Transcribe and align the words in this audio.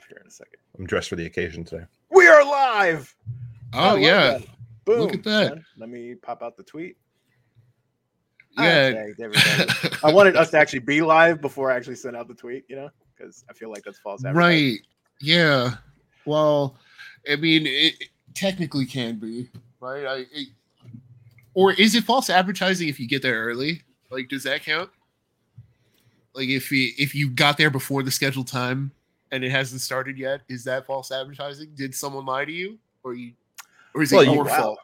live 0.00 0.08
here 0.08 0.18
in 0.20 0.26
a 0.26 0.30
second. 0.30 0.56
I'm 0.78 0.86
dressed 0.86 1.08
for 1.08 1.16
the 1.16 1.26
occasion 1.26 1.64
today. 1.64 1.84
We 2.10 2.26
are 2.26 2.44
live. 2.44 3.14
Oh 3.72 3.96
yeah, 3.96 4.38
that. 4.38 4.46
Boom. 4.84 5.00
Look 5.00 5.14
at 5.14 5.24
that. 5.24 5.48
son. 5.48 5.64
Let 5.76 5.88
me 5.90 6.14
pop 6.14 6.42
out 6.42 6.56
the 6.56 6.62
tweet. 6.62 6.96
yeah. 8.58 8.92
Ah, 8.94 8.98
okay, 8.98 9.14
there 9.18 9.30
we 9.30 9.36
go. 9.36 9.96
I 10.02 10.12
wanted 10.12 10.36
us 10.36 10.50
to 10.50 10.58
actually 10.58 10.80
be 10.80 11.02
live 11.02 11.40
before 11.40 11.70
I 11.70 11.76
actually 11.76 11.96
sent 11.96 12.16
out 12.16 12.28
the 12.28 12.34
tweet, 12.34 12.64
you 12.68 12.76
know, 12.76 12.90
because 13.16 13.44
I 13.48 13.52
feel 13.52 13.70
like 13.70 13.82
that's 13.84 13.98
false. 13.98 14.24
advertising. 14.24 14.72
right. 14.72 14.78
Yeah. 15.20 15.74
Well, 16.24 16.76
I 17.30 17.36
mean, 17.36 17.66
it, 17.66 17.94
it 18.00 18.08
technically 18.34 18.86
can 18.86 19.18
be 19.18 19.50
right. 19.80 20.06
I, 20.06 20.16
it, 20.32 20.48
or 21.54 21.72
is 21.72 21.94
it 21.94 22.04
false 22.04 22.30
advertising 22.30 22.88
if 22.88 22.98
you 22.98 23.06
get 23.06 23.22
there 23.22 23.44
early? 23.44 23.82
Like, 24.10 24.28
does 24.28 24.44
that 24.44 24.64
count? 24.64 24.90
Like, 26.34 26.48
if 26.48 26.72
you 26.72 26.92
if 26.96 27.14
you 27.14 27.28
got 27.30 27.58
there 27.58 27.70
before 27.70 28.02
the 28.02 28.10
scheduled 28.10 28.46
time 28.46 28.92
and 29.32 29.44
it 29.44 29.50
hasn't 29.50 29.80
started 29.80 30.18
yet, 30.18 30.42
is 30.48 30.64
that 30.64 30.86
false 30.86 31.10
advertising? 31.12 31.70
Did 31.74 31.94
someone 31.94 32.26
lie 32.26 32.44
to 32.44 32.52
you, 32.52 32.78
or 33.04 33.14
you, 33.14 33.32
or 33.94 34.02
is 34.02 34.12
Well, 34.12 34.22
it 34.22 34.32
your 34.34 34.44
wow. 34.44 34.56
fault? 34.58 34.78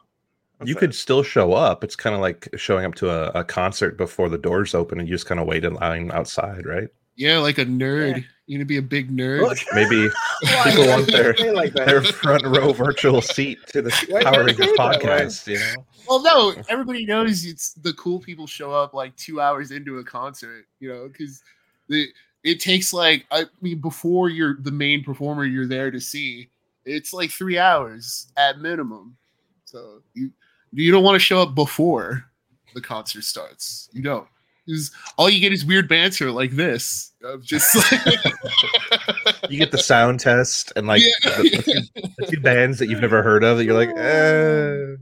What's 0.57 0.69
you 0.69 0.75
could 0.75 0.95
still 0.95 1.21
show 1.21 1.53
up. 1.53 1.83
It's 1.83 1.95
kind 1.95 2.15
of 2.15 2.21
like 2.21 2.47
showing 2.57 2.83
up 2.85 2.95
to 2.95 3.09
a, 3.11 3.41
a 3.41 3.43
concert 3.43 3.95
before 3.97 4.27
the 4.27 4.39
doors 4.39 4.73
open 4.73 4.99
and 4.99 5.07
you 5.07 5.13
just 5.13 5.27
kind 5.27 5.39
of 5.39 5.45
wait 5.45 5.63
in 5.63 5.75
line 5.75 6.09
outside, 6.11 6.65
right? 6.65 6.87
Yeah, 7.15 7.37
like 7.39 7.57
a 7.59 7.65
nerd. 7.65 8.23
You're 8.47 8.57
gonna 8.59 8.65
be 8.65 8.77
a 8.77 8.81
big 8.81 9.11
nerd. 9.15 9.41
Look. 9.41 9.57
Maybe 9.73 10.07
Why 10.41 10.63
people 10.69 10.83
did 10.83 10.89
want 10.89 11.11
their- 11.11 11.53
like 11.53 11.73
their 11.73 12.01
front 12.01 12.43
row 12.45 12.73
virtual 12.73 13.21
seat 13.21 13.59
to 13.67 13.81
the 13.83 13.89
Why 14.09 14.19
you 14.19 14.25
Power 14.25 14.45
Rangers 14.45 14.65
say 14.65 14.71
it 14.71 14.77
that 14.77 15.03
way? 15.03 15.05
podcast, 15.05 15.47
you 15.47 15.59
know? 15.59 15.85
Well, 16.07 16.21
no, 16.23 16.55
everybody 16.69 17.05
knows 17.05 17.45
it's 17.45 17.73
the 17.73 17.93
cool 17.93 18.19
people 18.19 18.47
show 18.47 18.71
up 18.71 18.93
like 18.95 19.15
two 19.15 19.39
hours 19.41 19.71
into 19.71 19.97
a 19.99 20.03
concert, 20.03 20.65
you 20.79 20.89
know, 20.89 21.07
because 21.07 21.43
the 21.89 22.07
it 22.47 22.59
takes 22.61 22.93
like 22.93 23.25
I 23.31 23.45
mean 23.61 23.79
before 23.79 24.29
you're 24.29 24.55
the 24.59 24.71
main 24.71 25.03
performer 25.03 25.43
you're 25.45 25.67
there 25.67 25.91
to 25.91 25.99
see, 25.99 26.49
it's 26.85 27.11
like 27.13 27.29
three 27.31 27.57
hours 27.59 28.27
at 28.37 28.59
minimum. 28.59 29.17
So 29.65 30.01
you 30.13 30.31
you 30.71 30.91
don't 30.91 31.03
want 31.03 31.15
to 31.15 31.19
show 31.19 31.41
up 31.41 31.55
before 31.55 32.25
the 32.73 32.81
concert 32.81 33.23
starts. 33.23 33.89
You 33.91 34.01
don't. 34.01 34.27
'Cause 34.67 34.91
all 35.17 35.29
you 35.29 35.39
get 35.39 35.53
is 35.53 35.63
weird 35.63 35.87
banter 35.87 36.29
like 36.29 36.51
this. 36.51 37.13
Of 37.23 37.41
just 37.41 37.73
You 39.49 39.57
get 39.57 39.71
the 39.71 39.77
sound 39.77 40.19
test 40.19 40.73
and 40.75 40.87
like 40.87 41.01
Yeah. 41.01 41.37
the, 41.37 41.49
the 41.49 41.63
two, 41.63 42.11
the 42.17 42.25
two 42.27 42.39
bands 42.41 42.77
that 42.79 42.87
you've 42.89 42.99
never 42.99 43.23
heard 43.23 43.43
of 43.45 43.57
that 43.57 43.63
you're 43.65 43.73
like, 43.73 43.89
eh. 43.97 44.95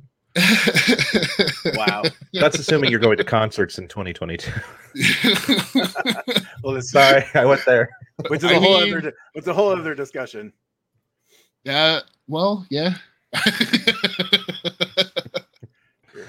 Wow. 1.75 2.03
That's 2.33 2.59
assuming 2.59 2.91
you're 2.91 2.99
going 2.99 3.17
to 3.17 3.23
concerts 3.23 3.77
in 3.77 3.87
2022. 3.87 4.51
Well, 6.63 6.81
Sorry, 6.81 7.23
I 7.35 7.45
went 7.45 7.63
there. 7.65 7.89
which 8.27 8.43
is 8.43 8.49
I 8.51 8.55
a 8.55 8.59
whole 8.59 8.81
mean- 8.81 8.97
other, 8.97 9.13
which 9.33 9.43
is 9.43 9.47
a 9.47 9.53
whole 9.53 9.69
other 9.69 9.93
discussion. 9.93 10.51
yeah. 11.63 11.99
Well, 12.27 12.65
yeah. 12.71 12.95
Here, 13.43 13.53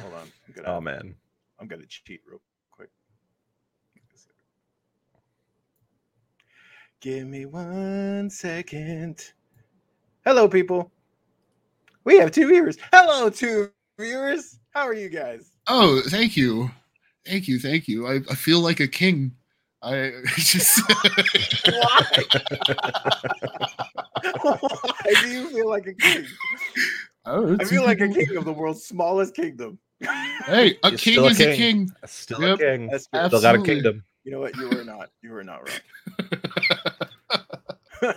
hold 0.01 0.15
on. 0.15 0.29
I'm 0.47 0.55
gonna, 0.55 0.69
Oh 0.69 0.81
man. 0.81 1.15
I'm 1.59 1.69
gonna 1.69 1.87
cheat 1.87 2.21
real 2.29 2.41
quick. 2.71 2.91
Give 7.01 7.27
me 7.27 7.47
one 7.47 8.29
second. 8.31 9.33
Hello, 10.25 10.49
people. 10.49 10.91
We 12.05 12.19
have 12.19 12.31
two 12.33 12.49
viewers. 12.49 12.77
Hello, 12.93 13.31
two 13.31 13.71
viewers. 13.99 14.59
How 14.71 14.87
are 14.87 14.95
you 14.95 15.09
guys? 15.09 15.51
Oh, 15.69 16.01
thank 16.09 16.37
you, 16.37 16.71
thank 17.27 17.49
you, 17.49 17.59
thank 17.59 17.89
you. 17.89 18.07
I, 18.07 18.17
I 18.31 18.35
feel 18.35 18.61
like 18.61 18.81
a 18.81 18.89
king. 18.89 19.33
I 19.83 20.13
just 20.37 20.81
Why? 21.67 22.07
Why 24.43 25.15
do 25.23 25.29
you 25.29 25.49
feel 25.51 25.69
like 25.69 25.87
a 25.87 25.95
king? 25.95 26.27
oh, 27.27 27.57
I 27.61 27.65
feel 27.65 27.85
like 27.85 28.01
a 28.01 28.09
king 28.09 28.37
of 28.37 28.45
the 28.45 28.53
world's 28.53 28.85
smallest 28.85 29.35
kingdom. 29.35 29.79
Hey, 30.01 30.79
a 30.83 30.91
You're 30.91 30.99
king 30.99 31.19
a 31.19 31.25
is 31.27 31.41
a 31.41 31.45
king. 31.45 31.57
king. 31.57 31.91
Still 32.07 32.41
Yep. 32.43 32.59
a 32.59 32.63
king. 32.63 32.87
That's 32.89 33.07
true. 33.07 33.21
Ab- 33.21 33.31
Still 33.31 33.41
got 33.41 33.55
a 33.55 33.63
kingdom. 33.63 34.05
You 34.25 34.33
know 34.33 34.41
what? 34.41 34.57
You 34.57 34.69
were 34.69 34.85
not. 34.85 35.11
You 35.23 35.31
were 35.31 35.45
not 35.45 35.61
wrong. 38.03 38.15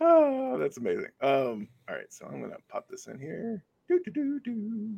oh, 0.00 0.58
that's 0.58 0.76
amazing. 0.78 1.06
Um, 1.20 1.68
all 1.88 1.96
right, 1.96 2.10
so 2.10 2.26
I'm 2.26 2.40
gonna 2.40 2.56
pop 2.68 2.88
this 2.88 3.06
in 3.06 3.18
here. 3.18 3.64
Do 4.00 4.12
do 4.12 4.12
do 4.12 4.40
do. 4.40 4.94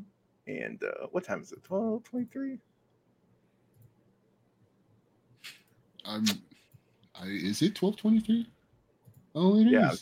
And 0.47 0.83
uh, 0.83 1.07
what 1.11 1.25
time 1.25 1.43
is 1.43 1.53
it? 1.53 1.63
12, 1.65 2.05
23? 2.05 2.59
Um, 6.05 6.25
I, 7.15 7.27
is 7.27 7.63
it 7.63 7.75
twelve 7.75 7.97
twenty 7.97 8.21
three? 8.21 8.47
Oh, 9.35 9.59
it 9.59 9.67
is. 9.67 9.73
Yeah. 9.73 9.95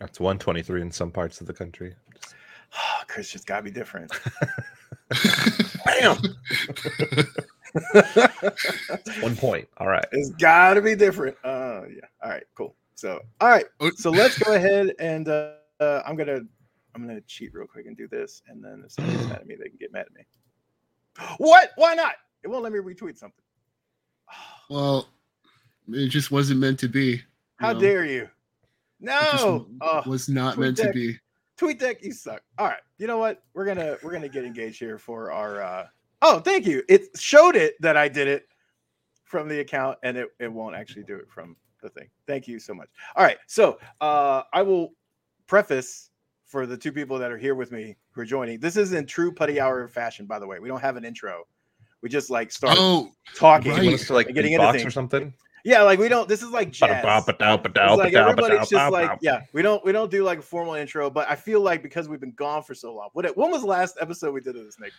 That's 0.00 0.18
123 0.18 0.82
in 0.82 0.90
some 0.90 1.10
parts 1.10 1.40
of 1.40 1.46
the 1.46 1.52
country. 1.52 1.94
Oh, 2.74 3.02
Chris 3.08 3.30
just 3.30 3.46
gotta 3.46 3.62
be 3.62 3.70
different. 3.70 4.12
Bam! 5.84 6.16
One 9.20 9.36
point. 9.36 9.68
All 9.78 9.88
right. 9.88 10.04
It's 10.12 10.30
gotta 10.30 10.80
be 10.80 10.94
different. 10.94 11.36
Uh 11.44 11.82
yeah. 11.94 12.06
All 12.22 12.30
right, 12.30 12.44
cool. 12.54 12.74
So 12.94 13.20
all 13.40 13.48
right. 13.48 13.66
Oh. 13.80 13.90
So 13.96 14.10
let's 14.10 14.38
go 14.38 14.54
ahead 14.54 14.94
and 14.98 15.28
uh, 15.28 15.52
uh 15.80 16.02
I'm 16.06 16.16
gonna 16.16 16.40
I'm 16.96 17.06
gonna 17.06 17.20
cheat 17.20 17.52
real 17.52 17.66
quick 17.66 17.86
and 17.86 17.94
do 17.94 18.08
this, 18.08 18.42
and 18.48 18.64
then 18.64 18.82
if 18.86 18.92
somebody's 18.92 19.26
mad 19.28 19.40
at 19.40 19.46
me, 19.46 19.54
they 19.54 19.68
can 19.68 19.76
get 19.78 19.92
mad 19.92 20.06
at 20.06 20.14
me. 20.14 20.22
What? 21.36 21.72
Why 21.76 21.94
not? 21.94 22.14
It 22.42 22.48
won't 22.48 22.62
let 22.62 22.72
me 22.72 22.78
retweet 22.78 23.18
something. 23.18 23.42
Well, 24.68 25.06
it 25.92 26.08
just 26.08 26.32
wasn't 26.32 26.58
meant 26.58 26.80
to 26.80 26.88
be. 26.88 27.22
How 27.58 27.72
know? 27.72 27.78
dare 27.78 28.04
you? 28.04 28.28
No. 28.98 29.68
Oh, 29.80 30.02
was 30.04 30.28
not 30.28 30.58
meant 30.58 30.78
to 30.78 30.90
be. 30.92 31.20
TweetDeck, 31.56 32.02
you 32.02 32.12
suck. 32.12 32.42
All 32.58 32.66
right. 32.66 32.80
You 32.98 33.06
know 33.06 33.18
what? 33.18 33.44
We're 33.54 33.64
gonna 33.64 33.96
we're 34.02 34.10
gonna 34.10 34.28
get 34.28 34.44
engaged 34.44 34.80
here 34.80 34.98
for 34.98 35.30
our 35.30 35.62
uh 35.62 35.86
oh 36.22 36.40
thank 36.40 36.66
you. 36.66 36.82
It 36.88 37.16
showed 37.16 37.54
it 37.54 37.80
that 37.80 37.96
I 37.96 38.08
did 38.08 38.26
it 38.26 38.48
from 39.22 39.46
the 39.48 39.60
account 39.60 39.98
and 40.02 40.16
it, 40.16 40.30
it 40.40 40.52
won't 40.52 40.74
actually 40.74 41.04
do 41.04 41.14
it 41.14 41.30
from 41.30 41.54
the 41.80 41.88
thing. 41.88 42.08
Thank 42.26 42.48
you 42.48 42.58
so 42.58 42.74
much. 42.74 42.88
All 43.14 43.22
right. 43.22 43.38
So 43.46 43.78
uh 44.00 44.42
I 44.52 44.62
will 44.62 44.94
preface 45.46 46.10
for 46.46 46.64
the 46.66 46.76
two 46.76 46.92
people 46.92 47.18
that 47.18 47.30
are 47.32 47.38
here 47.38 47.54
with 47.54 47.72
me 47.72 47.96
who 48.12 48.20
are 48.20 48.24
joining. 48.24 48.58
This 48.60 48.76
is 48.76 48.92
in 48.92 49.04
true 49.06 49.32
putty 49.32 49.60
hour 49.60 49.86
fashion, 49.88 50.26
by 50.26 50.38
the 50.38 50.46
way. 50.46 50.58
We 50.60 50.68
don't 50.68 50.80
have 50.80 50.96
an 50.96 51.04
intro. 51.04 51.44
We 52.02 52.08
just 52.08 52.30
like 52.30 52.52
start 52.52 52.76
Oh, 52.78 53.10
talking. 53.34 53.72
right. 53.72 53.82
You 53.82 53.90
want 53.90 54.00
us 54.00 54.06
to 54.06 54.14
like 54.14 54.28
getting 54.32 54.52
into 54.52 54.70
things. 54.72 54.84
or 54.86 54.90
something? 54.90 55.32
Yeah, 55.64 55.82
like 55.82 55.98
we 55.98 56.08
don't. 56.08 56.28
This 56.28 56.42
is 56.44 56.50
like 56.50 56.70
jazz. 56.70 57.02
It's 57.04 57.28
like 57.28 58.14
everybody's 58.14 58.68
just 58.68 58.92
like, 58.92 59.18
yeah, 59.20 59.40
we 59.52 59.62
don't 59.62 59.84
we 59.84 59.90
don't 59.90 60.10
do 60.10 60.22
like 60.22 60.38
a 60.38 60.42
formal 60.42 60.74
intro, 60.74 61.10
but 61.10 61.28
I 61.28 61.34
feel 61.34 61.60
like 61.60 61.82
because 61.82 62.08
we've 62.08 62.20
been 62.20 62.30
gone 62.32 62.62
for 62.62 62.74
so 62.74 62.94
long. 62.94 63.08
What 63.14 63.36
when 63.36 63.50
was 63.50 63.62
the 63.62 63.66
last 63.68 63.96
episode 64.00 64.32
we 64.32 64.40
did 64.40 64.56
of 64.56 64.64
this, 64.64 64.78
Nick? 64.78 64.92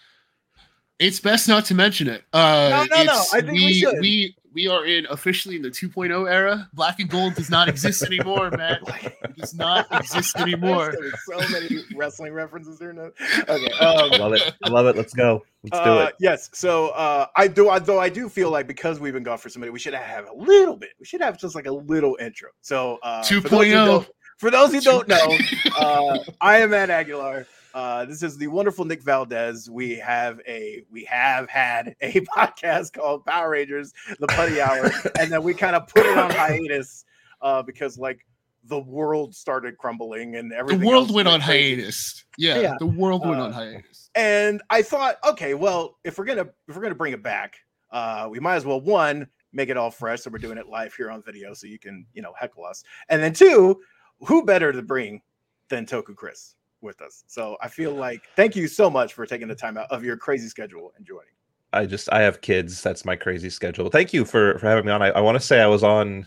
it's 0.99 1.19
best 1.19 1.47
not 1.47 1.63
to 1.65 1.75
mention 1.75 2.07
it. 2.07 2.23
Uh, 2.33 2.85
No, 2.89 2.97
no, 2.97 3.03
no, 3.03 3.23
I 3.31 3.39
think 3.41 3.51
we 3.53 3.65
we 3.67 3.73
should. 3.75 3.99
we 4.01 4.35
we 4.53 4.67
are 4.67 4.85
in 4.85 5.05
officially 5.09 5.55
in 5.55 5.61
the 5.61 5.69
2.0 5.69 6.31
era. 6.31 6.69
Black 6.73 6.99
and 6.99 7.09
gold 7.09 7.35
does 7.35 7.49
not 7.49 7.69
exist 7.69 8.03
anymore, 8.03 8.49
man. 8.51 8.79
It 9.21 9.35
does 9.37 9.53
not 9.53 9.87
exist 9.91 10.35
anymore. 10.39 10.93
There's 10.97 11.13
so 11.25 11.51
many 11.51 11.83
wrestling 11.95 12.33
references 12.33 12.79
here 12.79 12.93
now. 12.93 13.11
Okay. 13.47 13.71
Um, 13.79 14.11
I 14.13 14.17
love 14.17 14.33
it. 14.33 14.53
I 14.63 14.69
love 14.69 14.85
it. 14.87 14.95
Let's 14.95 15.13
go. 15.13 15.43
Let's 15.63 15.83
do 15.83 15.91
uh, 15.91 16.05
it. 16.05 16.15
Yes. 16.19 16.49
So 16.53 16.89
uh, 16.89 17.27
I 17.35 17.47
do. 17.47 17.69
I, 17.69 17.79
though 17.79 17.99
I 17.99 18.09
do 18.09 18.29
feel 18.29 18.49
like 18.49 18.67
because 18.67 18.99
we've 18.99 19.13
been 19.13 19.23
gone 19.23 19.37
for 19.37 19.49
so 19.49 19.59
many, 19.59 19.69
we 19.71 19.79
should 19.79 19.93
have 19.93 20.27
a 20.27 20.33
little 20.33 20.75
bit. 20.75 20.91
We 20.99 21.05
should 21.05 21.21
have 21.21 21.37
just 21.37 21.55
like 21.55 21.65
a 21.65 21.71
little 21.71 22.17
intro. 22.19 22.49
So 22.61 22.99
uh, 23.03 23.23
for 23.23 23.33
those 23.41 23.65
who 23.65 23.73
2.0. 23.73 23.85
don't- 23.85 24.07
For 24.37 24.51
those 24.51 24.71
who 24.71 24.81
don't 24.81 25.07
know, 25.07 25.37
uh, 25.77 26.19
I 26.41 26.59
am 26.59 26.69
Matt 26.69 26.89
Aguilar. 26.89 27.47
Uh, 27.73 28.05
this 28.05 28.23
is 28.23 28.37
the 28.37 28.47
wonderful 28.47 28.85
Nick 28.85 29.01
Valdez. 29.03 29.69
We 29.69 29.95
have 29.95 30.39
a 30.47 30.83
we 30.91 31.03
have 31.05 31.49
had 31.49 31.95
a 32.01 32.13
podcast 32.35 32.93
called 32.93 33.25
Power 33.25 33.51
Rangers: 33.51 33.93
The 34.19 34.27
Putty 34.27 34.59
Hour, 34.61 34.91
and 35.19 35.31
then 35.31 35.43
we 35.43 35.53
kind 35.53 35.75
of 35.75 35.87
put 35.87 36.05
it 36.05 36.17
on 36.17 36.31
hiatus 36.35 37.05
uh, 37.41 37.61
because 37.61 37.97
like 37.97 38.25
the 38.65 38.79
world 38.79 39.33
started 39.35 39.77
crumbling 39.77 40.35
and 40.35 40.51
everything. 40.51 40.81
The 40.81 40.87
world 40.87 41.13
went 41.13 41.27
on 41.27 41.39
crazy. 41.41 41.75
hiatus. 41.75 42.25
Yeah, 42.37 42.59
Yeah. 42.59 42.75
the 42.79 42.85
world 42.87 43.25
went 43.25 43.39
Uh, 43.39 43.45
on 43.45 43.51
hiatus. 43.53 44.09
And 44.15 44.61
I 44.69 44.81
thought, 44.81 45.17
okay, 45.29 45.53
well, 45.53 45.97
if 46.03 46.17
we're 46.17 46.25
gonna 46.25 46.47
if 46.67 46.75
we're 46.75 46.81
gonna 46.81 46.95
bring 46.95 47.13
it 47.13 47.23
back, 47.23 47.55
uh, 47.91 48.27
we 48.29 48.39
might 48.39 48.55
as 48.55 48.65
well 48.65 48.81
one 48.81 49.27
make 49.53 49.69
it 49.69 49.77
all 49.77 49.89
fresh, 49.91 50.21
so 50.21 50.29
we're 50.29 50.37
doing 50.39 50.57
it 50.57 50.67
live 50.67 50.93
here 50.93 51.09
on 51.09 51.21
video, 51.23 51.53
so 51.53 51.67
you 51.67 51.79
can 51.79 52.05
you 52.13 52.21
know 52.21 52.33
heckle 52.37 52.65
us, 52.65 52.83
and 53.09 53.21
then 53.23 53.33
two, 53.33 53.79
who 54.21 54.43
better 54.43 54.71
to 54.73 54.81
bring 54.81 55.21
than 55.69 55.85
Toku 55.85 56.15
Chris 56.15 56.55
with 56.81 57.01
us? 57.01 57.23
So 57.27 57.57
I 57.61 57.67
feel 57.67 57.93
like 57.93 58.23
thank 58.35 58.55
you 58.55 58.67
so 58.67 58.89
much 58.89 59.13
for 59.13 59.25
taking 59.25 59.47
the 59.47 59.55
time 59.55 59.77
out 59.77 59.89
of 59.91 60.03
your 60.03 60.17
crazy 60.17 60.47
schedule 60.47 60.93
and 60.97 61.05
joining. 61.05 61.31
I 61.73 61.85
just 61.85 62.11
I 62.11 62.21
have 62.21 62.41
kids. 62.41 62.81
That's 62.81 63.05
my 63.05 63.15
crazy 63.15 63.49
schedule. 63.49 63.89
Thank 63.89 64.13
you 64.13 64.25
for 64.25 64.57
for 64.59 64.67
having 64.67 64.85
me 64.85 64.91
on. 64.91 65.01
I, 65.01 65.09
I 65.09 65.21
want 65.21 65.35
to 65.39 65.45
say 65.45 65.61
I 65.61 65.67
was 65.67 65.83
on 65.83 66.25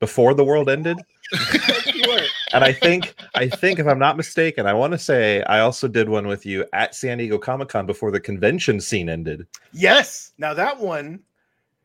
before 0.00 0.32
the 0.34 0.44
world 0.44 0.70
ended, 0.70 0.96
and 2.52 2.62
I 2.64 2.72
think 2.72 3.14
I 3.34 3.48
think 3.48 3.80
if 3.80 3.86
I'm 3.86 3.98
not 3.98 4.16
mistaken, 4.16 4.66
I 4.66 4.72
want 4.72 4.92
to 4.92 4.98
say 4.98 5.42
I 5.44 5.60
also 5.60 5.88
did 5.88 6.08
one 6.08 6.28
with 6.28 6.46
you 6.46 6.64
at 6.72 6.94
San 6.94 7.18
Diego 7.18 7.38
Comic 7.38 7.68
Con 7.68 7.86
before 7.86 8.12
the 8.12 8.20
convention 8.20 8.80
scene 8.80 9.08
ended. 9.08 9.46
yes, 9.72 10.32
now 10.38 10.54
that 10.54 10.78
one, 10.78 11.20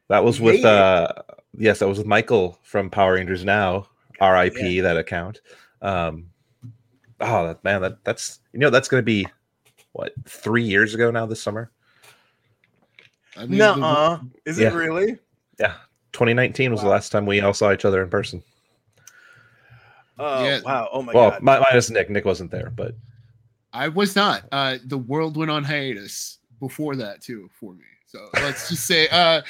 That 0.10 0.24
was 0.24 0.40
with 0.40 0.64
uh 0.64 1.08
yes, 1.58 1.80
that 1.80 1.88
was 1.88 1.98
with 1.98 2.08
Michael 2.08 2.60
from 2.62 2.90
Power 2.90 3.16
Rangers 3.16 3.44
Now. 3.44 3.88
RIP 4.22 4.84
that 4.84 4.96
account. 4.98 5.42
Um, 5.82 6.28
oh 7.24 7.58
man, 7.64 7.82
that 7.82 8.04
that's 8.04 8.40
you 8.54 8.60
know 8.60 8.70
that's 8.70 8.88
going 8.88 9.02
to 9.02 9.06
be 9.06 9.28
what 9.94 10.14
three 10.26 10.64
years 10.64 10.94
ago 10.94 11.12
now 11.12 11.26
this 11.26 11.42
summer. 11.42 11.72
I 13.38 13.46
mean, 13.46 13.58
No, 13.60 13.76
the- 13.76 13.86
uh, 13.86 14.20
is 14.46 14.60
Yeah. 14.60 14.70
it 14.72 14.76
really? 14.76 15.18
Yeah, 15.60 15.76
2019 16.14 16.72
was 16.72 16.82
the 16.82 16.88
last 16.88 17.12
time 17.12 17.26
we 17.26 17.42
all 17.42 17.54
saw 17.54 17.72
each 17.74 17.86
other 17.86 18.04
in 18.04 18.10
person. 18.10 18.44
Oh 20.20 20.46
Yeah. 20.46 20.62
wow! 20.62 20.90
Oh 20.92 21.02
my 21.02 21.14
well, 21.14 21.32
god! 21.32 21.42
mi- 21.42 21.60
minus 21.72 21.90
Nick. 21.90 22.10
Nick 22.10 22.26
wasn't 22.26 22.52
there, 22.52 22.70
but 22.70 22.96
I 23.74 23.88
was 23.88 24.16
not. 24.16 24.44
Uh, 24.52 24.78
the 24.86 24.98
world 24.98 25.36
went 25.38 25.50
on 25.50 25.64
hiatus 25.64 26.38
before 26.60 26.96
that 26.98 27.22
too 27.22 27.50
for 27.60 27.74
me. 27.74 27.84
So 28.06 28.30
let's 28.36 28.70
just 28.70 28.86
say, 28.86 29.08
uh, 29.08 29.42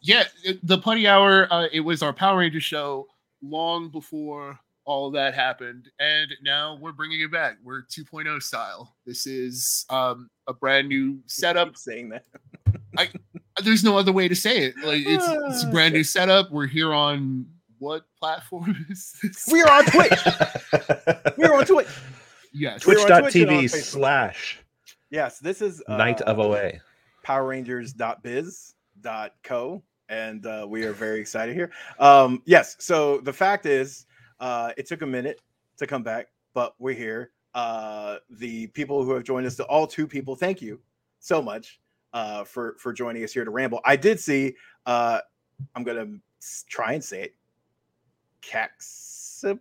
yeah, 0.00 0.24
the 0.62 0.78
Putty 0.78 1.06
Hour. 1.06 1.46
Uh, 1.52 1.66
it 1.72 1.80
was 1.80 2.02
our 2.02 2.14
Power 2.14 2.38
Ranger 2.38 2.60
show 2.60 3.06
long 3.42 3.90
before 3.90 4.58
all 4.88 5.06
of 5.06 5.12
that 5.12 5.34
happened, 5.34 5.90
and 6.00 6.32
now 6.42 6.78
we're 6.80 6.92
bringing 6.92 7.20
it 7.20 7.30
back. 7.30 7.58
We're 7.62 7.82
2.0 7.82 8.42
style. 8.42 8.96
This 9.04 9.26
is 9.26 9.84
um, 9.90 10.30
a 10.46 10.54
brand 10.54 10.88
new 10.88 11.18
setup. 11.26 11.68
Keep 11.68 11.76
saying 11.76 12.08
that. 12.08 12.24
There's 13.62 13.84
no 13.84 13.98
other 13.98 14.12
way 14.12 14.28
to 14.28 14.34
say 14.34 14.60
it. 14.64 14.74
Like 14.82 15.02
it's, 15.06 15.22
it's 15.28 15.64
a 15.64 15.68
Ah, 15.68 15.70
brand 15.70 15.92
new 15.92 16.02
setup. 16.02 16.50
We're 16.50 16.66
here 16.66 16.94
on 16.94 17.44
what 17.78 18.04
platform 18.18 18.74
is 18.88 19.14
this? 19.22 19.46
We 19.52 19.60
are 19.60 19.70
on 19.70 19.84
Twitch. 19.84 20.10
we 21.36 21.44
are 21.44 21.52
on 21.54 21.66
Twitch. 21.66 21.86
yes. 22.54 22.80
Twitch. 22.82 22.96
We're 23.06 23.20
Twitch 23.20 23.32
Twitch.tv 23.34 23.68
slash 23.70 24.60
Yes, 25.10 25.38
this 25.38 25.60
is 25.60 25.82
uh, 25.86 25.98
Night 25.98 26.22
of 26.22 26.38
OA. 26.38 26.72
powerrangers.biz.co 27.26 29.82
and 30.10 30.46
uh, 30.46 30.64
we 30.66 30.84
are 30.84 30.92
very 30.94 31.20
excited 31.20 31.54
here 31.54 31.70
um 31.98 32.40
yes 32.46 32.76
so 32.78 33.18
the 33.20 33.32
fact 33.32 33.66
is 33.66 34.06
uh 34.40 34.72
it 34.76 34.86
took 34.86 35.02
a 35.02 35.06
minute 35.06 35.40
to 35.76 35.86
come 35.86 36.02
back 36.02 36.28
but 36.54 36.74
we're 36.78 36.94
here. 36.94 37.30
Uh 37.54 38.16
the 38.30 38.66
people 38.68 39.02
who 39.04 39.12
have 39.12 39.24
joined 39.24 39.46
us 39.46 39.54
the 39.56 39.64
all 39.64 39.86
two 39.86 40.06
people 40.06 40.34
thank 40.34 40.60
you 40.60 40.80
so 41.20 41.40
much 41.42 41.80
uh 42.12 42.44
for 42.44 42.76
for 42.78 42.92
joining 42.92 43.24
us 43.24 43.32
here 43.32 43.44
to 43.44 43.50
ramble. 43.50 43.80
I 43.84 43.96
did 43.96 44.20
see 44.20 44.54
uh 44.86 45.20
i'm 45.74 45.82
gonna 45.84 46.06
try 46.68 46.92
and 46.92 47.02
say 47.02 47.22
it. 47.22 47.34
Caxipus? 48.42 49.58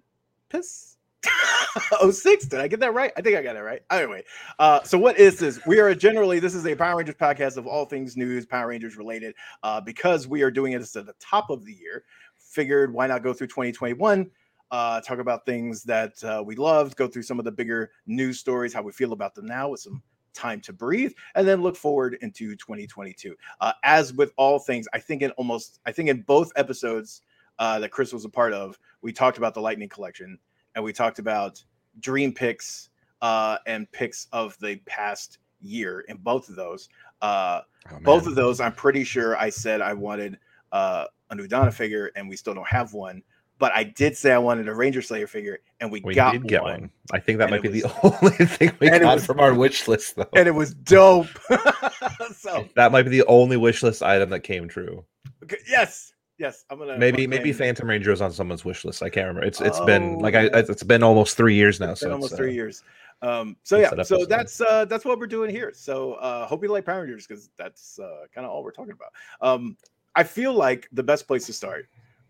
06 2.12 2.46
did 2.46 2.60
i 2.60 2.68
get 2.68 2.80
that 2.80 2.94
right? 2.94 3.12
I 3.18 3.22
think 3.22 3.38
i 3.38 3.42
got 3.42 3.56
it 3.56 3.62
right. 3.62 3.82
Anyway 3.92 4.24
uh, 4.60 4.82
so 4.84 4.98
what 4.98 5.18
is 5.20 5.38
this? 5.38 5.64
We 5.66 5.80
are 5.80 5.94
generally 5.94 6.40
this 6.40 6.56
is 6.56 6.66
a 6.66 6.76
Power 6.76 6.98
Rangers 6.98 7.16
podcast 7.16 7.58
of 7.58 7.68
all 7.68 7.86
things 7.86 8.18
news, 8.18 8.46
Power 8.46 8.68
Rangers 8.68 8.98
related. 8.98 9.36
Uh, 9.64 9.82
because 9.82 10.28
we 10.28 10.42
are 10.42 10.52
doing 10.52 10.74
it 10.74 10.82
at 10.82 11.06
the 11.06 11.14
top 11.20 11.50
of 11.50 11.66
the 11.66 11.74
year, 11.74 12.04
figured 12.36 12.92
why 12.94 13.08
not 13.08 13.24
go 13.24 13.34
through 13.34 13.48
2021, 13.48 14.30
uh, 14.72 15.02
talk 15.02 15.20
about 15.20 15.46
things 15.46 15.84
that 15.84 16.22
uh, 16.24 16.44
we 16.46 16.56
loved, 16.56 16.96
go 16.96 17.08
through 17.08 17.24
some 17.24 17.40
of 17.40 17.46
the 17.46 17.52
bigger 17.52 17.92
news 18.06 18.40
stories, 18.40 18.74
how 18.74 18.82
we 18.82 18.92
feel 18.92 19.14
about 19.14 19.36
them 19.36 19.46
now 19.46 19.70
with 19.70 19.80
some 19.80 20.02
time 20.34 20.62
to 20.62 20.74
breathe, 20.74 21.14
and 21.36 21.48
then 21.48 21.62
look 21.62 21.76
forward 21.76 22.18
into 22.22 22.56
2022. 22.56 23.36
Uh, 23.62 23.74
as 23.84 24.14
with 24.14 24.32
all 24.38 24.60
things, 24.60 24.88
I 24.94 25.00
think 25.00 25.22
in 25.22 25.32
almost 25.32 25.80
I 25.86 25.92
think 25.92 26.10
in 26.10 26.22
both 26.22 26.52
episodes 26.56 27.22
uh, 27.60 27.80
that 27.80 27.92
Chris 27.92 28.14
was 28.14 28.26
a 28.26 28.30
part 28.30 28.54
of, 28.54 28.78
we 29.02 29.12
talked 29.12 29.38
about 29.38 29.54
the 29.54 29.62
Lightning 29.62 29.90
Collection 29.90 30.38
and 30.76 30.84
we 30.84 30.94
talked 30.94 31.20
about 31.20 31.64
dream 32.00 32.32
picks 32.32 32.90
uh, 33.22 33.58
and 33.66 33.92
picks 33.92 34.28
of 34.32 34.58
the 34.60 34.76
past 34.86 35.40
year 35.60 36.02
in 36.02 36.18
both 36.18 36.50
of 36.50 36.56
those. 36.56 36.88
Uh, 37.22 37.62
Oh, 37.92 38.00
both 38.00 38.28
of 38.28 38.36
those, 38.36 38.60
I'm 38.60 38.74
pretty 38.74 39.04
sure 39.04 39.38
I 39.38 39.50
said 39.50 39.82
I 39.82 39.94
wanted 39.94 40.38
uh, 40.72 41.06
a 41.30 41.36
new 41.36 41.48
Donna 41.48 41.72
figure, 41.72 42.12
and 42.16 42.28
we 42.28 42.36
still 42.36 42.54
don't 42.54 42.68
have 42.68 42.94
one. 42.94 43.22
But 43.60 43.72
I 43.74 43.84
did 43.84 44.16
say 44.16 44.32
I 44.32 44.38
wanted 44.38 44.68
a 44.68 44.74
Ranger 44.76 45.02
Slayer 45.02 45.26
figure, 45.26 45.60
and 45.80 45.92
we, 45.92 46.02
we 46.02 46.14
got 46.14 46.34
did 46.34 46.48
get 46.48 46.62
one, 46.62 46.72
one. 46.82 46.90
I 47.12 47.20
think 47.20 47.40
that 47.40 47.46
And 47.46 47.52
might 47.52 47.62
be 47.64 47.70
the 47.82 47.92
only 48.04 48.36
thing 48.46 48.72
we 48.80 48.90
got 48.90 49.02
was- 49.16 49.26
from 49.26 49.40
our 49.40 49.54
wish 49.54 49.88
list, 49.88 50.16
though. 50.16 50.30
and 50.36 50.48
it 50.48 50.52
was 50.52 50.74
dope. 50.74 51.28
so 52.36 52.68
that 52.76 52.92
might 52.92 53.04
be 53.04 53.10
the 53.10 53.26
only 53.26 53.58
wish 53.58 53.84
list 53.84 54.04
item 54.04 54.30
that 54.30 54.42
came 54.42 54.68
true. 54.68 55.04
okay, 55.44 55.58
yes, 55.68 56.14
yes, 56.38 56.66
I'm 56.70 56.78
gonna 56.78 56.98
Maybe 56.98 57.24
I'm 57.24 57.30
maybe 57.32 57.52
Phantom 57.54 57.90
Ranger 57.90 58.12
is 58.12 58.22
on 58.22 58.32
someone's 58.32 58.64
wish 58.66 58.86
list. 58.86 59.02
I 59.02 59.10
can't 59.10 59.28
remember. 59.28 59.48
It's 59.48 59.60
it's 59.62 59.80
been 59.82 60.20
like 60.20 60.36
I 60.36 60.50
Oh. 60.50 60.60
it's 60.60 60.84
been 60.84 61.04
almost 61.04 61.36
three 61.38 61.56
years 61.56 61.80
now. 61.80 61.92
It's 61.92 62.02
so 62.02 62.08
it's, 62.08 62.14
almost 62.14 62.36
three 62.36 62.52
uh, 62.52 62.54
years. 62.54 62.84
Um, 63.24 63.58
so 63.64 63.80
yeah, 63.80 64.04
so 64.04 64.26
that's 64.26 64.62
uh, 64.62 64.86
that's 64.86 65.04
what 65.04 65.18
we're 65.18 65.26
doing 65.26 65.50
here. 65.50 65.72
So 65.74 66.14
uh, 66.14 66.46
hope 66.46 66.62
you 66.62 66.70
like 66.70 66.86
Power 66.86 67.02
Rangers 67.02 67.26
because 67.26 67.50
that's 67.58 67.98
uh, 67.98 68.26
kind 68.34 68.46
of 68.46 68.52
all 68.52 68.64
we're 68.64 68.72
talking 68.72 68.94
about. 68.94 69.12
Um, 69.42 69.76
I 70.16 70.24
feel 70.24 70.54
like 70.54 70.88
the 70.92 71.02
best 71.04 71.28
place 71.28 71.48
to 71.48 71.54
start 71.54 71.88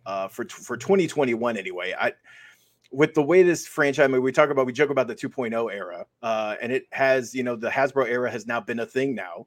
uh, 0.08 0.28
for 0.30 0.46
for 0.46 0.78
2021 0.78 1.58
anyway. 1.58 1.94
I 2.00 2.14
with 2.90 3.14
the 3.14 3.22
way 3.22 3.44
this 3.44 3.68
franchise, 3.68 4.06
I 4.06 4.08
mean, 4.08 4.22
we 4.22 4.32
talk 4.32 4.50
about 4.50 4.66
we 4.66 4.72
joke 4.72 4.90
about 4.90 5.08
the 5.08 5.16
2.0 5.16 5.72
era, 5.74 6.06
uh, 6.24 6.56
and 6.62 6.72
it 6.72 6.86
has 6.92 7.36
you 7.36 7.44
know 7.44 7.56
the 7.56 7.70
Hasbro 7.70 8.08
era 8.08 8.32
has 8.32 8.48
now 8.48 8.62
been 8.62 8.80
a 8.80 8.86
thing 8.86 9.14
now 9.14 9.46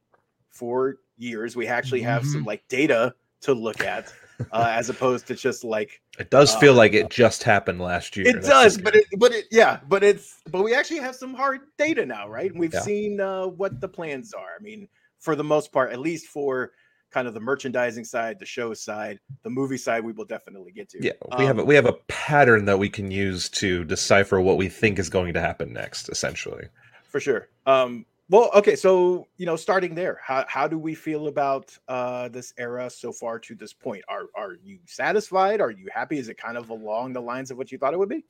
for 0.50 0.96
years. 1.16 1.56
We 1.56 1.66
actually 1.66 2.02
have 2.02 2.24
some 2.26 2.44
like 2.44 2.62
data 2.68 3.14
to 3.40 3.54
look 3.54 3.80
at 3.80 4.12
uh, 4.52 4.70
as 4.70 4.90
opposed 4.90 5.26
to 5.28 5.34
just 5.34 5.64
like 5.64 6.02
It 6.18 6.30
does 6.30 6.54
Uh, 6.54 6.60
feel 6.60 6.74
like 6.74 6.92
it 6.92 7.08
just 7.08 7.42
happened 7.42 7.80
last 7.80 8.14
year. 8.16 8.26
it 8.26 8.34
That's 8.34 8.48
does, 8.48 8.78
but 8.78 8.94
it, 8.94 9.06
but 9.16 9.32
it, 9.32 9.46
yeah, 9.50 9.80
but 9.88 10.04
it's, 10.04 10.42
but 10.50 10.62
we 10.62 10.74
actually 10.74 11.00
have 11.00 11.16
some 11.16 11.32
hard 11.32 11.60
data 11.78 12.04
now, 12.04 12.28
right? 12.28 12.50
And 12.50 12.60
we've 12.60 12.74
Yeah. 12.74 12.82
seen 12.82 13.18
uh, 13.20 13.46
what 13.46 13.80
the 13.80 13.88
plans 13.88 14.34
are. 14.34 14.56
I 14.58 14.62
mean, 14.62 14.88
for 15.18 15.34
the 15.34 15.44
most 15.44 15.72
part, 15.72 15.92
at 15.92 16.00
least 16.00 16.26
for 16.26 16.72
kind 17.10 17.26
of 17.26 17.34
the 17.34 17.40
merchandising 17.40 18.04
side, 18.04 18.38
the 18.38 18.46
show 18.46 18.72
side, 18.74 19.18
the 19.42 19.50
movie 19.50 19.76
side, 19.76 20.04
we 20.04 20.12
will 20.12 20.24
definitely 20.24 20.72
get 20.72 20.88
to. 20.90 20.98
yeah, 21.02 21.12
we 21.38 21.44
have 21.44 21.58
a, 21.58 21.62
Um, 21.62 21.66
we 21.66 21.74
have 21.74 21.86
a 21.86 21.94
pattern 22.08 22.64
that 22.66 22.78
we 22.78 22.88
can 22.88 23.10
use 23.10 23.48
to 23.50 23.84
decipher 23.84 24.40
what 24.40 24.56
we 24.56 24.68
think 24.68 24.98
is 24.98 25.08
going 25.08 25.34
to 25.34 25.40
happen 25.40 25.72
next. 25.72 26.08
Essentially, 26.08 26.68
for 27.04 27.20
sure. 27.20 27.48
Um, 27.66 28.06
well, 28.28 28.50
okay, 28.54 28.76
so 28.76 29.26
you 29.38 29.46
know, 29.46 29.56
starting 29.56 29.94
there, 29.94 30.20
how 30.22 30.44
how 30.48 30.68
do 30.68 30.78
we 30.78 30.94
feel 30.94 31.26
about 31.26 31.76
uh, 31.88 32.28
this 32.28 32.54
era 32.56 32.88
so 32.88 33.12
far 33.12 33.40
to 33.40 33.54
this 33.56 33.72
point? 33.72 34.04
Are 34.08 34.26
are 34.36 34.56
you 34.64 34.78
satisfied? 34.86 35.60
Are 35.60 35.72
you 35.72 35.88
happy? 35.92 36.18
Is 36.18 36.28
it 36.28 36.38
kind 36.38 36.56
of 36.56 36.70
along 36.70 37.12
the 37.12 37.20
lines 37.20 37.50
of 37.50 37.58
what 37.58 37.72
you 37.72 37.78
thought 37.78 37.92
it 37.92 37.98
would 37.98 38.08
be? 38.08 38.24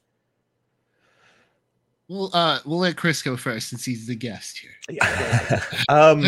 We'll 2.08 2.30
uh 2.32 2.58
we'll 2.64 2.78
let 2.78 2.96
Chris 2.96 3.22
go 3.22 3.36
first 3.36 3.68
since 3.68 3.84
he's 3.84 4.06
the 4.06 4.16
guest 4.16 4.58
here. 4.58 4.72
Yeah. 4.88 5.62
um, 5.88 6.24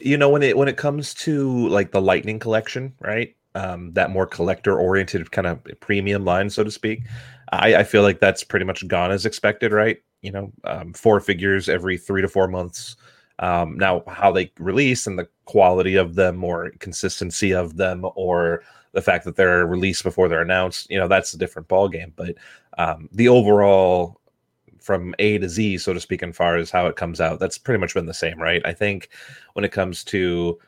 you 0.00 0.16
know 0.16 0.28
when 0.28 0.42
it 0.42 0.56
when 0.56 0.68
it 0.68 0.76
comes 0.76 1.14
to 1.14 1.68
like 1.68 1.92
the 1.92 2.00
Lightning 2.00 2.38
collection, 2.38 2.94
right? 3.00 3.34
Um, 3.54 3.92
that 3.94 4.10
more 4.10 4.26
collector 4.26 4.78
oriented 4.78 5.30
kind 5.32 5.46
of 5.46 5.60
premium 5.80 6.24
line, 6.24 6.50
so 6.50 6.62
to 6.64 6.70
speak. 6.70 7.02
I, 7.52 7.76
I 7.76 7.84
feel 7.84 8.02
like 8.02 8.20
that's 8.20 8.44
pretty 8.44 8.66
much 8.66 8.86
gone 8.86 9.10
as 9.10 9.26
expected, 9.26 9.72
right? 9.72 10.02
You 10.22 10.32
know, 10.32 10.52
um, 10.64 10.92
four 10.92 11.20
figures 11.20 11.68
every 11.68 11.96
three 11.98 12.22
to 12.22 12.28
four 12.28 12.46
months. 12.46 12.96
Um, 13.40 13.78
now, 13.78 14.02
how 14.08 14.32
they 14.32 14.52
release 14.58 15.06
and 15.06 15.18
the 15.18 15.28
quality 15.44 15.96
of 15.96 16.14
them, 16.14 16.44
or 16.44 16.70
consistency 16.78 17.54
of 17.54 17.76
them, 17.76 18.04
or 18.16 18.62
the 18.92 19.02
fact 19.02 19.24
that 19.24 19.36
they're 19.36 19.66
released 19.66 20.02
before 20.02 20.28
they're 20.28 20.42
announced, 20.42 20.90
you 20.90 20.98
know, 20.98 21.08
that's 21.08 21.34
a 21.34 21.38
different 21.38 21.68
ballgame. 21.68 22.12
But 22.16 22.34
um, 22.78 23.08
the 23.12 23.28
overall 23.28 24.17
from 24.80 25.14
A 25.18 25.38
to 25.38 25.48
Z, 25.48 25.78
so 25.78 25.92
to 25.92 26.00
speak, 26.00 26.22
in 26.22 26.32
far 26.32 26.56
as 26.56 26.70
how 26.70 26.86
it 26.86 26.96
comes 26.96 27.20
out, 27.20 27.40
that's 27.40 27.58
pretty 27.58 27.80
much 27.80 27.94
been 27.94 28.06
the 28.06 28.14
same, 28.14 28.40
right? 28.40 28.62
I 28.64 28.72
think 28.72 29.10
when 29.54 29.64
it 29.64 29.72
comes 29.72 30.04
to 30.04 30.58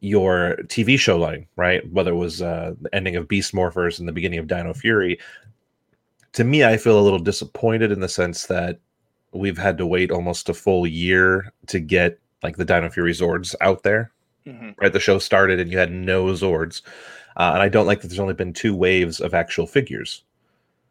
your 0.00 0.56
TV 0.64 0.98
show 0.98 1.18
line, 1.18 1.46
right? 1.56 1.90
Whether 1.92 2.10
it 2.12 2.16
was 2.16 2.42
uh, 2.42 2.74
the 2.80 2.94
ending 2.94 3.16
of 3.16 3.28
Beast 3.28 3.54
Morphers 3.54 3.98
and 3.98 4.06
the 4.06 4.12
beginning 4.12 4.38
of 4.38 4.46
Dino 4.46 4.74
Fury, 4.74 5.18
to 6.32 6.44
me, 6.44 6.64
I 6.64 6.76
feel 6.76 6.98
a 6.98 7.02
little 7.02 7.18
disappointed 7.18 7.92
in 7.92 8.00
the 8.00 8.08
sense 8.08 8.46
that 8.46 8.80
we've 9.32 9.58
had 9.58 9.78
to 9.78 9.86
wait 9.86 10.10
almost 10.10 10.48
a 10.48 10.54
full 10.54 10.86
year 10.86 11.52
to 11.66 11.80
get 11.80 12.18
like 12.42 12.56
the 12.56 12.64
Dino 12.64 12.90
Fury 12.90 13.12
Zords 13.12 13.54
out 13.60 13.82
there. 13.82 14.10
Mhm. 14.46 14.74
Right, 14.78 14.92
the 14.92 15.00
show 15.00 15.18
started 15.18 15.58
and 15.58 15.72
you 15.72 15.78
had 15.78 15.90
no 15.90 16.26
Zords, 16.26 16.82
uh, 17.36 17.52
and 17.54 17.62
I 17.62 17.68
don't 17.70 17.86
like 17.86 18.02
that. 18.02 18.08
There's 18.08 18.20
only 18.20 18.34
been 18.34 18.52
two 18.52 18.76
waves 18.76 19.20
of 19.20 19.32
actual 19.32 19.66
figures. 19.66 20.22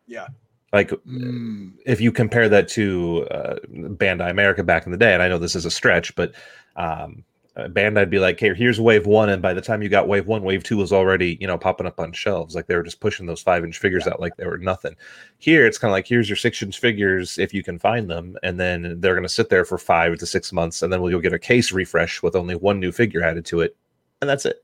Yeah. 0.07 0.27
Like 0.73 0.89
Mm, 0.89 1.73
if 1.85 2.01
you 2.01 2.11
compare 2.11 2.49
that 2.49 2.67
to 2.69 3.27
uh, 3.31 3.55
Bandai 3.71 4.29
America 4.29 4.63
back 4.63 4.85
in 4.85 4.91
the 4.91 4.97
day, 4.97 5.13
and 5.13 5.21
I 5.21 5.27
know 5.29 5.37
this 5.37 5.55
is 5.55 5.65
a 5.65 5.71
stretch, 5.71 6.15
but 6.15 6.33
um, 6.75 7.23
uh, 7.55 7.67
Bandai'd 7.67 8.09
be 8.09 8.17
like, 8.17 8.39
"Hey, 8.39 8.53
here's 8.55 8.81
Wave 8.81 9.05
One," 9.05 9.29
and 9.29 9.41
by 9.41 9.53
the 9.53 9.61
time 9.61 9.83
you 9.83 9.89
got 9.89 10.07
Wave 10.07 10.25
One, 10.25 10.41
Wave 10.43 10.63
Two 10.63 10.77
was 10.77 10.91
already 10.91 11.37
you 11.39 11.45
know 11.45 11.57
popping 11.57 11.85
up 11.85 11.99
on 11.99 12.11
shelves. 12.11 12.55
Like 12.55 12.65
they 12.65 12.75
were 12.75 12.83
just 12.83 12.99
pushing 12.99 13.27
those 13.27 13.41
five 13.41 13.63
inch 13.63 13.77
figures 13.77 14.07
out 14.07 14.19
like 14.19 14.35
they 14.35 14.47
were 14.47 14.57
nothing. 14.57 14.95
Here, 15.37 15.67
it's 15.67 15.77
kind 15.77 15.91
of 15.91 15.93
like, 15.93 16.07
"Here's 16.07 16.27
your 16.27 16.35
six 16.35 16.61
inch 16.63 16.79
figures 16.79 17.37
if 17.37 17.53
you 17.53 17.63
can 17.63 17.77
find 17.77 18.09
them," 18.09 18.35
and 18.41 18.59
then 18.59 18.99
they're 18.99 19.13
going 19.13 19.23
to 19.23 19.29
sit 19.29 19.49
there 19.49 19.65
for 19.65 19.77
five 19.77 20.17
to 20.17 20.25
six 20.25 20.51
months, 20.51 20.81
and 20.81 20.91
then 20.91 21.01
we'll 21.01 21.19
get 21.19 21.33
a 21.33 21.39
case 21.39 21.71
refresh 21.71 22.23
with 22.23 22.35
only 22.35 22.55
one 22.55 22.79
new 22.79 22.91
figure 22.91 23.23
added 23.23 23.45
to 23.45 23.61
it, 23.61 23.75
and 24.21 24.29
that's 24.29 24.45
it. 24.45 24.63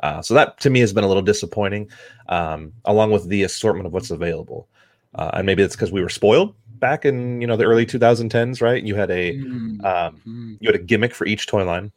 Uh, 0.00 0.22
so 0.22 0.34
that 0.34 0.58
to 0.60 0.70
me 0.70 0.80
has 0.80 0.92
been 0.92 1.04
a 1.04 1.08
little 1.08 1.22
disappointing, 1.22 1.90
um, 2.28 2.72
along 2.84 3.10
with 3.10 3.28
the 3.28 3.42
assortment 3.42 3.86
of 3.86 3.92
what's 3.92 4.10
available. 4.10 4.68
Uh, 5.14 5.30
and 5.34 5.46
maybe 5.46 5.62
it's 5.62 5.76
because 5.76 5.92
we 5.92 6.02
were 6.02 6.08
spoiled 6.08 6.54
back 6.84 7.04
in 7.04 7.40
you 7.40 7.46
know 7.46 7.56
the 7.56 7.64
early 7.64 7.86
2010s, 7.86 8.60
right? 8.60 8.82
You 8.82 8.94
had 8.94 9.10
a 9.10 9.36
mm, 9.36 9.84
um, 9.84 10.20
mm. 10.26 10.56
you 10.60 10.68
had 10.68 10.74
a 10.74 10.82
gimmick 10.82 11.14
for 11.14 11.26
each 11.26 11.46
toy 11.46 11.64
line, 11.64 11.92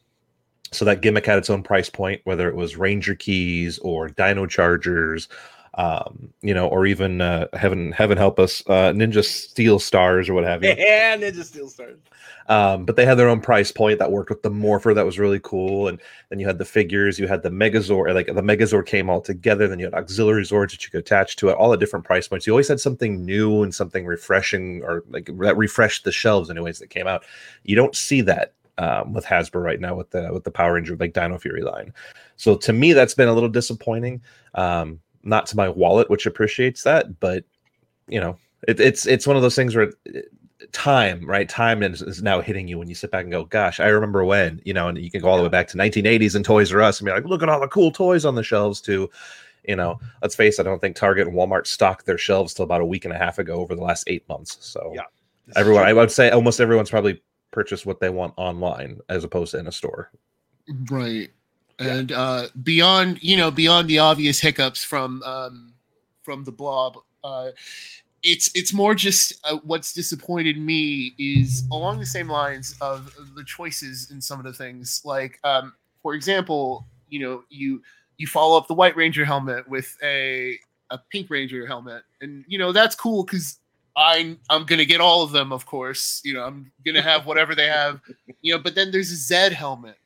so 0.72 0.86
that 0.86 1.02
gimmick 1.02 1.26
had 1.26 1.38
its 1.38 1.50
own 1.50 1.64
price 1.64 1.90
point, 1.90 2.22
whether 2.24 2.48
it 2.48 2.56
was 2.56 2.78
Ranger 2.78 3.16
keys 3.16 3.80
or 3.80 4.10
Dino 4.10 4.46
Chargers. 4.46 5.28
Um, 5.78 6.34
you 6.42 6.56
know, 6.56 6.68
or 6.68 6.88
even 6.88 7.22
uh, 7.22 7.48
heaven 7.54 7.92
heaven 7.92 8.18
help 8.18 8.40
us, 8.40 8.64
uh, 8.68 8.92
Ninja 8.94 9.24
Steel 9.24 9.78
Stars 9.78 10.28
or 10.28 10.34
what 10.34 10.44
have 10.44 10.64
you. 10.64 10.74
Yeah, 10.78 11.16
Ninja 11.16 11.44
Steel 11.44 11.70
Stars. 11.70 12.00
Um, 12.50 12.86
but 12.86 12.96
they 12.96 13.06
had 13.06 13.16
their 13.16 13.28
own 13.28 13.42
price 13.42 13.72
point 13.72 14.00
that 14.00 14.12
worked 14.12 14.30
with 14.30 14.42
the 14.42 14.50
Morpher 14.50 14.94
that 14.94 15.06
was 15.06 15.20
really 15.20 15.40
cool. 15.44 15.88
And 15.88 16.02
then 16.30 16.40
you 16.40 16.48
had 16.48 16.58
the 16.58 16.66
figures, 16.66 17.20
you 17.20 17.28
had 17.28 17.44
the 17.44 17.50
Megazord, 17.50 18.14
like 18.16 18.28
the 18.28 18.42
Megazord 18.42 18.86
came 18.88 19.10
all 19.10 19.22
together. 19.22 19.68
Then 19.68 19.80
you 19.80 19.86
had 19.86 19.94
auxiliary 19.94 20.44
Zords 20.44 20.72
that 20.72 20.84
you 20.84 20.90
could 20.90 21.02
attach 21.02 21.36
to 21.38 21.50
it, 21.50 21.54
all 21.54 21.70
the 21.70 21.78
different 21.78 22.06
price 22.06 22.28
points. 22.28 22.48
You 22.48 22.54
always 22.54 22.70
had 22.70 22.80
something 22.80 23.24
new 23.24 23.62
and 23.62 23.76
something 23.76 24.06
refreshing 24.06 24.82
or 24.84 25.04
like 25.10 25.30
that 25.40 25.58
refreshed 25.58 26.06
the 26.06 26.12
shelves, 26.12 26.50
anyways, 26.50 26.80
that 26.80 26.90
came 26.90 27.08
out. 27.08 27.24
You 27.64 27.76
don't 27.76 27.96
see 27.96 28.22
that 28.22 28.54
um, 28.78 29.14
with 29.14 29.26
Hasbro 29.26 29.64
right 29.64 29.80
now 29.80 29.96
with 29.96 30.10
the 30.12 30.30
with 30.32 30.44
the 30.44 30.52
Power 30.52 30.74
Ranger 30.74 30.96
like 30.96 31.14
Dino 31.14 31.38
Fury 31.38 31.62
line. 31.62 31.94
So 32.36 32.56
to 32.56 32.74
me, 32.74 32.94
that's 32.94 33.14
been 33.14 33.28
a 33.28 33.34
little 33.34 33.50
disappointing. 33.50 34.22
Um, 34.56 35.00
not 35.24 35.46
to 35.48 35.58
my 35.58 35.70
wallet, 35.70 36.10
which 36.10 36.26
appreciates 36.26 36.84
that, 36.84 37.20
but 37.20 37.44
you 38.08 38.20
know, 38.20 38.38
it, 38.68 38.80
it's 38.80 39.06
it's 39.06 39.28
one 39.28 39.36
of 39.36 39.42
those 39.42 39.56
things 39.56 39.76
where 39.76 39.92
eh, 40.14 40.22
time, 40.72 41.26
right? 41.26 41.48
Time 41.48 41.84
is, 41.84 42.02
is, 42.02 42.24
now 42.24 42.42
hitting 42.42 42.68
you 42.68 42.80
when 42.80 42.90
you 42.90 42.96
sit 42.96 43.12
back 43.12 43.24
and 43.24 43.32
go, 43.32 43.46
"Gosh, 43.46 43.80
I 43.80 43.88
remember 43.88 44.24
when," 44.26 44.62
you 44.66 44.74
know, 44.74 44.88
and 44.88 44.98
you 44.98 45.12
can 45.12 45.22
go 45.22 45.28
all 45.28 45.38
the 45.38 45.44
way 45.44 45.50
back 45.50 45.68
to 45.70 45.78
1980s 45.78 46.36
and 46.36 46.44
Toys 46.46 46.74
R 46.74 46.82
Us 46.82 47.00
and 47.00 47.06
be 47.06 47.12
like, 47.12 47.26
"Look 47.26 47.44
at 47.44 47.50
all 47.50 47.60
the 47.60 47.68
cool 47.68 47.92
toys 47.92 48.26
on 48.26 48.36
the 48.36 48.44
shelves." 48.44 48.82
To, 48.82 49.10
you 49.68 49.76
know, 49.76 50.00
let's 50.22 50.36
face 50.36 50.60
it, 50.60 50.62
I 50.62 50.70
don't 50.70 50.80
think 50.80 50.96
Target 50.96 51.28
and 51.28 51.36
Walmart 51.36 51.68
stocked 51.68 52.06
their 52.06 52.18
shelves 52.18 52.54
till 52.54 52.64
about 52.64 52.82
a 52.82 52.86
week 52.86 53.06
and 53.06 53.14
a 53.14 53.18
half 53.18 53.40
ago 53.40 53.56
over 53.56 53.76
the 53.76 53.84
last 53.84 54.06
eight 54.08 54.28
months. 54.30 54.58
So, 54.62 54.92
yeah, 54.96 55.04
everyone, 55.56 55.84
I 55.84 55.94
would 55.94 56.12
say 56.12 56.30
almost 56.30 56.60
everyone's 56.60 56.90
probably 56.90 57.22
purchased 57.52 57.86
what 57.86 58.00
they 58.00 58.10
want 58.10 58.34
online 58.38 59.00
as 59.10 59.24
opposed 59.24 59.52
to 59.52 59.60
in 59.60 59.68
a 59.68 59.72
store. 59.72 60.12
Right. 60.90 61.30
And 61.80 62.12
uh, 62.12 62.48
beyond, 62.64 63.22
you 63.22 63.38
know, 63.38 63.52
beyond 63.52 63.88
the 63.88 64.00
obvious 64.00 64.40
hiccups 64.40 64.84
from 64.84 65.22
um, 65.24 65.74
from 66.24 66.44
the 66.44 66.52
blob, 66.52 66.98
uh, 67.24 67.50
it's 68.24 68.50
it's 68.56 68.74
more 68.74 68.96
just 68.96 69.34
uh, 69.46 69.58
what's 69.64 69.94
disappointed 69.94 70.58
me 70.58 71.14
is 71.20 71.66
along 71.72 72.00
the 72.00 72.06
same 72.06 72.28
lines 72.28 72.76
of 72.82 73.16
the 73.36 73.44
choices 73.44 74.12
in 74.12 74.20
some 74.20 74.40
of 74.40 74.46
the 74.46 74.54
things. 74.54 75.02
Like, 75.06 75.40
um, 75.44 75.74
for 76.02 76.14
example, 76.14 76.88
you 77.10 77.20
know, 77.20 77.44
you 77.50 77.82
you 78.18 78.28
follow 78.28 78.58
up 78.58 78.68
the 78.68 78.74
White 78.74 78.96
Ranger 78.96 79.24
helmet 79.24 79.68
with 79.68 79.96
a 80.04 80.58
a 80.90 80.98
Pink 81.12 81.30
Ranger 81.30 81.68
helmet, 81.68 82.04
and 82.22 82.44
you 82.48 82.58
know 82.58 82.72
that's 82.72 82.96
cool 82.96 83.24
because 83.24 83.60
I'm 83.96 84.40
I'm 84.50 84.66
gonna 84.66 84.86
get 84.86 85.02
all 85.02 85.24
of 85.24 85.32
them, 85.32 85.52
of 85.52 85.66
course. 85.66 86.22
You 86.24 86.34
know, 86.34 86.44
I'm 86.44 86.72
gonna 86.86 87.02
have 87.02 87.26
whatever 87.26 87.56
they 87.56 87.68
have. 87.68 88.02
You 88.42 88.56
know, 88.56 88.62
but 88.62 88.76
then 88.76 88.92
there's 88.92 89.12
a 89.12 89.16
Zed 89.16 89.54
helmet, 89.54 89.98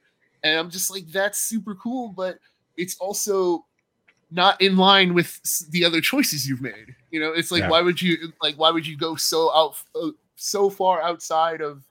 and 0.43 0.57
I'm 0.57 0.69
just 0.69 0.89
like, 0.89 1.07
that's 1.07 1.39
super 1.39 1.75
cool, 1.75 2.09
but 2.09 2.39
it's 2.77 2.97
also 2.97 3.65
not 4.31 4.59
in 4.61 4.77
line 4.77 5.13
with 5.13 5.39
the 5.71 5.83
other 5.83 6.01
choices 6.01 6.47
you've 6.47 6.61
made. 6.61 6.95
You 7.11 7.19
know, 7.19 7.33
it's 7.33 7.51
like, 7.51 7.63
yeah. 7.63 7.69
why 7.69 7.81
would 7.81 8.01
you 8.01 8.31
like, 8.41 8.55
why 8.55 8.71
would 8.71 8.87
you 8.87 8.97
go 8.97 9.15
so 9.15 9.53
out, 9.53 9.75
uh, 9.95 10.11
so 10.35 10.69
far 10.69 11.01
outside 11.01 11.61
of 11.61 11.83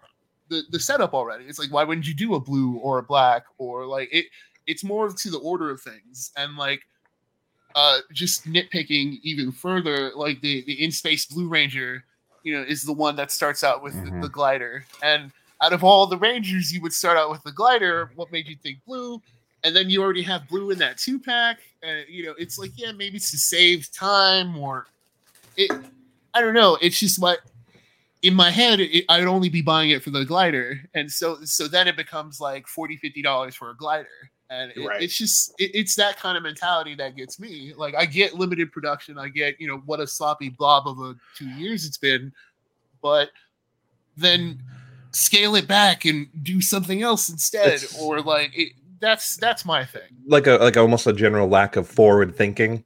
the 0.49 0.63
the 0.71 0.81
setup 0.81 1.15
already? 1.15 1.45
It's 1.45 1.59
like, 1.59 1.73
why 1.73 1.85
wouldn't 1.85 2.07
you 2.07 2.15
do 2.15 2.35
a 2.35 2.41
blue 2.41 2.79
or 2.79 2.99
a 2.99 3.03
black 3.03 3.45
or 3.59 3.87
like 3.87 4.09
it? 4.13 4.27
It's 4.67 4.85
more 4.85 5.09
to 5.09 5.31
the 5.31 5.39
order 5.39 5.71
of 5.71 5.81
things, 5.81 6.33
and 6.37 6.57
like, 6.57 6.83
uh, 7.75 7.99
just 8.13 8.47
nitpicking 8.47 9.19
even 9.23 9.53
further, 9.53 10.13
like 10.15 10.41
the 10.41 10.65
the 10.65 10.83
in 10.83 10.91
space 10.91 11.27
Blue 11.27 11.49
Ranger, 11.49 12.05
you 12.43 12.57
know, 12.57 12.63
is 12.63 12.85
the 12.85 12.93
one 12.93 13.17
that 13.17 13.31
starts 13.31 13.63
out 13.65 13.83
with 13.83 13.95
mm-hmm. 13.95 14.21
the, 14.21 14.29
the 14.29 14.33
glider 14.33 14.85
and 15.03 15.31
out 15.63 15.73
of 15.73 15.85
all 15.85 16.07
the 16.07 16.17
Rangers, 16.17 16.73
you 16.73 16.81
would 16.83 16.93
start 16.93 17.17
out 17.17 17.31
with 17.31 17.43
the 17.43 17.53
glider. 17.53 18.11
What 18.15 18.33
made 18.33 18.49
you 18.49 18.57
think 18.57 18.79
blue? 18.87 19.21
And 19.63 19.77
then 19.77 19.91
you 19.91 20.03
already 20.03 20.23
have 20.23 20.49
blue 20.49 20.71
in 20.71 20.79
that 20.79 20.97
two 20.97 21.19
pack. 21.19 21.59
And 21.83 22.05
you 22.09 22.25
know, 22.25 22.35
it's 22.39 22.59
like, 22.59 22.71
yeah, 22.77 22.93
maybe 22.93 23.17
it's 23.17 23.31
to 23.31 23.39
save 23.39 23.91
time 23.93 24.57
or 24.57 24.87
it. 25.57 25.71
I 26.33 26.41
don't 26.41 26.55
know. 26.55 26.79
It's 26.81 26.99
just 26.99 27.21
what 27.21 27.41
in 28.23 28.35
my 28.35 28.51
head, 28.51 28.81
it, 28.81 29.05
I'd 29.09 29.25
only 29.25 29.49
be 29.49 29.63
buying 29.63 29.91
it 29.91 30.03
for 30.03 30.11
the 30.11 30.25
glider. 30.25 30.81
And 30.95 31.11
so, 31.11 31.39
so 31.45 31.67
then 31.67 31.89
it 31.89 31.97
becomes 31.97 32.41
like 32.41 32.67
40 32.67 32.99
$50 32.99 33.55
for 33.55 33.71
a 33.71 33.77
glider. 33.77 34.09
And 34.51 34.73
it, 34.77 34.85
right. 34.85 35.01
it's 35.01 35.17
just, 35.17 35.55
it, 35.59 35.71
it's 35.75 35.95
that 35.95 36.19
kind 36.19 36.37
of 36.37 36.43
mentality 36.43 36.95
that 36.97 37.17
gets 37.17 37.39
me. 37.39 37.73
Like, 37.77 37.95
I 37.95 38.05
get 38.05 38.35
limited 38.35 38.73
production. 38.73 39.17
I 39.17 39.29
get, 39.29 39.61
you 39.61 39.69
know, 39.69 39.79
what 39.87 40.01
a 40.01 40.07
sloppy 40.07 40.49
blob 40.49 40.89
of 40.89 40.99
a 40.99 41.15
two 41.37 41.49
years 41.51 41.87
it's 41.87 41.99
been. 41.99 42.33
But 43.01 43.31
then 44.17 44.61
scale 45.13 45.55
it 45.57 45.67
back 45.67 46.05
and 46.05 46.29
do 46.43 46.61
something 46.61 47.03
else 47.03 47.29
instead 47.29 47.69
it's, 47.69 47.99
or 47.99 48.21
like 48.21 48.53
it, 48.55 48.73
that's 49.01 49.37
that's 49.37 49.65
my 49.65 49.85
thing. 49.85 50.03
Like 50.27 50.47
a 50.47 50.53
like 50.53 50.77
almost 50.77 51.07
a 51.07 51.13
general 51.13 51.49
lack 51.49 51.77
of 51.77 51.89
forward 51.89 52.37
thinking 52.37 52.85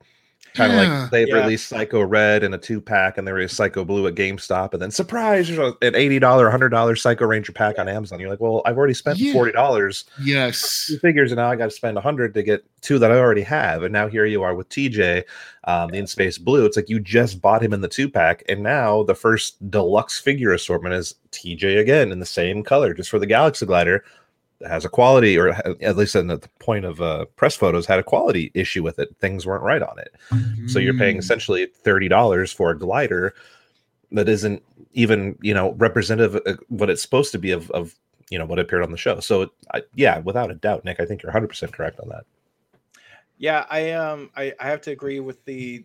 kind 0.55 0.73
of 0.73 0.79
yeah. 0.79 1.01
like 1.03 1.11
they've 1.11 1.29
yeah. 1.29 1.43
released 1.43 1.69
Psycho 1.69 2.03
Red 2.03 2.45
in 2.45 2.55
a 2.55 2.59
two 2.59 2.81
pack, 2.81 3.19
and 3.19 3.27
they 3.27 3.33
released 3.33 3.57
Psycho 3.57 3.85
Blue 3.85 4.07
at 4.07 4.15
GameStop, 4.15 4.73
and 4.73 4.81
then 4.81 4.91
surprise, 4.91 5.49
there's 5.49 5.75
an 5.83 5.95
eighty 5.95 6.19
dollar, 6.19 6.49
hundred 6.49 6.71
dollar 6.71 6.97
Psycho 6.97 7.27
Ranger 7.27 7.53
pack 7.53 7.79
on 7.79 7.89
Amazon. 7.89 8.21
You're 8.21 8.31
like, 8.31 8.41
well, 8.41 8.63
I've 8.65 8.79
already 8.79 8.95
spent 8.95 9.19
yeah. 9.19 9.33
forty 9.33 9.53
dollars, 9.53 10.05
yes, 10.23 10.87
two 10.87 10.99
figures, 10.99 11.33
and 11.33 11.39
now 11.39 11.51
I 11.51 11.57
got 11.57 11.67
to 11.67 11.71
spend 11.71 11.99
a 11.99 12.01
hundred 12.01 12.35
to 12.35 12.43
get 12.43 12.65
two 12.81 12.99
that 13.01 13.11
I 13.11 13.19
already 13.19 13.43
have, 13.43 13.83
and 13.83 13.93
now 13.93 14.09
here 14.09 14.27
you 14.27 14.43
are 14.43 14.55
with 14.55 14.69
TJ, 14.69 15.25
um, 15.65 15.91
the 15.91 15.99
In 15.99 16.07
Space 16.07 16.39
Blue. 16.39 16.65
It's 16.65 16.77
like 16.77 16.89
you 16.89 17.01
just 17.01 17.41
bought 17.41 17.63
him 17.63 17.73
in 17.73 17.81
the 17.81 17.89
two 17.89 18.09
pack, 18.09 18.45
and 18.49 18.63
now 18.63 19.03
the 19.03 19.15
first 19.15 19.71
deluxe 19.71 20.21
figure 20.21 20.53
assortment 20.53 20.95
is 20.95 21.17
TJ 21.33 21.81
again 21.81 22.13
in 22.13 22.21
the 22.21 22.27
same 22.27 22.63
color, 22.63 22.95
just 22.95 23.11
for 23.11 23.19
the 23.19 23.27
Galaxy 23.27 23.67
Glider 23.67 24.05
has 24.67 24.85
a 24.85 24.89
quality, 24.89 25.39
or 25.39 25.51
at 25.83 25.97
least 25.97 26.17
at 26.17 26.27
the 26.27 26.49
point 26.59 26.85
of 26.85 27.01
uh, 27.01 27.27
press 27.37 27.57
photos, 27.57 27.87
had 27.87 27.99
a 27.99 28.05
quality 28.05 28.51
issue 28.55 28.83
with 28.83 28.99
it. 28.99 29.15
Things 29.19 29.47
weren't 29.47 29.63
right 29.63 29.83
on 29.83 29.99
it. 29.99 30.15
Mm. 30.31 30.71
So 30.71 30.79
you're 30.79 30.95
paying 30.95 31.17
mm. 31.17 31.21
essentially 31.21 31.67
thirty 31.67 32.09
dollars 32.09 32.53
for 32.53 32.71
a 32.71 32.79
glider 32.79 33.35
that 34.13 34.29
isn't 34.29 34.63
even 34.93 35.37
you 35.43 35.55
know 35.55 35.73
representative 35.73 36.37
of 36.47 36.59
what 36.69 36.91
it's 36.91 37.03
supposed 37.03 37.33
to 37.33 37.39
be 37.39 37.51
of, 37.51 37.71
of 37.73 37.95
you 38.31 38.39
know 38.39 38.47
what 38.47 38.59
appeared 38.59 38.83
on 38.83 38.91
the 38.91 38.97
show. 38.97 39.21
So 39.21 39.51
I, 39.73 39.83
yeah, 39.95 40.19
without 40.19 40.51
a 40.51 40.55
doubt, 40.55 40.85
Nick, 40.85 41.01
I 41.01 41.05
think 41.05 41.23
you're 41.23 41.31
100 41.31 41.49
percent 41.49 41.73
correct 41.73 42.01
on 42.01 42.09
that. 42.09 42.25
Yeah, 43.39 43.67
I 43.69 43.93
um 43.93 44.31
I, 44.37 44.53
I 44.61 44.69
have 44.69 44.81
to 44.83 44.91
agree 44.91 45.21
with 45.21 45.45
the. 45.45 45.85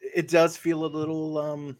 It 0.00 0.28
does 0.28 0.56
feel 0.56 0.84
a 0.84 0.86
little 0.86 1.38
um 1.38 1.76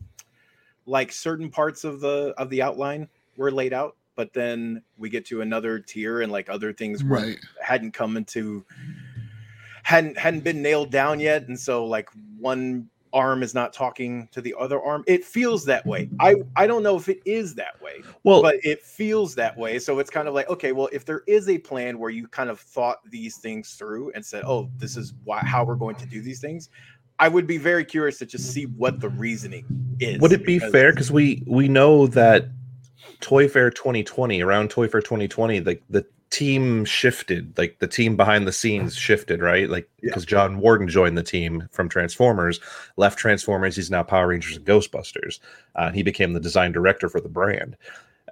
like 0.86 1.12
certain 1.12 1.50
parts 1.50 1.84
of 1.84 2.00
the 2.00 2.34
of 2.38 2.50
the 2.50 2.62
outline 2.62 3.08
were 3.36 3.50
laid 3.50 3.72
out 3.72 3.96
but 4.16 4.33
then 4.33 4.83
we 4.97 5.09
get 5.09 5.25
to 5.26 5.40
another 5.40 5.78
tier 5.78 6.23
and 6.23 6.33
like 6.33 6.49
other 6.49 6.73
things 6.73 7.02
right. 7.04 7.38
hadn't 7.61 7.92
come 7.92 8.16
into 8.16 8.64
hadn't 9.83 10.16
hadn't 10.16 10.45
been 10.45 10.62
nailed 10.62 10.90
down 10.90 11.19
yet 11.21 11.49
and 11.49 11.59
so 11.59 11.85
like 11.85 12.09
one 12.38 12.88
arm 13.12 13.42
is 13.42 13.52
not 13.52 13.75
talking 13.75 14.26
to 14.33 14.40
the 14.40 14.54
other 14.59 14.81
arm. 14.81 15.04
It 15.07 15.23
feels 15.23 15.66
that 15.66 15.85
way. 15.85 16.09
I 16.19 16.37
i 16.57 16.66
don't 16.66 16.83
know 16.83 16.97
if 16.97 17.11
it 17.11 17.21
is 17.26 17.54
that 17.57 17.81
way 17.83 18.00
well 18.25 18.40
but 18.40 18.57
it 18.62 18.83
feels 18.83 19.35
that 19.35 19.57
way. 19.57 19.78
So 19.78 19.99
it's 19.99 20.11
kind 20.11 20.28
of 20.28 20.35
like 20.35 20.49
okay 20.49 20.73
well 20.73 20.88
if 20.92 21.04
there 21.04 21.23
is 21.26 21.49
a 21.49 21.59
plan 21.59 21.99
where 21.99 22.11
you 22.11 22.26
kind 22.28 22.49
of 22.49 22.61
thought 22.61 22.99
these 23.11 23.37
things 23.37 23.75
through 23.75 24.12
and 24.14 24.25
said 24.25 24.45
oh 24.47 24.71
this 24.78 24.97
is 24.97 25.14
why 25.25 25.40
how 25.40 25.64
we're 25.64 25.75
going 25.75 25.97
to 25.97 26.07
do 26.07 26.23
these 26.23 26.40
things 26.40 26.71
i 27.19 27.28
would 27.28 27.47
be 27.47 27.59
very 27.59 27.85
curious 27.85 28.19
to 28.19 28.25
just 28.25 28.50
see 28.52 28.64
what 28.64 28.99
the 28.99 29.11
reasoning 29.11 29.66
is 30.00 30.21
would 30.21 30.33
it 30.33 30.45
be 30.45 30.59
fair? 30.59 30.92
Because 30.92 31.11
we 31.11 31.42
we 31.47 31.69
know 31.69 32.07
that 32.09 32.49
Toy 33.21 33.49
Fair 33.49 33.71
2020, 33.71 34.42
around 34.42 34.71
Toy 34.71 34.88
Fair 34.88 35.00
2020, 35.00 35.61
like 35.61 35.82
the 35.88 36.04
team 36.32 36.85
shifted, 36.87 37.56
like 37.59 37.78
the 37.78 37.87
team 37.87 38.16
behind 38.16 38.49
the 38.49 38.52
scenes 38.52 38.97
shifted, 38.97 39.42
right? 39.42 39.68
Like 39.68 39.88
because 40.00 40.25
yeah. 40.25 40.30
John 40.30 40.59
Warden 40.59 40.88
joined 40.88 41.16
the 41.16 41.23
team 41.23 41.68
from 41.71 41.88
Transformers, 41.88 42.59
left 42.97 43.18
Transformers, 43.18 43.76
he's 43.76 43.90
now 43.90 44.02
Power 44.02 44.28
Rangers 44.28 44.56
and 44.56 44.66
Ghostbusters. 44.66 45.40
Uh, 45.76 45.92
he 45.92 46.02
became 46.02 46.32
the 46.32 46.40
design 46.40 46.73
director 46.73 47.09
for 47.09 47.21
the 47.21 47.28
brand. 47.28 47.76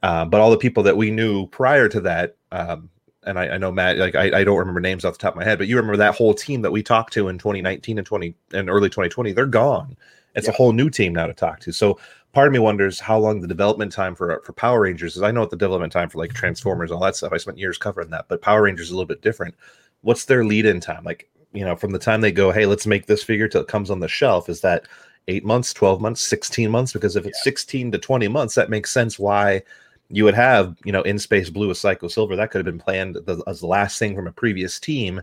Uh, 0.03 0.25
but 0.25 0.41
all 0.41 0.51
the 0.51 0.57
people 0.57 0.83
that 0.83 0.97
we 0.97 1.11
knew 1.11 1.47
prior 1.49 1.89
to 1.89 2.01
that, 2.01 2.37
um, 2.53 2.89
and 3.25 3.39
I, 3.39 3.51
I, 3.51 3.59
know 3.59 3.71
Matt, 3.71 3.99
like 3.99 4.15
I, 4.15 4.41
I, 4.41 4.45
don't 4.45 4.57
remember 4.57 4.81
names 4.81 5.05
off 5.05 5.13
the 5.13 5.19
top 5.19 5.35
of 5.35 5.39
my 5.39 5.45
head, 5.45 5.59
but 5.59 5.69
you 5.69 5.77
remember 5.77 5.99
that 5.99 6.15
whole 6.15 6.33
team 6.33 6.63
that 6.63 6.71
we 6.71 6.83
talked 6.83 7.13
to 7.13 7.29
in 7.29 7.37
2019 7.37 7.99
and 7.99 8.07
20 8.07 8.35
and 8.55 8.71
early 8.71 8.89
2020, 8.89 9.33
they're 9.33 9.45
gone. 9.45 9.95
It's 10.35 10.47
yeah. 10.47 10.53
a 10.53 10.57
whole 10.57 10.73
new 10.73 10.89
team 10.89 11.13
now 11.13 11.27
to 11.27 11.35
talk 11.35 11.61
to. 11.61 11.73
So 11.73 11.99
part 12.33 12.47
of 12.47 12.53
me 12.53 12.59
wonders 12.59 13.01
how 13.01 13.19
long 13.19 13.41
the 13.41 13.49
development 13.49 13.93
time 13.93 14.15
for 14.15 14.41
for 14.45 14.53
Power 14.53 14.81
Rangers 14.81 15.17
is. 15.17 15.23
I 15.23 15.31
know 15.31 15.41
what 15.41 15.51
the 15.51 15.57
development 15.57 15.93
time 15.93 16.09
for 16.09 16.19
like 16.19 16.31
mm-hmm. 16.31 16.39
Transformers, 16.39 16.91
and 16.91 16.97
all 16.97 17.05
that 17.05 17.17
stuff. 17.17 17.33
I 17.33 17.39
spent 17.39 17.59
years 17.59 17.79
covering 17.79 18.11
that, 18.11 18.27
but 18.29 18.43
Power 18.43 18.63
Rangers 18.63 18.87
is 18.87 18.93
a 18.93 18.95
little 18.95 19.07
bit 19.07 19.23
different. 19.23 19.55
What's 20.03 20.25
their 20.25 20.45
lead 20.45 20.67
in 20.67 20.81
time? 20.81 21.05
Like, 21.05 21.29
you 21.53 21.65
know, 21.65 21.77
from 21.77 21.93
the 21.93 21.99
time 21.99 22.21
they 22.21 22.33
go, 22.33 22.51
hey, 22.51 22.67
let's 22.67 22.87
make 22.87 23.07
this 23.07 23.23
figure 23.23 23.49
till 23.49 23.61
it 23.61 23.69
comes 23.69 23.91
on 23.91 24.01
the 24.01 24.09
shelf, 24.09 24.49
is 24.49 24.61
that 24.63 24.87
eight 25.29 25.45
months, 25.45 25.75
12 25.75 26.01
months, 26.01 26.23
16 26.23 26.71
months? 26.71 26.93
Because 26.93 27.17
if 27.17 27.27
it's 27.27 27.39
yeah. 27.41 27.51
16 27.51 27.93
to 27.93 27.99
20 27.99 28.29
months, 28.29 28.55
that 28.55 28.71
makes 28.71 28.91
sense 28.91 29.19
why 29.19 29.63
you 30.09 30.25
would 30.25 30.35
have, 30.35 30.77
you 30.85 30.93
know, 30.93 31.03
in 31.03 31.19
space 31.19 31.51
blue 31.51 31.69
with 31.69 31.77
Psycho 31.77 32.09
Silver. 32.09 32.35
That 32.35 32.51
could 32.51 32.59
have 32.59 32.73
been 32.73 32.81
planned 32.81 33.19
as 33.47 33.61
the 33.61 33.67
last 33.67 33.99
thing 33.99 34.17
from 34.17 34.27
a 34.27 34.33
previous 34.33 34.81
team. 34.81 35.21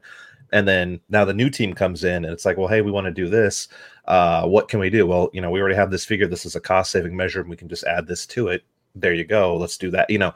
And 0.51 0.67
then 0.67 1.01
now 1.09 1.25
the 1.25 1.33
new 1.33 1.49
team 1.49 1.73
comes 1.73 2.03
in 2.03 2.23
and 2.23 2.33
it's 2.33 2.45
like, 2.45 2.57
well, 2.57 2.67
hey, 2.67 2.81
we 2.81 2.91
want 2.91 3.05
to 3.05 3.11
do 3.11 3.27
this 3.27 3.67
uh, 4.07 4.47
what 4.47 4.69
can 4.69 4.79
we 4.79 4.89
do? 4.89 5.05
Well, 5.05 5.29
you 5.33 5.41
know, 5.41 5.51
we 5.51 5.59
already 5.59 5.75
have 5.75 5.91
this 5.91 6.05
figure. 6.05 6.27
This 6.27 6.45
is 6.45 6.55
a 6.55 6.61
cost 6.61 6.91
saving 6.91 7.15
measure, 7.15 7.41
and 7.41 7.49
we 7.49 7.57
can 7.57 7.67
just 7.67 7.83
add 7.83 8.07
this 8.07 8.25
to 8.27 8.47
it. 8.47 8.63
There 8.95 9.13
you 9.13 9.25
go. 9.25 9.55
Let's 9.57 9.77
do 9.77 9.91
that. 9.91 10.09
You 10.09 10.17
know, 10.17 10.33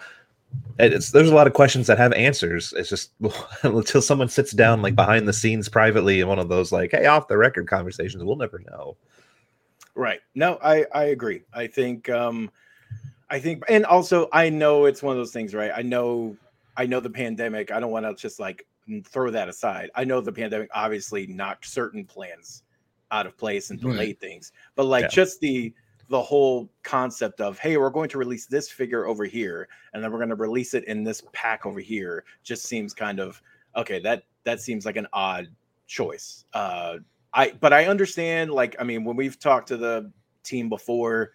it's 0.78 1.12
there's 1.12 1.30
a 1.30 1.36
lot 1.36 1.48
of 1.48 1.54
questions 1.54 1.88
that 1.88 1.98
have 1.98 2.12
answers. 2.14 2.74
It's 2.76 2.90
just 2.90 3.12
until 3.64 4.02
someone 4.02 4.28
sits 4.28 4.52
down 4.52 4.82
like 4.82 4.96
behind 4.96 5.28
the 5.28 5.34
scenes 5.34 5.70
privately 5.70 6.20
in 6.20 6.28
one 6.28 6.40
of 6.40 6.50
those 6.50 6.72
like 6.72 6.92
hey 6.92 7.06
off 7.06 7.30
the 7.30 7.38
record 7.38 7.68
conversations, 7.68 8.24
we'll 8.24 8.36
never 8.36 8.60
know. 8.60 8.98
Right. 9.96 10.20
No, 10.36 10.60
I 10.62 10.86
I 10.94 11.06
agree. 11.06 11.44
I 11.54 11.68
think 11.68 12.10
um 12.10 12.52
I 13.30 13.40
think 13.40 13.64
and 13.70 13.86
also 13.86 14.28
I 14.34 14.50
know 14.50 14.86
it's 14.86 15.02
one 15.02 15.14
of 15.14 15.18
those 15.18 15.32
things, 15.32 15.56
right? 15.56 15.72
I 15.74 15.82
know 15.82 16.36
I 16.76 16.86
know 16.86 17.00
the 17.00 17.10
pandemic. 17.10 17.72
I 17.72 17.80
don't 17.80 17.92
want 17.92 18.06
to 18.06 18.14
just 18.16 18.40
like 18.40 18.66
throw 19.04 19.32
that 19.32 19.50
aside. 19.50 19.90
I 19.96 20.04
know 20.04 20.22
the 20.22 20.32
pandemic 20.32 20.70
obviously 20.74 21.28
knocked 21.28 21.66
certain 21.66 22.06
plans 22.06 22.64
out 23.12 23.26
of 23.26 23.38
place 23.38 23.70
and 23.70 23.80
delayed 23.80 23.98
right. 23.98 24.20
things, 24.20 24.52
but 24.76 24.86
like 24.86 25.04
yeah. 25.04 25.10
just 25.10 25.40
the 25.40 25.74
the 26.12 26.22
whole 26.22 26.70
concept 26.84 27.40
of 27.40 27.58
hey 27.58 27.78
we're 27.78 27.90
going 27.90 28.10
to 28.10 28.18
release 28.18 28.46
this 28.46 28.70
figure 28.70 29.06
over 29.06 29.24
here 29.24 29.70
and 29.94 30.04
then 30.04 30.12
we're 30.12 30.18
going 30.18 30.28
to 30.28 30.36
release 30.36 30.74
it 30.74 30.84
in 30.84 31.06
this 31.06 31.24
pack 31.32 31.66
over 31.66 31.80
here 31.80 32.26
just 32.44 32.66
seems 32.66 32.94
kind 32.94 33.18
of 33.18 33.42
okay 33.78 33.98
that 33.98 34.24
that 34.44 34.60
seems 34.60 34.86
like 34.86 34.98
an 34.98 35.08
odd 35.14 35.48
choice 35.88 36.44
uh 36.54 36.98
i 37.34 37.54
but 37.62 37.72
i 37.72 37.86
understand 37.86 38.52
like 38.52 38.76
i 38.78 38.84
mean 38.84 39.06
when 39.06 39.16
we've 39.16 39.40
talked 39.40 39.70
to 39.70 39.78
the 39.78 40.12
team 40.44 40.68
before 40.68 41.32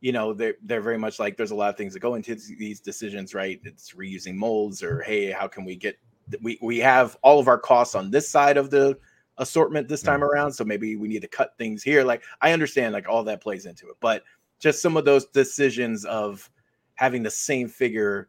you 0.00 0.10
know 0.10 0.32
they're, 0.32 0.54
they're 0.62 0.80
very 0.80 0.98
much 0.98 1.18
like 1.18 1.36
there's 1.36 1.50
a 1.50 1.54
lot 1.54 1.68
of 1.68 1.76
things 1.76 1.92
that 1.92 2.00
go 2.00 2.14
into 2.14 2.34
these 2.34 2.80
decisions 2.80 3.34
right 3.34 3.60
it's 3.64 3.92
reusing 3.92 4.34
molds 4.34 4.82
or 4.82 5.02
hey 5.02 5.30
how 5.30 5.46
can 5.46 5.66
we 5.66 5.76
get 5.76 5.98
we 6.42 6.58
we 6.62 6.78
have 6.78 7.16
all 7.22 7.38
of 7.38 7.48
our 7.48 7.58
costs 7.58 7.94
on 7.94 8.10
this 8.10 8.28
side 8.28 8.56
of 8.56 8.70
the 8.70 8.98
assortment 9.38 9.88
this 9.88 10.02
time 10.02 10.20
mm-hmm. 10.20 10.24
around. 10.24 10.52
So 10.52 10.64
maybe 10.64 10.96
we 10.96 11.08
need 11.08 11.22
to 11.22 11.28
cut 11.28 11.56
things 11.58 11.82
here. 11.82 12.04
Like 12.04 12.22
I 12.40 12.52
understand 12.52 12.92
like 12.92 13.08
all 13.08 13.24
that 13.24 13.42
plays 13.42 13.66
into 13.66 13.88
it, 13.88 13.96
but 14.00 14.22
just 14.58 14.80
some 14.80 14.96
of 14.96 15.04
those 15.04 15.26
decisions 15.26 16.04
of 16.04 16.48
having 16.94 17.22
the 17.22 17.30
same 17.30 17.68
figure 17.68 18.28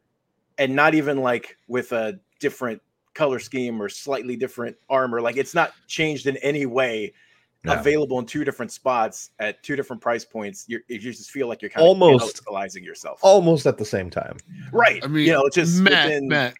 and 0.57 0.75
not 0.75 0.95
even 0.95 1.21
like 1.21 1.57
with 1.67 1.91
a 1.91 2.19
different 2.39 2.81
color 3.13 3.39
scheme 3.39 3.81
or 3.81 3.89
slightly 3.89 4.35
different 4.35 4.75
armor. 4.89 5.21
Like 5.21 5.37
it's 5.37 5.53
not 5.53 5.71
changed 5.87 6.27
in 6.27 6.37
any 6.37 6.65
way. 6.65 7.13
No. 7.63 7.73
Available 7.73 8.19
in 8.19 8.27
two 8.27 8.43
different 8.43 8.71
spots 8.71 9.31
at 9.39 9.63
two 9.63 9.75
different 9.75 9.99
price 9.99 10.23
points. 10.23 10.65
you 10.67 10.81
you 10.87 10.99
just 10.99 11.31
feel 11.31 11.47
like 11.47 11.63
you're 11.63 11.71
kind 11.71 11.83
almost 11.83 12.37
of 12.41 12.45
almost 12.47 12.75
yourself, 12.75 13.19
almost 13.23 13.65
at 13.65 13.79
the 13.79 13.85
same 13.85 14.11
time, 14.11 14.37
right? 14.71 15.03
I 15.03 15.07
mean, 15.07 15.25
you 15.25 15.31
know, 15.31 15.45
it's 15.45 15.55
just 15.55 15.81
Matt, 15.81 16.05
within... 16.05 16.27
Matt, 16.27 16.53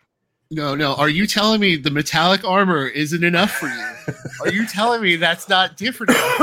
no, 0.51 0.75
no. 0.75 0.95
Are 0.95 1.09
you 1.09 1.27
telling 1.27 1.59
me 1.59 1.75
the 1.75 1.91
metallic 1.91 2.43
armor 2.43 2.87
isn't 2.87 3.23
enough 3.23 3.51
for 3.51 3.67
you? 3.67 3.93
Are 4.41 4.51
you 4.51 4.65
telling 4.67 5.01
me 5.01 5.15
that's 5.15 5.49
not 5.49 5.77
different? 5.77 6.11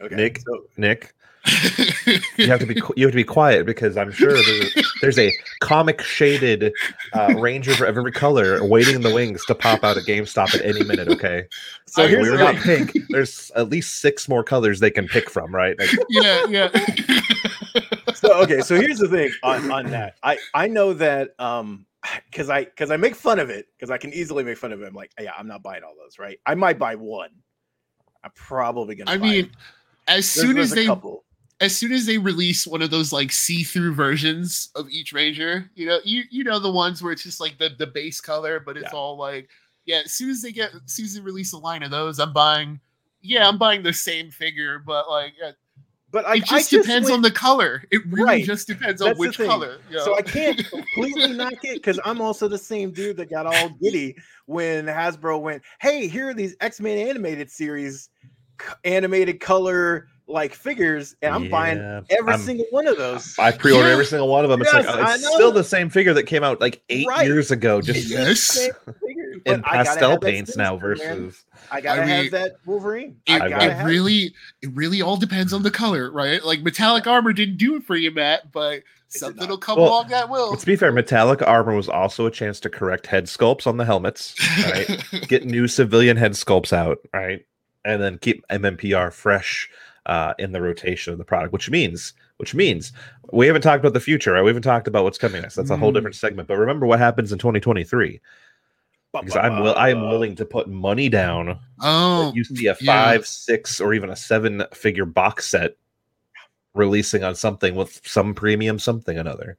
okay, 0.00 0.14
Nick, 0.14 0.40
so- 0.40 0.64
Nick, 0.76 1.14
you 2.36 2.46
have 2.46 2.60
to 2.60 2.66
be 2.66 2.80
you 2.96 3.06
have 3.06 3.12
to 3.12 3.16
be 3.16 3.24
quiet 3.24 3.66
because 3.66 3.96
I'm 3.96 4.10
sure 4.10 4.32
there's, 4.32 4.92
there's 5.02 5.18
a 5.18 5.32
comic 5.60 6.00
shaded 6.00 6.72
uh, 7.12 7.34
ranger 7.38 7.72
of 7.72 7.82
every 7.82 8.12
color 8.12 8.66
waiting 8.66 8.94
in 8.94 9.02
the 9.02 9.12
wings 9.12 9.44
to 9.46 9.54
pop 9.54 9.84
out 9.84 9.98
at 9.98 10.04
GameStop 10.04 10.54
at 10.54 10.64
any 10.64 10.82
minute. 10.84 11.08
Okay, 11.08 11.44
so 11.86 12.08
here's 12.08 12.30
we're 12.30 12.38
not 12.38 12.56
pink. 12.56 12.96
There's 13.10 13.50
at 13.56 13.68
least 13.68 14.00
six 14.00 14.26
more 14.28 14.42
colors 14.42 14.80
they 14.80 14.90
can 14.90 15.06
pick 15.06 15.28
from, 15.28 15.54
right? 15.54 15.78
Like, 15.78 15.90
yeah, 16.08 16.46
yeah. 16.48 16.68
so 18.14 18.32
okay, 18.42 18.60
so 18.60 18.80
here's 18.80 18.98
the 18.98 19.08
thing 19.08 19.30
on 19.42 19.70
on 19.70 19.90
that. 19.90 20.16
I 20.22 20.38
I 20.54 20.68
know 20.68 20.94
that 20.94 21.38
um 21.38 21.84
because 22.30 22.50
I 22.50 22.64
because 22.64 22.90
I 22.90 22.96
make 22.96 23.14
fun 23.14 23.38
of 23.38 23.50
it 23.50 23.68
because 23.76 23.90
I 23.90 23.98
can 23.98 24.12
easily 24.12 24.44
make 24.44 24.58
fun 24.58 24.72
of 24.72 24.82
it. 24.82 24.86
I'm 24.86 24.94
like, 24.94 25.12
yeah, 25.20 25.32
I'm 25.36 25.46
not 25.46 25.62
buying 25.62 25.82
all 25.82 25.94
those, 25.96 26.18
right? 26.18 26.38
I 26.46 26.54
might 26.54 26.78
buy 26.78 26.94
one. 26.94 27.30
I'm 28.22 28.32
probably 28.34 28.94
gonna. 28.94 29.10
I 29.10 29.18
mean, 29.18 29.50
as 30.08 30.28
soon 30.28 30.58
as 30.58 30.70
they 30.70 30.86
couple. 30.86 31.24
as 31.60 31.76
soon 31.76 31.92
as 31.92 32.06
they 32.06 32.18
release 32.18 32.66
one 32.66 32.82
of 32.82 32.90
those 32.90 33.12
like 33.12 33.32
see-through 33.32 33.94
versions 33.94 34.70
of 34.74 34.88
each 34.88 35.12
ranger, 35.12 35.70
you 35.74 35.86
know, 35.86 35.98
you 36.04 36.24
you 36.30 36.44
know 36.44 36.58
the 36.58 36.72
ones 36.72 37.02
where 37.02 37.12
it's 37.12 37.22
just 37.22 37.40
like 37.40 37.58
the 37.58 37.70
the 37.78 37.86
base 37.86 38.20
color, 38.20 38.60
but 38.60 38.76
it's 38.76 38.92
yeah. 38.92 38.98
all 38.98 39.18
like, 39.18 39.48
yeah. 39.84 40.02
As 40.04 40.12
soon 40.12 40.30
as 40.30 40.42
they 40.42 40.52
get, 40.52 40.74
as 40.74 40.92
soon 40.92 41.04
as 41.04 41.14
they 41.14 41.20
release 41.20 41.52
a 41.52 41.58
line 41.58 41.82
of 41.82 41.90
those, 41.90 42.18
I'm 42.18 42.32
buying. 42.32 42.80
Yeah, 43.26 43.48
I'm 43.48 43.56
buying 43.56 43.82
the 43.82 43.92
same 43.92 44.30
figure, 44.30 44.78
but 44.78 45.08
like 45.08 45.32
but 46.14 46.24
I, 46.28 46.36
it 46.36 46.44
just, 46.44 46.70
just 46.70 46.86
depends 46.86 47.06
went, 47.06 47.16
on 47.16 47.22
the 47.22 47.30
color. 47.32 47.82
It 47.90 48.06
really 48.06 48.24
right. 48.24 48.44
just 48.44 48.68
depends 48.68 49.02
on 49.02 49.08
That's 49.08 49.18
which 49.18 49.36
color. 49.36 49.78
You 49.90 49.96
know? 49.96 50.04
So 50.04 50.16
I 50.16 50.22
can't 50.22 50.64
completely 50.70 51.32
knock 51.32 51.54
it 51.64 51.74
because 51.74 51.98
I'm 52.04 52.20
also 52.20 52.46
the 52.46 52.56
same 52.56 52.92
dude 52.92 53.16
that 53.16 53.30
got 53.30 53.46
all 53.46 53.70
giddy 53.82 54.14
when 54.46 54.86
Hasbro 54.86 55.42
went, 55.42 55.64
"Hey, 55.80 56.06
here 56.06 56.28
are 56.28 56.34
these 56.34 56.54
X 56.60 56.80
Men 56.80 56.98
animated 56.98 57.50
series, 57.50 58.10
animated 58.84 59.40
color." 59.40 60.06
Like 60.26 60.54
figures, 60.54 61.14
and 61.22 61.34
I'm 61.34 61.44
yeah, 61.44 61.50
buying 61.50 61.78
every 62.10 62.32
I'm, 62.32 62.40
single 62.40 62.66
one 62.70 62.86
of 62.86 62.96
those. 62.96 63.38
I 63.38 63.50
pre-order 63.50 63.88
yeah. 63.88 63.92
every 63.92 64.06
single 64.06 64.28
one 64.28 64.44
of 64.44 64.50
them. 64.50 64.62
It's 64.62 64.72
yes, 64.72 64.86
like 64.86 64.96
oh, 64.96 65.12
it's 65.12 65.26
still 65.26 65.52
the 65.52 65.64
same 65.64 65.90
figure 65.90 66.14
that 66.14 66.24
came 66.24 66.42
out 66.42 66.60
like 66.60 66.82
eight 66.88 67.06
right. 67.06 67.26
years 67.26 67.50
ago. 67.50 67.80
Just 67.80 68.08
yes, 68.08 68.68
in 69.44 69.62
pastel 69.62 70.18
paints 70.18 70.56
now 70.56 70.76
versus. 70.76 71.08
Man. 71.08 71.32
I 71.70 71.80
gotta 71.80 72.02
I 72.02 72.06
mean, 72.06 72.14
have 72.24 72.30
that 72.32 72.56
Wolverine. 72.64 73.16
It, 73.26 73.42
it 73.42 73.84
really, 73.84 74.34
it 74.62 74.70
really 74.72 75.02
all 75.02 75.16
depends 75.16 75.52
on 75.52 75.62
the 75.62 75.70
color, 75.70 76.10
right? 76.10 76.42
Like 76.44 76.62
metallic 76.62 77.06
armor 77.06 77.32
didn't 77.32 77.58
do 77.58 77.76
it 77.76 77.84
for 77.84 77.96
you, 77.96 78.10
Matt, 78.10 78.50
but 78.52 78.82
something 79.08 79.48
will 79.48 79.58
come 79.58 79.78
well, 79.78 79.88
along 79.88 80.08
that 80.08 80.28
will. 80.30 80.56
To 80.56 80.66
be 80.66 80.76
fair, 80.76 80.92
metallic 80.92 81.42
armor 81.42 81.74
was 81.74 81.88
also 81.88 82.26
a 82.26 82.30
chance 82.30 82.60
to 82.60 82.70
correct 82.70 83.06
head 83.06 83.26
sculpts 83.26 83.66
on 83.66 83.76
the 83.76 83.84
helmets, 83.84 84.34
right? 84.64 85.04
Get 85.28 85.44
new 85.44 85.68
civilian 85.68 86.16
head 86.16 86.32
sculpts 86.32 86.72
out, 86.72 86.98
right? 87.12 87.44
And 87.84 88.00
then 88.00 88.16
keep 88.18 88.46
MMPR 88.48 89.12
fresh 89.12 89.68
uh, 90.06 90.34
in 90.38 90.52
the 90.52 90.60
rotation 90.60 91.12
of 91.12 91.18
the 91.18 91.24
product, 91.24 91.52
which 91.52 91.70
means 91.70 92.12
which 92.36 92.54
means 92.54 92.92
we 93.32 93.46
haven't 93.46 93.62
talked 93.62 93.80
about 93.80 93.94
the 93.94 94.00
future, 94.00 94.32
right? 94.32 94.42
We 94.42 94.50
haven't 94.50 94.62
talked 94.62 94.88
about 94.88 95.04
what's 95.04 95.18
coming 95.18 95.42
next. 95.42 95.54
That's 95.54 95.70
a 95.70 95.76
whole 95.76 95.90
mm. 95.90 95.94
different 95.94 96.16
segment. 96.16 96.48
But 96.48 96.58
remember 96.58 96.86
what 96.86 96.98
happens 96.98 97.32
in 97.32 97.38
2023 97.38 98.20
because 99.20 99.36
I'm 99.36 99.60
will 99.60 99.74
I 99.74 99.90
am 99.90 100.08
willing 100.08 100.34
to 100.36 100.44
put 100.44 100.68
money 100.68 101.08
down. 101.08 101.58
Oh, 101.80 102.32
you 102.34 102.44
see 102.44 102.66
a 102.66 102.74
five, 102.74 103.20
yeah. 103.20 103.26
six, 103.26 103.80
or 103.80 103.94
even 103.94 104.10
a 104.10 104.16
seven 104.16 104.64
figure 104.72 105.04
box 105.04 105.46
set 105.46 105.76
releasing 106.74 107.22
on 107.22 107.34
something 107.34 107.76
with 107.76 108.00
some 108.04 108.34
premium 108.34 108.78
something 108.78 109.16
another, 109.16 109.56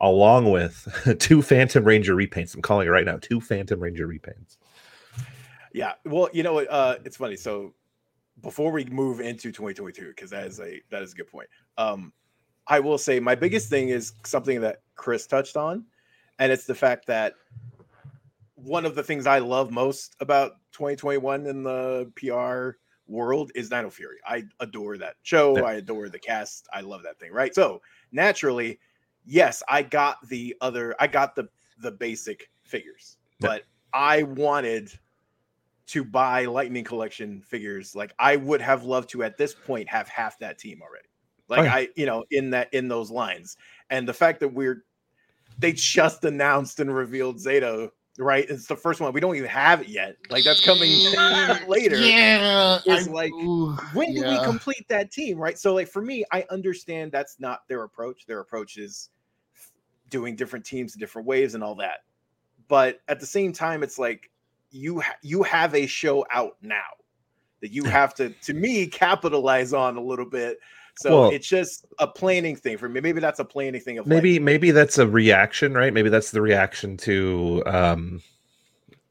along 0.00 0.50
with 0.50 0.88
two 1.20 1.42
Phantom 1.42 1.84
Ranger 1.84 2.16
repaints. 2.16 2.54
I'm 2.54 2.62
calling 2.62 2.88
it 2.88 2.90
right 2.90 3.06
now. 3.06 3.18
Two 3.20 3.40
Phantom 3.40 3.78
Ranger 3.78 4.08
repaints. 4.08 4.56
Yeah, 5.72 5.92
well, 6.04 6.28
you 6.32 6.42
know, 6.42 6.58
uh, 6.58 6.98
it's 7.04 7.16
funny. 7.16 7.36
So 7.36 7.74
before 8.40 8.72
we 8.72 8.84
move 8.86 9.20
into 9.20 9.52
2022, 9.52 10.08
because 10.08 10.30
that 10.30 10.46
is 10.46 10.60
a 10.60 10.80
that 10.90 11.02
is 11.02 11.12
a 11.12 11.16
good 11.16 11.28
point. 11.28 11.48
Um, 11.78 12.12
I 12.66 12.80
will 12.80 12.98
say 12.98 13.20
my 13.20 13.34
biggest 13.34 13.68
thing 13.68 13.88
is 13.88 14.12
something 14.24 14.60
that 14.60 14.82
Chris 14.94 15.26
touched 15.26 15.56
on, 15.56 15.84
and 16.38 16.50
it's 16.50 16.64
the 16.64 16.74
fact 16.74 17.06
that 17.06 17.34
one 18.54 18.86
of 18.86 18.94
the 18.94 19.02
things 19.02 19.26
I 19.26 19.38
love 19.38 19.70
most 19.70 20.16
about 20.20 20.52
2021 20.72 21.46
in 21.46 21.62
the 21.64 22.10
PR 22.16 22.78
world 23.08 23.50
is 23.54 23.68
Dino 23.68 23.90
Fury. 23.90 24.18
I 24.26 24.44
adore 24.60 24.96
that 24.98 25.16
show. 25.22 25.56
Yeah. 25.56 25.64
I 25.64 25.72
adore 25.74 26.08
the 26.08 26.18
cast. 26.18 26.68
I 26.72 26.80
love 26.80 27.02
that 27.02 27.18
thing. 27.18 27.32
Right. 27.32 27.54
So 27.54 27.82
naturally, 28.12 28.78
yes, 29.24 29.62
I 29.68 29.82
got 29.82 30.26
the 30.28 30.56
other. 30.60 30.94
I 31.00 31.06
got 31.06 31.34
the 31.34 31.48
the 31.80 31.92
basic 31.92 32.50
figures, 32.64 33.18
yeah. 33.40 33.48
but 33.48 33.62
I 33.92 34.22
wanted 34.22 34.92
to 35.92 36.04
buy 36.04 36.46
Lightning 36.46 36.84
Collection 36.84 37.42
figures. 37.42 37.94
Like 37.94 38.14
I 38.18 38.36
would 38.36 38.60
have 38.60 38.84
loved 38.84 39.10
to 39.10 39.22
at 39.22 39.36
this 39.36 39.54
point 39.54 39.88
have 39.88 40.08
half 40.08 40.38
that 40.38 40.58
team 40.58 40.80
already. 40.82 41.08
Oh, 41.50 41.54
like 41.54 41.60
oh, 41.60 41.64
yeah. 41.64 41.74
I, 41.74 41.88
you 41.96 42.06
know, 42.06 42.24
in 42.30 42.50
that 42.50 42.72
in 42.72 42.88
those 42.88 43.10
lines, 43.10 43.56
and 43.90 44.08
the 44.08 44.14
fact 44.14 44.40
that 44.40 44.48
we're 44.48 44.84
they 45.58 45.72
just 45.72 46.24
announced 46.24 46.80
and 46.80 46.94
revealed 46.94 47.38
Zeta 47.38 47.90
right? 48.18 48.48
It's 48.48 48.66
the 48.66 48.76
first 48.76 49.00
one. 49.00 49.12
We 49.12 49.20
don't 49.20 49.36
even 49.36 49.48
have 49.48 49.80
it 49.80 49.88
yet. 49.88 50.16
Like 50.30 50.44
that's 50.44 50.64
coming 50.64 50.90
later. 51.68 51.96
Yeah. 51.96 52.78
It's 52.84 53.08
like 53.08 53.32
ooh, 53.32 53.72
when 53.94 54.14
do 54.14 54.22
we 54.22 54.38
complete 54.44 54.86
that 54.88 55.10
team? 55.10 55.38
Right. 55.38 55.58
So 55.58 55.74
like 55.74 55.88
for 55.88 56.02
me, 56.02 56.24
I 56.30 56.44
understand 56.50 57.12
that's 57.12 57.40
not 57.40 57.66
their 57.68 57.84
approach. 57.84 58.26
Their 58.26 58.40
approach 58.40 58.76
is 58.76 59.08
doing 60.10 60.36
different 60.36 60.64
teams 60.64 60.94
in 60.94 61.00
different 61.00 61.26
ways 61.26 61.54
and 61.54 61.64
all 61.64 61.74
that. 61.76 62.00
But 62.68 63.00
at 63.08 63.18
the 63.18 63.26
same 63.26 63.52
time, 63.52 63.82
it's 63.82 63.98
like 63.98 64.30
you 64.72 65.00
ha- 65.00 65.16
you 65.22 65.42
have 65.42 65.74
a 65.74 65.86
show 65.86 66.26
out 66.30 66.56
now 66.62 66.80
that 67.60 67.72
you 67.72 67.84
have 67.84 68.14
to 68.14 68.30
to 68.42 68.54
me 68.54 68.86
capitalize 68.86 69.72
on 69.72 69.96
a 69.96 70.00
little 70.00 70.28
bit 70.28 70.58
so 70.96 71.20
well, 71.22 71.30
it's 71.30 71.48
just 71.48 71.86
a 71.98 72.06
planning 72.06 72.54
thing 72.54 72.76
for 72.76 72.88
me. 72.88 73.00
Maybe 73.00 73.20
that's 73.20 73.40
a 73.40 73.44
planning 73.44 73.80
thing 73.80 73.98
of 73.98 74.06
maybe 74.06 74.38
maybe 74.38 74.70
that's 74.72 74.98
a 74.98 75.06
reaction, 75.06 75.72
right? 75.72 75.92
Maybe 75.92 76.10
that's 76.10 76.32
the 76.32 76.42
reaction 76.42 76.96
to 76.98 77.62
um 77.66 78.22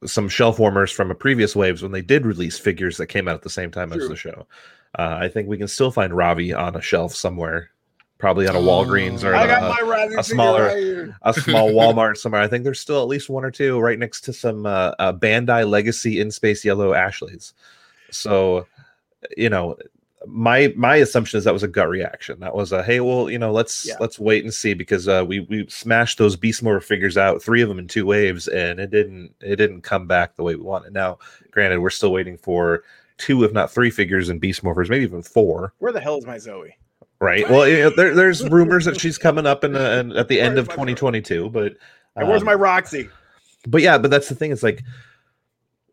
some 0.06 0.30
shelf 0.30 0.60
warmers 0.60 0.92
from 0.92 1.12
a 1.12 1.16
previous 1.16 1.56
waves 1.56 1.82
when 1.82 1.92
they 1.92 2.02
did 2.02 2.26
release 2.26 2.58
figures 2.58 2.98
that 2.98 3.08
came 3.08 3.28
out 3.28 3.36
at 3.36 3.42
the 3.42 3.50
same 3.50 3.72
time 3.72 3.92
True. 3.92 4.02
as 4.02 4.10
the 4.10 4.16
show. 4.16 4.48
Uh, 4.98 5.18
I 5.22 5.30
think 5.30 5.48
we 5.48 5.58
can 5.58 5.68
still 5.68 5.92
find 5.92 6.14
Ravi 6.14 6.54
on 6.54 6.76
a 6.76 6.82
shelf 6.82 7.16
somewhere, 7.16 7.72
probably 8.22 8.48
on 8.48 8.56
a 8.56 8.60
Walgreens 8.60 9.24
or 9.24 9.34
a, 10.16 10.20
a 10.20 10.24
smaller, 10.24 10.66
right 10.68 11.10
a 11.24 11.34
small 11.34 11.70
Walmart 11.74 12.16
somewhere. 12.18 12.42
I 12.42 12.48
think 12.48 12.64
there's 12.64 12.80
still 12.80 13.02
at 13.02 13.08
least 13.10 13.30
one 13.30 13.44
or 13.44 13.52
two 13.52 13.80
right 13.80 14.00
next 14.00 14.22
to 14.22 14.34
some 14.34 14.66
uh, 14.66 14.94
uh, 15.00 15.12
Bandai 15.12 15.68
Legacy 15.70 16.22
in 16.22 16.32
Space 16.32 16.64
Yellow 16.64 16.94
Ashleys. 16.94 17.54
So, 18.12 18.68
you 19.36 19.50
know, 19.50 19.76
my 20.28 20.72
my 20.78 20.98
assumption 20.98 21.40
is 21.40 21.44
that 21.46 21.54
was 21.54 21.64
a 21.64 21.68
gut 21.68 21.90
reaction. 21.90 22.40
That 22.42 22.56
was 22.56 22.72
a 22.72 22.84
hey, 22.84 23.00
well, 23.00 23.30
you 23.30 23.40
know, 23.40 23.52
let's 23.52 23.88
Yeah. 23.88 23.96
let's 24.00 24.20
wait 24.20 24.44
and 24.44 24.54
see 24.54 24.74
because 24.76 25.08
uh, 25.08 25.26
we 25.28 25.42
we 25.42 25.68
smashed 25.68 26.20
those 26.20 26.36
Beast 26.36 26.64
Morph 26.64 26.84
figures 26.84 27.18
out, 27.18 27.42
three 27.42 27.62
of 27.62 27.70
them 27.70 27.80
in 27.80 27.88
two 27.88 28.06
waves, 28.06 28.48
and 28.48 28.80
it 28.80 28.92
didn't 28.92 29.34
it 29.42 29.56
didn't 29.56 29.82
come 29.82 30.06
back 30.08 30.36
the 30.36 30.44
way 30.44 30.56
we 30.56 30.62
wanted. 30.62 30.94
Now, 30.94 31.18
granted, 31.50 31.80
we're 31.80 31.90
still 31.90 32.12
waiting 32.12 32.38
for 32.38 32.84
two, 33.18 33.44
if 33.44 33.52
not 33.52 33.72
three, 33.72 33.90
figures 33.90 34.30
in 34.30 34.38
Beast 34.40 34.64
Morphers, 34.64 34.90
maybe 34.90 35.04
even 35.04 35.24
four. 35.24 35.74
Where 35.80 35.92
the 35.92 36.00
hell 36.00 36.18
is 36.18 36.26
my 36.26 36.38
Zoey? 36.38 36.74
Right. 37.22 37.48
Well, 37.48 37.68
you 37.68 37.78
know, 37.78 37.92
there, 37.92 38.16
there's 38.16 38.50
rumors 38.50 38.86
that 38.86 39.00
she's 39.00 39.20
coming 39.20 39.46
up 39.46 39.64
in, 39.64 39.74
the, 39.74 40.00
in 40.00 40.12
at 40.14 40.28
the 40.28 40.42
end 40.42 40.58
of 40.58 40.68
2022, 40.70 41.50
but 41.52 41.76
And 42.16 42.28
where's 42.28 42.42
um, 42.42 42.48
my 42.48 42.56
Roxy? 42.56 43.10
but 43.68 43.84
yeah, 43.84 44.00
but 44.00 44.10
that's 44.10 44.28
the 44.28 44.34
thing. 44.34 44.52
It's 44.52 44.64
like 44.64 44.84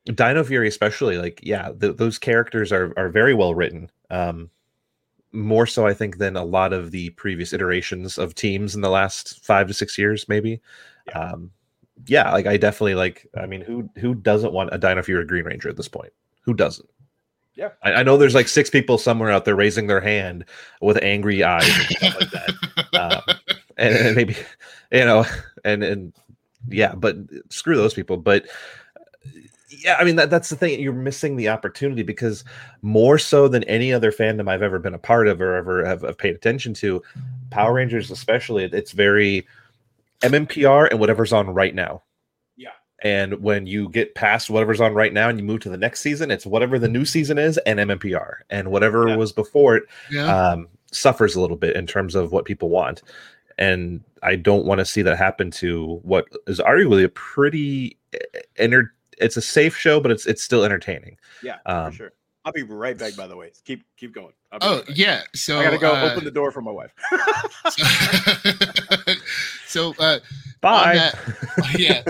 Dino 0.06 0.42
Fury, 0.42 0.66
especially 0.68 1.18
like 1.18 1.40
yeah, 1.42 1.70
th- 1.78 1.96
those 1.96 2.18
characters 2.18 2.72
are 2.72 2.94
are 2.96 3.10
very 3.10 3.34
well 3.34 3.54
written. 3.54 3.90
Um, 4.10 4.48
more 5.32 5.66
so, 5.66 5.86
I 5.86 5.92
think, 5.92 6.16
than 6.16 6.34
a 6.34 6.44
lot 6.44 6.72
of 6.72 6.92
the 6.92 7.10
previous 7.10 7.52
iterations 7.52 8.16
of 8.16 8.34
teams 8.34 8.74
in 8.74 8.80
the 8.80 8.88
last 8.88 9.44
five 9.44 9.68
to 9.68 9.74
six 9.74 9.98
years, 9.98 10.26
maybe. 10.28 10.62
Yeah. 11.08 11.20
Um, 11.20 11.50
yeah, 12.06 12.32
like 12.32 12.46
I 12.46 12.56
definitely 12.56 12.94
like. 12.94 13.26
I 13.38 13.44
mean, 13.44 13.60
who 13.60 13.90
who 13.96 14.14
doesn't 14.14 14.54
want 14.54 14.70
a 14.72 14.78
Dino 14.78 15.02
Fury 15.02 15.26
Green 15.26 15.44
Ranger 15.44 15.68
at 15.68 15.76
this 15.76 15.88
point? 15.88 16.12
Who 16.42 16.54
doesn't? 16.54 16.88
Yeah. 17.58 17.70
I, 17.82 17.94
I 17.94 18.02
know 18.04 18.16
there's 18.16 18.36
like 18.36 18.46
six 18.46 18.70
people 18.70 18.98
somewhere 18.98 19.32
out 19.32 19.44
there 19.44 19.56
raising 19.56 19.88
their 19.88 20.00
hand 20.00 20.44
with 20.80 20.96
angry 21.02 21.42
eyes 21.42 21.68
and 21.68 21.96
stuff 21.96 22.20
like 22.20 22.30
that 22.30 22.50
um, 22.94 23.36
and, 23.76 23.96
and 23.96 24.16
maybe 24.16 24.36
you 24.92 25.04
know 25.04 25.24
and 25.64 25.82
and 25.82 26.12
yeah 26.68 26.94
but 26.94 27.16
screw 27.50 27.76
those 27.76 27.94
people 27.94 28.16
but 28.16 28.46
yeah 29.70 29.96
i 29.98 30.04
mean 30.04 30.14
that, 30.14 30.30
that's 30.30 30.50
the 30.50 30.56
thing 30.56 30.80
you're 30.80 30.92
missing 30.92 31.34
the 31.34 31.48
opportunity 31.48 32.04
because 32.04 32.44
more 32.82 33.18
so 33.18 33.48
than 33.48 33.64
any 33.64 33.92
other 33.92 34.12
fandom 34.12 34.48
i've 34.48 34.62
ever 34.62 34.78
been 34.78 34.94
a 34.94 34.98
part 34.98 35.26
of 35.26 35.40
or 35.40 35.56
ever 35.56 35.84
have, 35.84 36.02
have 36.02 36.16
paid 36.16 36.36
attention 36.36 36.72
to 36.72 37.02
power 37.50 37.72
rangers 37.72 38.08
especially 38.12 38.64
it's 38.64 38.92
very 38.92 39.44
mmpr 40.22 40.88
and 40.90 41.00
whatever's 41.00 41.32
on 41.32 41.48
right 41.50 41.74
now. 41.74 42.02
And 43.02 43.40
when 43.40 43.66
you 43.66 43.88
get 43.90 44.14
past 44.14 44.50
whatever's 44.50 44.80
on 44.80 44.94
right 44.94 45.12
now 45.12 45.28
and 45.28 45.38
you 45.38 45.44
move 45.44 45.60
to 45.60 45.68
the 45.68 45.76
next 45.76 46.00
season 46.00 46.30
it's 46.30 46.46
whatever 46.46 46.78
the 46.78 46.88
new 46.88 47.04
season 47.04 47.38
is 47.38 47.58
and 47.58 47.78
mmpr 47.78 48.36
and 48.50 48.70
whatever 48.70 49.08
Yeah. 49.08 49.16
was 49.16 49.32
before 49.32 49.76
it 49.76 49.84
Yeah. 50.10 50.50
um, 50.52 50.68
suffers 50.90 51.34
a 51.36 51.40
little 51.40 51.56
bit 51.56 51.76
in 51.76 51.86
terms 51.86 52.14
of 52.14 52.32
what 52.32 52.44
people 52.46 52.70
want. 52.70 53.02
And 53.58 54.02
I 54.22 54.36
don't 54.36 54.64
want 54.64 54.78
to 54.78 54.84
see 54.84 55.02
that 55.02 55.18
happen 55.18 55.50
to 55.52 56.00
what 56.02 56.26
is 56.46 56.60
arguably 56.60 57.04
a 57.04 57.08
pretty 57.10 57.98
eh, 58.14 58.18
enter. 58.56 58.94
It's 59.18 59.36
a 59.36 59.42
safe 59.42 59.76
show, 59.76 60.00
but 60.00 60.10
it's 60.12 60.24
it's 60.26 60.42
still 60.42 60.64
entertaining. 60.64 61.18
Yeah, 61.42 61.56
Um, 61.66 61.90
for 61.90 61.96
sure. 61.96 62.12
I'll 62.44 62.52
be 62.52 62.62
right 62.62 62.96
back. 62.96 63.16
By 63.16 63.26
the 63.26 63.36
way, 63.36 63.50
keep 63.64 63.84
keep 63.98 64.14
going. 64.14 64.32
I'll 64.52 64.60
be 64.60 64.66
oh 64.66 64.76
right 64.78 64.96
yeah. 64.96 65.22
So 65.34 65.58
I 65.58 65.64
gotta 65.64 65.76
go 65.78 65.92
uh, 65.92 66.08
open 66.10 66.24
the 66.24 66.30
door 66.30 66.52
for 66.52 66.62
my 66.62 66.70
wife. 66.70 66.94
so 69.66 69.94
uh, 69.98 70.18
Bye, 70.60 70.94
that- 70.94 71.14
yeah. 71.78 72.02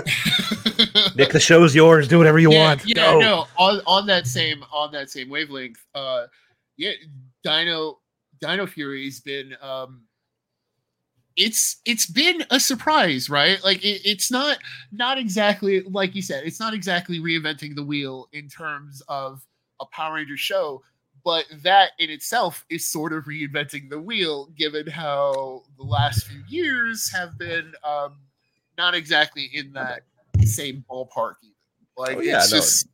Nick. 1.15 1.31
The 1.31 1.39
show's 1.39 1.75
yours. 1.75 2.07
Do 2.07 2.17
whatever 2.17 2.39
you 2.39 2.51
yeah, 2.51 2.67
want. 2.67 2.85
Yeah, 2.85 2.95
Go. 2.95 3.19
no, 3.19 3.47
on 3.57 3.81
on 3.85 4.05
that 4.07 4.27
same 4.27 4.63
on 4.71 4.91
that 4.93 5.09
same 5.09 5.29
wavelength. 5.29 5.85
Uh, 5.93 6.27
yeah, 6.77 6.91
Dino 7.43 7.99
Dino 8.41 8.65
Fury's 8.65 9.19
been 9.19 9.55
um, 9.61 10.03
it's 11.35 11.77
it's 11.85 12.05
been 12.05 12.43
a 12.51 12.59
surprise, 12.59 13.29
right? 13.29 13.63
Like 13.63 13.83
it, 13.83 14.01
it's 14.05 14.31
not 14.31 14.57
not 14.91 15.17
exactly 15.17 15.81
like 15.81 16.15
you 16.15 16.21
said, 16.21 16.45
it's 16.45 16.59
not 16.59 16.73
exactly 16.73 17.19
reinventing 17.19 17.75
the 17.75 17.83
wheel 17.83 18.27
in 18.33 18.47
terms 18.47 19.01
of 19.07 19.45
a 19.79 19.85
Power 19.85 20.15
Ranger 20.15 20.37
show, 20.37 20.81
but 21.23 21.45
that 21.63 21.91
in 21.99 22.09
itself 22.09 22.65
is 22.69 22.89
sort 22.89 23.13
of 23.13 23.25
reinventing 23.25 23.89
the 23.89 23.99
wheel, 23.99 24.47
given 24.57 24.87
how 24.87 25.63
the 25.77 25.83
last 25.83 26.27
few 26.27 26.41
years 26.47 27.11
have 27.11 27.37
been 27.37 27.73
um, 27.83 28.17
not 28.79 28.95
exactly 28.95 29.49
in 29.53 29.73
that 29.73 30.01
same 30.43 30.83
ballpark. 30.89 31.35
Even. 31.43 31.53
Like 31.97 32.17
Oh, 32.17 32.21
yeah, 32.21 32.37
it's 32.37 32.51
no, 32.51 32.57
just 32.57 32.87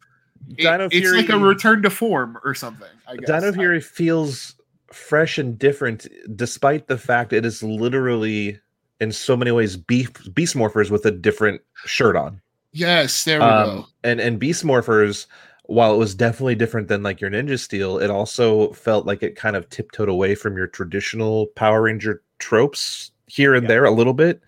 it- 0.49 0.57
Dino 0.57 0.89
it's 0.91 1.11
like 1.13 1.29
a 1.29 1.37
return 1.37 1.81
to 1.83 1.89
form 1.89 2.37
or 2.43 2.53
something. 2.55 2.89
I 3.07 3.15
guess. 3.17 3.27
Dino 3.27 3.53
Fury 3.53 3.79
feels 3.79 4.55
fresh 4.91 5.37
and 5.37 5.57
different, 5.57 6.07
despite 6.35 6.87
the 6.87 6.97
fact 6.97 7.31
it 7.33 7.45
is 7.45 7.61
literally 7.63 8.59
in 8.99 9.11
so 9.11 9.37
many 9.37 9.51
ways 9.51 9.77
beef 9.77 10.09
beast 10.33 10.55
morphers 10.55 10.89
with 10.89 11.05
a 11.05 11.11
different 11.11 11.61
shirt 11.85 12.15
on. 12.15 12.41
Yes, 12.73 13.23
there 13.23 13.39
we 13.39 13.45
um, 13.45 13.67
go. 13.81 13.85
and 14.03 14.19
and 14.19 14.39
beast 14.39 14.63
morphers 14.63 15.27
while 15.67 15.93
it 15.93 15.97
was 15.97 16.13
definitely 16.15 16.55
different 16.55 16.87
than 16.87 17.01
like 17.03 17.19
your 17.19 17.29
ninja 17.31 17.59
steel 17.59 17.97
it 17.97 18.11
also 18.11 18.71
felt 18.73 19.07
like 19.07 19.23
it 19.23 19.35
kind 19.35 19.55
of 19.55 19.67
tiptoed 19.69 20.07
away 20.09 20.35
from 20.35 20.55
your 20.55 20.67
traditional 20.67 21.47
power 21.55 21.81
ranger 21.81 22.21
tropes 22.37 23.11
here 23.25 23.55
and 23.55 23.63
Yeah. 23.63 23.69
there 23.69 23.85
a 23.85 23.91
little 23.91 24.13
bit 24.13 24.41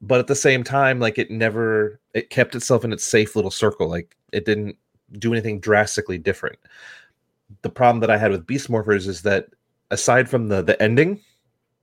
but 0.00 0.18
at 0.20 0.26
the 0.26 0.34
same 0.34 0.64
time 0.64 0.98
like 0.98 1.18
it 1.18 1.30
never 1.30 2.00
it 2.14 2.30
kept 2.30 2.54
itself 2.54 2.84
in 2.84 2.92
its 2.92 3.04
safe 3.04 3.36
little 3.36 3.50
circle 3.50 3.88
like 3.88 4.16
it 4.32 4.44
didn't 4.44 4.76
do 5.18 5.32
anything 5.32 5.58
drastically 5.58 6.18
different. 6.18 6.58
The 7.62 7.70
problem 7.70 8.00
that 8.00 8.10
i 8.10 8.16
had 8.16 8.30
with 8.30 8.46
beast 8.46 8.68
morphers 8.68 9.06
is 9.06 9.22
that 9.22 9.48
aside 9.90 10.28
from 10.28 10.48
the 10.48 10.62
the 10.62 10.80
ending 10.82 11.20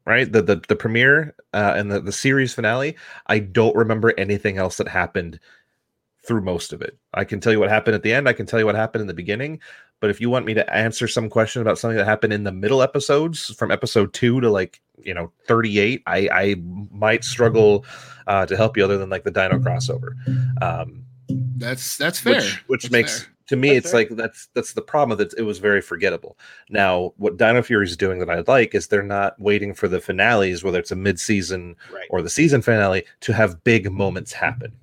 right 0.06 0.32
the 0.32 0.42
the, 0.42 0.62
the 0.68 0.76
premiere 0.76 1.36
uh, 1.54 1.74
and 1.76 1.92
the, 1.92 2.00
the 2.00 2.12
series 2.12 2.54
finale 2.54 2.96
i 3.28 3.38
don't 3.38 3.76
remember 3.76 4.14
anything 4.18 4.58
else 4.58 4.78
that 4.78 4.88
happened 4.88 5.40
through 6.28 6.42
most 6.42 6.74
of 6.74 6.82
it. 6.82 6.98
I 7.14 7.24
can 7.24 7.40
tell 7.40 7.52
you 7.54 7.60
what 7.60 7.70
happened 7.70 7.96
at 7.96 8.04
the 8.04 8.14
end. 8.14 8.28
I 8.28 8.34
can 8.34 8.46
tell 8.46 8.60
you 8.60 8.66
what 8.66 8.76
happened 8.76 9.02
in 9.02 9.08
the 9.08 9.14
beginning. 9.14 9.60
But 10.00 10.10
if 10.12 10.22
you 10.22 10.30
want 10.30 10.46
me 10.46 10.54
to 10.54 10.74
answer 10.74 11.08
some 11.08 11.30
question 11.30 11.62
about 11.62 11.80
something 11.80 11.98
that 11.98 12.06
happened 12.06 12.32
in 12.34 12.44
the 12.44 12.52
middle 12.52 12.84
episodes, 12.84 13.46
from 13.56 13.72
episode 13.72 14.14
two 14.14 14.40
to 14.42 14.50
like 14.52 14.80
you 15.00 15.14
know 15.14 15.32
thirty 15.48 15.80
eight, 15.80 16.04
I 16.06 16.30
I 16.32 16.56
might 16.92 17.24
struggle 17.24 17.86
uh, 18.28 18.46
to 18.46 18.56
help 18.56 18.78
you 18.78 18.84
other 18.84 18.98
than 18.98 19.10
like 19.10 19.24
the 19.24 19.32
Dino 19.32 19.58
crossover, 19.58 20.12
um, 20.62 21.04
That's 21.30 21.98
that's 21.98 22.20
fair. 22.20 22.36
which 22.36 22.64
which 22.68 22.82
That's 22.84 22.92
makes 22.92 23.20
fair. 23.24 23.34
to 23.48 23.56
me 23.56 23.70
That's 23.70 23.78
it's 23.86 23.92
fair. 23.92 24.00
like 24.02 24.10
that's 24.10 24.50
that's 24.54 24.74
the 24.74 24.82
problem 24.84 25.18
that 25.18 25.34
it 25.36 25.42
was 25.44 25.58
very 25.58 25.82
forgettable. 25.82 26.38
Now 26.70 27.14
what 27.18 27.38
Dino 27.38 27.64
Fury 27.64 27.86
is 27.86 27.98
doing 27.98 28.20
that 28.20 28.30
I 28.30 28.44
like 28.46 28.76
is 28.76 28.88
they're 28.88 29.02
not 29.02 29.40
waiting 29.40 29.74
for 29.74 29.88
the 29.88 30.00
finales, 30.00 30.64
whether 30.64 30.78
it's 30.80 30.92
a 30.92 30.96
mid 30.96 31.20
season 31.20 31.76
Right. 31.92 32.06
or 32.12 32.22
the 32.22 32.30
season 32.30 32.62
finale, 32.62 33.04
to 33.22 33.34
have 33.34 33.64
big 33.64 33.92
moments 33.92 34.32
happen. 34.34 34.74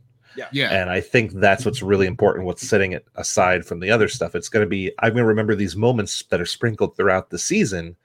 Yeah. 0.52 0.70
And 0.70 0.90
I 0.90 1.00
think 1.00 1.32
that's 1.32 1.64
what's 1.64 1.82
really 1.82 2.06
important. 2.06 2.46
What's 2.46 2.66
setting 2.66 2.92
it 2.92 3.06
aside 3.16 3.64
from 3.64 3.80
the 3.80 3.90
other 3.90 4.08
stuff. 4.08 4.34
It's 4.34 4.48
going 4.48 4.64
to 4.64 4.68
be, 4.68 4.92
I'm 5.00 5.10
going 5.10 5.22
to 5.22 5.28
remember 5.28 5.54
these 5.54 5.76
moments 5.76 6.24
that 6.30 6.40
are 6.40 6.46
sprinkled 6.46 6.96
throughout 6.96 7.30
the 7.30 7.38
season, 7.38 7.96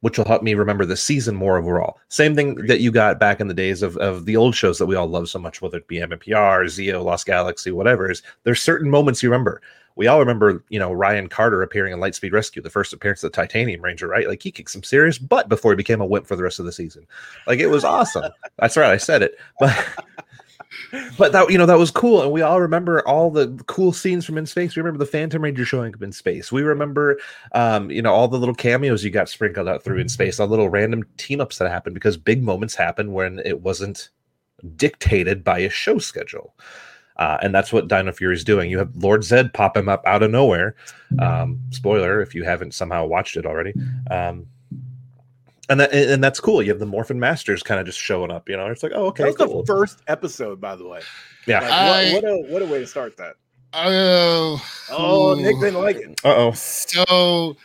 which 0.00 0.18
will 0.18 0.24
help 0.24 0.42
me 0.42 0.54
remember 0.54 0.84
the 0.86 0.96
season 0.96 1.34
more 1.34 1.58
overall. 1.58 1.98
Same 2.08 2.34
thing 2.34 2.54
that 2.66 2.80
you 2.80 2.90
got 2.90 3.20
back 3.20 3.40
in 3.40 3.48
the 3.48 3.54
days 3.54 3.82
of, 3.82 3.96
of 3.98 4.24
the 4.24 4.36
old 4.36 4.54
shows 4.54 4.78
that 4.78 4.86
we 4.86 4.96
all 4.96 5.08
love 5.08 5.28
so 5.28 5.38
much, 5.38 5.60
whether 5.60 5.78
it 5.78 5.88
be 5.88 5.98
MMPR, 5.98 6.64
Zeo, 6.64 7.04
Lost 7.04 7.26
Galaxy, 7.26 7.70
whatever. 7.70 8.10
Is 8.10 8.22
there's 8.44 8.62
certain 8.62 8.90
moments 8.90 9.22
you 9.22 9.30
remember. 9.30 9.60
We 9.96 10.06
all 10.06 10.20
remember, 10.20 10.64
you 10.70 10.78
know, 10.78 10.92
Ryan 10.92 11.28
Carter 11.28 11.62
appearing 11.62 11.92
in 11.92 11.98
Lightspeed 11.98 12.32
Rescue, 12.32 12.62
the 12.62 12.70
first 12.70 12.92
appearance 12.92 13.22
of 13.22 13.32
the 13.32 13.36
Titanium 13.36 13.82
Ranger, 13.82 14.08
right? 14.08 14.26
Like 14.26 14.42
he 14.42 14.50
kicked 14.50 14.70
some 14.70 14.82
serious 14.82 15.18
butt 15.18 15.48
before 15.48 15.72
he 15.72 15.76
became 15.76 16.00
a 16.00 16.06
wimp 16.06 16.26
for 16.26 16.36
the 16.36 16.42
rest 16.42 16.58
of 16.58 16.64
the 16.64 16.72
season. 16.72 17.06
Like 17.46 17.58
it 17.58 17.66
was 17.66 17.84
awesome. 17.84 18.32
That's 18.58 18.76
right, 18.76 18.92
I 18.92 18.96
said 18.96 19.22
it. 19.22 19.36
But 19.58 19.76
but 21.18 21.32
that 21.32 21.50
you 21.50 21.58
know 21.58 21.66
that 21.66 21.78
was 21.78 21.90
cool 21.90 22.22
and 22.22 22.30
we 22.30 22.42
all 22.42 22.60
remember 22.60 23.06
all 23.06 23.30
the 23.30 23.48
cool 23.66 23.92
scenes 23.92 24.24
from 24.24 24.38
in 24.38 24.46
space 24.46 24.76
we 24.76 24.80
remember 24.80 24.98
the 24.98 25.10
phantom 25.10 25.42
ranger 25.42 25.64
showing 25.64 25.94
up 25.94 26.02
in 26.02 26.12
space 26.12 26.52
we 26.52 26.62
remember 26.62 27.18
um 27.52 27.90
you 27.90 28.00
know 28.00 28.12
all 28.12 28.28
the 28.28 28.38
little 28.38 28.54
cameos 28.54 29.02
you 29.04 29.10
got 29.10 29.28
sprinkled 29.28 29.68
out 29.68 29.82
through 29.82 29.98
in 29.98 30.08
space 30.08 30.38
all 30.38 30.46
little 30.46 30.68
random 30.68 31.04
team 31.16 31.40
ups 31.40 31.58
that 31.58 31.70
happened 31.70 31.94
because 31.94 32.16
big 32.16 32.42
moments 32.42 32.74
happen 32.74 33.12
when 33.12 33.40
it 33.44 33.60
wasn't 33.60 34.10
dictated 34.76 35.42
by 35.42 35.58
a 35.58 35.70
show 35.70 35.98
schedule 35.98 36.54
uh, 37.16 37.36
and 37.42 37.54
that's 37.54 37.70
what 37.70 37.86
Dino 37.86 38.12
Fury 38.12 38.34
is 38.34 38.44
doing. 38.44 38.70
You 38.70 38.78
have 38.78 38.96
Lord 38.96 39.22
Zed 39.22 39.52
pop 39.52 39.76
him 39.76 39.90
up 39.90 40.02
out 40.06 40.22
of 40.22 40.30
nowhere. 40.30 40.74
Um, 41.18 41.60
spoiler 41.70 42.22
if 42.22 42.34
you 42.34 42.44
haven't 42.44 42.72
somehow 42.72 43.04
watched 43.04 43.36
it 43.36 43.44
already. 43.44 43.74
Um, 44.10 44.46
and 45.70 45.80
that 45.80 45.92
and 45.94 46.22
that's 46.22 46.38
cool. 46.40 46.62
You 46.62 46.70
have 46.70 46.78
the 46.80 46.86
Morphin 46.86 47.18
Masters 47.18 47.62
kind 47.62 47.80
of 47.80 47.86
just 47.86 47.98
showing 47.98 48.30
up. 48.30 48.48
You 48.48 48.56
know, 48.58 48.66
it's 48.66 48.82
like, 48.82 48.92
oh, 48.94 49.06
okay, 49.06 49.22
that 49.24 49.38
was 49.38 49.48
cool. 49.48 49.62
the 49.62 49.66
first 49.66 50.00
episode, 50.08 50.60
by 50.60 50.76
the 50.76 50.86
way. 50.86 51.00
yeah. 51.46 51.60
Like, 51.60 51.70
I- 51.72 52.12
what, 52.12 52.22
what 52.24 52.30
a 52.30 52.36
what 52.52 52.62
a 52.62 52.66
way 52.66 52.80
to 52.80 52.86
start 52.86 53.16
that. 53.16 53.36
Oh, 53.72 54.62
Oh, 54.90 55.34
Nick 55.34 55.56
Ooh. 55.56 55.60
didn't 55.60 55.80
like 55.80 55.96
it. 55.96 56.20
Uh 56.24 56.34
oh. 56.36 56.52
So 56.52 57.56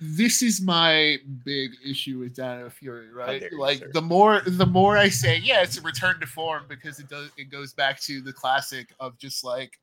this 0.00 0.42
is 0.42 0.60
my 0.60 1.16
big 1.44 1.72
issue 1.84 2.18
with 2.18 2.34
Dino 2.34 2.68
Fury, 2.70 3.10
right? 3.12 3.40
dare 3.40 3.50
you, 3.52 3.60
Like 3.60 3.82
the 3.92 4.00
more 4.02 4.40
the 4.46 4.66
more 4.66 4.96
I 4.96 5.08
say, 5.08 5.38
yeah, 5.38 5.62
it's 5.62 5.78
a 5.78 5.82
return 5.82 6.18
to 6.20 6.26
form 6.26 6.64
because 6.68 6.98
it 7.00 7.08
does 7.08 7.30
it 7.36 7.50
goes 7.50 7.72
back 7.74 8.00
to 8.02 8.20
the 8.20 8.32
classic 8.32 8.88
of 8.98 9.16
just 9.18 9.44
like 9.44 9.78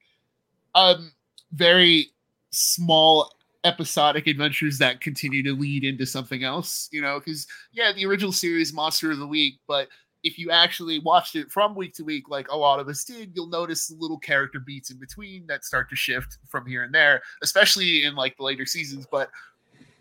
um 0.76 1.12
very 1.52 2.08
small 2.50 3.32
episodic 3.63 4.28
adventures 4.28 4.78
that 4.78 5.02
continue 5.02 5.43
to 5.43 5.54
lead 5.54 5.84
into 5.84 6.06
something 6.06 6.43
else, 6.43 6.89
you 6.91 7.02
know, 7.02 7.19
because 7.19 7.47
yeah, 7.71 7.91
the 7.93 8.06
original 8.06 8.32
series 8.32 8.73
Monster 8.73 9.12
of 9.12 9.19
the 9.19 9.28
Week, 9.28 9.60
but 9.67 9.88
if 10.23 10.39
you 10.39 10.52
actually 10.52 10.99
watched 10.99 11.36
it 11.36 11.52
from 11.52 11.76
week 11.76 11.93
to 11.95 12.04
week, 12.04 12.30
like 12.30 12.49
a 12.49 12.58
lot 12.58 12.80
of 12.80 12.88
us 12.88 13.04
did, 13.04 13.32
you'll 13.36 13.47
notice 13.47 13.88
the 13.88 13.95
little 13.99 14.17
character 14.17 14.60
beats 14.60 14.89
in 14.89 14.97
between 14.97 15.45
that 15.47 15.65
start 15.65 15.89
to 15.89 15.95
shift 15.95 16.38
from 16.47 16.65
here 16.65 16.84
and 16.84 16.93
there, 16.93 17.21
especially 17.41 18.06
in 18.06 18.15
like 18.15 18.38
the 18.38 18.43
later 18.43 18.65
seasons. 18.65 19.06
But 19.12 19.30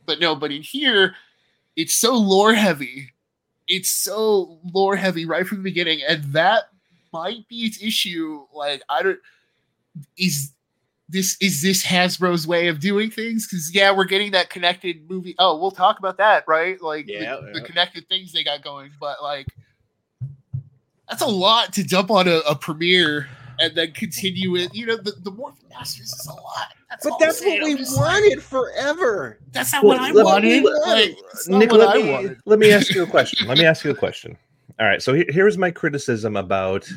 but 0.07 0.21
no, 0.21 0.35
but 0.35 0.53
in 0.53 0.63
here, 0.63 1.15
it's 1.77 1.95
so 1.95 2.15
lore 2.15 2.55
heavy. 2.55 3.11
It's 3.67 3.91
so 3.91 4.61
lore 4.73 4.97
heavy 4.97 5.25
right 5.25 5.47
from 5.47 5.59
the 5.59 5.65
beginning, 5.65 6.01
and 6.07 6.23
that 6.33 6.65
might 7.13 7.47
be 7.49 7.63
its 7.63 7.83
issue. 7.83 8.47
Like, 8.55 8.83
I 8.89 9.03
don't 9.03 9.19
is 10.17 10.53
this 11.13 11.37
is 11.41 11.63
this 11.63 11.85
Hasbro's 11.85 12.47
way 12.47 12.69
of 12.69 12.81
doing 12.81 13.11
things? 13.11 13.47
Because 13.47 13.73
yeah, 13.75 13.95
we're 13.95 14.05
getting 14.07 14.33
that 14.33 14.51
connected 14.51 15.09
movie. 15.09 15.35
Oh, 15.39 15.59
we'll 15.59 15.71
talk 15.71 15.99
about 15.99 16.17
that, 16.17 16.45
right? 16.49 16.81
Like 16.83 17.07
Yeah, 17.07 17.37
the, 17.37 17.47
yeah. 17.47 17.53
the 17.53 17.61
connected 17.61 18.09
things 18.09 18.33
they 18.33 18.43
got 18.43 18.63
going, 18.63 18.91
but 18.99 19.23
like 19.23 19.47
that's 21.09 21.23
a 21.23 21.27
lot 21.27 21.73
to 21.75 21.85
jump 21.85 22.11
on 22.11 22.27
a, 22.29 22.39
a 22.49 22.55
premiere 22.55 23.29
and 23.61 23.75
then 23.77 23.93
continue 23.93 24.57
it. 24.57 24.75
You 24.75 24.87
know, 24.87 24.97
the, 24.97 25.13
the 25.23 25.31
Morphin 25.31 25.69
Masters 25.71 26.13
is 26.13 26.27
a 26.27 26.33
lot. 26.33 26.69
That's 26.89 27.07
But 27.07 27.19
that's 27.19 27.41
what 27.41 27.63
we 27.63 27.73
I'm 27.73 27.79
like, 27.83 27.97
wanted 27.97 28.43
forever. 28.43 29.39
that's 29.53 29.73
not 29.73 29.85
Well, 29.85 29.99
what 29.99 30.09
I 30.09 30.13
let- 30.13 30.25
wanted. 30.25 30.65
let- 30.65 30.89
Like, 30.89 31.17
Nick, 31.49 31.71
what 31.71 31.81
let 31.81 31.89
I 31.91 31.95
me, 32.03 32.11
wanted. 32.11 32.39
let 32.47 32.59
me 32.59 32.73
ask 32.73 32.95
you 32.95 33.03
a 33.03 33.07
question. 33.07 33.47
Let 33.47 33.59
me 33.59 33.65
ask 33.67 33.85
you 33.85 33.91
a 33.91 33.95
question. 33.95 34.37
All 34.81 34.87
right. 34.87 35.03
So 35.03 35.13
he- 35.13 35.27
here's 35.29 35.59
my 35.59 35.71
criticism 35.71 36.37
about 36.37 36.89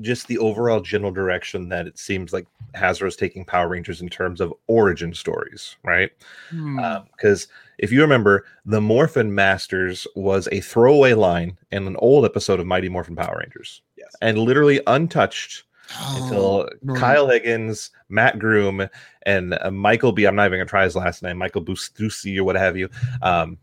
just 0.00 0.28
the 0.28 0.38
overall 0.38 0.80
general 0.80 1.10
direction 1.10 1.68
that 1.70 1.86
it 1.88 1.98
seems 1.98 2.32
like 2.32 2.46
Hasbro's 2.74 3.16
taking 3.16 3.44
Power 3.44 3.68
Rangers 3.68 4.00
in 4.00 4.08
terms 4.08 4.40
of 4.40 4.52
origin 4.66 5.12
stories, 5.14 5.76
right? 5.84 6.10
Hmm. 6.50 6.78
Because 7.16 7.48
if 7.78 7.92
you 7.92 8.00
remember, 8.02 8.44
the 8.64 8.80
Morphin 8.80 9.34
Masters 9.34 10.06
was 10.16 10.48
a 10.52 10.60
throwaway 10.60 11.14
line 11.14 11.58
in 11.70 11.86
an 11.86 11.96
old 11.98 12.24
episode 12.24 12.60
of 12.60 12.66
Mighty 12.66 12.88
Morphin 12.88 13.16
Power 13.16 13.38
Rangers, 13.40 13.82
Yes. 13.96 14.14
and 14.22 14.38
literally 14.38 14.80
untouched 14.86 15.64
until 16.14 16.44
Oh, 16.62 16.68
no. 16.82 16.94
Kyle 16.94 17.28
Higgins, 17.28 17.90
Matt 18.08 18.38
Groom, 18.38 18.88
and 19.26 19.58
uh, 19.60 19.70
Michael 19.70 20.12
B. 20.12 20.24
I'm 20.24 20.34
not 20.36 20.46
even 20.46 20.58
gonna 20.58 20.66
try 20.66 20.84
his 20.84 20.96
last 20.96 21.22
name, 21.22 21.36
Michael 21.38 21.64
Bustucci 21.64 22.38
or 22.38 22.44
what 22.44 22.56
have 22.56 22.76
you. 22.76 22.88
Um, 23.20 23.58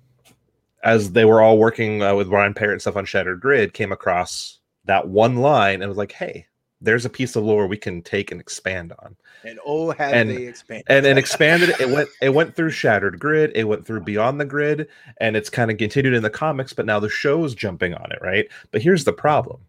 as 0.84 1.12
they 1.12 1.26
were 1.26 1.42
all 1.42 1.58
working 1.58 2.02
uh, 2.04 2.16
with 2.16 2.28
Ryan 2.28 2.54
Parrott 2.54 2.74
and 2.74 2.82
stuff 2.82 2.96
on 2.96 3.06
Shattered 3.06 3.42
Grid, 3.42 3.74
came 3.74 3.92
across 3.92 4.60
that 4.86 5.08
one 5.08 5.38
line 5.38 5.82
and 5.82 5.90
was 5.90 5.98
like, 5.98 6.12
"Hey, 6.12 6.46
there's 6.82 7.06
a 7.06 7.10
piece 7.10 7.36
of 7.36 7.44
lore 7.44 7.68
we 7.68 7.78
can 7.78 8.02
take 8.02 8.32
and 8.32 8.40
expand 8.40 8.94
on." 9.00 9.16
And 9.44 9.60
oh, 9.66 9.92
have 9.92 10.14
And- 10.14 10.30
they 10.30 10.48
expanded? 10.48 10.86
and 10.90 11.06
and 11.06 11.20
expanded 11.20 11.70
it. 11.70 11.80
It 11.82 11.90
went 11.90 12.10
it 12.22 12.30
went 12.34 12.56
through 12.56 12.72
Shattered 12.72 13.20
Grid, 13.20 13.52
it 13.56 13.66
went 13.66 13.86
through 13.86 14.02
Beyond 14.02 14.40
the 14.40 14.46
Grid, 14.46 14.88
and 15.20 15.36
it's 15.36 15.50
kind 15.50 15.72
of 15.72 15.78
continued 15.78 16.14
in 16.14 16.24
the 16.24 16.30
comics, 16.30 16.74
but 16.74 16.86
now 16.86 17.00
the 17.00 17.10
show's 17.10 17.56
jumping 17.56 17.94
on 17.94 18.12
it, 18.12 18.20
right? 18.22 18.48
But 18.72 18.82
here's 18.82 19.04
the 19.06 19.14
problem. 19.14 19.62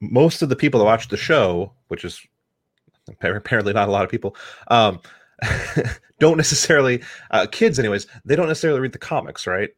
Most 0.00 0.42
of 0.42 0.48
the 0.50 0.56
people 0.56 0.78
that 0.80 0.84
watch 0.84 1.08
the 1.08 1.16
show, 1.16 1.72
which 1.88 2.04
is 2.04 2.20
apparently 3.22 3.72
not 3.72 3.88
a 3.88 3.92
lot 3.92 4.04
of 4.04 4.10
people, 4.10 4.36
um, 4.68 5.00
don't 6.18 6.36
necessarily 6.36 7.02
uh, 7.30 7.46
kids 7.50 7.78
anyways, 7.78 8.06
they 8.24 8.36
don't 8.36 8.48
necessarily 8.48 8.80
read 8.80 8.92
the 8.92 8.98
comics, 8.98 9.46
right? 9.46 9.70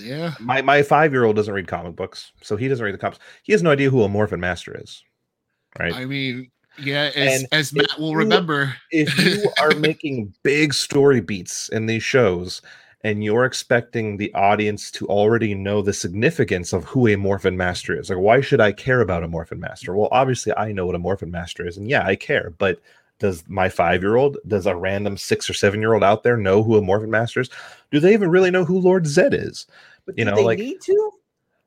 Yeah. 0.00 0.34
my 0.40 0.62
my 0.62 0.80
5-year-old 0.80 1.36
doesn't 1.36 1.52
read 1.54 1.66
comic 1.68 1.96
books, 1.96 2.32
so 2.42 2.56
he 2.56 2.68
doesn't 2.68 2.84
read 2.84 2.94
the 2.94 2.98
comics. 2.98 3.20
He 3.42 3.52
has 3.52 3.62
no 3.62 3.70
idea 3.70 3.90
who 3.90 4.02
a 4.02 4.08
Morphin 4.08 4.40
Master 4.40 4.76
is. 4.80 5.02
Right? 5.78 5.94
I 5.94 6.04
mean, 6.04 6.50
yeah, 6.78 7.10
as, 7.14 7.40
And 7.42 7.48
as 7.52 7.72
Matt 7.72 7.98
will 7.98 8.10
you- 8.10 8.16
remember. 8.16 8.74
if 8.90 9.16
you 9.18 9.50
are 9.60 9.70
making 9.76 10.34
big 10.42 10.72
story 10.74 11.20
beats 11.20 11.68
in 11.68 11.86
these 11.86 12.02
shows 12.02 12.62
and 13.02 13.24
you're 13.24 13.44
expecting 13.46 14.16
the 14.18 14.32
audience 14.34 14.90
to 14.90 15.06
already 15.06 15.54
know 15.54 15.80
the 15.80 15.92
significance 15.92 16.72
of 16.74 16.84
who 16.84 17.08
a 17.08 17.16
morphin 17.16 17.56
master 17.56 17.98
is 17.98 18.10
like 18.10 18.18
why 18.18 18.42
should 18.42 18.60
i 18.60 18.70
care 18.72 19.00
about 19.00 19.22
a 19.22 19.28
morphin 19.28 19.58
master 19.58 19.96
well 19.96 20.10
obviously 20.12 20.52
i 20.58 20.70
know 20.70 20.84
what 20.84 20.94
a 20.94 20.98
morphin 20.98 21.30
master 21.30 21.66
is 21.66 21.78
and 21.78 21.88
yeah 21.88 22.04
i 22.04 22.14
care 22.14 22.52
but 22.58 22.78
does 23.20 23.44
my 23.48 23.68
five 23.68 24.02
year 24.02 24.16
old 24.16 24.36
does 24.48 24.66
a 24.66 24.74
random 24.74 25.16
six 25.16 25.48
or 25.48 25.54
seven 25.54 25.80
year 25.80 25.94
old 25.94 26.02
out 26.02 26.24
there 26.24 26.36
know 26.36 26.62
who 26.62 26.76
a 26.76 26.82
morphin 26.82 27.10
master 27.10 27.40
is? 27.40 27.48
Do 27.92 28.00
they 28.00 28.12
even 28.12 28.30
really 28.30 28.50
know 28.50 28.64
who 28.64 28.78
lord 28.80 29.06
zed 29.06 29.32
is? 29.34 29.66
But 30.06 30.18
you 30.18 30.24
do 30.24 30.30
know, 30.32 30.36
they 30.38 30.44
like- 30.44 30.58
need 30.58 30.80
to? 30.80 31.10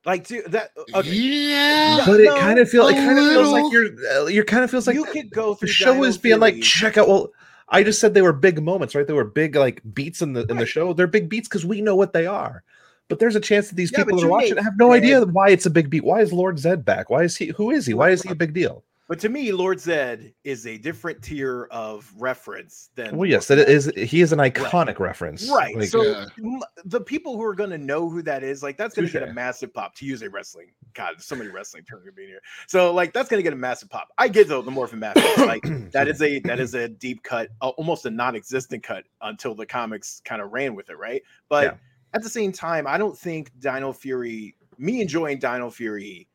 Like, 0.06 0.26
do 0.26 0.42
that? 0.48 0.72
Okay. 0.94 1.08
Yeah. 1.10 2.02
but 2.04 2.20
it 2.20 2.28
kind 2.28 2.58
of 2.58 2.68
feels 2.68 2.90
it 2.90 2.98
a 2.98 3.00
kind 3.00 3.18
of 3.18 3.24
feels 3.24 3.50
like 3.52 3.72
you're 3.72 3.88
uh, 4.12 4.26
you're 4.26 4.44
kind 4.44 4.62
of 4.62 4.70
feels 4.70 4.86
like 4.86 4.96
you 4.96 5.04
could 5.06 5.30
go 5.30 5.54
through 5.54 5.68
the 5.68 5.72
show 5.72 5.94
Dino 5.94 6.04
is 6.04 6.18
being 6.18 6.40
like 6.40 6.60
check 6.60 6.98
out 6.98 7.08
well 7.08 7.30
i 7.70 7.82
just 7.82 8.00
said 8.00 8.12
they 8.12 8.20
were 8.20 8.34
big 8.34 8.62
moments 8.62 8.94
right? 8.94 9.06
They 9.06 9.14
were 9.14 9.24
big 9.24 9.56
like 9.56 9.80
beats 9.94 10.20
in 10.20 10.34
the 10.34 10.44
in 10.50 10.58
the 10.58 10.66
show. 10.66 10.92
They're 10.92 11.06
big 11.06 11.30
beats 11.30 11.48
because 11.48 11.64
we 11.64 11.80
know 11.80 11.96
what 11.96 12.12
they 12.12 12.26
are. 12.26 12.62
But 13.08 13.18
there's 13.18 13.34
a 13.34 13.40
chance 13.40 13.68
that 13.68 13.76
these 13.76 13.92
Yeah, 13.92 14.00
people 14.00 14.16
but 14.16 14.20
that 14.20 14.26
are 14.26 14.30
watching 14.30 14.54
made 14.56 14.64
have 14.64 14.76
no 14.78 14.90
Zed- 14.92 14.96
idea 15.02 15.24
why 15.24 15.48
it's 15.48 15.64
a 15.64 15.70
big 15.70 15.88
beat. 15.88 16.04
Why 16.04 16.20
is 16.20 16.34
lord 16.34 16.58
zed 16.58 16.84
back? 16.84 17.08
Why 17.08 17.22
is 17.22 17.34
he 17.34 17.46
who 17.46 17.70
is 17.70 17.86
he? 17.86 17.94
Why 17.94 18.10
is 18.10 18.20
he 18.20 18.28
a 18.28 18.34
big 18.34 18.52
deal 18.52 18.84
But 19.06 19.18
to 19.20 19.28
me, 19.28 19.52
Lord 19.52 19.78
Zed 19.80 20.32
is 20.44 20.66
a 20.66 20.78
different 20.78 21.22
tier 21.22 21.68
of 21.70 22.10
reference 22.16 22.88
than. 22.94 23.16
well 23.18 23.28
yes 23.28 23.48
that 23.48 23.58
is 23.58 23.92
he 23.96 24.22
is 24.22 24.32
an 24.32 24.38
iconic 24.38 24.98
reference 24.98 25.46
Right. 25.50 25.76
Like, 25.76 25.88
so 25.88 26.02
Yeah. 26.02 26.60
the 26.86 27.00
people 27.02 27.36
who 27.36 27.42
are 27.42 27.54
going 27.54 27.68
to 27.70 27.76
know 27.78 28.08
who 28.08 28.22
that 28.22 28.42
is, 28.42 28.62
like 28.62 28.78
that's 28.78 28.94
going 28.94 29.06
to 29.06 29.12
get 29.12 29.22
a 29.22 29.32
massive 29.32 29.74
pop. 29.74 29.94
To 29.96 30.06
use 30.06 30.22
a 30.22 30.30
wrestling, 30.30 30.68
God, 30.94 31.20
so 31.20 31.36
many 31.36 31.50
wrestling 31.50 31.84
terms 31.84 32.06
are 32.06 32.12
being 32.12 32.28
here. 32.28 32.40
So 32.66 32.94
like 32.94 33.12
that's 33.12 33.28
going 33.28 33.38
to 33.38 33.42
get 33.42 33.52
a 33.52 33.56
massive 33.56 33.90
pop. 33.90 34.08
I 34.16 34.28
get 34.28 34.48
though 34.48 34.62
the 34.62 34.70
Morphin 34.70 35.00
Masters, 35.00 35.36
like 35.38 35.62
that 35.92 36.08
is 36.08 36.22
a 36.22 36.38
that 36.40 36.58
is 36.58 36.74
a 36.74 36.88
deep 36.88 37.22
cut, 37.22 37.50
uh, 37.60 37.68
almost 37.70 38.06
a 38.06 38.10
non-existent 38.10 38.82
cut 38.82 39.04
until 39.20 39.54
the 39.54 39.66
comics 39.66 40.22
kind 40.24 40.40
of 40.40 40.50
ran 40.52 40.74
with 40.74 40.88
it, 40.88 40.96
right? 40.96 41.22
But 41.50 41.64
Yeah. 41.64 41.74
at 42.14 42.22
the 42.22 42.30
same 42.30 42.52
time, 42.52 42.86
I 42.86 42.96
don't 42.96 43.16
think 43.18 43.50
Dino 43.58 43.92
Fury, 43.92 44.56
me 44.78 45.02
enjoying 45.02 45.38
Dino 45.40 45.68
Fury, 45.68 46.26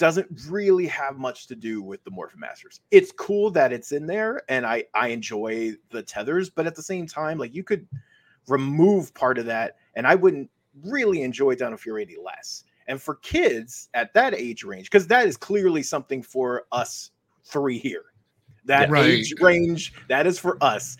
doesn't 0.00 0.26
really 0.48 0.86
have 0.86 1.18
much 1.18 1.46
to 1.46 1.54
do 1.54 1.82
with 1.82 2.02
the 2.04 2.10
Morphin 2.10 2.40
Masters. 2.40 2.80
It's 2.90 3.12
cool 3.12 3.50
that 3.50 3.70
it's 3.70 3.92
in 3.92 4.06
there, 4.06 4.42
and 4.48 4.66
I 4.66 4.84
I 4.94 5.08
enjoy 5.08 5.74
the 5.90 6.02
tethers, 6.02 6.48
but 6.48 6.66
at 6.66 6.74
the 6.74 6.82
same 6.82 7.06
time, 7.06 7.38
like 7.38 7.54
you 7.54 7.62
could 7.62 7.86
remove 8.48 9.12
part 9.12 9.36
of 9.38 9.44
that, 9.46 9.76
and 9.94 10.06
I 10.06 10.14
wouldn't 10.14 10.50
really 10.82 11.22
enjoy 11.22 11.54
Dino 11.54 11.76
Fury 11.76 12.02
any 12.02 12.16
less. 12.16 12.64
And 12.86 13.00
for 13.00 13.16
kids 13.16 13.90
at 13.94 14.12
that 14.14 14.34
age 14.34 14.64
range, 14.64 14.90
because 14.90 15.06
that 15.08 15.26
is 15.26 15.36
clearly 15.36 15.82
something 15.82 16.22
for 16.22 16.64
us 16.72 17.10
three 17.44 17.78
here. 17.78 18.04
That 18.64 18.90
Right. 18.90 19.10
age 19.10 19.34
range, 19.38 19.92
that 20.08 20.26
is 20.26 20.38
for 20.38 20.56
us. 20.62 20.96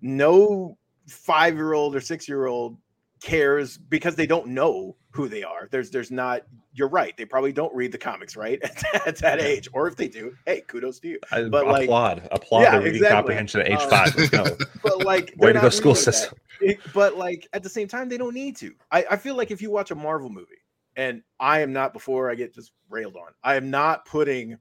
No 0.00 0.78
five 1.08 1.56
year 1.56 1.72
old 1.72 1.96
or 1.96 2.00
six 2.00 2.28
year 2.28 2.46
old 2.46 2.78
cares 3.20 3.76
because 3.76 4.14
they 4.14 4.26
don't 4.26 4.46
know 4.46 4.96
who 5.14 5.28
they 5.28 5.44
are. 5.44 5.68
There's 5.70 5.90
there's 5.90 6.10
not 6.10 6.42
you're 6.72 6.88
right. 6.88 7.16
They 7.16 7.24
probably 7.24 7.52
don't 7.52 7.72
read 7.74 7.92
the 7.92 7.98
comics, 7.98 8.36
right? 8.36 8.60
At, 9.06 9.16
that 9.18 9.38
Yeah. 9.38 9.44
age. 9.46 9.68
Or 9.72 9.86
if 9.86 9.94
they 9.94 10.08
do, 10.08 10.34
hey, 10.44 10.62
kudos 10.62 10.98
to 11.00 11.08
you. 11.08 11.18
I 11.30 11.44
but, 11.44 11.66
like- 11.66 11.84
applaud 11.84 12.28
applaud 12.32 12.62
Yeah, 12.62 12.72
the 12.72 12.78
reading 12.78 12.94
exactly. 12.96 13.14
comprehension 13.16 13.60
at 13.60 13.68
age 13.68 13.78
Um, 13.80 13.90
five 13.90 14.16
let's 14.16 14.64
But 14.82 15.04
like 15.04 15.32
way 15.36 15.52
to 15.52 15.60
go 15.60 15.68
school 15.70 15.94
system 15.94 16.36
It- 16.60 16.80
but 16.92 17.16
like 17.16 17.46
at 17.52 17.62
the 17.62 17.68
same 17.68 17.86
time, 17.86 18.08
they 18.08 18.18
don't 18.18 18.34
need 18.34 18.56
to. 18.56 18.74
I, 18.90 19.06
I 19.12 19.16
feel 19.16 19.36
like 19.36 19.52
if 19.52 19.62
you 19.62 19.70
watch 19.70 19.92
a 19.92 19.94
Marvel 19.94 20.30
movie, 20.30 20.48
and 20.96 21.22
I 21.38 21.60
am 21.60 21.72
not 21.72 21.92
before 21.92 22.28
I 22.30 22.34
get 22.34 22.52
just 22.52 22.72
railed 22.90 23.14
on, 23.16 23.32
I 23.44 23.54
am 23.54 23.70
not 23.70 24.04
putting 24.06 24.58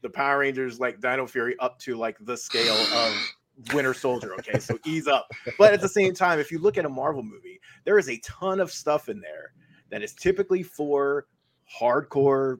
the 0.00 0.10
Power 0.10 0.38
Rangers 0.40 0.80
like 0.80 1.00
Dino 1.00 1.26
Fury 1.28 1.54
up 1.60 1.78
to 1.80 1.94
like 1.96 2.16
the 2.22 2.36
scale 2.36 2.74
of 2.74 3.14
Winter 3.74 3.94
Soldier. 3.94 4.34
Okay, 4.34 4.58
so 4.58 4.76
ease 4.84 5.06
up. 5.06 5.28
But 5.58 5.72
at 5.72 5.80
the 5.80 5.88
same 5.88 6.12
time, 6.12 6.40
if 6.40 6.50
you 6.50 6.58
look 6.58 6.76
at 6.76 6.84
a 6.84 6.88
Marvel 6.88 7.22
movie, 7.22 7.60
there 7.84 7.98
is 7.98 8.08
a 8.08 8.18
ton 8.18 8.58
of 8.58 8.72
stuff 8.72 9.08
in 9.08 9.20
there 9.20 9.52
that 9.92 10.02
is 10.02 10.14
typically 10.14 10.62
for 10.62 11.26
hardcore 11.80 12.58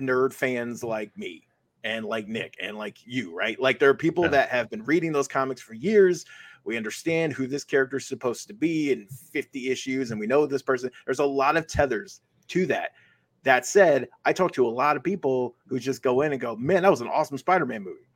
nerd 0.00 0.32
fans 0.32 0.82
like 0.82 1.16
me 1.16 1.46
and 1.84 2.04
like 2.04 2.26
Nick 2.26 2.56
and 2.60 2.76
like 2.76 2.96
you, 3.04 3.36
right? 3.36 3.60
Like 3.60 3.78
there 3.78 3.90
are 3.90 3.94
people 3.94 4.24
Yeah. 4.24 4.30
that 4.30 4.48
have 4.48 4.70
been 4.70 4.82
reading 4.84 5.12
those 5.12 5.28
comics 5.28 5.60
for 5.60 5.74
years. 5.74 6.24
We 6.64 6.76
understand 6.76 7.32
who 7.34 7.46
this 7.46 7.64
character 7.64 7.98
is 7.98 8.06
supposed 8.08 8.46
to 8.48 8.54
be 8.54 8.92
in 8.92 9.06
50 9.32 9.68
issues, 9.70 10.10
and 10.10 10.18
we 10.18 10.26
know 10.26 10.46
this 10.46 10.62
person. 10.62 10.90
There's 11.04 11.20
a 11.20 11.24
lot 11.24 11.56
of 11.56 11.66
tethers 11.66 12.22
to 12.48 12.66
that. 12.66 12.92
That 13.44 13.64
said, 13.64 14.08
I 14.24 14.32
talk 14.32 14.52
to 14.52 14.66
a 14.66 14.68
lot 14.68 14.96
of 14.96 15.04
people 15.04 15.54
who 15.68 15.78
just 15.78 16.02
go 16.02 16.22
in 16.22 16.32
and 16.32 16.40
go, 16.40 16.56
"Man, 16.56 16.82
that 16.82 16.90
was 16.90 17.00
an 17.00 17.08
awesome 17.08 17.38
Spider-Man 17.38 17.82
movie," 17.84 18.08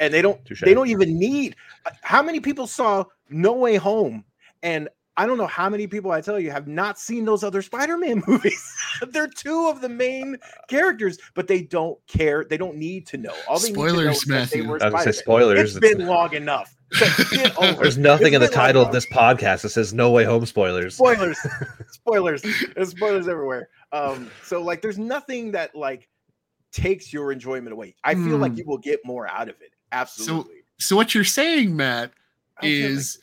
and 0.00 0.12
they 0.12 0.20
don't. 0.22 0.40
They 0.66 0.74
don't 0.74 0.88
even 0.88 1.18
need. 1.18 1.54
uh, 1.86 1.90
How 2.02 2.22
many 2.22 2.40
people 2.40 2.66
saw 2.66 3.04
No 3.30 3.52
Way 3.52 3.76
Home? 3.76 4.24
And 4.62 4.88
I 5.16 5.26
don't 5.26 5.36
know 5.36 5.46
how 5.46 5.68
many 5.68 5.86
people 5.86 6.10
I 6.10 6.20
tell 6.22 6.40
you 6.40 6.50
have 6.50 6.66
not 6.66 6.98
seen 6.98 7.24
those 7.26 7.44
other 7.44 7.60
Spider-Man 7.60 8.22
movies. 8.26 8.74
They're 9.10 9.28
two 9.28 9.68
of 9.68 9.80
the 9.82 9.88
main 9.88 10.38
characters, 10.68 11.18
but 11.34 11.46
they 11.48 11.62
don't 11.62 11.98
care. 12.06 12.44
They 12.48 12.56
don't 12.56 12.76
need 12.76 13.06
to 13.08 13.18
know. 13.18 13.34
All 13.46 13.58
they 13.58 13.68
need 13.68 13.74
to 13.74 13.80
know 13.80 14.12
Spoilers, 14.12 14.16
is 14.16 14.24
that 14.24 14.50
they 14.50 14.62
were 14.62 14.82
i 14.82 14.86
was 14.86 14.92
gonna 14.92 15.04
say 15.04 15.12
spoilers 15.12 15.76
It's 15.76 15.80
been 15.94 16.06
long 16.06 16.32
enough. 16.32 16.74
So 16.92 17.04
there's 17.74 17.98
nothing 17.98 18.28
It's 18.28 18.36
in 18.36 18.40
the 18.40 18.46
been 18.48 18.56
long 18.56 18.66
title 18.66 18.82
of 18.82 18.92
this 18.92 19.06
podcast 19.06 19.62
that 19.62 19.70
says 19.70 19.92
no 19.94 20.10
way 20.10 20.24
home 20.24 20.44
spoilers 20.46 20.94
spoilers 20.96 21.38
spoilers 21.90 22.42
there's 22.74 22.90
spoilers 22.90 23.28
everywhere 23.28 23.68
um 23.92 24.30
so 24.44 24.60
like 24.62 24.82
there's 24.82 24.98
nothing 24.98 25.52
that 25.52 25.74
like 25.74 26.08
takes 26.70 27.10
your 27.12 27.32
enjoyment 27.32 27.72
away 27.72 27.94
i 28.04 28.14
feel 28.14 28.36
like 28.36 28.52
Hmm. 28.52 28.58
you 28.58 28.64
will 28.66 28.76
get 28.78 29.00
more 29.06 29.26
out 29.26 29.48
of 29.48 29.54
it 29.62 29.72
absolutely 29.90 30.64
So 30.78 30.94
what 30.96 31.14
you're 31.14 31.24
saying, 31.24 31.74
Matt, 31.76 32.12
I 32.60 32.66
like 32.66 32.70
is- 32.72 32.82
it 32.82 32.88
matters. 32.90 33.18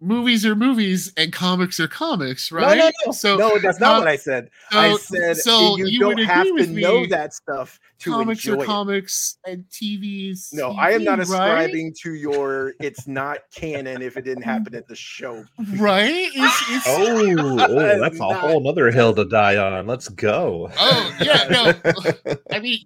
Movies 0.00 0.44
are 0.44 0.54
movies 0.54 1.12
and 1.16 1.32
comics 1.32 1.80
are 1.80 1.88
comics, 1.88 2.52
right? 2.52 2.76
no, 2.76 2.84
no. 2.84 2.90
no. 3.06 3.12
So 3.12 3.36
no, 3.36 3.58
that's 3.58 3.80
not 3.80 3.96
uh, 3.96 3.98
what 4.00 4.08
I 4.08 4.16
said. 4.16 4.50
I 4.72 4.96
said 4.96 5.36
so 5.36 5.76
you, 5.76 5.86
you 5.86 6.00
don't 6.00 6.16
would 6.16 6.26
have 6.26 6.46
agree 6.46 6.66
to 6.66 6.72
with 6.72 6.82
know 6.82 7.06
that 7.06 7.32
stuff 7.34 7.80
to 8.00 8.10
comics 8.10 8.44
enjoy 8.44 8.60
are 8.60 8.64
it. 8.64 8.66
comics 8.66 9.38
and 9.46 9.64
TVs. 9.70 10.52
No, 10.52 10.72
I 10.72 10.90
am 10.90 11.04
not 11.04 11.18
TV, 11.18 11.22
ascribing 11.22 11.94
to 12.02 12.14
your 12.14 12.74
it's 12.80 13.06
not 13.06 13.38
canon 13.54 14.02
if 14.02 14.16
it 14.16 14.22
didn't 14.22 14.42
happen 14.54 14.74
at 14.74 14.86
the 14.86 14.96
show. 14.96 15.44
Right? 15.58 15.80
right? 15.80 16.30
It's, 16.34 16.62
it's, 16.70 16.84
Oh, 16.88 17.36
oh, 17.68 17.98
that's 17.98 18.16
a 18.16 18.18
Not- 18.18 18.36
whole 18.36 18.60
nother 18.60 18.90
hill 18.90 19.14
to 19.14 19.24
die 19.24 19.56
on. 19.56 19.86
Let's 19.86 20.08
go. 20.08 20.70
Oh 20.78 21.16
yeah, 21.20 21.48
no. 21.50 22.34
I 22.50 22.60
mean, 22.60 22.80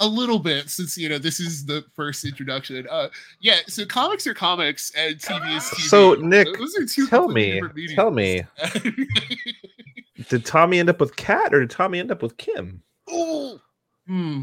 a 0.00 0.06
little 0.06 0.38
bit 0.38 0.68
since 0.70 0.96
you 0.98 1.08
know 1.08 1.18
this 1.18 1.38
is 1.40 1.64
the 1.66 1.84
first 1.94 2.24
introduction. 2.24 2.86
Uh, 2.90 3.08
yeah. 3.40 3.58
So 3.68 3.84
comics 3.86 4.26
are 4.26 4.34
comics 4.34 4.92
and 4.96 5.16
TV 5.16 5.56
is 5.56 5.62
TV. 5.64 5.88
So, 5.88 6.14
Nick, 6.14 6.48
those 6.58 6.74
are 6.76 6.86
two 6.86 7.06
tell 7.06 7.28
me, 7.28 7.60
tell 7.94 8.10
me, 8.10 8.42
did 10.28 10.44
Tommy 10.44 10.78
end 10.78 10.90
up 10.90 11.00
with 11.00 11.16
Kat 11.16 11.54
or 11.54 11.60
did 11.60 11.70
Tommy 11.70 11.98
end 11.98 12.10
up 12.10 12.22
with 12.22 12.36
Kim? 12.36 12.82
Hmm. 14.06 14.42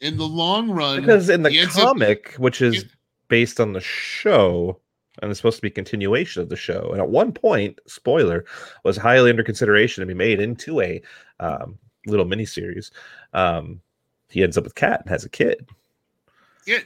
In 0.00 0.16
the 0.16 0.26
long 0.26 0.70
run, 0.70 1.00
Because 1.00 1.28
in 1.28 1.42
the 1.42 1.50
he 1.50 1.60
ends 1.60 1.76
up- 1.78 1.84
comic, 1.84 2.34
which 2.38 2.60
is 2.60 2.84
based 3.28 3.60
on 3.60 3.72
the 3.72 3.80
show, 3.80 4.80
and 5.22 5.30
it's 5.30 5.38
supposed 5.38 5.56
to 5.56 5.62
be 5.62 5.68
a 5.68 5.70
continuation 5.70 6.42
of 6.42 6.48
the 6.48 6.56
show, 6.56 6.90
and 6.90 7.00
at 7.00 7.08
one 7.08 7.32
point, 7.32 7.78
spoiler, 7.86 8.44
was 8.84 8.96
highly 8.96 9.30
under 9.30 9.42
consideration 9.44 10.02
to 10.02 10.06
be 10.06 10.14
made 10.14 10.40
into 10.40 10.80
a 10.80 11.00
um, 11.40 11.78
little 12.06 12.26
miniseries. 12.26 12.90
Um, 13.32 13.80
he 14.34 14.42
ends 14.42 14.58
up 14.58 14.64
with 14.64 14.74
Kat 14.74 15.00
and 15.00 15.08
has 15.08 15.24
a 15.24 15.28
kid. 15.30 15.66
Yeah. 16.66 16.80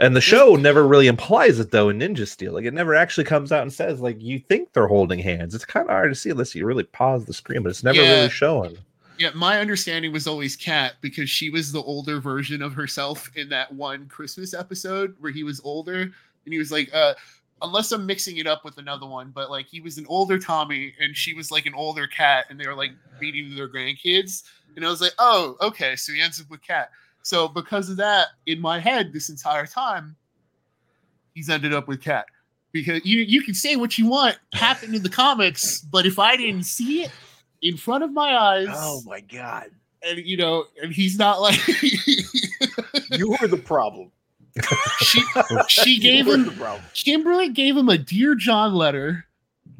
And 0.00 0.16
the 0.16 0.20
show 0.20 0.56
never 0.56 0.86
really 0.88 1.06
implies 1.06 1.60
it 1.60 1.70
though 1.70 1.88
in 1.88 2.00
Ninja 2.00 2.26
Steel. 2.26 2.52
Like 2.52 2.64
it 2.64 2.74
never 2.74 2.94
actually 2.96 3.24
comes 3.24 3.52
out 3.52 3.62
and 3.62 3.72
says 3.72 4.00
like 4.00 4.20
you 4.20 4.40
think 4.40 4.72
they're 4.72 4.88
holding 4.88 5.20
hands. 5.20 5.54
It's 5.54 5.64
kind 5.64 5.86
of 5.86 5.90
hard 5.90 6.10
to 6.10 6.16
see 6.16 6.30
unless 6.30 6.54
you 6.54 6.66
really 6.66 6.82
pause 6.84 7.24
the 7.26 7.32
screen, 7.32 7.62
but 7.62 7.70
it's 7.70 7.84
never 7.84 8.02
Yeah. 8.02 8.14
really 8.16 8.30
shown. 8.30 8.76
Yeah, 9.18 9.30
my 9.34 9.60
understanding 9.60 10.12
was 10.12 10.26
always 10.26 10.56
Kat 10.56 10.94
because 11.00 11.30
she 11.30 11.48
was 11.48 11.70
the 11.70 11.82
older 11.82 12.18
version 12.20 12.60
of 12.62 12.72
herself 12.72 13.30
in 13.36 13.48
that 13.50 13.72
one 13.72 14.08
Christmas 14.08 14.52
episode 14.54 15.14
where 15.20 15.30
he 15.30 15.44
was 15.44 15.60
older 15.62 16.00
and 16.00 16.12
he 16.52 16.58
was 16.58 16.72
like, 16.72 16.90
uh, 16.92 17.14
unless 17.62 17.92
I'm 17.92 18.04
mixing 18.06 18.36
it 18.38 18.46
up 18.46 18.64
with 18.64 18.78
another 18.78 19.06
one, 19.06 19.30
but 19.34 19.50
like 19.50 19.66
he 19.66 19.80
was 19.80 19.96
an 19.98 20.06
older 20.08 20.38
Tommy 20.38 20.94
and 21.00 21.16
she 21.16 21.34
was 21.34 21.50
like 21.50 21.66
an 21.66 21.74
older 21.74 22.06
cat 22.06 22.46
and 22.50 22.58
they 22.60 22.66
were 22.66 22.74
like 22.74 22.92
beating 23.18 23.54
their 23.56 23.68
grandkids. 23.68 24.42
And 24.76 24.84
I 24.84 24.90
was 24.90 25.00
like, 25.00 25.12
oh, 25.18 25.56
okay, 25.62 25.96
so 25.96 26.12
he 26.12 26.20
ends 26.20 26.40
up 26.40 26.50
with 26.50 26.62
cat. 26.62 26.90
So 27.22 27.48
because 27.48 27.88
of 27.88 27.96
that, 27.98 28.28
in 28.46 28.60
my 28.60 28.78
head 28.78 29.12
this 29.12 29.28
entire 29.30 29.66
time, 29.66 30.16
he's 31.34 31.48
ended 31.48 31.72
up 31.72 31.88
with 31.88 32.02
cat. 32.02 32.26
Because 32.72 33.04
you 33.06 33.20
you 33.20 33.40
can 33.40 33.54
say 33.54 33.76
what 33.76 33.96
you 33.98 34.08
want 34.08 34.36
happened 34.52 34.94
in 34.96 35.02
the 35.02 35.08
comics, 35.08 35.80
but 35.80 36.06
if 36.06 36.18
I 36.18 36.36
didn't 36.36 36.64
see 36.64 37.04
it 37.04 37.12
in 37.62 37.76
front 37.76 38.02
of 38.02 38.12
my 38.12 38.36
eyes, 38.36 38.66
Oh 38.70 39.00
my 39.06 39.20
god. 39.20 39.70
and 40.02 40.18
you 40.18 40.36
know, 40.36 40.64
and 40.82 40.92
he's 40.92 41.16
not 41.16 41.40
like 41.40 41.60
You 43.10 43.30
were 43.40 43.46
the 43.48 43.56
problem. 43.64 44.10
She 45.00 45.22
she 45.68 45.98
gave 46.00 46.26
him. 46.26 46.50
Kimberly 46.94 47.48
gave 47.50 47.76
him 47.76 47.88
a 47.88 47.98
dear 47.98 48.34
John 48.34 48.74
letter 48.74 49.26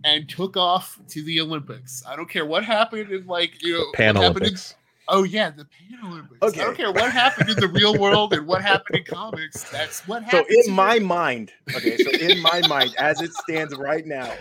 and 0.05 0.29
took 0.29 0.57
off 0.57 0.99
to 1.09 1.23
the 1.23 1.41
Olympics. 1.41 2.03
I 2.07 2.17
don't 2.17 2.29
care 2.29 2.45
what 2.47 2.65
happened 2.65 3.11
in 3.11 3.27
like 3.27 3.63
you 3.63 3.79
know 3.79 3.85
Pan 3.95 4.17
in- 4.17 4.23
Olympics. 4.23 4.75
oh 5.09 5.23
yeah, 5.25 5.51
the 5.51 5.65
Pan 5.67 5.99
Olympics. 6.11 6.43
Okay. 6.43 6.61
I 6.61 6.65
don't 6.65 6.77
care 6.77 6.93
what 6.93 7.11
happened 7.13 7.51
in 7.51 7.57
the 7.61 7.69
real 7.69 7.97
world 7.99 8.33
and 8.33 8.47
what 8.47 8.63
happened 8.63 8.99
in 8.99 9.05
comics. 9.05 9.71
That's 9.71 10.07
what 10.09 10.23
So 10.31 10.39
happened. 10.39 10.57
in 10.67 10.73
my 10.75 10.99
mind, 10.99 11.53
okay, 11.75 11.97
so 11.99 12.11
in 12.11 12.41
my 12.41 12.61
mind, 12.69 12.95
as 12.99 13.21
it 13.21 13.33
stands 13.35 13.75
right 13.77 14.07
now, 14.07 14.33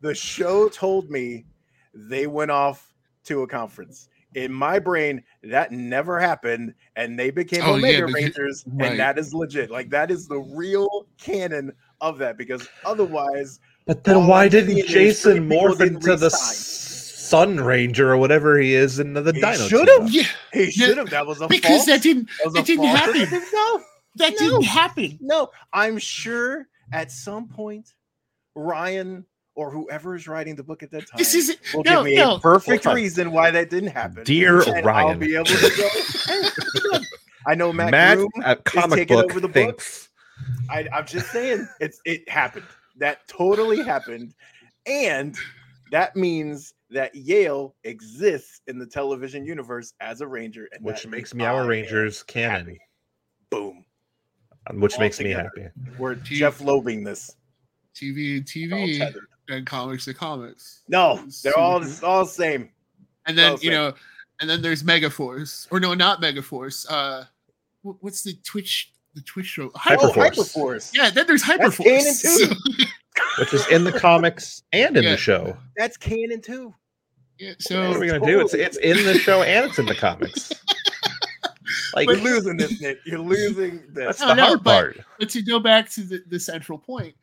the 0.00 0.14
show 0.14 0.68
told 0.68 1.10
me 1.10 1.44
they 1.94 2.26
went 2.26 2.50
off 2.50 2.92
to 3.24 3.42
a 3.42 3.46
conference. 3.46 4.08
In 4.34 4.52
my 4.52 4.78
brain, 4.78 5.22
that 5.42 5.72
never 5.72 6.18
happened, 6.18 6.74
and 6.96 7.18
they 7.18 7.30
became 7.30 7.62
Oh, 7.64 7.76
yeah, 7.76 7.98
Omega 7.98 8.02
but 8.02 8.08
you- 8.08 8.14
Rangers, 8.26 8.64
right. 8.66 8.90
and 8.92 9.00
that 9.00 9.18
is 9.18 9.34
legit. 9.34 9.70
Like 9.70 9.90
that 9.90 10.10
is 10.10 10.26
the 10.26 10.38
real 10.38 11.06
canon 11.20 11.72
of 12.00 12.18
that, 12.18 12.36
because 12.38 12.66
otherwise, 12.84 13.60
But 13.86 14.04
then 14.04 14.26
why 14.26 14.44
I'm 14.44 14.50
didn't 14.50 14.86
Jason 14.86 15.48
morph 15.48 15.80
into 15.80 16.16
the. 16.16 16.30
Sun 17.32 17.60
Ranger 17.60 18.10
or 18.12 18.18
whatever 18.18 18.58
he 18.58 18.74
is 18.74 18.98
in 18.98 19.14
the 19.14 19.22
He 19.24 19.32
Dino? 19.40 19.54
should've. 19.54 20.10
yeah, 20.10 20.24
he 20.52 20.70
should 20.70 20.98
have. 20.98 21.08
That 21.08 21.26
was 21.26 21.40
a 21.40 21.48
because 21.48 21.68
false, 21.68 21.86
that 21.86 22.02
didn't 22.02 22.28
that 22.44 22.52
that 22.52 22.66
didn't 22.66 22.84
happen. 22.84 23.18
negative. 23.20 23.42
No, 23.54 23.80
that 24.16 24.32
No. 24.32 24.36
didn't 24.38 24.62
happen. 24.64 25.18
No, 25.22 25.48
I'm 25.72 25.96
sure 25.96 26.66
at 26.92 27.10
some 27.10 27.48
point, 27.48 27.94
Ryan 28.54 29.24
or 29.54 29.70
whoever 29.70 30.14
is 30.14 30.26
writing 30.28 30.54
the 30.56 30.62
book 30.62 30.82
at 30.82 30.90
that 30.90 31.00
time 31.06 31.18
This 31.18 31.34
isn't 31.34 31.58
will 31.74 31.82
no 31.84 31.96
give 31.96 32.04
me 32.04 32.16
no. 32.16 32.36
a 32.36 32.40
perfect 32.40 32.84
Hold 32.84 32.96
on. 32.96 33.02
reason 33.02 33.32
why 33.32 33.50
that 33.50 33.68
didn't 33.70 33.90
happen. 33.90 34.24
Dear 34.24 34.62
and 34.62 34.76
I'll 34.78 34.82
Ryan. 34.84 35.18
be 35.18 35.34
able 35.34 35.44
to 35.46 36.90
go. 36.90 36.98
I 37.46 37.54
know 37.54 37.72
Matt, 37.72 37.90
Matt 37.90 38.16
Groom. 38.18 38.30
at 38.44 38.64
comic 38.64 38.98
taking 39.00 39.16
book 39.16 39.30
over 39.30 39.40
the 39.40 39.48
book. 39.48 39.54
thinks 39.54 40.08
I, 40.70 40.86
I'm 40.92 41.06
just 41.06 41.30
saying, 41.30 41.68
it's 41.80 42.00
it 42.04 42.28
happened. 42.28 42.64
That 42.98 43.26
totally 43.28 43.82
happened, 43.82 44.34
and 44.86 45.36
that 45.90 46.16
means 46.16 46.74
that 46.90 47.14
Yale 47.14 47.74
exists 47.84 48.60
in 48.66 48.78
the 48.78 48.86
television 48.86 49.44
universe 49.44 49.92
as 50.00 50.20
a 50.20 50.26
ranger, 50.26 50.68
and 50.72 50.84
which 50.84 51.06
makes 51.06 51.34
means 51.34 51.42
I 51.42 51.52
Meow 51.52 51.66
Rangers 51.66 52.22
canon, 52.22 52.66
happy. 52.66 52.80
Boom. 53.50 53.84
which 54.74 54.94
All 54.94 55.00
makes 55.00 55.20
me 55.20 55.30
happy. 55.30 55.66
We're 55.98 56.14
Jeff 56.16 56.60
Lobing 56.60 57.02
this. 57.04 57.36
TV 57.94 58.40
It's 58.40 58.54
all 58.56 58.78
TV 58.78 58.98
tethered. 58.98 59.26
And 59.48 59.66
comics 59.66 60.04
to 60.06 60.14
comics. 60.14 60.82
No, 60.88 61.24
they're 61.42 61.56
all 61.58 61.82
all 62.04 62.24
the 62.24 62.30
same. 62.30 62.70
And 63.26 63.36
then 63.38 63.52
you 63.52 63.58
said. 63.58 63.70
know, 63.70 63.94
and 64.40 64.48
then 64.50 64.62
there's 64.62 64.82
Megaforce, 64.82 65.66
or 65.70 65.78
no, 65.80 65.94
not 65.94 66.20
Megaforce. 66.20 66.86
Uh, 66.88 67.24
what's 67.82 68.22
the 68.22 68.34
Twitch 68.44 68.92
the 69.14 69.20
Twitch 69.22 69.46
show? 69.46 69.68
Hyperforce. 69.70 69.98
Oh, 69.98 70.12
Hyperforce. 70.12 70.90
Yeah, 70.94 71.10
then 71.10 71.26
there's 71.26 71.44
That's 71.44 71.76
Hyperforce. 71.76 71.84
canon 71.84 72.48
too. 72.48 72.86
Which 73.38 73.52
is 73.54 73.66
in 73.68 73.84
the 73.84 73.92
comics 73.92 74.62
and 74.72 74.96
in 74.96 75.02
Yeah. 75.04 75.10
the 75.12 75.16
show. 75.16 75.56
That's 75.76 75.96
canon 75.96 76.40
too. 76.40 76.74
yeah, 77.38 77.52
What 77.70 77.96
are 77.96 78.00
we 78.00 78.06
gonna 78.08 78.24
do? 78.26 78.40
It's 78.40 78.54
it's 78.54 78.76
in 78.78 79.04
the 79.04 79.14
show 79.18 79.42
and 79.42 79.66
it's 79.66 79.78
in 79.78 79.86
the 79.86 79.94
comics. 79.94 80.52
Like 81.94 82.08
You're 82.08 82.16
losing 82.16 82.56
this, 82.56 82.80
Nick. 82.80 83.00
You're 83.04 83.18
losing 83.18 83.82
that's 83.92 84.18
this. 84.18 84.20
No, 84.20 84.28
the 84.28 84.34
no, 84.36 84.46
hard 84.46 84.64
but- 84.64 84.70
part. 84.96 85.00
but 85.18 85.28
to 85.28 85.42
go 85.42 85.58
back 85.60 85.90
to 85.90 86.00
the, 86.02 86.22
the 86.26 86.40
central 86.40 86.78
point, 86.78 87.14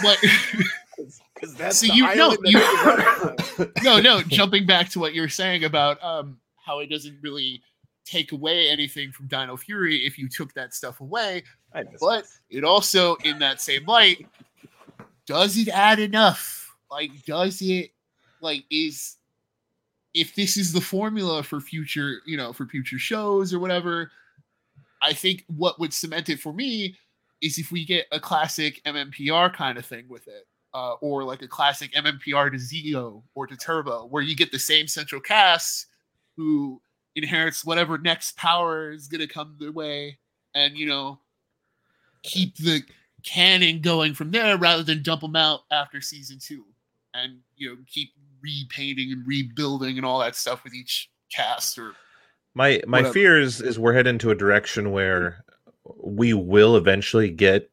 what? 0.00 0.18
Because 1.34 1.54
that's 1.54 1.78
So 1.78 1.92
you- 1.92 2.04
know 2.14 2.36
you- 2.44 2.52
they 2.52 2.54
run 2.54 3.36
for. 3.38 3.72
no, 3.82 4.00
no. 4.00 4.22
Jumping 4.22 4.66
back 4.66 4.88
to 4.90 5.00
what 5.00 5.14
you 5.14 5.22
were 5.22 5.28
saying 5.28 5.64
about 5.64 6.02
um 6.02 6.38
how 6.56 6.80
it 6.80 6.86
doesn't 6.88 7.18
really 7.22 7.62
take 8.04 8.32
away 8.32 8.68
anything 8.68 9.12
from 9.12 9.26
Dino 9.28 9.56
Fury 9.56 9.98
if 10.06 10.18
you 10.18 10.28
took 10.28 10.52
that 10.54 10.74
stuff 10.74 11.00
away, 11.00 11.42
but 12.00 12.24
it 12.50 12.64
also, 12.64 13.14
in 13.16 13.38
that 13.38 13.60
same 13.60 13.84
light, 13.86 14.26
does 15.26 15.56
it 15.56 15.68
add 15.68 15.98
enough? 16.00 16.74
Like, 16.90 17.24
does 17.24 17.60
it 17.62 17.92
like 18.40 18.64
is 18.70 19.16
if 20.14 20.34
this 20.34 20.56
is 20.56 20.72
the 20.72 20.80
formula 20.80 21.42
for 21.42 21.60
future, 21.60 22.20
you 22.26 22.36
know, 22.36 22.52
for 22.52 22.66
future 22.66 22.98
shows 22.98 23.54
or 23.54 23.60
whatever, 23.60 24.10
I 25.02 25.12
think 25.12 25.44
what 25.46 25.78
would 25.78 25.92
cement 25.94 26.28
it 26.28 26.40
for 26.40 26.52
me 26.52 26.96
is 27.40 27.58
if 27.58 27.70
we 27.70 27.84
get 27.84 28.06
a 28.10 28.18
classic 28.18 28.82
MMPR 28.84 29.54
kind 29.54 29.78
of 29.78 29.86
thing 29.86 30.06
with 30.08 30.26
it, 30.26 30.46
uh, 30.74 30.94
or 31.00 31.24
like 31.24 31.42
a 31.42 31.48
classic 31.48 31.92
MMPR 31.92 32.50
to 32.50 32.56
Zeo 32.58 33.22
or 33.34 33.46
to 33.46 33.56
Turbo, 33.56 34.06
where 34.06 34.22
you 34.22 34.36
get 34.36 34.52
the 34.52 34.58
same 34.58 34.86
central 34.86 35.20
cast 35.20 35.86
who 36.36 36.80
inherits 37.16 37.64
whatever 37.64 37.98
next 37.98 38.36
power 38.36 38.90
is 38.92 39.08
going 39.08 39.20
to 39.20 39.26
come 39.26 39.56
their 39.58 39.72
way, 39.72 40.18
and 40.54 40.76
you 40.76 40.86
know, 40.86 41.18
keep 42.22 42.56
the 42.56 42.82
canon 43.24 43.80
going 43.80 44.14
from 44.14 44.30
there 44.30 44.56
rather 44.56 44.82
than 44.82 45.02
dump 45.02 45.20
them 45.20 45.36
out 45.36 45.60
after 45.70 46.00
season 46.00 46.38
two, 46.40 46.64
and 47.14 47.38
you 47.56 47.68
know, 47.68 47.76
keep 47.86 48.10
repainting 48.42 49.12
and 49.12 49.26
rebuilding 49.26 49.96
and 49.96 50.06
all 50.06 50.20
that 50.20 50.34
stuff 50.36 50.64
with 50.64 50.74
each 50.74 51.10
cast 51.30 51.78
or 51.78 51.94
My 52.54 52.80
my 52.86 52.98
Whatever. 52.98 53.12
fear 53.12 53.40
is 53.40 53.60
is 53.60 53.78
we're 53.78 53.92
heading 53.92 54.18
to 54.18 54.30
a 54.30 54.34
direction 54.34 54.92
where 54.92 55.44
we 56.02 56.32
will 56.32 56.76
eventually 56.76 57.30
get 57.30 57.70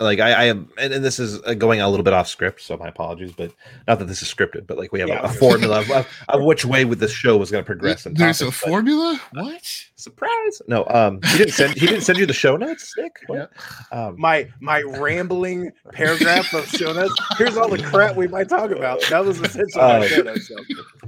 like 0.00 0.18
I, 0.18 0.32
I 0.32 0.44
am 0.44 0.68
and, 0.76 0.92
and 0.92 1.04
this 1.04 1.18
is 1.20 1.40
uh, 1.42 1.54
going 1.54 1.80
a 1.80 1.88
little 1.88 2.02
bit 2.04 2.12
off 2.12 2.26
script, 2.28 2.60
so 2.60 2.76
my 2.76 2.88
apologies, 2.88 3.32
but 3.32 3.52
not 3.86 3.98
that 4.00 4.06
this 4.06 4.22
is 4.22 4.28
scripted, 4.32 4.66
but 4.66 4.76
like 4.76 4.92
we 4.92 4.98
have 5.00 5.08
Yeah, 5.08 5.20
a, 5.20 5.26
a 5.26 5.28
formula 5.28 5.80
of, 5.80 5.90
of, 5.90 6.06
of 6.28 6.42
which 6.42 6.64
way 6.64 6.84
with 6.84 6.98
this 6.98 7.12
show 7.12 7.36
was 7.36 7.50
going 7.50 7.62
to 7.62 7.66
progress. 7.66 8.04
And 8.04 8.16
There's 8.16 8.40
a 8.40 8.46
topics, 8.46 8.60
but- 8.60 8.68
formula. 8.68 9.20
What? 9.32 9.84
surprise. 9.96 10.60
No, 10.66 10.84
um, 10.88 11.20
he 11.28 11.38
didn't 11.38 11.52
send 11.54 11.74
he 11.74 11.86
didn't 11.86 12.02
send 12.02 12.18
you 12.18 12.26
the 12.26 12.32
show 12.34 12.56
notes, 12.56 12.92
Nick. 12.98 13.16
What? 13.28 13.50
Um, 13.92 14.16
my 14.18 14.48
my 14.60 14.82
rambling 14.82 15.70
paragraph 15.92 16.52
of 16.52 16.66
show 16.68 16.92
notes. 16.92 17.14
Here's 17.38 17.56
all 17.56 17.68
the 17.68 17.82
crap 17.82 18.16
we 18.16 18.26
might 18.28 18.48
talk 18.48 18.70
about. 18.72 19.00
That 19.10 19.24
was 19.24 19.40
essentially 19.40 19.82
Uh, 19.82 20.02
show 20.06 20.22
notes. 20.22 20.48
So. 20.48 20.56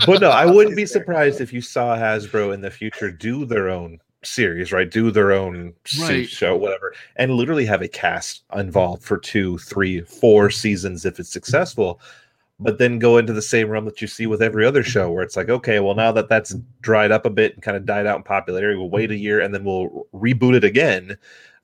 but 0.07 0.21
no, 0.21 0.31
I 0.31 0.47
wouldn't 0.47 0.77
be 0.77 0.87
surprised 0.87 1.41
if 1.41 1.53
you 1.53 1.61
saw 1.61 1.97
Hasbro 1.97 2.55
in 2.55 2.61
the 2.61 2.71
future 2.71 3.11
do 3.11 3.45
their 3.45 3.69
own 3.69 3.99
series, 4.25 4.73
right? 4.73 4.91
Do 4.91 5.11
their 5.11 5.33
own 5.33 5.75
Right. 6.01 6.29
show, 6.29 6.57
whatever, 6.57 6.95
and 7.17 7.33
literally 7.33 7.67
have 7.67 7.83
a 7.83 7.89
cast 7.89 8.45
involved 8.57 9.03
for 9.03 9.19
two, 9.19 9.59
three, 9.59 10.01
four 10.01 10.51
seasons 10.51 11.05
if 11.05 11.19
it's 11.21 11.33
successful. 11.33 12.01
But 12.59 12.79
then 12.79 12.99
go 12.99 13.19
into 13.19 13.35
the 13.35 13.43
same 13.43 13.69
realm 13.69 13.85
that 13.85 14.01
you 14.01 14.09
see 14.09 14.27
with 14.27 14.41
every 14.41 14.65
other 14.65 14.83
show, 14.83 15.11
where 15.11 15.23
it's 15.23 15.37
like, 15.37 15.51
okay, 15.51 15.79
well, 15.79 15.95
now 15.95 16.11
that 16.13 16.31
that's 16.31 16.55
dried 16.81 17.13
up 17.13 17.27
a 17.27 17.31
bit 17.31 17.53
and 17.53 17.63
kind 17.63 17.77
of 17.77 17.85
died 17.85 18.07
out 18.07 18.17
in 18.17 18.23
popularity, 18.23 18.79
we'll 18.79 18.89
wait 18.89 19.11
a 19.11 19.17
year 19.17 19.41
and 19.41 19.53
then 19.55 19.63
we'll 19.63 20.07
reboot 20.15 20.57
it 20.57 20.65
again, 20.65 21.19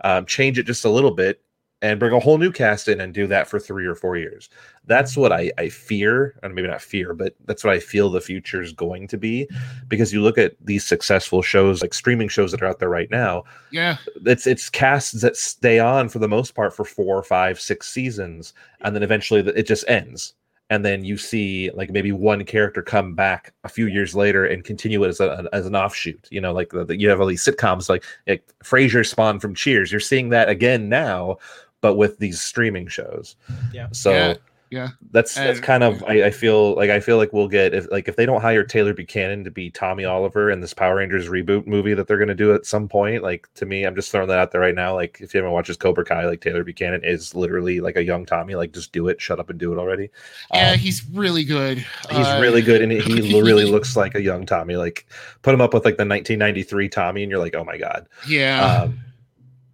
um, 0.04 0.26
change 0.26 0.58
it 0.58 0.66
just 0.66 0.84
a 0.84 0.90
little 0.90 1.12
bit, 1.12 1.40
and 1.82 1.98
bring 1.98 2.12
a 2.12 2.20
whole 2.20 2.38
new 2.38 2.52
cast 2.52 2.86
in 2.86 3.00
and 3.00 3.12
do 3.12 3.26
that 3.26 3.48
for 3.48 3.58
three 3.58 3.84
or 3.84 3.96
four 3.96 4.16
years. 4.16 4.48
That's 4.86 5.16
what 5.16 5.32
mm-hmm. 5.32 5.50
I, 5.58 5.64
I 5.64 5.68
fear, 5.68 6.38
and 6.42 6.54
maybe 6.54 6.68
not 6.68 6.80
fear, 6.80 7.12
but 7.12 7.34
that's 7.44 7.64
what 7.64 7.74
I 7.74 7.80
feel 7.80 8.08
the 8.08 8.20
future 8.20 8.62
is 8.62 8.72
going 8.72 9.08
to 9.08 9.18
be. 9.18 9.48
Because 9.88 10.12
you 10.12 10.22
look 10.22 10.38
at 10.38 10.54
these 10.60 10.86
successful 10.86 11.42
shows, 11.42 11.82
like 11.82 11.92
streaming 11.92 12.28
shows 12.28 12.52
that 12.52 12.62
are 12.62 12.66
out 12.66 12.78
there 12.78 12.88
right 12.88 13.10
now, 13.10 13.44
Yeah. 13.72 13.96
it's 14.24 14.46
it's 14.46 14.70
casts 14.70 15.20
that 15.20 15.36
stay 15.36 15.80
on 15.80 16.08
for 16.08 16.20
the 16.20 16.28
most 16.28 16.54
part 16.54 16.74
for 16.74 16.84
four, 16.84 17.22
five, 17.22 17.60
six 17.60 17.88
seasons, 17.88 18.54
and 18.82 18.94
then 18.94 19.02
eventually 19.02 19.40
it 19.40 19.66
just 19.66 19.84
ends. 19.88 20.34
And 20.70 20.86
then 20.86 21.04
you 21.04 21.18
see 21.18 21.70
like 21.74 21.90
maybe 21.90 22.12
one 22.12 22.44
character 22.46 22.80
come 22.80 23.14
back 23.14 23.52
a 23.64 23.68
few 23.68 23.88
years 23.88 24.14
later 24.14 24.46
and 24.46 24.64
continue 24.64 25.04
it 25.04 25.08
as, 25.08 25.20
a, 25.20 25.46
as 25.52 25.66
an 25.66 25.76
offshoot. 25.76 26.26
You 26.30 26.40
know, 26.40 26.52
like 26.54 26.70
the, 26.70 26.86
the- 26.86 26.98
you 26.98 27.10
have 27.10 27.20
all 27.20 27.26
these 27.26 27.44
sitcoms 27.44 27.90
like, 27.90 28.02
like 28.26 28.42
Frasier 28.64 29.06
spawned 29.06 29.42
from 29.42 29.54
Cheers. 29.54 29.92
You're 29.92 30.00
seeing 30.00 30.30
that 30.30 30.48
again 30.48 30.88
now, 30.88 31.36
but 31.82 31.96
with 31.96 32.18
these 32.18 32.40
streaming 32.40 32.88
shows. 32.88 33.36
Yeah. 33.74 33.88
So 33.92 34.12
Yeah, 34.12 34.34
yeah. 34.70 34.88
that's 35.10 35.34
that's 35.34 35.60
kind 35.60 35.82
of 35.84 36.02
I, 36.04 36.24
I 36.26 36.30
feel 36.30 36.74
like 36.76 36.88
I 36.88 37.00
feel 37.00 37.18
like 37.18 37.34
we'll 37.34 37.48
get 37.48 37.74
if 37.74 37.90
like 37.90 38.08
if 38.08 38.16
they 38.16 38.24
don't 38.24 38.40
hire 38.40 38.64
Tanner 38.64 38.94
Buchanan 38.94 39.44
to 39.44 39.50
be 39.50 39.68
Tommy 39.70 40.06
Oliver 40.06 40.50
in 40.50 40.60
this 40.60 40.72
Power 40.72 40.96
Rangers 40.96 41.28
reboot 41.28 41.66
movie 41.66 41.92
that 41.92 42.06
they're 42.08 42.18
gonna 42.18 42.34
do 42.34 42.54
at 42.54 42.64
some 42.64 42.88
point, 42.88 43.22
like 43.22 43.48
to 43.56 43.66
me, 43.66 43.84
I'm 43.84 43.94
just 43.94 44.10
throwing 44.10 44.28
that 44.28 44.38
out 44.38 44.50
there 44.52 44.62
right 44.62 44.74
now. 44.74 44.94
Like 44.94 45.18
if 45.20 45.34
you 45.34 45.38
haven't 45.38 45.52
watched 45.52 45.78
Cobra 45.78 46.04
Kai, 46.06 46.24
like 46.26 46.40
Tanner 46.40 46.64
Buchanan 46.64 47.04
is 47.04 47.34
literally 47.34 47.80
like 47.80 47.96
a 47.96 48.02
young 48.04 48.24
Tommy. 48.24 48.54
Like 48.54 48.72
just 48.72 48.92
do 48.92 49.08
it, 49.08 49.20
shut 49.20 49.38
up 49.38 49.50
and 49.50 49.58
do 49.60 49.72
it 49.74 49.78
already. 49.78 50.10
Yeah, 50.54 50.70
Um, 50.72 50.78
he's 50.78 51.04
really 51.06 51.44
good. 51.44 51.84
He's 52.10 52.28
Uh, 52.28 52.38
really 52.40 52.62
good, 52.62 52.82
and 52.82 52.92
he 52.92 53.40
really 53.42 53.64
looks 53.64 53.96
like 53.96 54.14
a 54.14 54.22
young 54.22 54.46
Tommy. 54.46 54.76
Like 54.76 55.06
put 55.42 55.52
him 55.54 55.60
up 55.60 55.74
with 55.74 55.84
like 55.84 55.96
the 55.98 56.06
1993 56.06 56.88
Tommy, 56.88 57.22
and 57.22 57.30
you're 57.30 57.40
like, 57.40 57.54
oh 57.54 57.64
my 57.64 57.76
god. 57.76 58.06
Yeah. 58.26 58.82
Um, 58.84 59.04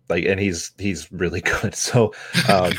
like, 0.09 0.24
and 0.24 0.40
he's 0.40 0.72
he's 0.78 1.11
really 1.12 1.40
good. 1.62 1.74
So, 1.74 2.14
um, 2.48 2.72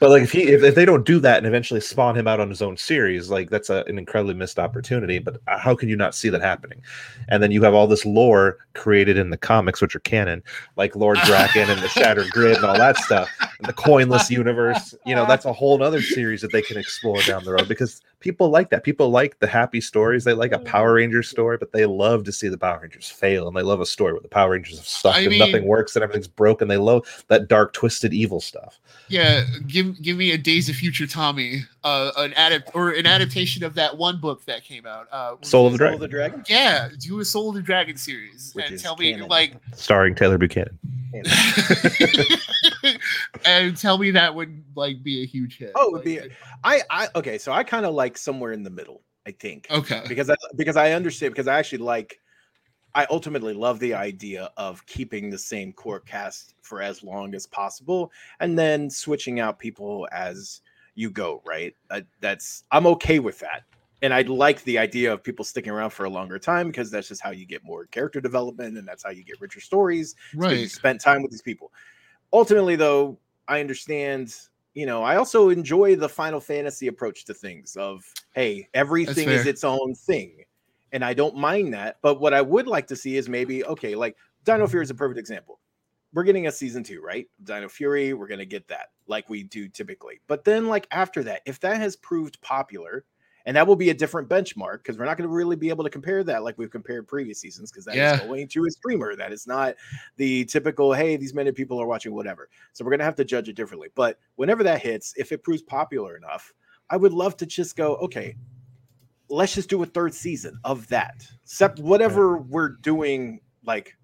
but 0.00 0.10
like 0.10 0.22
if 0.22 0.32
he 0.32 0.42
if, 0.44 0.62
if 0.62 0.74
they 0.74 0.84
don't 0.84 1.06
do 1.06 1.18
that 1.20 1.38
and 1.38 1.46
eventually 1.46 1.80
spawn 1.80 2.16
him 2.16 2.28
out 2.28 2.40
on 2.40 2.48
his 2.48 2.62
own 2.62 2.76
series, 2.76 3.30
like 3.30 3.50
that's 3.50 3.70
a, 3.70 3.84
an 3.86 3.98
incredibly 3.98 4.34
missed 4.34 4.58
opportunity. 4.58 5.18
But 5.18 5.40
uh, 5.46 5.58
how 5.58 5.74
can 5.74 5.88
you 5.88 5.96
not 5.96 6.14
see 6.14 6.28
that 6.28 6.40
happening? 6.40 6.82
And 7.28 7.42
then 7.42 7.50
you 7.50 7.62
have 7.62 7.74
all 7.74 7.86
this 7.86 8.06
lore 8.06 8.58
created 8.74 9.18
in 9.18 9.30
the 9.30 9.36
comics, 9.36 9.80
which 9.80 9.96
are 9.96 10.00
canon, 10.00 10.42
like 10.76 10.96
Lord 10.96 11.18
Drakkon 11.18 11.68
and 11.68 11.80
the 11.80 11.88
Shattered 11.88 12.30
Grid 12.30 12.56
and 12.56 12.64
all 12.64 12.78
that 12.78 12.96
stuff, 12.98 13.28
and 13.40 13.68
the 13.68 13.72
coinless 13.72 14.30
universe. 14.30 14.94
You 15.04 15.14
know, 15.14 15.26
that's 15.26 15.44
a 15.44 15.52
whole 15.52 15.82
other 15.82 16.02
series 16.02 16.42
that 16.42 16.52
they 16.52 16.62
can 16.62 16.76
explore 16.76 17.20
down 17.22 17.44
the 17.44 17.52
road 17.52 17.68
because 17.68 18.00
people 18.20 18.50
like 18.50 18.70
that. 18.70 18.82
People 18.84 19.10
like 19.10 19.38
the 19.38 19.46
happy 19.46 19.80
stories. 19.80 20.24
They 20.24 20.32
like 20.32 20.52
a 20.52 20.58
Power 20.58 20.94
Rangers 20.94 21.28
story, 21.28 21.56
but 21.56 21.72
they 21.72 21.86
love 21.86 22.24
to 22.24 22.32
see 22.32 22.48
the 22.48 22.58
Power 22.58 22.80
Rangers 22.82 23.08
fail, 23.08 23.46
and 23.48 23.56
they 23.56 23.62
love 23.62 23.80
a 23.80 23.86
story 23.86 24.12
where 24.12 24.22
the 24.22 24.28
Power 24.28 24.50
Rangers 24.52 24.78
have 24.78 24.88
sucked 24.88 25.16
I 25.18 25.20
and 25.20 25.30
mean- 25.30 25.38
nothing 25.38 25.66
works 25.66 25.94
and 25.96 26.02
everything's 26.02 26.28
broken. 26.28 26.68
They 26.68 26.76
love 26.76 27.24
that 27.28 27.48
dark, 27.48 27.72
twisted, 27.72 28.12
evil 28.12 28.40
stuff. 28.40 28.78
yeah, 29.08 29.44
give 29.66 30.00
give 30.02 30.16
me 30.16 30.32
a 30.32 30.38
Days 30.38 30.68
of 30.68 30.76
Future 30.76 31.06
Tommy, 31.06 31.62
uh, 31.84 32.10
an 32.16 32.32
adapt 32.32 32.74
or 32.74 32.90
an 32.90 33.06
adaptation 33.06 33.62
of 33.64 33.74
that 33.74 33.96
one 33.96 34.20
book 34.20 34.44
that 34.46 34.64
came 34.64 34.86
out. 34.86 35.06
Uh, 35.12 35.36
Soul 35.42 35.66
of 35.68 35.78
the 35.78 35.84
it? 35.84 35.88
Soul 35.88 35.94
of 35.94 36.00
the 36.00 36.08
Dragon. 36.08 36.44
Yeah, 36.48 36.88
do 36.98 37.20
a 37.20 37.24
Soul 37.24 37.50
of 37.50 37.54
the 37.54 37.62
Dragon 37.62 37.96
series 37.96 38.52
Which 38.54 38.66
and 38.66 38.74
is 38.74 38.82
tell 38.82 38.96
me 38.96 39.16
like, 39.16 39.54
starring 39.74 40.14
Tanner 40.14 40.38
Buchanan. 40.38 40.78
and 43.44 43.76
tell 43.76 43.98
me 43.98 44.10
that 44.12 44.34
would 44.34 44.62
like 44.74 45.02
be 45.02 45.22
a 45.22 45.26
huge 45.26 45.58
hit. 45.58 45.72
Oh, 45.74 45.88
it 45.88 45.92
would 45.92 46.06
Like, 46.06 46.30
be- 46.30 46.36
I, 46.64 46.82
I 46.90 47.08
okay, 47.16 47.38
so 47.38 47.52
I 47.52 47.62
kind 47.64 47.86
of 47.86 47.94
like 47.94 48.16
somewhere 48.18 48.52
in 48.52 48.62
the 48.62 48.70
middle. 48.70 49.02
I 49.26 49.32
think 49.32 49.66
okay. 49.70 50.02
because 50.08 50.30
I 50.30 50.36
because 50.56 50.76
I 50.76 50.92
understand 50.92 51.34
because 51.34 51.48
I 51.48 51.58
actually 51.58 51.78
like 51.78 52.18
I 52.94 53.06
ultimately 53.10 53.52
love 53.52 53.78
the 53.78 53.92
idea 53.94 54.50
of 54.56 54.84
keeping 54.86 55.28
the 55.28 55.38
same 55.38 55.72
core 55.72 56.00
cast 56.00 56.54
for 56.62 56.80
as 56.80 57.02
long 57.02 57.34
as 57.34 57.46
possible 57.46 58.10
and 58.40 58.58
then 58.58 58.88
switching 58.88 59.38
out 59.38 59.58
people 59.58 60.08
as 60.10 60.62
you 60.94 61.10
go, 61.10 61.42
right? 61.44 61.74
Uh, 61.90 62.00
that's 62.20 62.64
I'm 62.70 62.86
okay 62.86 63.18
with 63.18 63.38
that. 63.40 63.64
And 64.00 64.14
I'd 64.14 64.28
like 64.28 64.62
the 64.64 64.78
idea 64.78 65.12
of 65.12 65.22
people 65.22 65.44
sticking 65.44 65.72
around 65.72 65.90
for 65.90 66.06
a 66.06 66.10
longer 66.10 66.38
time 66.38 66.68
because 66.68 66.90
that's 66.90 67.08
just 67.08 67.20
how 67.20 67.30
you 67.30 67.44
get 67.44 67.62
more 67.64 67.84
character 67.86 68.20
development 68.20 68.78
and 68.78 68.88
that's 68.88 69.02
how 69.04 69.10
you 69.10 69.24
get 69.24 69.40
richer 69.40 69.60
stories. 69.60 70.14
because 70.32 70.60
you 70.60 70.68
spent 70.68 71.00
time 71.00 71.20
with 71.22 71.30
these 71.32 71.42
people. 71.42 71.70
Ultimately, 72.32 72.76
though, 72.76 73.18
I 73.46 73.60
understand. 73.60 74.34
You 74.74 74.86
know, 74.86 75.02
I 75.02 75.16
also 75.16 75.48
enjoy 75.48 75.96
the 75.96 76.08
Final 76.08 76.40
Fantasy 76.40 76.86
approach 76.86 77.24
to 77.24 77.34
things. 77.34 77.76
Of 77.76 78.04
hey, 78.34 78.68
everything 78.74 79.28
is 79.28 79.46
its 79.46 79.64
own 79.64 79.94
thing, 79.94 80.44
and 80.92 81.04
I 81.04 81.14
don't 81.14 81.36
mind 81.36 81.74
that. 81.74 81.98
But 82.02 82.20
what 82.20 82.34
I 82.34 82.42
would 82.42 82.66
like 82.66 82.86
to 82.88 82.96
see 82.96 83.16
is 83.16 83.28
maybe 83.28 83.64
okay, 83.64 83.94
like 83.94 84.16
Dino 84.44 84.66
Fury 84.66 84.84
is 84.84 84.90
a 84.90 84.94
perfect 84.94 85.18
example. 85.18 85.58
We're 86.14 86.24
getting 86.24 86.46
a 86.46 86.52
season 86.52 86.84
two, 86.84 87.02
right? 87.02 87.28
Dino 87.44 87.68
Fury, 87.68 88.14
we're 88.14 88.28
gonna 88.28 88.44
get 88.44 88.68
that 88.68 88.90
like 89.08 89.28
we 89.28 89.42
do 89.42 89.68
typically. 89.68 90.20
But 90.26 90.44
then, 90.44 90.68
like 90.68 90.86
after 90.90 91.22
that, 91.24 91.42
if 91.46 91.58
that 91.60 91.78
has 91.78 91.96
proved 91.96 92.40
popular, 92.40 93.04
and 93.48 93.56
that 93.56 93.66
will 93.66 93.76
be 93.76 93.88
a 93.88 93.94
different 93.94 94.28
benchmark 94.28 94.80
because 94.82 94.98
we're 94.98 95.06
not 95.06 95.16
going 95.16 95.26
to 95.26 95.34
really 95.34 95.56
be 95.56 95.70
able 95.70 95.82
to 95.82 95.88
compare 95.88 96.22
that 96.22 96.44
like 96.44 96.58
we've 96.58 96.70
compared 96.70 97.08
previous 97.08 97.40
seasons 97.40 97.72
because 97.72 97.86
that 97.86 97.92
is 97.96 98.12
Yeah. 98.12 98.18
going 98.18 98.46
to 98.46 98.66
a 98.66 98.70
streamer. 98.70 99.16
That 99.16 99.32
is 99.32 99.46
not 99.46 99.74
the 100.18 100.44
typical 100.44 100.92
hey 100.92 101.16
these 101.16 101.32
many 101.32 101.50
people 101.50 101.80
are 101.80 101.86
watching 101.86 102.12
whatever. 102.12 102.50
So 102.74 102.84
we're 102.84 102.90
going 102.90 102.98
to 102.98 103.06
have 103.06 103.16
to 103.16 103.24
judge 103.24 103.48
it 103.48 103.54
differently. 103.56 103.88
But 103.94 104.18
whenever 104.36 104.62
that 104.64 104.82
hits 104.82 105.14
if 105.16 105.32
it 105.32 105.42
proves 105.42 105.62
popular 105.62 106.14
enough 106.16 106.52
i 106.90 106.96
would 106.96 107.12
love 107.14 107.36
to 107.38 107.46
just 107.46 107.74
go 107.74 107.96
okay 107.96 108.36
let's 109.30 109.54
just 109.54 109.70
do 109.70 109.82
a 109.82 109.86
third 109.86 110.14
season 110.14 110.58
of 110.64 110.86
that. 110.88 111.26
Except 111.42 111.78
whatever 111.78 112.36
we're 112.38 112.68
doing 112.68 113.40
like 113.64 113.96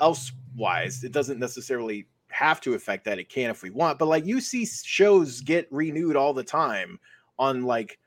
elsewise 0.00 1.04
it 1.04 1.12
doesn't 1.12 1.38
necessarily 1.38 2.08
have 2.28 2.62
to 2.62 2.72
affect 2.72 3.04
that. 3.04 3.18
It 3.18 3.28
can 3.28 3.50
if 3.50 3.62
we 3.62 3.68
want. 3.68 3.98
But 3.98 4.06
like 4.06 4.24
you 4.24 4.40
see 4.40 4.64
shows 4.64 5.42
get 5.42 5.68
renewed 5.70 6.16
all 6.16 6.32
the 6.32 6.44
time 6.44 6.98
on 7.38 7.64
like 7.64 7.98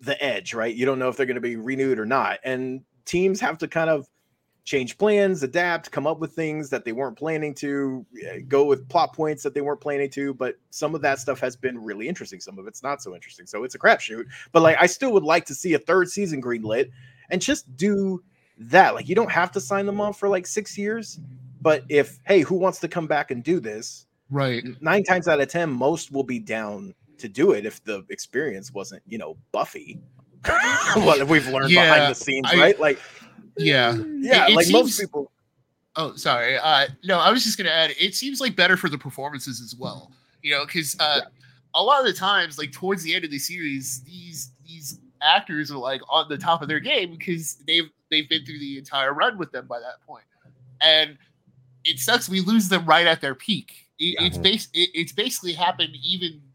the 0.00 0.22
edge 0.22 0.54
right 0.54 0.74
you 0.74 0.86
don't 0.86 0.98
know 0.98 1.08
if 1.08 1.16
they're 1.16 1.26
going 1.26 1.34
to 1.34 1.40
be 1.40 1.56
renewed 1.56 1.98
or 1.98 2.06
not 2.06 2.38
and 2.44 2.82
teams 3.04 3.40
have 3.40 3.58
to 3.58 3.66
kind 3.66 3.90
of 3.90 4.08
change 4.68 4.98
plans, 4.98 5.42
adapt, 5.42 5.90
come 5.90 6.06
up 6.06 6.18
with 6.18 6.32
things 6.32 6.68
that 6.68 6.84
they 6.84 6.92
weren't 6.92 7.16
planning 7.16 7.54
to, 7.54 8.04
eh, 8.22 8.40
go 8.46 8.64
with 8.64 8.86
plot 8.90 9.14
points 9.14 9.42
that 9.42 9.54
they 9.54 9.62
weren't 9.62 9.80
planning 9.80 10.10
to. 10.10 10.34
But 10.34 10.56
some 10.68 10.94
of 10.94 11.00
that 11.00 11.18
stuff 11.18 11.40
has 11.40 11.56
been 11.56 11.82
really 11.82 12.06
interesting. 12.06 12.38
Some 12.38 12.58
of 12.58 12.66
it's 12.66 12.82
not 12.82 13.02
so 13.02 13.14
interesting. 13.14 13.46
So 13.46 13.64
it's 13.64 13.74
a 13.74 13.78
crapshoot. 13.78 14.26
But 14.52 14.60
like, 14.60 14.76
I 14.78 14.84
still 14.84 15.10
would 15.14 15.22
like 15.22 15.46
to 15.46 15.54
see 15.54 15.72
a 15.72 15.78
third 15.78 16.10
season 16.10 16.42
greenlit 16.42 16.90
and 17.30 17.40
just 17.40 17.74
do 17.78 18.22
that. 18.58 18.94
Like, 18.94 19.08
you 19.08 19.14
don't 19.14 19.30
have 19.30 19.50
to 19.52 19.60
sign 19.60 19.86
them 19.86 20.02
on 20.02 20.12
for 20.12 20.28
like 20.28 20.46
six 20.46 20.76
years. 20.76 21.18
But 21.62 21.84
if, 21.88 22.18
hey, 22.26 22.42
who 22.42 22.56
wants 22.56 22.78
to 22.80 22.88
come 22.88 23.06
back 23.06 23.30
and 23.30 23.42
do 23.42 23.60
this? 23.60 24.06
Right. 24.28 24.62
Nine 24.82 25.02
times 25.02 25.28
out 25.28 25.40
of 25.40 25.48
10, 25.48 25.72
most 25.72 26.12
will 26.12 26.24
be 26.24 26.38
down 26.38 26.94
to 27.18 27.28
do 27.28 27.52
it 27.52 27.66
if 27.66 27.82
the 27.84 28.04
experience 28.10 28.72
wasn't, 28.72 29.02
you 29.06 29.18
know, 29.18 29.36
Buffy. 29.52 30.00
what 30.96 31.26
we've 31.28 31.46
learned 31.48 31.70
Yeah, 31.70 31.82
behind 31.84 32.10
the 32.10 32.14
scenes, 32.14 32.48
I- 32.52 32.56
right? 32.56 32.80
Like, 32.80 33.00
Yeah. 33.56 33.96
yeah, 34.20 34.46
it 34.48 34.54
like 34.54 34.66
most 34.70 34.98
people. 35.00 35.30
Oh, 35.96 36.14
sorry. 36.14 36.56
Uh, 36.58 36.86
no, 37.04 37.18
I 37.18 37.30
was 37.30 37.42
just 37.44 37.58
gonna 37.58 37.70
add. 37.70 37.92
It 37.98 38.14
seems 38.14 38.40
like 38.40 38.54
better 38.54 38.76
for 38.76 38.88
the 38.88 38.98
performances 38.98 39.60
as 39.60 39.74
well. 39.74 40.12
You 40.42 40.52
know, 40.52 40.64
because 40.64 40.96
uh, 41.00 41.22
a 41.74 41.82
lot 41.82 41.98
of 42.00 42.06
the 42.06 42.12
times, 42.12 42.56
like 42.56 42.70
towards 42.70 43.02
the 43.02 43.14
end 43.14 43.24
of 43.24 43.32
the 43.32 43.38
series, 43.38 44.00
these 44.04 44.52
these 44.64 45.00
actors 45.20 45.72
are 45.72 45.78
like 45.78 46.00
on 46.08 46.28
the 46.28 46.38
top 46.38 46.62
of 46.62 46.68
their 46.68 46.78
game 46.78 47.10
because 47.10 47.56
they've 47.66 47.90
they've 48.10 48.28
been 48.28 48.44
through 48.44 48.60
the 48.60 48.78
entire 48.78 49.12
run 49.12 49.38
with 49.38 49.50
them 49.50 49.66
by 49.66 49.80
that 49.80 50.00
point, 50.06 50.24
and 50.80 51.18
it 51.84 51.98
sucks. 51.98 52.28
We 52.28 52.40
lose 52.42 52.68
them 52.68 52.84
right 52.86 53.06
at 53.06 53.20
their 53.20 53.34
peak. 53.34 53.72
It, 53.98 54.14
It's 54.20 54.38
Mhm. 54.38 54.42
base. 54.42 54.68
It, 54.74 54.90
it's 54.94 55.12
basically 55.12 55.52
happened 55.54 55.96
even 56.00 56.30
like 56.30 56.47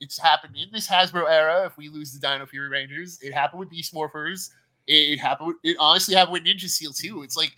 it's 0.00 0.18
happened 0.18 0.56
in 0.56 0.68
this 0.72 0.88
Hasbro 0.88 1.30
era. 1.30 1.66
If 1.66 1.76
we 1.76 1.88
lose 1.88 2.12
the 2.12 2.18
Dino 2.18 2.46
Fury 2.46 2.68
Rangers, 2.68 3.18
it 3.22 3.32
happened 3.32 3.60
with 3.60 3.70
Beast 3.70 3.94
Morphers. 3.94 4.50
It, 4.86 5.12
it 5.12 5.18
happened. 5.18 5.54
It 5.62 5.76
honestly 5.78 6.14
happened 6.14 6.32
with 6.32 6.44
Ninja 6.44 6.68
Steel 6.68 6.92
too. 6.92 7.22
It's 7.22 7.36
like 7.36 7.52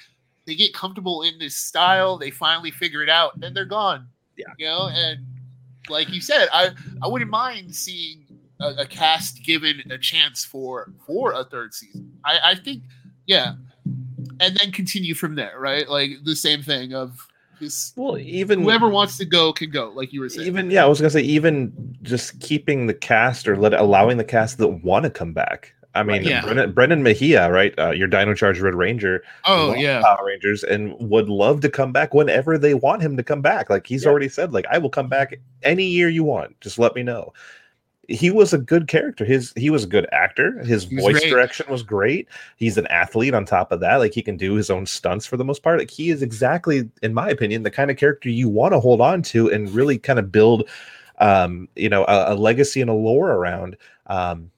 they 0.47 0.55
get 0.55 0.74
comfortable 0.74 1.22
in 1.22 1.38
this 1.38 1.57
style. 1.57 2.18
They 2.18 2.30
finally 2.30 2.70
figure 2.70 3.03
it 3.03 3.09
out, 3.09 3.38
then 3.38 3.55
they're 3.55 3.64
gone. 3.64 4.09
Yeah. 4.36 4.47
you 4.59 4.66
know. 4.66 4.88
And 4.93 5.24
like 5.88 6.11
you 6.11 6.20
said, 6.20 6.49
I 6.53 6.70
I 7.03 7.09
wouldn't 7.09 7.30
mind 7.30 7.74
seeing 7.74 8.26
a, 8.61 8.74
a 8.78 8.86
cast 8.86 9.45
given 9.45 9.82
a 9.90 9.99
chance 9.99 10.45
for 10.45 10.93
for 11.07 11.32
a 11.32 11.45
third 11.45 11.74
season. 11.74 12.12
I 12.24 12.38
I 12.45 12.55
think 12.57 12.82
yeah, 13.26 13.55
and 14.40 14.57
then 14.57 14.72
continue 14.72 15.14
from 15.14 15.36
there. 15.36 15.59
Right, 15.59 15.88
like 15.88 16.11
the 16.24 16.36
same 16.36 16.62
thing 16.62 16.95
of 16.95 17.26
just 17.63 17.97
Well, 17.97 18.19
even 18.19 18.63
whoever 18.63 18.89
wants 18.89 19.17
to 19.19 19.25
go 19.25 19.53
can 19.53 19.71
go. 19.71 19.91
Like 19.95 20.13
you 20.13 20.21
were 20.21 20.29
saying. 20.29 20.47
even 20.47 20.71
yeah, 20.71 20.85
I 20.85 20.87
was 20.89 21.01
gonna 21.01 21.11
say 21.11 21.21
even 21.23 21.73
just 22.03 22.39
keeping 22.41 22.87
the 22.87 22.95
cast 22.95 23.47
or 23.49 23.57
let 23.57 23.73
allowing 23.73 24.19
the 24.19 24.25
cast 24.25 24.59
that 24.59 24.69
want 24.69 25.05
to 25.05 25.11
come 25.11 25.33
back. 25.33 25.75
I 25.95 26.03
mean, 26.03 26.17
Right. 26.23 26.27
Yeah. 26.27 26.41
Brennan, 26.43 26.73
Brendan 26.73 27.03
Mejia, 27.03 27.51
right? 27.51 27.75
Uh, 27.79 27.91
your 27.91 28.09
Dino 28.09 28.33
Charge 28.35 28.59
Red 28.61 28.75
Ranger. 28.75 29.23
Oh 29.45 29.75
yeah. 29.75 30.01
Power 30.03 30.25
Rangers, 30.27 30.65
and 30.65 30.95
would 30.99 31.29
love 31.29 31.61
to 31.61 31.69
come 31.69 31.93
back 31.93 32.15
whenever 32.15 32.57
they 32.57 32.73
want 32.75 33.03
him 33.03 33.17
to 33.19 33.23
come 33.23 33.43
back. 33.43 33.69
Like 33.71 33.87
he's 33.87 34.05
Yeah. 34.05 34.11
already 34.11 34.29
said, 34.31 34.53
like 34.53 34.65
I 34.71 34.79
will 34.79 34.89
come 34.91 35.09
back 35.09 35.39
any 35.63 35.85
year 35.85 36.09
you 36.09 36.25
want. 36.25 36.59
Just 36.61 36.79
let 36.79 36.95
me 36.95 37.03
know. 37.03 37.33
He 38.09 38.31
was 38.31 38.53
a 38.53 38.59
good 38.59 38.89
character. 38.89 39.25
His 39.25 39.53
he 39.57 39.71
was 39.71 39.85
a 39.85 39.87
good 39.87 40.09
actor. 40.13 40.59
His 40.65 40.85
He 40.85 40.97
was 40.97 41.05
voice 41.05 41.21
great. 41.21 41.31
direction 41.31 41.67
was 41.71 41.83
great. 41.83 42.29
He's 42.57 42.77
an 42.77 42.87
athlete 42.89 43.33
on 43.33 43.45
top 43.45 43.71
of 43.71 43.81
that. 43.81 43.97
Like 43.97 44.13
he 44.13 44.23
can 44.23 44.37
do 44.37 44.55
his 44.55 44.71
own 44.71 44.87
stunts 44.87 45.25
for 45.25 45.37
the 45.37 45.45
most 45.45 45.63
part. 45.63 45.79
Like 45.79 45.91
he 45.91 46.11
is 46.11 46.21
exactly, 46.21 46.91
in 47.03 47.15
my 47.15 47.29
opinion, 47.31 47.63
the 47.63 47.71
kind 47.71 47.91
of 47.91 47.97
character 47.97 48.29
you 48.29 48.49
want 48.49 48.73
to 48.73 48.81
hold 48.81 49.01
on 49.01 49.23
to 49.23 49.51
and 49.51 49.71
really 49.71 49.99
kind 49.99 50.19
of 50.19 50.33
build, 50.33 50.69
um, 51.19 51.69
you 51.77 51.89
know, 51.89 52.05
a, 52.07 52.33
a 52.33 52.35
legacy 52.35 52.81
and 52.81 52.91
a 52.91 52.95
lore 52.95 53.31
around. 53.31 53.77
Um, 54.09 54.51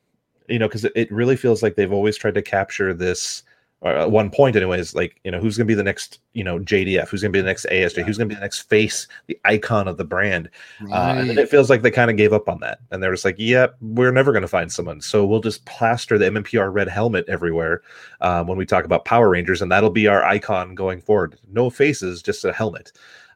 you 0.48 0.58
know, 0.58 0.66
because 0.68 0.84
it, 0.84 0.92
it 0.96 1.12
really 1.12 1.36
feels 1.36 1.62
like 1.62 1.74
they've 1.76 1.92
always 1.92 2.16
tried 2.16 2.34
to 2.34 2.42
capture 2.42 2.94
this. 2.94 3.42
Or 3.84 3.92
at 3.92 4.10
one 4.10 4.30
point, 4.30 4.56
anyways, 4.56 4.94
like 4.94 5.20
you 5.24 5.30
know, 5.30 5.38
who's 5.38 5.58
going 5.58 5.66
to 5.66 5.70
be 5.70 5.74
the 5.74 5.82
next, 5.82 6.18
you 6.32 6.42
know, 6.42 6.58
JDF? 6.58 7.06
Who's 7.08 7.20
going 7.20 7.32
to 7.32 7.36
be 7.36 7.42
the 7.42 7.46
next 7.46 7.66
ASJ? 7.70 7.98
Yeah. 7.98 8.04
Who's 8.04 8.16
going 8.16 8.30
to 8.30 8.34
be 8.34 8.36
the 8.36 8.40
next 8.40 8.62
face, 8.62 9.06
the 9.26 9.38
icon 9.44 9.88
of 9.88 9.98
the 9.98 10.06
brand? 10.06 10.48
Uh, 10.90 11.14
and 11.18 11.38
it 11.38 11.50
feels 11.50 11.68
like 11.68 11.82
they 11.82 11.90
kind 11.90 12.10
of 12.10 12.16
gave 12.16 12.32
up 12.32 12.48
on 12.48 12.60
that, 12.60 12.78
and 12.90 13.02
they're 13.02 13.12
just 13.12 13.26
like, 13.26 13.36
"Yep, 13.36 13.76
we're 13.82 14.10
never 14.10 14.32
going 14.32 14.40
to 14.40 14.48
find 14.48 14.72
someone, 14.72 15.02
so 15.02 15.26
we'll 15.26 15.42
just 15.42 15.66
plaster 15.66 16.16
the 16.16 16.24
MMPR 16.24 16.72
red 16.72 16.88
helmet 16.88 17.26
everywhere 17.28 17.82
um, 18.22 18.46
when 18.46 18.56
we 18.56 18.64
talk 18.64 18.86
about 18.86 19.04
Power 19.04 19.28
Rangers, 19.28 19.60
and 19.60 19.70
that'll 19.70 19.90
be 19.90 20.06
our 20.06 20.24
icon 20.24 20.74
going 20.74 21.02
forward. 21.02 21.38
No 21.52 21.68
faces, 21.68 22.22
just 22.22 22.42
a 22.46 22.54
helmet." 22.54 22.90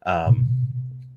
Um, 0.06 0.48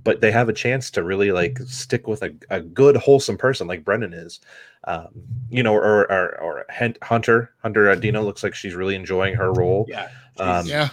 but 0.04 0.22
they 0.22 0.32
have 0.32 0.49
a 0.49 0.54
chance 0.54 0.89
to 0.91 1.04
really 1.04 1.32
like 1.32 1.60
stick 1.60 2.08
with 2.08 2.24
a, 2.24 2.34
a 2.49 2.62
good, 2.62 2.95
wholesome 2.97 3.38
person 3.38 3.68
like 3.68 3.84
Brennan 3.84 4.14
is, 4.14 4.39
um, 4.86 5.08
you 5.49 5.64
know, 5.64 5.74
or 5.74 6.12
or, 6.12 6.39
or 6.41 6.66
Hunter 7.02 7.52
Hunter 7.62 7.89
uh, 7.89 7.95
Deno 7.95 8.24
looks 8.24 8.43
like 8.43 8.56
she's 8.56 8.76
really 8.76 8.95
enjoying 8.95 9.36
her 9.36 9.52
role. 9.54 9.86
Yeah. 9.89 10.10
Um, 10.38 10.66
yeah. 10.66 10.89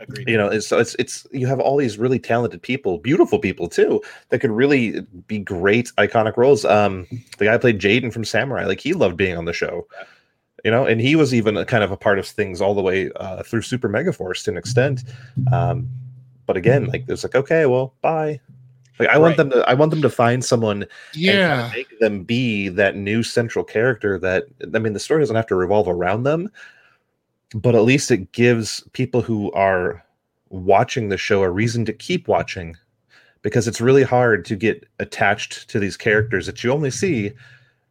Agreed. 0.00 0.28
you 0.28 0.36
know 0.36 0.48
it's, 0.48 0.66
so 0.66 0.78
it's 0.78 0.94
it's 0.98 1.26
you 1.32 1.46
have 1.46 1.60
all 1.60 1.78
these 1.78 1.96
really 1.98 2.18
talented 2.18 2.60
people 2.60 2.98
beautiful 2.98 3.38
people 3.38 3.68
too 3.68 4.02
that 4.28 4.40
could 4.40 4.50
really 4.50 5.00
be 5.28 5.38
great 5.38 5.90
iconic 5.96 6.36
roles 6.36 6.64
um 6.66 7.06
the 7.38 7.46
guy 7.46 7.56
played 7.56 7.78
Jayden 7.78 8.12
from 8.12 8.22
samurai 8.24 8.66
like 8.66 8.80
he 8.80 8.92
loved 8.92 9.16
being 9.16 9.38
on 9.38 9.46
the 9.46 9.52
show 9.54 9.86
Yeah. 9.98 10.04
you 10.64 10.70
know 10.72 10.84
and 10.84 11.00
he 11.00 11.16
was 11.16 11.32
even 11.32 11.56
a 11.56 11.64
kind 11.64 11.82
of 11.84 11.90
a 11.90 11.96
part 11.96 12.18
of 12.18 12.26
things 12.26 12.60
all 12.60 12.74
the 12.74 12.82
way 12.82 13.10
uh, 13.16 13.44
through 13.44 13.62
super 13.62 13.88
megaforce 13.88 14.44
to 14.44 14.50
an 14.50 14.58
extent 14.58 15.04
um 15.52 15.88
but 16.46 16.56
again 16.56 16.86
like 16.86 17.04
it's 17.08 17.24
like 17.24 17.34
okay 17.34 17.66
well 17.66 17.94
bye. 18.02 18.38
Like 18.98 19.08
i 19.08 19.18
want 19.18 19.36
them 19.36 19.50
to 19.50 19.58
i 19.68 19.74
want 19.74 19.90
them 19.90 20.02
to 20.02 20.10
find 20.10 20.44
someone 20.44 20.86
Yeah. 21.14 21.70
make 21.74 21.98
them 21.98 22.22
be 22.22 22.68
that 22.70 22.96
new 22.96 23.22
central 23.22 23.64
character 23.64 24.18
that 24.20 24.44
i 24.74 24.78
mean 24.78 24.92
the 24.92 25.00
story 25.00 25.20
doesn't 25.20 25.34
have 25.36 25.46
to 25.48 25.56
revolve 25.56 25.88
around 25.88 26.22
them 26.22 26.48
but 27.54 27.74
at 27.74 27.82
least 27.82 28.10
it 28.10 28.30
gives 28.32 28.82
people 28.92 29.20
who 29.20 29.50
are 29.52 30.04
watching 30.50 31.08
the 31.08 31.18
show 31.18 31.42
a 31.42 31.50
reason 31.50 31.84
to 31.86 31.92
keep 31.92 32.28
watching 32.28 32.76
because 33.42 33.66
it's 33.68 33.80
really 33.80 34.02
hard 34.04 34.44
to 34.44 34.56
get 34.56 34.86
attached 35.00 35.68
to 35.70 35.78
these 35.78 35.96
characters 35.96 36.46
that 36.46 36.62
you 36.64 36.70
only 36.72 36.90
see 36.90 37.32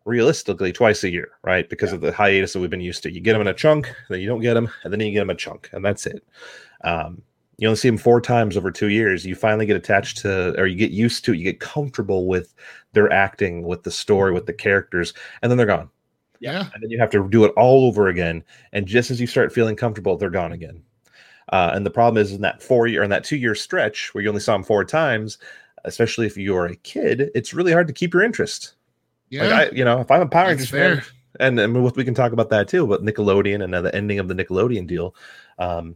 realistically 0.06 0.72
twice 0.74 1.04
a 1.04 1.10
year 1.10 1.32
right? 1.44 1.70
Because 1.70 1.90
Yeah. 1.92 1.96
of 1.96 2.02
the 2.02 2.12
hiatus 2.12 2.54
that 2.54 2.60
we've 2.60 2.70
been 2.70 2.82
used 2.82 3.04
to. 3.04 3.12
You 3.12 3.20
get 3.22 3.34
them 3.34 3.42
in 3.42 3.48
a 3.48 3.54
chunk 3.54 3.94
then 4.10 4.20
you 4.22 4.28
don't 4.28 4.42
get 4.42 4.54
them 4.56 4.70
and 4.84 4.92
then 4.92 5.00
you 5.02 5.12
get 5.12 5.20
them 5.20 5.30
a 5.30 5.36
chunk 5.36 5.70
and 5.74 5.84
that's 5.84 6.06
it. 6.06 6.24
Um, 6.84 7.22
you 7.58 7.68
only 7.68 7.78
see 7.78 7.90
them 7.90 7.98
four 7.98 8.20
times 8.20 8.58
over 8.58 8.72
two 8.72 8.90
years 8.90 9.26
you 9.26 9.36
finally 9.36 9.66
get 9.66 9.76
attached 9.76 10.18
to 10.18 10.60
or 10.60 10.66
you 10.66 10.76
get 10.76 10.92
used 10.92 11.24
to 11.26 11.34
it 11.34 11.38
you 11.38 11.44
get 11.44 11.60
comfortable 11.60 12.28
with 12.28 12.54
their 12.94 13.12
acting 13.12 13.64
with 13.64 13.84
the 13.84 13.92
story 13.92 14.32
with 14.32 14.46
the 14.46 14.54
characters 14.54 15.14
and 15.42 15.52
then 15.52 15.58
they're 15.58 15.68
gone 15.68 15.90
Yeah. 16.40 16.68
and 16.74 16.82
then 16.84 16.90
you 16.90 17.00
have 17.00 17.10
to 17.12 17.28
do 17.30 17.46
it 17.46 17.54
all 17.56 17.86
over 17.86 18.08
again. 18.08 18.44
And 18.74 18.86
just 18.86 19.12
as 19.12 19.22
you 19.22 19.28
start 19.28 19.54
feeling 19.54 19.76
comfortable, 19.76 20.18
they're 20.18 20.30
gone 20.30 20.52
again. 20.52 20.82
Uh, 21.50 21.72
and 21.74 21.86
the 21.86 21.92
problem 21.92 22.22
is 22.22 22.32
in 22.32 22.42
that 22.42 22.62
four 22.62 22.88
year, 22.88 23.04
in 23.04 23.10
that 23.12 23.24
two 23.24 23.38
year 23.38 23.56
stretch 23.56 24.14
where 24.14 24.22
you 24.24 24.30
only 24.30 24.42
saw 24.42 24.54
them 24.54 24.64
four 24.64 24.84
times, 24.86 25.38
especially 25.86 26.26
if 26.26 26.36
you're 26.38 26.66
a 26.66 26.76
kid, 26.78 27.30
it's 27.36 27.54
really 27.54 27.72
hard 27.72 27.88
to 27.88 27.94
keep 27.94 28.14
your 28.14 28.24
interest. 28.24 28.74
Yeah. 29.30 29.44
Like 29.44 29.54
I, 29.54 29.76
you 29.76 29.86
know, 29.86 30.00
if 30.02 30.10
I'm 30.12 30.22
a 30.22 30.26
Power 30.28 30.56
That's 30.56 30.72
Rangers 30.72 31.06
fan, 31.06 31.14
and, 31.40 31.60
and 31.60 31.74
we 31.74 31.92
we 31.96 32.04
can 32.06 32.14
talk 32.14 32.32
about 32.32 32.50
that 32.50 32.68
too, 32.68 32.86
but 32.88 33.04
Nickelodeon 33.04 33.64
and 33.64 33.74
uh, 33.74 33.82
the 33.82 33.94
ending 33.96 34.20
of 34.20 34.28
the 34.28 34.36
Nickelodeon 34.36 34.86
deal. 34.88 35.16
Um, 35.60 35.96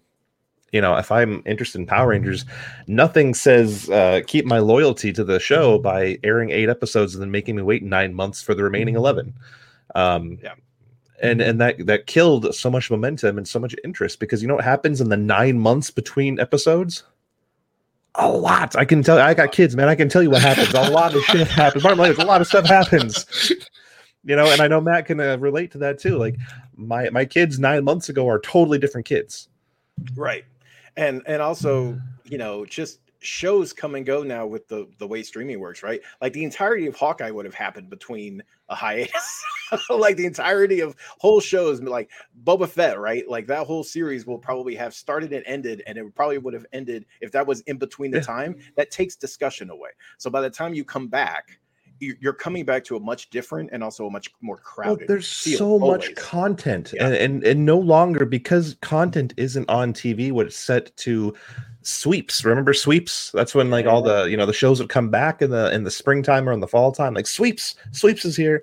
you 0.71 0.81
know, 0.81 0.95
if 0.97 1.11
I'm 1.11 1.41
interested 1.45 1.79
in 1.79 1.87
Power 1.87 2.09
Rangers, 2.09 2.45
nothing 2.87 3.33
says 3.33 3.89
uh, 3.89 4.21
keep 4.27 4.45
my 4.45 4.59
loyalty 4.59 5.13
to 5.13 5.23
the 5.23 5.39
show 5.39 5.79
by 5.79 6.17
airing 6.23 6.49
eight 6.51 6.69
episodes 6.69 7.15
and 7.15 7.21
then 7.21 7.31
making 7.31 7.55
me 7.55 7.61
wait 7.61 7.83
nine 7.83 8.13
months 8.13 8.41
for 8.41 8.53
the 8.53 8.63
remaining 8.63 8.95
eleven. 8.95 9.33
Um, 9.95 10.37
Yeah. 10.43 10.53
and 11.21 11.41
and 11.41 11.59
that 11.61 11.85
that 11.85 12.05
killed 12.07 12.53
so 12.53 12.69
much 12.69 12.91
momentum 12.91 13.37
and 13.37 13.47
so 13.47 13.59
much 13.59 13.73
interest 13.83 14.19
because 14.19 14.41
you 14.41 14.47
know 14.47 14.55
what 14.55 14.63
happens 14.65 14.99
in 15.01 15.09
the 15.09 15.17
nine 15.17 15.57
months 15.59 15.89
between 15.89 16.39
episodes. 16.39 17.03
A 18.15 18.29
lot. 18.29 18.75
I 18.75 18.83
can 18.83 19.03
tell. 19.03 19.19
I 19.19 19.33
got 19.33 19.51
kids, 19.51 19.75
man. 19.75 19.87
I 19.89 19.95
can 19.95 20.09
tell 20.09 20.23
you 20.23 20.31
what 20.31 20.41
happens. 20.41 20.73
A 20.73 20.89
lot 20.91 21.15
of 21.15 21.23
shit 21.25 21.47
happens. 21.47 21.83
Bottom 21.83 21.99
line 21.99 22.15
a 22.19 22.25
lot 22.25 22.41
of 22.41 22.47
stuff 22.47 22.65
happens 22.65 23.25
you 24.23 24.35
know 24.35 24.51
and 24.51 24.59
i 24.61 24.67
know 24.67 24.81
matt 24.81 25.05
can 25.05 25.19
uh, 25.19 25.37
relate 25.37 25.71
to 25.71 25.77
that 25.77 25.99
too 25.99 26.17
like 26.17 26.35
my 26.75 27.07
my 27.11 27.23
kids 27.23 27.59
nine 27.59 27.83
months 27.83 28.09
ago 28.09 28.27
are 28.27 28.39
totally 28.39 28.79
different 28.79 29.05
kids 29.05 29.47
right 30.15 30.43
and 30.97 31.21
and 31.25 31.41
also 31.41 31.99
you 32.25 32.37
know 32.37 32.65
just 32.65 32.99
shows 33.19 33.73
come 33.73 33.95
and 33.95 34.05
go 34.05 34.23
now 34.23 34.45
with 34.45 34.67
the 34.67 34.87
the 34.99 35.07
way 35.07 35.23
streaming 35.23 35.59
works 35.59 35.81
right? 35.83 36.01
Like 36.21 36.33
the 36.33 36.43
entirety 36.43 36.87
of 36.87 36.95
hawkeye 36.95 37.31
would 37.31 37.45
have 37.45 37.53
happened 37.55 37.89
between 37.89 38.43
a 38.69 38.75
hiatus. 38.75 39.43
Like 39.89 40.15
the 40.15 40.25
entirety 40.25 40.79
of 40.79 40.95
whole 41.17 41.41
shows 41.41 41.81
like 41.81 42.09
boba 42.45 42.69
fett 42.69 42.97
right? 42.97 43.27
Like 43.27 43.47
that 43.47 43.67
whole 43.67 43.83
series 43.83 44.25
will 44.25 44.37
probably 44.37 44.75
have 44.75 44.93
started 44.93 45.33
and 45.33 45.43
ended 45.45 45.83
and 45.85 45.97
it 45.97 46.15
probably 46.15 46.37
would 46.37 46.53
have 46.53 46.65
ended 46.71 47.05
if 47.19 47.33
that 47.33 47.45
was 47.45 47.59
in 47.61 47.77
between 47.77 48.11
the 48.11 48.21
time. 48.21 48.55
That 48.77 48.91
takes 48.91 49.17
discussion 49.17 49.69
away. 49.69 49.89
So 50.19 50.29
by 50.29 50.39
the 50.39 50.49
time 50.49 50.73
you 50.73 50.85
come 50.85 51.09
back 51.09 51.59
you're 51.99 52.33
coming 52.33 52.65
back 52.65 52.83
to 52.85 52.95
a 52.95 52.99
much 52.99 53.29
different 53.29 53.69
and 53.73 53.83
also 53.83 54.07
a 54.07 54.11
much 54.11 54.33
more 54.41 54.55
well, 54.55 54.63
crowded 54.63 55.07
there's 55.07 55.41
field, 55.41 55.57
so 55.57 55.79
much 55.79 56.15
content 56.15 56.93
Yeah. 56.93 57.07
and, 57.07 57.15
and 57.15 57.43
and 57.43 57.65
no 57.65 57.77
longer 57.77 58.25
because 58.25 58.77
content 58.81 59.33
isn't 59.37 59.69
on 59.69 59.93
tv 59.93 60.31
what 60.31 60.47
it's 60.47 60.55
set 60.57 60.95
to 60.97 61.33
sweeps. 61.81 62.43
Remember 62.43 62.73
sweeps? 62.73 63.31
That's 63.31 63.55
when 63.55 63.69
like 63.69 63.85
all 63.85 64.01
the 64.01 64.25
you 64.25 64.35
know 64.35 64.45
the 64.45 64.53
shows 64.53 64.79
would 64.79 64.89
come 64.89 65.09
back 65.09 65.41
in 65.41 65.51
the 65.51 65.73
in 65.73 65.83
the 65.83 65.91
springtime 65.91 66.47
or 66.47 66.51
in 66.51 66.59
the 66.59 66.67
fall 66.67 66.91
time 66.91 67.13
like 67.13 67.27
sweeps! 67.27 67.75
Sweeps 67.91 68.25
is 68.25 68.35
here 68.35 68.61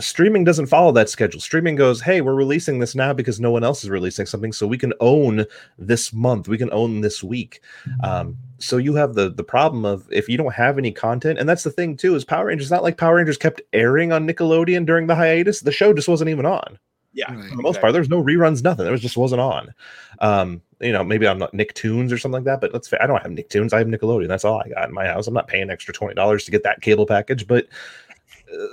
streaming 0.00 0.44
doesn't 0.44 0.66
follow 0.66 0.92
that 0.92 1.08
schedule. 1.08 1.40
Streaming 1.40 1.74
goes 1.76 2.00
hey 2.00 2.20
we're 2.20 2.34
releasing 2.34 2.78
this 2.78 2.94
now 2.94 3.12
because 3.12 3.40
no 3.40 3.50
one 3.50 3.64
else 3.64 3.82
is 3.82 3.90
releasing 3.90 4.26
something 4.26 4.52
so 4.52 4.66
we 4.66 4.78
can 4.78 4.92
own 5.00 5.44
this 5.78 6.12
month. 6.12 6.48
We 6.48 6.58
can 6.58 6.72
own 6.72 7.00
this 7.00 7.22
week. 7.22 7.60
Um, 8.04 8.36
so 8.58 8.76
you 8.76 8.94
have 8.94 9.14
the 9.14 9.30
the 9.30 9.44
problem 9.44 9.84
of 9.84 10.06
if 10.10 10.28
you 10.28 10.36
don't 10.36 10.54
have 10.54 10.78
any 10.78 10.92
content 10.92 11.38
and 11.38 11.48
that's 11.48 11.64
the 11.64 11.70
thing 11.70 11.96
too 11.96 12.14
is 12.14 12.24
power 12.24 12.46
rangers 12.46 12.70
not 12.70 12.82
like 12.82 12.96
power 12.96 13.16
rangers 13.16 13.36
kept 13.38 13.60
airing 13.72 14.12
on 14.12 14.26
nickelodeon 14.26 14.86
during 14.86 15.06
the 15.06 15.14
hiatus. 15.16 15.60
The 15.60 15.72
show 15.72 15.92
just 15.92 16.08
wasn't 16.08 16.30
even 16.30 16.46
on. 16.46 16.78
Yeah 17.12 17.32
Right. 17.34 17.48
for 17.50 17.56
the 17.56 17.62
most 17.62 17.80
part 17.80 17.92
there 17.92 18.02
was 18.02 18.10
no 18.10 18.22
reruns 18.22 18.62
nothing. 18.62 18.84
There 18.84 18.92
was 18.92 19.00
just 19.02 19.16
wasn't 19.16 19.40
on. 19.40 19.74
Um 20.20 20.62
you 20.80 20.92
know 20.92 21.02
maybe 21.02 21.26
i'm 21.26 21.38
not 21.38 21.52
nicktoons 21.52 22.12
or 22.12 22.18
something 22.18 22.34
like 22.36 22.44
that 22.44 22.60
but 22.60 22.72
let's 22.72 22.92
I 23.00 23.06
don't 23.08 23.20
have 23.20 23.32
nicktoons 23.32 23.72
i 23.72 23.78
have 23.78 23.88
nickelodeon. 23.88 24.28
That's 24.28 24.44
all 24.44 24.60
i 24.64 24.68
got 24.68 24.88
in 24.88 24.94
my 24.94 25.06
house. 25.06 25.26
I'm 25.26 25.34
not 25.34 25.48
paying 25.48 25.70
extra 25.70 25.92
$20 25.92 26.44
to 26.44 26.50
get 26.52 26.62
that 26.62 26.82
cable 26.82 27.04
package 27.06 27.48
but 27.48 27.66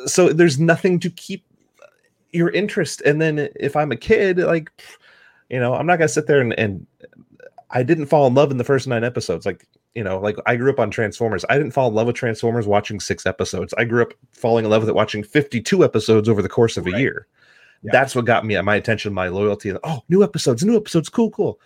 so 0.06 0.30
there's 0.30 0.60
nothing 0.60 1.00
to 1.00 1.10
keep 1.10 1.46
your 2.32 2.50
interest. 2.50 3.02
And 3.06 3.22
then 3.22 3.50
if 3.56 3.76
i'm 3.76 3.92
a 3.92 3.98
kid 3.98 4.38
like 4.38 4.72
you 5.50 5.60
know 5.60 5.74
i'm 5.74 5.86
not 5.86 5.98
gonna 5.98 6.10
sit 6.10 6.28
there 6.28 6.42
and, 6.42 6.58
and 6.60 6.86
i 7.72 7.84
didn't 7.84 8.08
fall 8.08 8.28
in 8.28 8.34
love 8.34 8.52
in 8.52 8.58
the 8.58 8.64
first 8.64 8.88
nine 8.88 9.04
episodes. 9.04 9.46
Like 9.46 9.68
you 9.96 10.04
know 10.04 10.20
like 10.20 10.38
i 10.46 10.56
grew 10.56 10.72
up 10.72 10.80
on 10.80 10.92
transformers. 10.92 11.46
I 11.50 11.58
didn't 11.58 11.72
fall 11.72 11.88
in 11.90 11.96
love 11.96 12.08
with 12.08 12.16
transformers 12.16 12.68
watching 12.68 13.00
six 13.00 13.26
episodes. 13.26 13.74
I 13.78 13.86
grew 13.86 14.02
up 14.02 14.14
falling 14.32 14.66
in 14.66 14.72
love 14.72 14.82
with 14.82 14.90
it 14.90 14.96
watching 14.96 15.24
52 15.24 15.84
episodes 15.84 16.30
over 16.30 16.42
the 16.42 16.50
course 16.50 16.78
of 16.78 16.88
a 16.88 17.00
year. 17.00 17.28
Yeah. 17.84 17.92
that's 17.92 18.16
what 18.16 18.26
got 18.26 18.46
me 18.46 18.60
my 18.62 18.76
attention 18.76 19.14
my 19.14 19.28
loyalty. 19.28 19.74
Oh 19.84 20.04
new 20.10 20.24
episodes 20.24 20.64
new 20.64 20.76
episodes 20.76 21.10
cool 21.10 21.32
cool. 21.32 21.60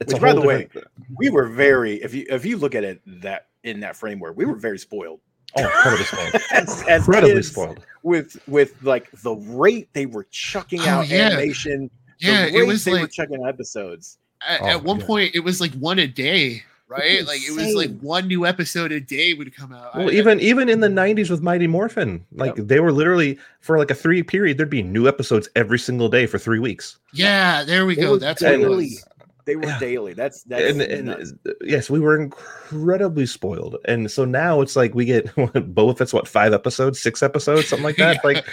It's 0.00 0.12
Which, 0.12 0.22
by 0.22 0.32
the 0.32 0.40
way, 0.40 0.68
we 1.16 1.28
were 1.28 1.48
very 1.48 2.00
if 2.02 2.14
you 2.14 2.24
if 2.30 2.44
you 2.46 2.56
look 2.56 2.76
at 2.76 2.84
it 2.84 3.02
that 3.20 3.48
in 3.64 3.80
that 3.80 3.96
framework 3.96 4.36
we 4.36 4.44
were 4.44 4.54
very 4.54 4.78
spoiled 4.78 5.20
oh 5.56 5.62
incredibly 5.64 6.04
spoiled 6.04 6.34
as, 6.52 6.82
as 6.88 7.00
incredibly 7.08 7.42
spoiled 7.42 7.86
with 8.02 8.36
with 8.48 8.74
like 8.82 9.10
the 9.22 9.34
rate 9.34 9.88
they 9.92 10.06
were 10.06 10.26
chucking 10.30 10.80
Oh, 10.82 10.88
out 10.88 11.08
yeah. 11.08 11.26
animation 11.26 11.90
Yeah, 12.18 12.46
it 12.46 12.66
was 12.66 12.84
they 12.84 13.00
were 13.00 13.06
chucking 13.08 13.42
out 13.42 13.48
episodes 13.48 14.18
at, 14.48 14.60
Oh, 14.62 14.66
at 14.66 14.84
one 14.84 15.00
yeah. 15.00 15.06
point 15.06 15.34
it 15.34 15.40
was 15.40 15.60
like 15.60 15.72
one 15.74 15.98
a 15.98 16.06
day, 16.06 16.62
right? 16.86 17.26
Like 17.26 17.40
it 17.42 17.50
was 17.56 17.74
like 17.74 17.98
one 18.00 18.28
new 18.28 18.46
episode 18.46 18.92
a 18.92 19.00
day 19.00 19.34
would 19.34 19.54
come 19.56 19.72
out. 19.72 19.96
well 19.96 20.08
I- 20.10 20.12
even 20.12 20.38
even 20.40 20.68
in 20.68 20.80
the 20.80 20.88
90s 20.88 21.28
with 21.30 21.42
mighty 21.42 21.66
morphin 21.66 22.24
like 22.32 22.54
they 22.54 22.78
were 22.80 22.92
literally 22.92 23.38
for 23.60 23.78
like 23.78 23.90
a 23.90 23.94
three 23.96 24.22
period 24.22 24.58
there'd 24.58 24.70
be 24.70 24.82
new 24.82 25.08
episodes 25.08 25.48
every 25.56 25.78
single 25.78 26.08
day 26.08 26.26
for 26.26 26.38
three 26.38 26.58
weeks 26.60 26.98
yeah, 27.12 27.64
there 27.64 27.84
we 27.86 27.94
They 27.96 28.02
go. 28.02 28.12
were 28.12 28.18
That's 28.18 28.42
what 28.42 28.52
it 28.52 28.58
daily. 28.58 28.76
was. 28.84 29.04
They 29.48 29.56
were 29.56 29.64
Yeah. 29.64 29.78
daily 29.80 30.12
that's 30.12 30.42
that's 30.44 30.70
and, 30.78 30.82
and 30.82 31.10
uh, 31.10 31.52
yes, 31.62 31.90
we 31.90 31.98
were 31.98 32.20
incredibly 32.20 33.26
spoiled, 33.26 33.76
and 33.86 34.10
so 34.10 34.24
now 34.24 34.60
it's 34.60 34.76
like 34.76 34.94
we 34.94 35.04
get 35.04 35.26
Boba 35.36 35.98
Fett's 35.98 36.12
what 36.12 36.28
five 36.28 36.52
episodes, 36.52 37.00
six 37.00 37.22
episodes, 37.22 37.68
something 37.68 37.84
like 37.84 37.96
that. 37.96 38.20
Like 38.24 38.46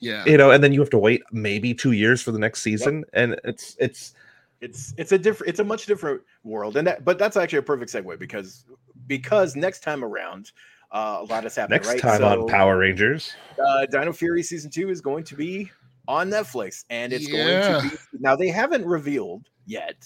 Yeah. 0.00 0.24
you 0.26 0.36
know, 0.36 0.50
and 0.50 0.62
then 0.62 0.72
you 0.72 0.80
have 0.80 0.90
to 0.90 0.98
wait 0.98 1.22
maybe 1.32 1.74
two 1.74 1.92
years 1.92 2.22
for 2.22 2.32
the 2.32 2.38
next 2.38 2.62
season, 2.62 3.04
and 3.12 3.38
it's 3.44 3.76
it's 3.80 4.14
it's 4.60 4.94
it's 4.96 5.12
a 5.12 5.18
different 5.18 5.50
it's 5.50 5.60
a 5.60 5.64
much 5.64 5.86
different 5.86 6.22
world 6.44 6.76
and 6.78 6.86
that 6.86 7.04
but 7.04 7.18
that's 7.18 7.36
actually 7.36 7.58
a 7.58 7.62
perfect 7.62 7.92
segue 7.92 8.18
because 8.18 8.64
because 9.06 9.54
next 9.54 9.82
time 9.82 10.02
around 10.02 10.50
uh, 10.92 11.18
a 11.20 11.24
lot 11.24 11.42
has 11.44 11.54
happened 11.54 11.72
next 11.74 11.88
right 11.88 12.00
time 12.00 12.20
So, 12.20 12.26
on 12.26 12.48
Power 12.48 12.78
Rangers. 12.78 13.36
uh, 13.68 13.84
dino 13.86 14.12
fury 14.14 14.42
season 14.42 14.70
two 14.70 14.88
is 14.88 15.02
going 15.02 15.24
to 15.24 15.36
be 15.36 15.70
on 16.08 16.30
netflix 16.30 16.84
and 16.88 17.12
it's 17.12 17.26
Yeah. 17.26 17.32
going 17.32 17.60
to 17.60 17.80
be 17.82 17.96
now 18.18 18.34
they 18.34 18.48
haven't 18.48 18.86
revealed 18.86 19.46
yet 19.66 19.96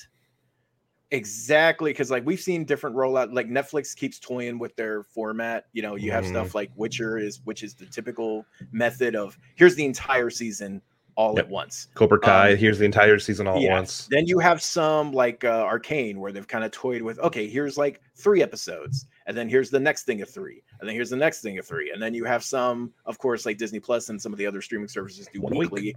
exactly 1.12 1.90
because 1.92 2.10
like 2.10 2.24
we've 2.24 2.40
seen 2.40 2.64
different 2.64 2.94
rollout 2.94 3.32
like 3.32 3.48
netflix 3.48 3.94
keeps 3.96 4.18
toying 4.18 4.58
with 4.58 4.74
their 4.76 5.02
format 5.02 5.64
you 5.72 5.82
know 5.82 5.96
you 5.96 6.12
have 6.12 6.24
Mhm. 6.24 6.28
stuff 6.30 6.54
like 6.54 6.70
witcher 6.76 7.18
is 7.18 7.40
which 7.44 7.62
is 7.62 7.74
the 7.74 7.86
typical 7.86 8.44
method 8.72 9.16
of 9.16 9.36
here's 9.56 9.74
the 9.74 9.84
entire 9.84 10.30
season 10.30 10.80
all 11.16 11.34
Yep. 11.36 11.46
at 11.46 11.50
once 11.50 11.88
Cobra 11.94 12.18
Kai. 12.20 12.52
Um, 12.52 12.56
here's 12.56 12.78
the 12.78 12.84
entire 12.84 13.18
season 13.18 13.48
all 13.48 13.58
yeah. 13.60 13.70
at 13.72 13.78
once. 13.78 14.06
then 14.10 14.26
you 14.28 14.38
have 14.38 14.62
some 14.62 15.12
like 15.12 15.44
uh, 15.44 15.64
Arcane 15.66 16.20
where 16.20 16.30
they've 16.32 16.46
kind 16.46 16.64
of 16.64 16.70
toyed 16.70 17.02
with, 17.02 17.18
okay, 17.18 17.48
here's 17.48 17.76
like 17.76 18.00
three 18.14 18.42
episodes, 18.42 19.06
and 19.26 19.36
then 19.36 19.48
here's 19.48 19.68
the 19.70 19.80
next 19.80 20.04
thing 20.04 20.22
of 20.22 20.30
three, 20.30 20.62
and 20.78 20.88
then 20.88 20.94
here's 20.94 21.10
the 21.10 21.16
next 21.16 21.42
thing 21.42 21.58
of 21.58 21.66
three, 21.66 21.90
and 21.90 22.00
then 22.00 22.14
you 22.14 22.24
have 22.24 22.44
some, 22.44 22.92
of 23.04 23.18
course, 23.18 23.44
like 23.44 23.58
Disney 23.58 23.80
Plus 23.80 24.08
and 24.08 24.22
some 24.22 24.32
of 24.32 24.38
the 24.38 24.46
other 24.46 24.62
streaming 24.62 24.88
services 24.88 25.28
do 25.32 25.40
One 25.42 25.56
week. 25.58 25.96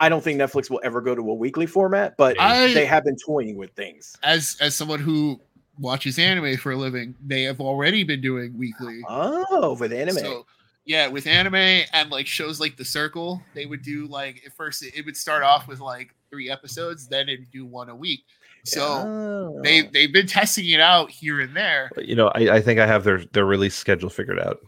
Weekly. 0.00 0.06
I 0.06 0.08
don't 0.08 0.22
think 0.24 0.40
Netflix 0.40 0.70
will 0.70 0.80
ever 0.82 1.00
go 1.00 1.14
to 1.14 1.30
a 1.30 1.34
weekly 1.34 1.66
format, 1.66 2.16
but 2.16 2.40
I- 2.40 2.72
they 2.72 2.86
have 2.86 3.04
been 3.04 3.16
toying 3.16 3.56
with 3.56 3.70
things. 3.72 4.16
As 4.22 4.56
as 4.60 4.74
someone 4.74 5.00
who 5.00 5.40
watches 5.78 6.18
anime 6.18 6.56
for 6.56 6.72
a 6.72 6.76
living, 6.76 7.14
they 7.24 7.42
have 7.44 7.60
already 7.60 8.04
been 8.04 8.20
doing 8.20 8.56
weekly. 8.58 9.00
Oh, 9.08 9.76
with 9.80 9.92
anime. 9.92 10.16
So 10.18 10.46
yeah, 10.84 11.06
with 11.08 11.26
anime 11.26 11.54
and 11.92 12.10
like 12.10 12.26
shows 12.26 12.60
like 12.60 12.76
The 12.76 12.84
Circle, 12.84 13.40
they 13.54 13.66
would 13.66 13.82
do 13.82 14.06
like 14.06 14.42
at 14.46 14.52
first 14.54 14.82
it, 14.82 14.94
it 14.96 15.04
would 15.06 15.16
start 15.16 15.42
off 15.42 15.68
with 15.68 15.80
like 15.80 16.14
three 16.30 16.50
episodes, 16.50 17.06
then 17.08 17.28
it'd 17.28 17.50
do 17.50 17.64
one 17.66 17.88
a 17.88 17.94
week. 17.96 18.24
So 18.64 18.82
Oh. 18.84 19.60
they 19.62 19.82
they've 19.82 20.12
been 20.12 20.26
testing 20.26 20.68
it 20.68 20.80
out 20.80 21.10
here 21.10 21.40
and 21.40 21.56
there. 21.56 21.90
You 21.96 22.14
know, 22.14 22.28
I, 22.34 22.56
I 22.56 22.60
think 22.60 22.78
I 22.78 22.86
have 22.86 23.04
their 23.04 23.24
their 23.32 23.46
release 23.46 23.74
schedule 23.74 24.10
figured 24.10 24.38
out. 24.40 24.58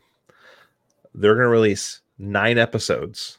They're 1.15 1.35
going 1.35 1.45
to 1.45 1.49
release 1.51 2.01
nine 2.19 2.57
episodes 2.57 3.39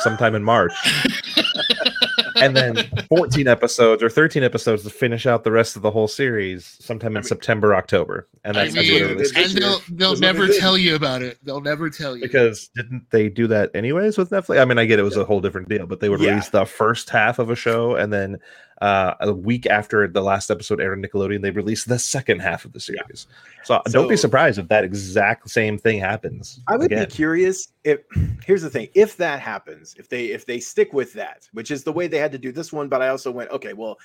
sometime 0.00 0.34
in 0.34 0.42
March, 0.42 0.72
and 2.36 2.56
then 2.56 2.76
14 3.08 3.46
episodes 3.48 4.02
or 4.02 4.08
13 4.08 4.42
episodes 4.42 4.82
to 4.84 4.90
finish 4.90 5.26
out 5.26 5.44
the 5.44 5.52
rest 5.52 5.76
of 5.76 5.82
the 5.82 5.90
whole 5.90 6.08
series 6.08 6.76
sometime 6.80 7.12
in 7.12 7.18
I 7.18 7.20
mean- 7.20 7.24
September, 7.28 7.74
October, 7.74 8.28
and 8.44 8.56
I 8.56 8.64
that's, 8.64 8.74
that's 8.74 8.88
that's 8.88 9.00
what 9.00 9.08
what 9.08 9.10
mean, 9.10 9.20
it 9.20 9.46
is. 9.46 9.54
and 9.54 9.62
they'll 9.62 9.80
they'll 9.90 10.16
never 10.20 10.48
tell 10.48 10.76
you 10.78 10.94
about 10.94 11.22
it. 11.22 11.38
They'll 11.42 11.60
never 11.60 11.90
tell 11.90 12.16
you. 12.16 12.22
Because 12.22 12.68
didn't 12.74 13.06
they 13.10 13.28
do 13.28 13.46
that 13.48 13.70
anyways 13.74 14.18
with 14.18 14.30
Netflix? 14.30 14.60
I 14.60 14.64
mean, 14.64 14.78
I 14.78 14.84
get 14.84 14.98
it 14.98 15.02
was 15.02 15.16
a 15.16 15.24
whole 15.24 15.40
different 15.40 15.68
deal, 15.68 15.86
but 15.86 16.00
they 16.00 16.08
would 16.08 16.20
Yeah. 16.20 16.30
release 16.30 16.48
the 16.50 16.64
first 16.66 17.10
half 17.10 17.38
of 17.38 17.50
a 17.50 17.56
show, 17.56 17.94
and 17.96 18.12
then 18.12 18.38
uh, 18.82 19.14
a 19.20 19.32
week 19.32 19.66
after 19.66 20.06
the 20.08 20.20
last 20.20 20.50
episode 20.50 20.80
aired 20.80 20.98
on 20.98 21.02
Nickelodeon, 21.02 21.40
they 21.42 21.52
release 21.52 21.84
the 21.84 21.98
second 21.98 22.40
half 22.40 22.64
of 22.64 22.72
the 22.72 22.80
series. 22.80 23.26
So, 23.62 23.80
don't 23.86 24.08
be 24.08 24.16
surprised 24.16 24.58
if 24.58 24.68
that 24.68 24.82
exact 24.84 25.48
same 25.48 25.78
thing 25.78 26.00
happens. 26.00 26.60
I 26.68 26.76
would 26.76 26.86
again. 26.86 27.04
be 27.08 27.10
curious 27.10 27.68
if 27.84 28.00
here's 28.44 28.62
the 28.62 28.68
thing 28.70 28.88
if 28.94 29.16
that 29.18 29.40
happens 29.40 29.94
if 29.98 30.08
they 30.08 30.26
if 30.26 30.44
they 30.46 30.58
stick 30.58 30.92
with 30.92 31.12
that 31.14 31.48
which 31.52 31.70
is 31.70 31.84
the 31.84 31.92
way 31.92 32.06
they 32.08 32.18
had 32.24 32.32
to 32.32 32.38
do 32.38 32.50
this 32.52 32.72
one 32.72 32.88
but 32.88 33.00
I 33.00 33.08
also 33.08 33.30
went 33.30 33.50
okay 33.50 33.72
well 33.72 33.96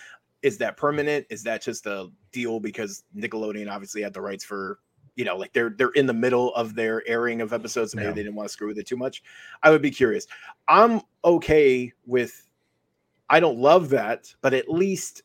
is 0.44 0.58
that 0.60 0.78
permanent 0.78 1.26
is 1.30 1.44
that 1.44 1.62
just 1.62 1.86
a 1.86 2.08
deal 2.32 2.60
because 2.60 3.04
Nickelodeon 3.16 3.70
obviously 3.70 4.02
had 4.02 4.14
the 4.14 4.22
rights 4.22 4.44
for 4.46 4.80
you 5.16 5.26
know 5.26 5.36
like 5.36 5.52
they're 5.54 5.72
they're 5.72 5.90
in 5.92 6.06
the 6.06 6.14
middle 6.14 6.54
of 6.56 6.76
their 6.76 7.06
airing 7.08 7.42
of 7.42 7.52
episodes 7.52 7.94
and 7.94 8.00
maybe 8.00 8.10
Yeah. 8.10 8.16
they 8.16 8.24
didn't 8.24 8.36
want 8.36 8.48
to 8.48 8.54
screw 8.54 8.68
with 8.68 8.78
it 8.78 8.88
too 8.88 8.96
much 8.98 9.24
I 9.64 9.70
would 9.72 9.82
be 9.82 9.92
curious 9.92 10.28
I'm 10.68 11.02
okay 11.26 11.92
with 12.06 12.48
I 13.30 13.40
don't 13.40 13.58
love 13.60 13.90
that 13.90 14.34
but 14.42 14.54
at 14.54 14.70
least 14.70 15.24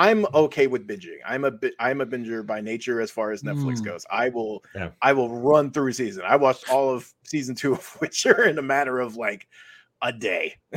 I'm 0.00 0.26
okay 0.32 0.68
with 0.68 0.86
binging. 0.86 1.18
I'm 1.26 1.44
a 1.44 1.50
bit 1.50 1.74
I'm 1.80 2.00
a 2.00 2.06
binger 2.06 2.46
by 2.46 2.60
nature 2.60 3.00
as 3.00 3.10
far 3.10 3.32
as 3.32 3.42
Netflix 3.42 3.78
Mm. 3.80 3.86
goes. 3.86 4.06
I 4.08 4.28
will 4.28 4.62
Yeah. 4.72 4.90
I 5.02 5.12
will 5.12 5.28
run 5.40 5.72
through 5.72 5.92
season. 5.94 6.22
I 6.24 6.36
watched 6.36 6.70
all 6.70 6.88
of 6.94 7.12
season 7.24 7.56
two 7.56 7.72
of 7.72 7.96
Witcher 8.00 8.44
in 8.44 8.58
a 8.58 8.62
matter 8.62 9.00
of 9.00 9.16
like 9.16 9.48
a 10.02 10.12
day. 10.12 10.54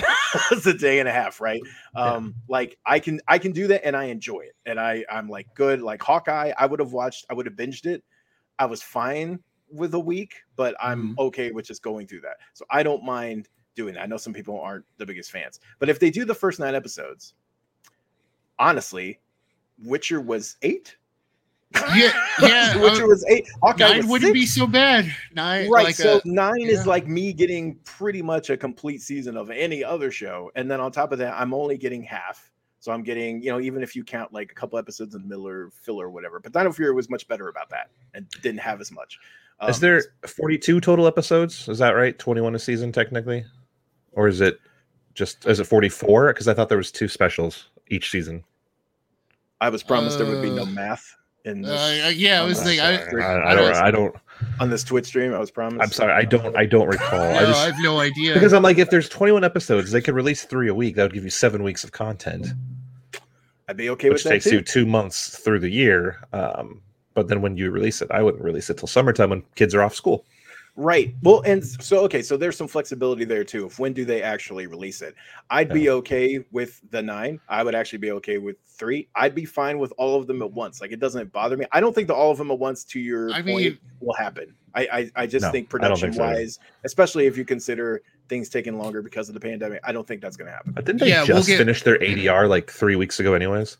it's 0.52 0.66
a 0.66 0.74
day 0.74 1.00
and 1.00 1.08
a 1.08 1.12
half, 1.12 1.42
right? 1.42 1.62
Yeah. 1.96 2.02
Um, 2.02 2.36
like 2.48 2.78
I 2.86 3.00
can 3.00 3.20
I 3.28 3.38
can 3.38 3.52
do 3.52 3.68
that 3.68 3.86
and 3.86 3.96
I 3.96 4.06
enjoy 4.06 4.42
it. 4.42 4.56
And 4.66 4.80
I 4.80 5.06
I'm 5.12 5.30
like 5.30 5.48
good. 5.56 5.82
Like 5.82 6.02
Hawkeye, 6.02 6.54
I 6.58 6.66
would 6.66 6.80
have 6.80 6.94
watched, 6.94 7.26
I 7.30 7.34
would 7.34 7.46
have 7.46 7.56
binged 7.56 7.86
it. 7.86 8.04
I 8.60 8.66
was 8.66 8.82
fine 8.82 9.40
with 9.72 9.94
a 9.94 10.00
week, 10.00 10.36
but 10.56 10.76
I'm 10.82 11.16
okay 11.18 11.52
with 11.52 11.66
just 11.66 11.82
going 11.82 12.08
through 12.08 12.22
that. 12.22 12.38
So 12.54 12.66
I 12.70 12.84
don't 12.84 13.04
mind 13.04 13.48
doing 13.76 13.94
that. 13.94 14.04
I 14.04 14.06
know 14.06 14.18
some 14.18 14.34
people 14.34 14.60
aren't 14.60 14.86
the 14.98 15.06
biggest 15.06 15.32
fans, 15.32 15.60
but 15.80 15.90
if 15.90 16.00
they 16.00 16.10
do 16.10 16.26
the 16.26 16.36
first 16.36 16.60
nine 16.60 16.76
episodes, 16.76 17.34
honestly, 18.60 19.20
Witcher 19.84 20.22
was 20.22 20.58
eight. 20.62 20.98
Yeah, 21.96 22.12
yeah. 22.42 22.78
Witcher 22.78 23.06
uh, 23.06 23.08
was 23.08 23.26
eight. 23.30 23.48
Hawkeye 23.62 23.88
nine 23.88 23.98
was 24.00 24.08
wouldn't 24.08 24.30
six. 24.36 24.40
be 24.40 24.46
so 24.46 24.68
bad. 24.68 25.14
Nine, 25.34 25.70
right. 25.70 25.86
Like 25.86 25.96
so 25.96 26.18
a, 26.24 26.28
nine 26.28 26.60
yeah. 26.60 26.68
is 26.68 26.86
like 26.88 27.08
me 27.08 27.34
getting 27.34 27.76
pretty 27.84 28.22
much 28.22 28.50
a 28.50 28.58
complete 28.58 29.02
season 29.02 29.38
of 29.38 29.50
any 29.50 29.84
other 29.84 30.12
show, 30.12 30.52
and 30.56 30.70
then 30.70 30.80
on 30.80 30.92
top 30.92 31.12
of 31.12 31.20
that, 31.20 31.34
I'm 31.40 31.54
only 31.54 31.78
getting 31.78 32.04
half. 32.04 32.52
So 32.80 32.92
I'm 32.92 33.04
getting, 33.04 33.44
you 33.44 33.52
know, 33.52 33.60
even 33.60 33.84
if 33.84 33.96
you 33.96 34.04
count 34.04 34.34
like 34.34 34.52
a 34.52 34.56
couple 34.56 34.80
episodes 34.80 35.14
in 35.14 35.22
the 35.22 35.28
middle 35.28 35.48
or 35.48 35.70
filler 35.70 36.08
or 36.08 36.10
whatever. 36.10 36.40
But 36.40 36.52
Dino 36.52 36.72
Fury 36.72 36.92
was 36.96 37.12
much 37.12 37.28
better 37.28 37.48
about 37.48 37.70
that 37.70 37.92
and 38.16 38.28
didn't 38.42 38.60
have 38.62 38.82
as 38.82 38.92
much. 38.92 39.20
Is 39.70 39.76
Um, 39.76 39.82
there 39.82 40.04
42 40.26 40.82
total 40.82 41.06
episodes? 41.06 41.70
Is 41.70 41.78
that 41.78 41.92
right? 41.92 42.18
21 42.18 42.56
a 42.56 42.60
season 42.60 42.92
technically, 42.92 43.46
or 44.14 44.28
is 44.28 44.42
it 44.42 44.60
just 45.14 45.46
is 45.46 45.60
it 45.60 45.66
44? 45.66 46.34
Because 46.34 46.48
I 46.48 46.56
thought 46.56 46.70
there 46.70 46.78
was 46.78 46.92
two 46.92 47.08
specials 47.08 47.70
each 47.90 48.10
season. 48.10 48.44
I 49.62 49.70
was 49.70 49.84
promised 49.84 50.18
there 50.18 50.26
would 50.28 50.42
be 50.42 50.50
no 50.50 50.64
Uh, 50.64 50.66
math 50.66 51.16
in 51.46 51.66
uh, 51.66 52.12
yeah, 52.14 52.42
I 52.42 52.46
was 52.46 52.60
I'm 52.60 52.66
thinking. 52.66 52.86
I, 52.86 53.24
I, 53.24 53.34
I 53.34 53.52
I 53.52 53.56
don't. 53.56 53.76
I 53.76 53.92
don't. 53.92 54.16
on 54.60 54.70
this 54.70 54.84
Twitch 54.84 55.06
stream. 55.08 55.34
I 55.34 55.40
was 55.40 55.52
promised. 55.52 55.82
I'm 55.82 55.92
sorry. 55.92 56.14
I 56.14 56.24
don't. 56.24 56.56
I 56.56 56.66
don't 56.66 56.88
recall. 56.88 57.20
no, 57.20 57.26
I 57.26 57.52
I, 57.52 57.66
have 57.66 57.80
no 57.80 58.00
idea. 58.00 58.34
because 58.34 58.54
I'm 58.54 58.64
like, 58.64 58.78
if 58.78 58.90
there's 58.90 59.10
21 59.10 59.44
episodes, 59.44 59.92
they 59.92 60.02
could 60.02 60.16
release 60.16 60.44
three 60.44 60.70
a 60.70 60.76
week. 60.76 60.96
That 60.96 61.04
would 61.04 61.14
give 61.14 61.24
you 61.24 61.30
seven 61.30 61.64
weeks 61.64 61.84
of 61.84 61.92
content, 61.92 62.48
I'd 63.68 63.78
be 63.78 63.90
okay 63.92 64.10
which 64.10 64.16
with 64.16 64.24
that 64.26 64.30
takes 64.30 64.46
too. 64.46 64.56
you 64.56 64.62
two 64.62 64.86
months 64.86 65.38
through 65.40 65.60
the 65.60 65.70
year. 65.70 66.20
Um, 66.34 66.82
but 67.14 67.28
then 67.28 67.42
when 67.42 67.58
you 67.58 67.72
release 67.72 68.02
it, 68.02 68.10
I 68.12 68.22
wouldn't 68.22 68.44
release 68.44 68.70
it 68.70 68.78
till 68.78 68.88
summertime 68.88 69.30
when 69.30 69.44
kids 69.56 69.74
are 69.76 69.82
off 69.82 69.96
school. 69.96 70.26
Right. 70.78 71.14
Well, 71.22 71.42
and 71.42 71.64
so 71.66 72.00
okay, 72.06 72.22
so 72.22 72.38
there's 72.38 72.56
some 72.56 72.68
flexibility 72.68 73.26
there 73.26 73.44
too. 73.44 73.66
If 73.66 73.78
when 73.78 73.92
do 73.92 74.06
they 74.06 74.22
actually 74.24 74.68
release 74.68 75.02
it? 75.02 75.16
I'd 75.50 75.68
be 75.74 75.90
okay 75.90 76.44
with 76.52 76.80
the 76.92 77.02
nine. 77.02 77.42
I 77.50 77.62
would 77.64 77.76
actually 77.76 78.00
be 78.00 78.12
okay 78.14 78.38
with 78.38 78.56
three. 78.66 79.10
I'd 79.16 79.36
be 79.36 79.44
fine 79.44 79.80
with 79.80 79.92
all 79.98 80.18
of 80.18 80.28
them 80.28 80.42
at 80.42 80.52
once. 80.52 80.80
Like 80.80 80.94
it 80.94 81.00
doesn't 81.02 81.32
bother 81.34 81.58
me. 81.58 81.66
I 81.74 81.82
don't 81.82 81.94
think 81.94 82.08
the 82.08 82.16
all 82.16 82.32
of 82.32 82.38
them 82.38 82.52
at 82.52 82.58
once 82.58 82.86
to 82.86 83.00
your 83.02 83.32
I 83.32 83.42
point 83.42 83.46
mean- 83.58 83.78
will 84.00 84.14
happen. 84.16 84.56
I 84.74 84.88
I, 84.92 85.12
I 85.24 85.28
just 85.28 85.44
No, 85.44 85.52
think 85.52 85.70
production 85.70 86.14
think 86.14 86.16
so 86.16 86.24
either. 86.24 86.36
wise, 86.40 86.58
especially 86.86 87.26
if 87.28 87.38
you 87.38 87.44
consider 87.44 88.02
things 88.30 88.48
taking 88.48 88.78
longer 88.78 89.02
because 89.02 89.28
of 89.28 89.34
the 89.34 89.42
pandemic, 89.42 89.82
I 89.84 89.92
don't 89.92 90.08
think 90.08 90.22
that's 90.22 90.38
gonna 90.38 90.52
happen. 90.52 90.72
But 90.72 90.86
didn't 90.86 91.02
they 91.02 91.10
Yeah, 91.10 91.26
we'll 91.28 91.38
just 91.38 91.50
get- 91.50 91.58
finish 91.58 91.84
their 91.84 91.98
ADR 92.02 92.48
like 92.48 92.72
three 92.72 92.96
weeks 92.96 93.20
ago, 93.20 93.34
anyways? 93.34 93.76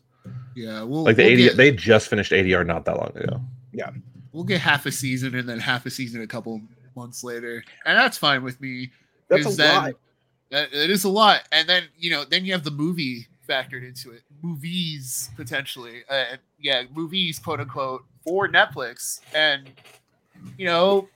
yeah, 0.54 0.82
we'll 0.82 1.04
Like 1.04 1.16
the 1.16 1.22
we'll 1.24 1.32
ADR, 1.32 1.44
get, 1.48 1.56
they 1.56 1.72
just 1.72 2.08
finished 2.08 2.32
ADR 2.32 2.64
not 2.66 2.84
that 2.84 2.98
long 2.98 3.12
ago. 3.16 3.40
Yeah. 3.72 3.90
We'll 4.32 4.44
get 4.44 4.60
half 4.60 4.84
a 4.86 4.92
season 4.92 5.34
and 5.34 5.48
then 5.48 5.58
half 5.58 5.84
a 5.86 5.90
season 5.90 6.20
a 6.22 6.26
couple 6.26 6.60
months 6.96 7.24
later, 7.24 7.64
and 7.84 7.98
that's 7.98 8.18
fine 8.18 8.42
with 8.42 8.60
me. 8.60 8.90
That's 9.28 9.46
a 9.46 9.56
then- 9.56 9.74
lot. 9.74 9.94
That, 10.50 10.70
it 10.70 10.90
is 10.90 11.04
a 11.04 11.08
lot, 11.08 11.48
and 11.50 11.66
then 11.66 11.84
you 11.96 12.10
know, 12.10 12.24
then 12.24 12.44
you 12.44 12.52
have 12.52 12.62
the 12.62 12.70
movie 12.70 13.26
factored 13.48 13.86
into 13.86 14.10
it. 14.10 14.22
Movies 14.42 15.30
potentially, 15.34 16.02
uh, 16.10 16.36
yeah, 16.58 16.82
movies, 16.94 17.38
quote 17.38 17.60
unquote, 17.60 18.04
for 18.22 18.48
Netflix, 18.48 19.20
and 19.34 19.70
you 20.58 20.66
know, 20.66 21.08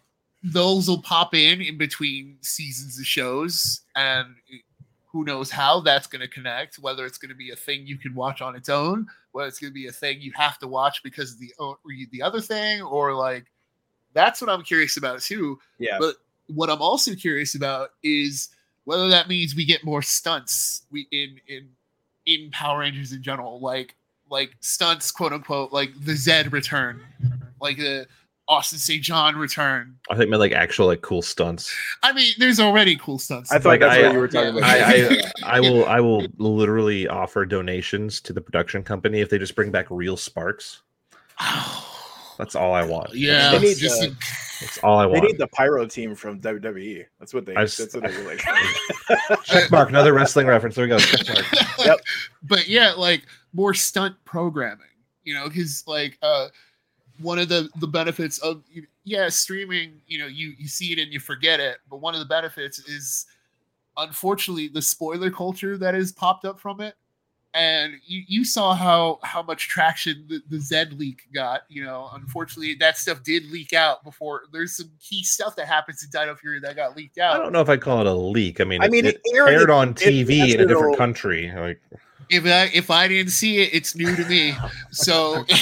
those 0.42 0.88
will 0.88 1.02
pop 1.02 1.34
in 1.34 1.60
in 1.60 1.76
between 1.76 2.38
seasons 2.40 2.98
of 2.98 3.06
shows, 3.06 3.82
and 3.94 4.34
who 5.16 5.24
knows 5.24 5.50
how 5.50 5.80
that's 5.80 6.06
going 6.06 6.20
to 6.20 6.28
connect? 6.28 6.78
Whether 6.78 7.04
it's 7.06 7.18
going 7.18 7.30
to 7.30 7.36
be 7.36 7.50
a 7.50 7.56
thing 7.56 7.86
you 7.86 7.98
can 7.98 8.14
watch 8.14 8.40
on 8.40 8.56
its 8.56 8.68
own, 8.68 9.06
whether 9.32 9.48
it's 9.48 9.58
going 9.58 9.70
to 9.70 9.74
be 9.74 9.86
a 9.86 9.92
thing 9.92 10.20
you 10.20 10.32
have 10.34 10.58
to 10.60 10.68
watch 10.68 11.02
because 11.02 11.32
of 11.32 11.38
the 11.38 11.52
the 12.10 12.22
other 12.22 12.40
thing, 12.40 12.82
or 12.82 13.14
like 13.14 13.46
that's 14.16 14.40
what 14.40 14.50
I'm 14.50 14.62
curious 14.64 14.96
about 14.96 15.20
too 15.20 15.58
Yeah. 15.78 15.98
but 16.00 16.16
what 16.48 16.70
I'm 16.70 16.82
also 16.82 17.14
curious 17.14 17.54
about 17.54 17.90
is 18.02 18.48
whether 18.84 19.08
that 19.08 19.28
means 19.28 19.54
we 19.54 19.64
get 19.64 19.84
more 19.84 20.02
stunts 20.02 20.82
we 20.90 21.06
in 21.12 21.38
in 21.46 21.68
in 22.26 22.50
Power 22.50 22.80
Rangers 22.80 23.12
in 23.12 23.22
general, 23.22 23.60
like 23.60 23.94
like 24.28 24.56
stunts, 24.60 25.12
quote 25.12 25.32
unquote, 25.32 25.72
like 25.72 25.90
the 26.04 26.12
Zedd 26.12 26.50
return, 26.50 27.00
like 27.60 27.76
the 27.76 28.08
Austin 28.48 28.78
St. 28.78 29.02
John 29.02 29.36
return. 29.36 29.96
I 30.10 30.16
think 30.16 30.30
meant 30.30 30.40
like 30.40 30.52
actual 30.52 30.86
like 30.86 31.02
cool 31.02 31.22
stunts. 31.22 31.72
I 32.04 32.12
mean, 32.12 32.32
there's 32.38 32.58
already 32.60 32.96
cool 32.96 33.18
stunts. 33.20 33.50
I 33.52 33.58
thought 33.58 33.68
Like, 33.70 33.80
that's 33.80 33.96
I- 33.96 34.02
what 34.02 34.12
you 34.12 34.18
were 34.18 34.28
talking 34.28 34.54
yeah. 34.54 34.58
about. 34.58 34.70
I, 34.70 35.16
I 35.44 35.56
I 35.56 35.60
will 35.60 35.86
I 35.86 36.00
will 36.00 36.26
literally 36.38 37.06
offer 37.08 37.44
donations 37.46 38.20
to 38.22 38.32
the 38.32 38.40
production 38.40 38.82
company 38.84 39.20
if 39.20 39.30
they 39.30 39.38
just 39.38 39.54
bring 39.56 39.70
back 39.70 39.86
real 39.90 40.16
sparks. 40.16 40.82
Oh. 41.40 41.85
That's 42.36 42.54
all 42.54 42.74
I 42.74 42.84
want. 42.84 43.14
Yeah, 43.14 43.52
They 43.52 43.58
need 43.60 43.76
just- 43.78 44.02
to- 44.02 44.16
That's 44.60 44.78
all 44.78 44.98
I 44.98 45.06
want. 45.06 45.20
They 45.22 45.28
need 45.28 45.38
the 45.38 45.48
pyro 45.48 45.86
team 45.86 46.14
from 46.14 46.40
WWE. 46.40 47.04
That's 47.18 47.34
what 47.34 47.44
they. 47.46 47.54
I 47.54 47.62
That's 47.62 47.78
what 47.94 48.02
they 48.02 48.16
really. 48.16 48.36
Check 49.44 49.70
mark, 49.70 49.88
another 49.90 50.12
wrestling 50.14 50.46
reference. 50.46 50.74
There 50.76 50.84
we 50.84 50.88
go. 50.88 50.98
Check 50.98 51.28
mark. 51.28 51.68
Yep. 51.86 52.00
but 52.42 52.66
yeah, 52.68 52.92
like 52.92 53.22
more 53.52 53.74
stunt 53.74 54.16
programming, 54.24 54.86
you 55.24 55.34
know, 55.34 55.46
because 55.48 55.84
like 55.86 56.18
uh 56.22 56.48
one 57.20 57.38
of 57.38 57.48
the 57.48 57.68
the 57.80 57.86
benefits 57.86 58.38
of 58.38 58.62
yeah 59.04 59.28
streaming, 59.28 60.00
you 60.06 60.18
know, 60.18 60.26
you 60.26 60.54
you 60.58 60.68
see 60.68 60.92
it 60.92 60.98
and 60.98 61.12
you 61.12 61.20
forget 61.20 61.60
it, 61.60 61.78
but 61.90 61.98
one 61.98 62.14
of 62.14 62.20
the 62.20 62.26
benefits 62.26 62.78
is 62.80 63.26
unfortunately 63.98 64.68
the 64.68 64.82
spoiler 64.82 65.30
culture 65.30 65.76
that 65.78 65.94
has 65.94 66.12
popped 66.12 66.44
up 66.44 66.58
from 66.60 66.80
it. 66.80 66.94
And 67.56 67.94
you, 68.04 68.22
you 68.28 68.44
saw 68.44 68.74
how 68.74 69.18
how 69.22 69.42
much 69.42 69.68
traction 69.68 70.26
the, 70.28 70.42
the 70.50 70.58
Zedd 70.58 70.98
leak 70.98 71.22
got. 71.32 71.62
You 71.68 71.84
know, 71.84 72.10
unfortunately, 72.12 72.74
that 72.80 72.98
stuff 72.98 73.22
did 73.22 73.50
leak 73.50 73.72
out 73.72 74.04
before. 74.04 74.42
There's 74.52 74.76
some 74.76 74.90
key 75.00 75.22
stuff 75.24 75.56
that 75.56 75.66
happens 75.66 76.04
in 76.04 76.10
Dino 76.10 76.34
Fury 76.34 76.60
that 76.60 76.76
got 76.76 76.96
leaked 76.96 77.16
out. 77.18 77.34
I 77.34 77.38
don't 77.42 77.52
know 77.52 77.62
if 77.62 77.70
I'd 77.70 77.80
call 77.80 78.00
it 78.02 78.06
a 78.06 78.12
leak. 78.12 78.60
I 78.60 78.64
mean, 78.64 78.82
I 78.82 78.88
mean, 78.88 79.06
it, 79.06 79.20
it 79.24 79.36
aired 79.36 79.48
aired 79.48 79.70
on 79.70 79.90
it 79.90 79.96
TV 79.96 80.28
in 80.28 80.42
a 80.42 80.46
national- 80.46 80.66
different 80.68 80.98
country. 80.98 81.50
Like, 81.56 81.80
if 82.28 82.44
I 82.44 82.70
if 82.74 82.90
I 82.90 83.08
didn't 83.08 83.32
see 83.32 83.62
it, 83.62 83.70
it's 83.72 83.96
new 83.96 84.14
to 84.14 84.24
me. 84.28 84.54
So 84.90 85.44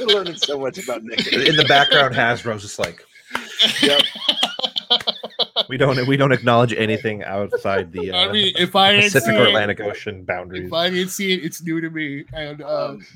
We're 0.00 0.06
learning 0.06 0.36
so 0.36 0.60
much 0.60 0.78
about 0.78 1.02
Nick. 1.02 1.26
in 1.32 1.56
the 1.56 1.64
background, 1.66 2.14
Hasbro's 2.14 2.62
just 2.62 2.78
like, 2.78 3.04
Yep. 3.82 4.02
we 5.68 5.76
don't 5.76 6.06
we 6.06 6.16
don't 6.16 6.32
acknowledge 6.32 6.72
anything 6.72 7.22
outside 7.24 7.92
the 7.92 8.10
uh, 8.12 8.16
I 8.28 8.32
mean, 8.32 8.52
if 8.56 8.74
I 8.76 8.92
didn't 8.92 9.04
Pacific 9.12 9.30
see 9.30 9.36
or 9.36 9.44
it, 9.44 9.48
Atlantic 9.48 9.80
Ocean 9.80 10.24
boundaries. 10.24 10.66
if 10.66 10.72
I 10.72 10.90
didn't 10.90 11.10
see 11.10 11.32
it, 11.32 11.44
it's 11.44 11.62
new 11.62 11.80
to 11.80 11.90
me. 11.90 12.24
And 12.32 12.62
uh, 12.62 12.86
Um, 12.90 13.06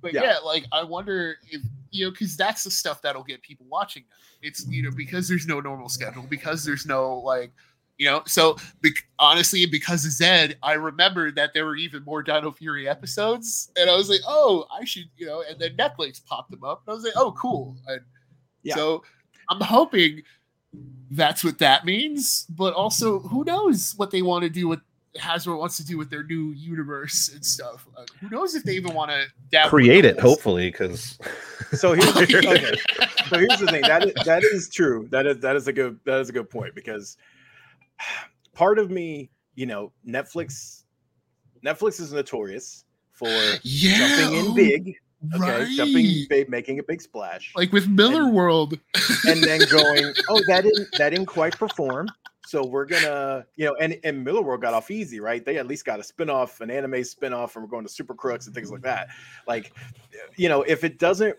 but 0.00 0.12
yeah. 0.14 0.22
yeah. 0.22 0.36
like 0.44 0.64
I 0.72 0.82
wonder 0.84 1.36
if 1.50 1.62
you 1.90 2.04
know, 2.04 2.10
because 2.10 2.36
that's 2.36 2.64
the 2.64 2.70
stuff 2.70 3.00
that'll 3.02 3.24
get 3.24 3.42
people 3.42 3.66
watching. 3.68 4.04
Now. 4.08 4.16
It's 4.48 4.66
you 4.68 4.82
know 4.82 4.90
because 4.96 5.28
there's 5.28 5.46
no 5.46 5.60
normal 5.60 5.88
schedule, 5.88 6.24
because 6.28 6.64
there's 6.64 6.86
no 6.86 7.18
like. 7.18 7.50
You 8.00 8.06
know, 8.06 8.22
so 8.26 8.56
bec 8.80 8.92
honestly, 9.18 9.66
because 9.66 10.04
of 10.04 10.12
Zedd, 10.12 10.54
I 10.62 10.74
remembered 10.74 11.34
that 11.34 11.52
there 11.52 11.64
were 11.66 11.74
even 11.74 12.04
more 12.04 12.22
Dino 12.22 12.52
Fury 12.52 12.88
episodes, 12.88 13.72
and 13.76 13.90
I 13.90 13.96
was 13.96 14.08
like, 14.08 14.20
"Oh, 14.24 14.66
I 14.72 14.84
should," 14.84 15.10
you 15.16 15.26
know. 15.26 15.42
And 15.50 15.58
then 15.58 15.76
Netflix 15.76 16.24
popped 16.24 16.52
them 16.52 16.62
up, 16.62 16.82
and 16.86 16.92
I 16.92 16.94
was 16.94 17.02
like, 17.02 17.14
"Oh, 17.16 17.32
cool." 17.32 17.74
And 17.88 18.00
Yeah. 18.62 18.76
so 18.76 19.02
I'm 19.50 19.60
hoping 19.60 20.22
that's 21.10 21.42
what 21.42 21.58
that 21.58 21.84
means. 21.84 22.46
But 22.48 22.74
also, 22.74 23.20
who 23.20 23.44
knows 23.44 23.94
what 23.96 24.10
they 24.10 24.22
want 24.22 24.44
to 24.44 24.50
do 24.50 24.68
with 24.68 24.80
Hasbro 25.16 25.58
wants 25.58 25.76
to 25.78 25.84
do 25.84 25.98
with 25.98 26.10
their 26.10 26.22
new 26.22 26.52
universe 26.52 27.30
and 27.32 27.44
stuff. 27.44 27.86
Uh, 27.96 28.04
who 28.20 28.28
knows 28.28 28.54
if 28.54 28.64
they 28.64 28.74
even 28.74 28.94
want 28.94 29.10
to 29.10 29.68
Create 29.68 30.04
it, 30.04 30.20
hopefully, 30.20 30.70
because 30.70 31.18
So 31.72 31.92
here's 31.92 32.16
okay. 32.16 32.74
So 33.28 33.38
here's 33.38 33.58
the 33.58 33.66
thing 33.70 33.82
that 33.82 34.06
is, 34.06 34.14
that 34.24 34.42
is 34.44 34.68
true. 34.68 35.08
That 35.10 35.26
is 35.26 35.38
that 35.40 35.56
is 35.56 35.68
a 35.68 35.72
good 35.72 35.98
that 36.04 36.20
is 36.20 36.28
a 36.28 36.32
good 36.32 36.48
point 36.48 36.74
because 36.74 37.16
part 38.52 38.78
of 38.78 38.90
me, 38.90 39.30
you 39.54 39.66
know, 39.66 39.92
Netflix 40.06 40.84
Netflix 41.64 42.00
is 42.00 42.12
notorious 42.12 42.84
for 43.12 43.28
Yeah, 43.62 43.98
jumping 43.98 44.38
in 44.38 44.46
oh, 44.48 44.54
big, 44.54 44.94
okay, 45.34 45.62
right. 45.64 45.68
jumping 45.76 46.26
big, 46.28 46.48
making 46.48 46.78
a 46.78 46.82
big 46.82 47.00
splash, 47.02 47.52
like 47.56 47.72
with 47.72 47.88
Miller 47.88 48.22
And- 48.24 48.34
World. 48.34 48.78
and 49.26 49.42
then 49.42 49.60
going, 49.70 50.12
oh, 50.28 50.42
that 50.48 50.62
didn't 50.64 50.88
that 50.98 51.10
didn't 51.10 51.26
quite 51.26 51.56
perform. 51.56 52.08
So 52.46 52.64
we're 52.64 52.86
gonna, 52.86 53.44
you 53.56 53.66
know, 53.66 53.74
and 53.78 53.98
and 54.04 54.26
Millarworld 54.26 54.62
got 54.62 54.72
off 54.72 54.90
easy, 54.90 55.20
right? 55.20 55.44
They 55.44 55.58
at 55.58 55.66
least 55.66 55.84
got 55.84 56.00
a 56.00 56.02
spin-off, 56.02 56.62
an 56.62 56.70
anime 56.70 57.04
spin-off, 57.04 57.56
and 57.56 57.62
we're 57.64 57.68
going 57.70 57.84
to 57.84 57.92
Super 57.92 58.14
Crooks 58.14 58.46
and 58.46 58.54
things 58.54 58.70
like 58.70 58.80
that. 58.82 59.08
Like, 59.46 59.72
you 60.36 60.48
know, 60.48 60.62
if 60.62 60.82
it 60.82 60.98
doesn't 60.98 61.36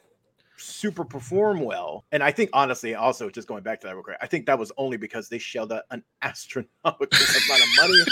super 0.58 1.04
perform 1.04 1.62
well, 1.62 2.06
and 2.12 2.22
I 2.22 2.32
think 2.32 2.52
honestly, 2.54 2.94
also 2.94 3.28
just 3.30 3.48
going 3.48 3.64
back 3.64 3.80
to 3.82 3.88
that 3.88 3.96
real 3.96 4.04
quick, 4.04 4.18
I 4.22 4.28
think 4.28 4.46
that 4.46 4.60
was 4.60 4.72
only 4.78 4.98
because 4.98 5.30
they 5.30 5.40
shelled 5.40 5.72
out 5.74 5.84
an 5.90 6.04
astronomical 6.22 6.84
amount 6.92 7.62
of 7.62 7.68
money 7.82 8.04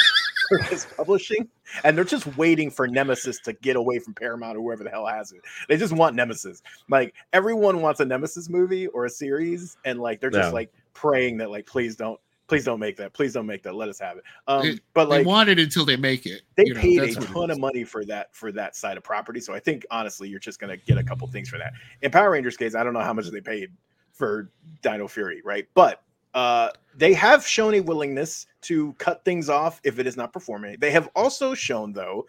for 0.64 0.70
this 0.70 0.86
publishing, 0.86 1.48
and 1.84 1.98
they're 1.98 2.04
just 2.06 2.38
waiting 2.38 2.70
for 2.70 2.88
Nemesis 2.88 3.40
to 3.42 3.54
get 3.54 3.76
away 3.76 4.00
from 4.00 4.14
Paramount 4.14 4.58
or 4.58 4.62
whoever 4.62 4.84
the 4.84 4.90
hell 4.90 5.06
has 5.08 5.32
it. 5.32 5.42
They 5.68 5.78
just 5.78 5.94
want 5.94 6.16
Nemesis. 6.16 6.62
Like 6.90 7.16
everyone 7.34 7.82
wants 7.82 8.00
a 8.00 8.06
Nemesis 8.06 8.50
movie 8.50 8.88
or 8.88 9.06
a 9.06 9.10
series, 9.10 9.78
and 9.86 10.00
like 10.00 10.20
they're 10.20 10.30
just 10.30 10.50
Yeah. 10.50 10.54
like 10.54 10.72
praying 10.94 11.38
that 11.38 11.52
like 11.52 11.66
please 11.66 11.96
don't. 11.96 12.20
Please 12.48 12.64
don't 12.64 12.80
make 12.80 12.96
that. 12.96 13.12
Please 13.12 13.34
don't 13.34 13.46
make 13.46 13.62
that. 13.64 13.76
Let 13.76 13.90
us 13.90 14.00
have 14.00 14.16
it. 14.16 14.24
Um, 14.48 14.62
They- 14.64 14.80
but 14.94 15.10
they 15.10 15.18
like 15.18 15.28
want 15.28 15.50
it 15.50 15.60
until 15.60 15.84
they 15.84 15.98
make 15.98 16.26
it. 16.26 16.44
they 16.56 16.64
you 16.68 16.74
know, 16.76 16.80
paid 16.80 17.00
a 17.00 17.06
that's 17.08 17.18
what 17.18 17.26
it 17.26 17.34
ton 17.34 17.52
of 17.52 17.60
money 17.60 17.84
for 17.84 18.06
that 18.06 18.34
for 18.34 18.54
that 18.54 18.74
side 18.74 18.96
of 18.96 19.04
property. 19.04 19.42
So 19.42 19.54
I 19.54 19.60
think 19.60 19.86
honestly, 19.92 20.30
you're 20.30 20.40
just 20.40 20.58
gonna 20.58 20.78
get 20.78 20.98
a 20.98 21.04
couple 21.04 21.28
things 21.28 21.50
for 21.50 21.58
that. 21.58 21.74
In 22.04 22.10
Power 22.10 22.32
Rangers 22.32 22.56
case, 22.56 22.74
I 22.74 22.86
don't 22.86 22.94
know 22.94 23.02
how 23.02 23.12
much 23.12 23.30
they 23.32 23.42
paid 23.42 23.72
for 24.14 24.50
Dino 24.82 25.10
Fury, 25.10 25.42
right? 25.44 25.68
But 25.74 26.02
uh, 26.34 26.70
they 26.98 27.14
have 27.14 27.46
shown 27.46 27.76
a 27.76 27.80
willingness 27.80 28.48
to 28.62 28.94
cut 28.94 29.24
things 29.24 29.50
off 29.50 29.80
if 29.84 30.00
it 30.00 30.08
is 30.08 30.18
not 30.18 30.34
performing. 30.34 30.78
They 30.80 30.92
have 30.92 31.10
also 31.16 31.54
shown, 31.54 31.94
though, 31.94 32.26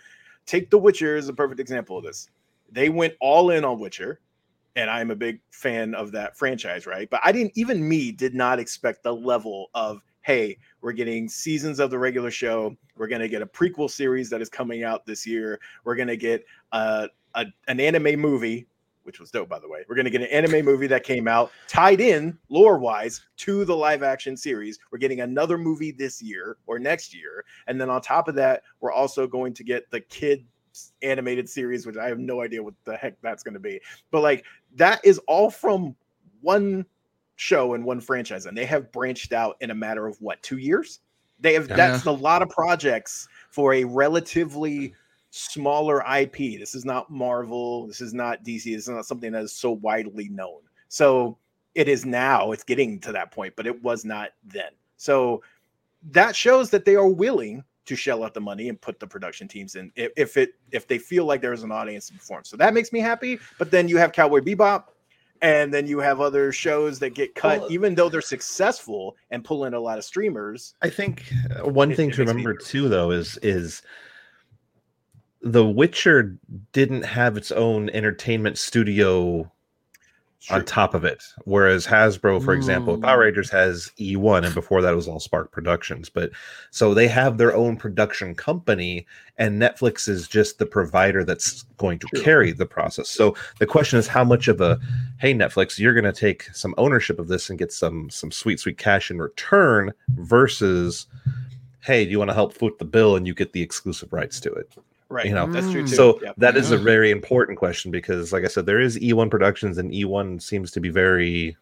take 0.46 0.70
The 0.70 0.78
Witcher 0.78 1.16
is 1.16 1.28
a 1.28 1.32
perfect 1.32 1.58
example 1.58 1.96
of 1.96 2.04
this. 2.04 2.30
They 2.70 2.90
went 2.90 3.14
all 3.20 3.50
in 3.50 3.64
on 3.64 3.80
Witcher, 3.80 4.20
and 4.76 4.90
I'm 4.90 5.10
a 5.10 5.16
big 5.16 5.40
fan 5.50 5.94
of 5.94 6.12
that 6.12 6.36
franchise, 6.36 6.86
right? 6.86 7.08
But 7.08 7.20
I 7.24 7.32
didn't 7.32 7.52
even 7.56 7.88
me 7.88 8.12
did 8.12 8.34
not 8.34 8.58
expect 8.58 9.02
the 9.02 9.14
level 9.14 9.70
of 9.74 10.02
hey, 10.22 10.58
we're 10.82 10.92
getting 10.92 11.26
seasons 11.26 11.80
of 11.80 11.88
the 11.88 11.98
regular 11.98 12.30
show. 12.30 12.76
We're 12.98 13.06
going 13.06 13.22
to 13.22 13.30
get 13.30 13.40
a 13.40 13.46
prequel 13.46 13.90
series 13.90 14.28
that 14.28 14.42
is 14.42 14.50
coming 14.50 14.84
out 14.84 15.06
this 15.06 15.26
year. 15.26 15.58
We're 15.84 15.94
going 15.94 16.08
to 16.08 16.18
get 16.18 16.44
uh, 16.70 17.08
a, 17.34 17.46
an 17.66 17.80
anime 17.80 18.20
movie, 18.20 18.66
which 19.08 19.20
was 19.20 19.30
dope, 19.30 19.48
by 19.48 19.58
the 19.58 19.66
way. 19.66 19.86
We're 19.88 19.94
going 19.94 20.04
to 20.04 20.10
get 20.10 20.20
an 20.20 20.26
anime 20.26 20.66
movie 20.66 20.86
that 20.88 21.02
came 21.02 21.26
out 21.26 21.50
tied 21.66 22.02
in 22.02 22.38
lore 22.50 22.76
wise 22.76 23.22
to 23.38 23.64
the 23.64 23.74
live 23.74 24.02
action 24.02 24.36
series. 24.36 24.78
We're 24.92 24.98
getting 24.98 25.22
another 25.22 25.56
movie 25.56 25.92
this 25.92 26.20
year 26.20 26.58
or 26.66 26.78
next 26.78 27.14
year. 27.14 27.46
And 27.68 27.80
then 27.80 27.88
on 27.88 28.02
top 28.02 28.28
of 28.28 28.34
that, 28.34 28.64
we're 28.80 28.92
also 28.92 29.26
going 29.26 29.54
to 29.54 29.64
get 29.64 29.90
the 29.90 30.00
kid 30.00 30.44
animated 31.00 31.48
series, 31.48 31.86
which 31.86 31.96
I 31.96 32.06
have 32.06 32.18
no 32.18 32.42
idea 32.42 32.62
what 32.62 32.74
the 32.84 32.98
heck 32.98 33.18
that's 33.22 33.42
going 33.42 33.54
to 33.54 33.60
be. 33.60 33.80
But 34.10 34.20
like 34.20 34.44
that 34.76 35.00
is 35.02 35.18
all 35.26 35.48
from 35.48 35.96
one 36.42 36.84
show 37.36 37.72
and 37.72 37.86
one 37.86 38.02
franchise, 38.02 38.44
and 38.44 38.58
they 38.58 38.66
have 38.66 38.92
branched 38.92 39.32
out 39.32 39.56
in 39.62 39.70
a 39.70 39.74
matter 39.74 40.06
of 40.06 40.20
what 40.20 40.42
two 40.42 40.58
years. 40.58 41.00
They 41.40 41.54
have 41.54 41.66
that's 41.68 42.04
a 42.04 42.12
lot 42.12 42.42
of 42.42 42.50
projects 42.50 43.26
for 43.48 43.72
a 43.72 43.84
relatively 43.84 44.92
smaller 45.30 46.02
IP. 46.18 46.58
This 46.58 46.74
is 46.74 46.84
not 46.84 47.10
Marvel. 47.10 47.86
This 47.86 48.00
is 48.00 48.14
not 48.14 48.44
DC. 48.44 48.64
This 48.64 48.82
is 48.84 48.88
not 48.88 49.06
something 49.06 49.32
that 49.32 49.42
is 49.42 49.52
so 49.52 49.72
widely 49.72 50.28
known. 50.28 50.60
So 50.88 51.36
it 51.74 51.88
is 51.88 52.06
now. 52.06 52.52
It's 52.52 52.64
getting 52.64 52.98
to 53.00 53.12
that 53.12 53.30
point, 53.30 53.54
but 53.56 53.66
it 53.66 53.82
was 53.82 54.04
not 54.04 54.30
then. 54.44 54.70
So 54.96 55.42
that 56.10 56.34
shows 56.34 56.70
that 56.70 56.84
they 56.84 56.94
are 56.96 57.08
willing 57.08 57.62
to 57.86 57.96
shell 57.96 58.22
out 58.22 58.34
the 58.34 58.40
money 58.40 58.68
and 58.68 58.80
put 58.80 59.00
the 59.00 59.06
production 59.06 59.48
teams 59.48 59.74
in 59.74 59.90
if, 59.96 60.12
if 60.16 60.36
it 60.36 60.50
if 60.72 60.86
they 60.86 60.98
feel 60.98 61.24
like 61.24 61.40
there's 61.40 61.62
an 61.62 61.72
audience 61.72 62.08
to 62.08 62.14
perform. 62.14 62.44
So 62.44 62.56
that 62.56 62.74
makes 62.74 62.92
me 62.92 63.00
happy. 63.00 63.38
But 63.58 63.70
then 63.70 63.88
you 63.88 63.96
have 63.96 64.12
Cowboy 64.12 64.40
Bebop, 64.40 64.84
and 65.40 65.72
then 65.72 65.86
you 65.86 65.98
have 66.00 66.20
other 66.20 66.52
shows 66.52 66.98
that 66.98 67.10
get 67.14 67.34
cut, 67.34 67.60
Well- 67.60 67.72
even 67.72 67.94
though 67.94 68.08
they're 68.08 68.20
successful 68.20 69.16
and 69.30 69.44
pull 69.44 69.64
in 69.64 69.74
a 69.74 69.80
lot 69.80 69.98
of 69.98 70.04
streamers. 70.04 70.74
I 70.82 70.90
think 70.90 71.32
uh, 71.58 71.68
one 71.68 71.92
It- 71.92 71.96
thing 71.96 72.10
it 72.10 72.14
to 72.16 72.24
remember 72.24 72.54
too, 72.54 72.88
though, 72.88 73.10
is 73.10 73.38
is 73.42 73.82
The 75.52 75.64
Witcher 75.66 76.36
didn't 76.72 77.02
have 77.04 77.36
its 77.36 77.50
own 77.52 77.90
entertainment 77.90 78.58
studio 78.58 79.50
on 80.50 80.64
top 80.64 80.94
of 80.94 81.04
it. 81.04 81.22
Whereas 81.44 81.86
Hasbro, 81.86 82.42
for 82.42 82.54
example, 82.54 82.96
Mm. 82.96 83.02
Power 83.02 83.20
Rangers 83.20 83.50
has 83.50 83.90
E1, 83.98 84.44
and 84.46 84.54
before 84.54 84.80
that 84.80 84.92
it 84.92 84.96
was 84.96 85.08
Allspark 85.08 85.50
Productions. 85.50 86.08
But 86.08 86.30
so 86.70 86.94
they 86.94 87.08
have 87.08 87.36
their 87.38 87.54
own 87.54 87.76
production 87.76 88.34
company, 88.34 89.04
and 89.36 89.60
Netflix 89.60 90.08
is 90.08 90.28
just 90.28 90.58
the 90.58 90.64
provider 90.64 91.24
that's 91.24 91.64
going 91.76 91.98
to 91.98 92.06
True. 92.06 92.22
carry 92.22 92.52
the 92.52 92.66
process. 92.66 93.08
So 93.08 93.34
the 93.58 93.66
question 93.66 93.98
is, 93.98 94.06
how 94.06 94.24
much 94.24 94.48
of 94.48 94.60
a 94.60 94.78
hey 95.18 95.34
Netflix, 95.34 95.78
you're 95.78 95.92
going 95.94 96.04
to 96.04 96.12
take 96.18 96.44
some 96.54 96.74
ownership 96.78 97.18
of 97.18 97.28
this 97.28 97.50
and 97.50 97.58
get 97.58 97.72
some 97.72 98.08
some 98.08 98.30
sweet 98.30 98.60
sweet 98.60 98.78
cash 98.78 99.10
in 99.10 99.18
return 99.18 99.92
versus 100.10 101.06
hey, 101.80 102.04
do 102.04 102.10
you 102.10 102.18
want 102.18 102.30
to 102.30 102.34
help 102.34 102.52
foot 102.52 102.78
the 102.78 102.84
bill 102.84 103.16
and 103.16 103.26
you 103.26 103.34
get 103.34 103.52
the 103.52 103.62
exclusive 103.62 104.12
rights 104.12 104.40
to 104.40 104.52
it? 104.52 104.70
Right. 105.10 105.24
you 105.26 105.32
know, 105.34 105.46
that's 105.50 105.70
true 105.70 105.82
too. 105.82 105.94
So 105.94 106.20
Yep. 106.22 106.34
that 106.36 106.56
is 106.56 106.70
a 106.70 106.76
very 106.76 107.10
important 107.10 107.56
question 107.58 107.90
because, 107.90 108.30
like 108.32 108.44
I 108.44 108.48
said, 108.48 108.66
there 108.66 108.78
is 108.80 108.98
E1 108.98 109.30
Productions, 109.30 109.78
and 109.78 109.90
E1 109.90 110.40
seems 110.42 110.70
to 110.72 110.80
be 110.80 110.90
very. 110.90 111.56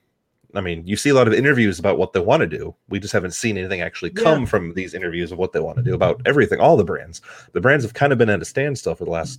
I 0.55 0.61
mean, 0.63 0.87
you 0.87 0.97
see 0.97 1.11
a 1.11 1.15
lot 1.15 1.29
of 1.29 1.35
interviews 1.35 1.79
about 1.79 1.99
what 1.99 2.13
they 2.13 2.21
want 2.21 2.41
to 2.41 2.47
do. 2.47 2.75
We 2.89 2.99
just 2.99 3.13
haven't 3.13 3.33
seen 3.35 3.59
anything 3.59 3.83
actually 3.83 4.11
come 4.11 4.47
from 4.47 4.73
these 4.75 4.95
interviews 4.95 5.31
of 5.31 5.39
what 5.39 5.53
they 5.53 5.61
want 5.61 5.77
to 5.77 5.83
do 5.83 5.93
about 5.95 6.21
everything, 6.25 6.61
all 6.61 6.77
the 6.79 6.85
brands. 6.85 7.21
The 7.53 7.61
brands 7.61 7.85
have 7.85 7.95
kind 7.95 8.11
of 8.13 8.19
been 8.19 8.31
at 8.31 8.41
a 8.41 8.45
standstill 8.45 8.95
for 8.95 9.05
the 9.05 9.11
last 9.11 9.39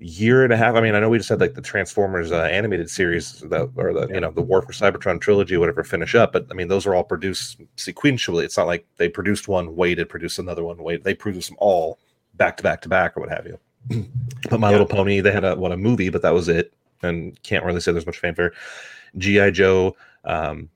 year 0.00 0.42
and 0.44 0.52
a 0.52 0.56
half. 0.56 0.74
I 0.74 0.80
mean, 0.80 0.94
I 0.94 1.00
know 1.00 1.08
we 1.10 1.18
just 1.18 1.28
had 1.28 1.40
like 1.40 1.54
the 1.54 1.60
Transformers 1.62 2.32
uh, 2.32 2.42
animated 2.44 2.88
series 2.90 3.40
that, 3.40 3.70
or 3.76 3.92
the 3.92 4.06
Yeah. 4.08 4.14
you 4.14 4.20
know 4.20 4.30
the 4.30 4.42
War 4.42 4.62
for 4.62 4.72
Cybertron 4.72 5.20
trilogy, 5.20 5.56
whatever, 5.56 5.84
finish 5.84 6.14
up. 6.14 6.32
But 6.32 6.46
I 6.50 6.54
mean, 6.54 6.68
those 6.68 6.86
are 6.86 6.94
all 6.94 7.04
produced 7.04 7.60
sequentially. 7.76 8.44
It's 8.44 8.56
not 8.56 8.66
like 8.66 8.86
they 8.96 9.08
produced 9.08 9.48
one, 9.48 9.76
waited, 9.76 10.08
produced 10.08 10.38
another 10.38 10.64
one, 10.64 10.78
waited. 10.82 11.04
They 11.04 11.14
produced 11.14 11.48
them 11.48 11.56
all 11.60 11.98
back 12.36 12.56
to 12.58 12.62
back 12.62 12.80
to 12.82 12.88
back 12.88 13.16
or 13.16 13.20
what 13.20 13.30
have 13.30 13.46
you. 13.46 13.58
but 14.50 14.60
My 14.60 14.68
Yeah. 14.68 14.72
Little 14.78 14.86
Pony, 14.86 15.20
they 15.20 15.32
had 15.32 15.44
a 15.44 15.54
what 15.56 15.72
a 15.72 15.76
movie, 15.76 16.08
but 16.08 16.22
that 16.22 16.34
was 16.34 16.48
it. 16.48 16.72
and 17.02 17.40
can't 17.42 17.64
really 17.64 17.80
say 17.80 17.92
there's 17.92 18.06
much 18.06 18.18
fanfare. 18.18 18.52
GI 19.18 19.50
Joe, 19.52 19.94
um, 20.24 20.70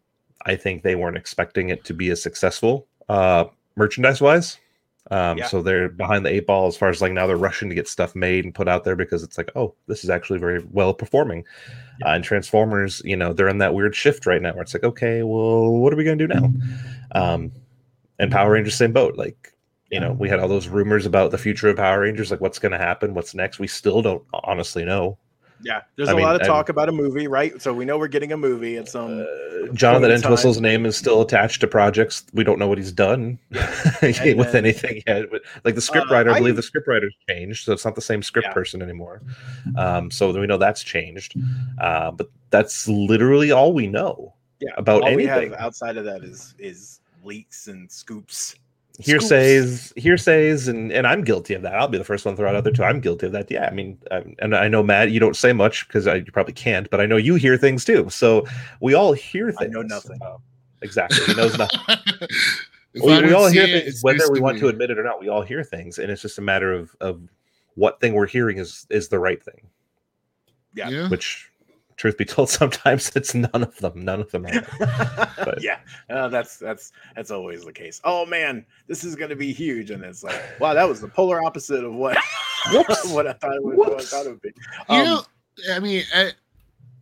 I 0.46 0.56
think 0.56 0.82
they 0.82 0.94
weren't 0.94 1.16
expecting 1.16 1.70
it 1.70 1.84
to 1.84 1.94
be 1.94 2.10
as 2.10 2.22
successful 2.22 2.86
uh, 3.08 3.44
merchandise 3.76 4.20
wise. 4.20 4.58
Um, 5.10 5.38
Yeah. 5.38 5.46
So 5.46 5.62
they're 5.62 5.88
behind 5.88 6.26
the 6.26 6.30
eight 6.30 6.46
ball 6.46 6.66
as 6.66 6.76
far 6.76 6.90
as 6.90 7.00
like 7.00 7.12
now 7.12 7.26
they're 7.26 7.36
rushing 7.38 7.70
to 7.70 7.74
get 7.74 7.88
stuff 7.88 8.14
made 8.14 8.44
and 8.44 8.54
put 8.54 8.68
out 8.68 8.84
there 8.84 8.94
because 8.94 9.22
it's 9.22 9.38
like, 9.38 9.50
oh, 9.56 9.74
this 9.86 10.04
is 10.04 10.10
actually 10.10 10.38
very 10.38 10.62
well 10.70 10.92
performing. 10.92 11.44
Uh, 12.04 12.10
and 12.10 12.22
Transformers, 12.24 13.00
you 13.06 13.16
know, 13.16 13.32
they're 13.32 13.48
in 13.48 13.56
that 13.58 13.72
weird 13.74 13.96
shift 13.96 14.26
right 14.26 14.42
now 14.42 14.52
where 14.52 14.62
it's 14.62 14.74
like, 14.74 14.84
okay, 14.84 15.22
well, 15.22 15.70
what 15.70 15.92
are 15.92 15.96
we 15.96 16.04
going 16.04 16.18
to 16.18 16.26
do 16.26 16.34
now? 16.40 16.52
Um, 17.12 17.52
and 18.18 18.30
Power 18.30 18.50
Rangers, 18.52 18.74
same 18.74 18.92
boat. 18.92 19.16
Like, 19.16 19.54
you 19.90 20.00
know, 20.00 20.12
we 20.12 20.28
had 20.28 20.38
all 20.40 20.48
those 20.48 20.68
rumors 20.68 21.06
about 21.06 21.30
the 21.30 21.38
future 21.38 21.68
of 21.68 21.76
Power 21.76 22.00
Rangers, 22.00 22.30
like 22.30 22.40
what's 22.40 22.58
going 22.58 22.72
to 22.72 22.78
happen, 22.78 23.14
what's 23.14 23.34
next. 23.34 23.58
We 23.58 23.66
still 23.68 24.02
don't 24.02 24.22
honestly 24.32 24.84
know. 24.84 25.18
Yeah, 25.60 25.80
there's 25.96 26.08
I 26.08 26.12
a 26.12 26.14
mean, 26.14 26.24
lot 26.24 26.40
of 26.40 26.46
talk 26.46 26.68
about 26.68 26.88
a 26.88 26.92
movie, 26.92 27.26
right? 27.26 27.60
So 27.60 27.74
we 27.74 27.84
know 27.84 27.98
we're 27.98 28.06
getting 28.06 28.30
a 28.30 28.36
movie 28.36 28.76
at 28.76 28.86
some. 28.88 29.22
Uh, 29.22 29.72
Jonathan. 29.72 30.12
Entwistle's 30.12 30.60
name 30.60 30.86
is 30.86 30.96
still 30.96 31.20
attached 31.20 31.60
to 31.62 31.66
projects. 31.66 32.22
We 32.32 32.44
don't 32.44 32.60
know 32.60 32.68
what 32.68 32.78
he's 32.78 32.92
done 32.92 33.40
with 33.50 34.52
then- 34.52 34.54
anything 34.54 35.02
yet. 35.04 35.24
But 35.32 35.42
like 35.64 35.74
the 35.74 35.80
script 35.80 36.12
Uh, 36.12 36.14
writer, 36.14 36.30
I 36.30 36.34
I- 36.34 36.38
believe 36.38 36.54
the 36.54 36.62
script 36.62 36.86
writer's 36.86 37.16
changed, 37.28 37.64
so 37.64 37.72
it's 37.72 37.84
not 37.84 37.96
the 37.96 38.00
same 38.00 38.22
script 38.22 38.46
Yeah. 38.48 38.54
person 38.54 38.82
anymore. 38.82 39.20
Um, 39.76 40.12
so 40.12 40.30
we 40.32 40.46
know 40.46 40.58
that's 40.58 40.84
changed. 40.84 41.34
Uh, 41.80 42.12
but 42.12 42.28
that's 42.50 42.86
literally 42.86 43.50
all 43.50 43.72
we 43.72 43.88
know. 43.88 44.34
Yeah, 44.60 44.70
about 44.76 45.02
all 45.02 45.08
we 45.16 45.28
anything. 45.28 45.50
have 45.50 45.60
outside 45.60 45.96
of 45.96 46.04
that 46.04 46.22
is 46.22 46.54
is 46.60 47.00
leaks 47.24 47.66
and 47.66 47.90
scoops. 47.90 48.54
Hearsays 49.06 49.92
hearsays 49.96 50.66
and 50.66 50.90
and 50.90 51.06
i'm 51.06 51.22
guilty 51.22 51.54
of 51.54 51.62
that. 51.62 51.74
I'll 51.74 51.86
be 51.88 51.98
the 51.98 52.04
first 52.04 52.24
one 52.24 52.34
to 52.34 52.36
throw 52.36 52.48
it 52.52 52.56
out 52.56 52.64
there 52.64 52.72
too 52.72 52.82
i'm 52.82 53.00
guilty 53.00 53.26
of 53.26 53.32
that. 53.32 53.48
Yeah 53.50 53.66
i 53.66 53.70
mean 53.70 53.96
um, 54.10 54.34
and 54.40 54.56
i 54.56 54.66
know 54.66 54.82
matt 54.82 55.10
you 55.12 55.20
don't 55.20 55.36
say 55.36 55.52
much 55.52 55.86
because 55.86 56.06
you 56.06 56.24
probably 56.32 56.52
can't 56.54 56.90
but 56.90 57.00
i 57.00 57.06
know 57.06 57.16
you 57.16 57.36
hear 57.36 57.56
things 57.56 57.84
too. 57.84 58.08
So 58.10 58.44
we 58.80 58.94
all 58.94 59.12
hear 59.12 59.50
I 59.50 59.52
things. 59.52 59.72
know 59.72 59.82
nothing. 59.82 60.18
Uh, 60.20 60.38
exactly. 60.82 61.24
He 61.26 61.34
knows 61.34 61.56
nothing. 61.56 61.80
We, 62.94 63.02
we 63.02 63.32
all 63.34 63.46
hear 63.48 63.64
it, 63.64 63.84
things 63.84 64.02
whether 64.02 64.18
news 64.18 64.30
we 64.32 64.40
want 64.40 64.54
me. 64.56 64.60
to 64.62 64.68
admit 64.68 64.90
it 64.90 64.98
or 64.98 65.04
not 65.04 65.20
we 65.20 65.28
all 65.28 65.42
hear 65.42 65.62
things 65.62 65.98
and 65.98 66.10
it's 66.10 66.22
just 66.22 66.38
a 66.38 66.42
matter 66.42 66.72
of 66.72 66.96
of 67.00 67.20
what 67.74 68.00
thing 68.00 68.14
we're 68.14 68.26
hearing 68.26 68.58
is 68.58 68.86
is 68.90 69.08
the 69.08 69.18
right 69.20 69.40
thing. 69.40 69.68
Yeah. 70.74 70.88
Yeah. 70.88 71.08
which 71.08 71.47
truth 71.98 72.16
be 72.16 72.24
told 72.24 72.48
sometimes 72.60 73.10
it's 73.14 73.34
none 73.34 73.50
of 73.62 73.76
them 73.76 74.04
none 74.04 74.20
of 74.20 74.30
them 74.30 74.46
are 74.46 75.54
yeah, 75.60 75.80
uh, 76.08 76.28
that's 76.28 76.56
that's 76.56 76.92
that's 77.14 77.30
always 77.30 77.64
the 77.64 77.72
case. 77.72 78.00
Oh 78.04 78.24
man, 78.24 78.64
this 78.86 79.04
is 79.04 79.14
going 79.14 79.30
to 79.30 79.36
be 79.36 79.52
huge, 79.52 79.90
and 79.90 80.02
it's 80.02 80.22
like, 80.24 80.40
wow, 80.58 80.72
that 80.72 80.88
was 80.88 81.00
the 81.00 81.08
polar 81.08 81.44
opposite 81.44 81.84
of 81.84 81.92
what 81.94 82.16
what 82.72 83.26
I 83.26 83.32
thought 83.34 83.54
it 83.54 83.62
would, 83.62 83.76
what 83.76 84.00
I 84.00 84.04
thought 84.04 84.26
it 84.26 84.30
would 84.30 84.42
be. 84.42 84.52
You 84.88 84.96
Um, 84.96 85.04
know, 85.04 85.22
I 85.72 85.80
mean, 85.80 86.04
I, 86.14 86.32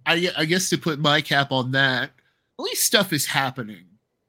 I, 0.07 0.29
I 0.39 0.45
guess 0.45 0.69
to 0.71 0.79
put 0.79 0.99
my 0.99 1.21
cap 1.21 1.53
on 1.53 1.73
that, 1.73 2.11
at 2.59 2.63
least 2.63 2.85
stuff 2.85 3.13
is 3.13 3.27
happening, 3.27 3.85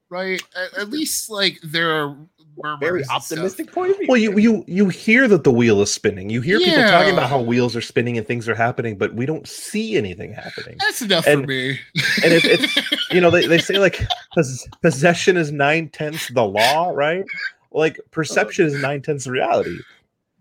right? 0.10 0.42
At, 0.56 0.78
at 0.82 0.90
least 0.90 1.30
like 1.30 1.60
there 1.64 1.92
are 1.92 2.10
murmurs 2.10 2.37
very 2.80 3.00
and 3.02 3.06
stuff. 3.06 3.18
optimistic 3.24 3.72
point 3.72 3.92
of 3.92 3.98
view. 3.98 4.08
Well, 4.10 4.18
you 4.18 4.38
you 4.38 4.64
you 4.68 4.90
hear 4.90 5.28
that 5.28 5.44
the 5.44 5.52
wheel 5.52 5.82
is 5.82 5.94
spinning. 5.94 6.30
You 6.30 6.42
hear 6.42 6.60
people 6.60 6.84
talking 6.84 7.14
about 7.14 7.30
how 7.30 7.40
wheels 7.42 7.76
are 7.76 7.82
spinning 7.82 8.18
and 8.18 8.26
things 8.26 8.48
are 8.50 8.56
happening, 8.56 8.98
but 8.98 9.14
we 9.14 9.26
don't 9.26 9.48
see 9.48 9.96
anything 9.98 10.34
happening. 10.34 10.78
That's 10.80 11.02
enough 11.02 11.28
And- 11.28 11.42
for 11.42 11.48
me. 11.48 11.80
And 12.24 12.34
if 12.34 12.46
it's 12.46 13.12
you 13.12 13.22
know 13.22 13.30
they, 13.30 13.46
they 13.48 13.58
say 13.60 13.78
like 13.80 14.06
pos- 14.34 14.68
possession 14.82 15.38
is 15.38 15.52
nine 15.52 15.90
tenths 15.90 16.30
the 16.30 16.44
law, 16.44 16.90
right? 16.94 17.24
Like 17.72 18.00
perception 18.12 18.66
is 18.66 18.74
nine 18.82 19.02
tenths 19.02 19.28
reality. 19.28 19.78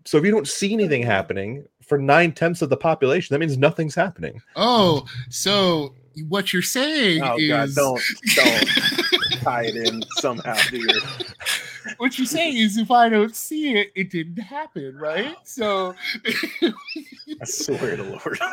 So 0.05 0.17
if 0.17 0.23
you 0.23 0.31
don't 0.31 0.47
see 0.47 0.71
anything 0.73 1.03
happening 1.03 1.65
for 1.83 1.97
nine 1.97 2.31
tenths 2.31 2.61
of 2.61 2.69
the 2.69 2.77
population, 2.77 3.33
that 3.33 3.39
means 3.39 3.57
nothing's 3.57 3.95
happening. 3.95 4.41
oh, 4.55 5.05
so 5.29 5.93
what 6.29 6.51
you're 6.51 6.63
saying 6.63 7.21
oh 7.21 7.37
is 7.37 7.47
god, 7.47 7.69
don't 7.75 8.01
don't 8.35 8.69
tie 9.41 9.65
it 9.65 9.75
in 9.75 10.03
somehow 10.17 10.53
to 10.55 10.77
your 10.77 11.01
what 11.97 12.17
you're 12.17 12.25
saying 12.27 12.57
is 12.57 12.77
if 12.77 12.91
I 12.91 13.09
don't 13.09 13.35
see 13.35 13.73
it, 13.77 13.91
it 13.95 14.09
didn't 14.11 14.37
happen, 14.41 14.97
right? 14.97 15.35
So 15.43 15.95
I 16.61 17.45
swear 17.45 17.95
to 17.97 18.03
Lord. 18.03 18.39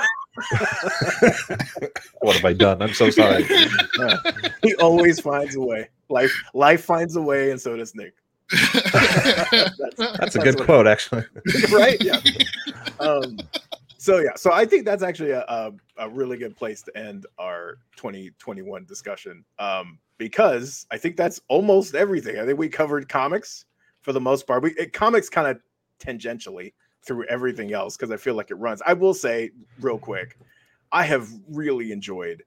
What 2.20 2.36
have 2.36 2.44
I 2.44 2.52
done? 2.54 2.80
I'm 2.82 2.92
so 2.94 3.10
sorry. 3.10 3.44
he 4.62 4.74
always 4.76 5.20
finds 5.20 5.54
a 5.56 5.60
way. 5.60 5.88
Life 6.08 6.32
life 6.54 6.82
finds 6.84 7.16
a 7.16 7.22
way, 7.22 7.50
and 7.50 7.60
so 7.60 7.76
does 7.76 7.94
Nick. 7.94 8.14
that's, 8.50 9.76
That's 9.96 10.00
a 10.00 10.16
That's 10.18 10.36
good 10.36 10.56
what- 10.56 10.64
quote, 10.66 10.86
actually. 10.86 11.24
right? 11.72 11.96
Yeah. 12.02 12.20
Um, 13.00 13.38
so 13.98 14.18
yeah, 14.18 14.34
so 14.36 14.52
I 14.52 14.64
think 14.66 14.84
that's 14.84 15.02
actually 15.02 15.30
a, 15.30 15.40
a, 15.48 15.72
a 15.98 16.08
really 16.08 16.36
good 16.36 16.56
place 16.56 16.82
to 16.82 16.96
end 16.96 17.26
our 17.38 17.78
2021 17.96 18.84
discussion 18.84 19.44
um, 19.58 19.98
because 20.18 20.86
I 20.90 20.98
think 20.98 21.16
that's 21.16 21.40
almost 21.48 21.94
everything. 21.94 22.38
I 22.38 22.44
think 22.44 22.58
we 22.58 22.68
covered 22.68 23.08
comics 23.08 23.64
for 24.02 24.12
the 24.12 24.20
most 24.20 24.46
part. 24.46 24.62
We 24.62 24.72
it, 24.72 24.92
comics 24.92 25.28
kind 25.28 25.48
of 25.48 25.58
tangentially 25.98 26.72
through 27.06 27.24
everything 27.26 27.72
else 27.72 27.96
because 27.96 28.10
I 28.10 28.16
feel 28.16 28.34
like 28.34 28.50
it 28.50 28.56
runs. 28.56 28.82
I 28.86 28.92
will 28.92 29.14
say 29.14 29.50
real 29.80 29.98
quick, 29.98 30.38
I 30.92 31.04
have 31.04 31.28
really 31.48 31.92
enjoyed 31.92 32.42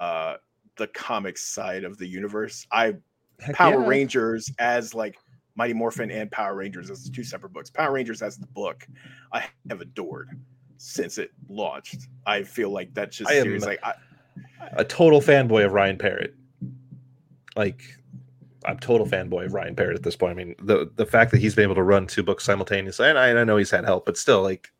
uh, 0.00 0.36
the 0.76 0.88
comics 0.88 1.42
side 1.42 1.84
of 1.84 1.98
the 1.98 2.06
universe. 2.06 2.66
I 2.72 2.94
Heck 3.40 3.56
Power 3.56 3.80
yeah. 3.80 3.86
Rangers 3.86 4.50
as 4.58 4.94
like 4.94 5.16
Mighty 5.54 5.74
Morphin 5.74 6.10
and 6.10 6.30
Power 6.30 6.54
Rangers 6.54 6.90
as 6.90 7.08
two 7.10 7.24
separate 7.24 7.52
books. 7.52 7.70
Power 7.70 7.92
Rangers 7.92 8.22
as 8.22 8.36
the 8.36 8.46
book, 8.46 8.86
I 9.32 9.44
have 9.68 9.80
adored 9.80 10.30
since 10.76 11.18
it 11.18 11.30
launched. 11.48 12.08
I 12.26 12.42
feel 12.42 12.70
like 12.70 12.94
that's 12.94 13.16
just 13.16 13.30
I 13.30 13.40
series 13.42 13.64
like 13.64 13.80
I, 13.82 13.94
a 14.72 14.84
total 14.84 15.20
fanboy 15.20 15.64
of 15.64 15.72
Ryan 15.72 15.98
Parrott. 15.98 16.34
Like, 17.56 17.82
I'm 18.64 18.78
total 18.78 19.06
fanboy 19.06 19.46
of 19.46 19.54
Ryan 19.54 19.74
Parrott 19.74 19.96
at 19.96 20.02
this 20.02 20.16
point. 20.16 20.30
I 20.32 20.34
mean, 20.34 20.54
the 20.62 20.90
the 20.96 21.06
fact 21.06 21.30
that 21.32 21.40
he's 21.40 21.54
been 21.54 21.64
able 21.64 21.74
to 21.74 21.82
run 21.82 22.06
two 22.06 22.22
books 22.22 22.44
simultaneously, 22.44 23.08
and 23.08 23.18
I, 23.18 23.40
I 23.40 23.44
know 23.44 23.56
he's 23.56 23.70
had 23.70 23.84
help, 23.84 24.06
but 24.06 24.16
still, 24.16 24.42
like, 24.42 24.70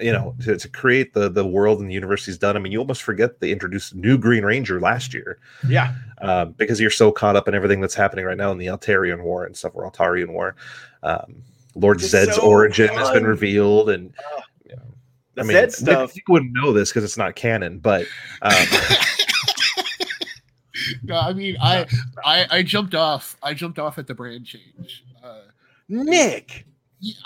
you 0.00 0.12
know, 0.12 0.34
to, 0.44 0.56
to 0.58 0.68
create 0.68 1.12
the 1.14 1.28
the 1.28 1.46
world 1.46 1.80
and 1.80 1.90
the 1.90 1.94
universe 1.94 2.24
he's 2.24 2.38
done. 2.38 2.56
I 2.56 2.60
mean, 2.60 2.72
you 2.72 2.78
almost 2.78 3.02
forget 3.02 3.40
they 3.40 3.50
introduced 3.52 3.94
new 3.94 4.16
Green 4.18 4.44
Ranger 4.44 4.80
last 4.80 5.12
year 5.14 5.38
yeah, 5.68 5.94
um, 6.22 6.52
because 6.52 6.80
you're 6.80 6.90
so 6.90 7.12
caught 7.12 7.36
up 7.36 7.48
in 7.48 7.54
everything 7.54 7.80
that's 7.80 7.94
happening 7.94 8.24
right 8.24 8.36
now 8.36 8.50
in 8.50 8.58
the 8.58 8.66
Eltarian 8.66 9.22
War 9.22 9.44
and 9.44 9.56
stuff, 9.56 9.72
or 9.74 9.90
Eltarian 9.90 10.32
War. 10.32 10.56
Um, 11.02 11.42
Lord 11.74 12.00
It's 12.02 12.12
Zedd's 12.12 12.36
so 12.36 12.42
origin 12.42 12.88
has 12.90 13.10
been 13.10 13.26
revealed, 13.26 13.90
and 13.90 14.12
Oh. 14.32 14.40
you 14.68 14.76
know, 14.76 14.82
I 15.38 15.42
mean, 15.42 15.56
Zedd 15.56 15.72
stuff. 15.72 16.14
Nick 16.14 16.28
wouldn't 16.28 16.52
know 16.54 16.72
this 16.72 16.90
because 16.90 17.04
it's 17.04 17.16
not 17.16 17.34
canon, 17.34 17.78
but 17.78 18.06
um, 18.42 18.52
no, 21.02 21.16
I 21.18 21.32
mean, 21.32 21.56
I, 21.60 21.86
I, 22.24 22.46
I 22.50 22.62
jumped 22.62 22.94
off. 22.94 23.36
I 23.42 23.54
jumped 23.54 23.78
off 23.78 23.98
at 23.98 24.06
the 24.06 24.14
brand 24.14 24.46
change. 24.46 25.04
Uh, 25.22 25.40
Nick, 25.88 26.66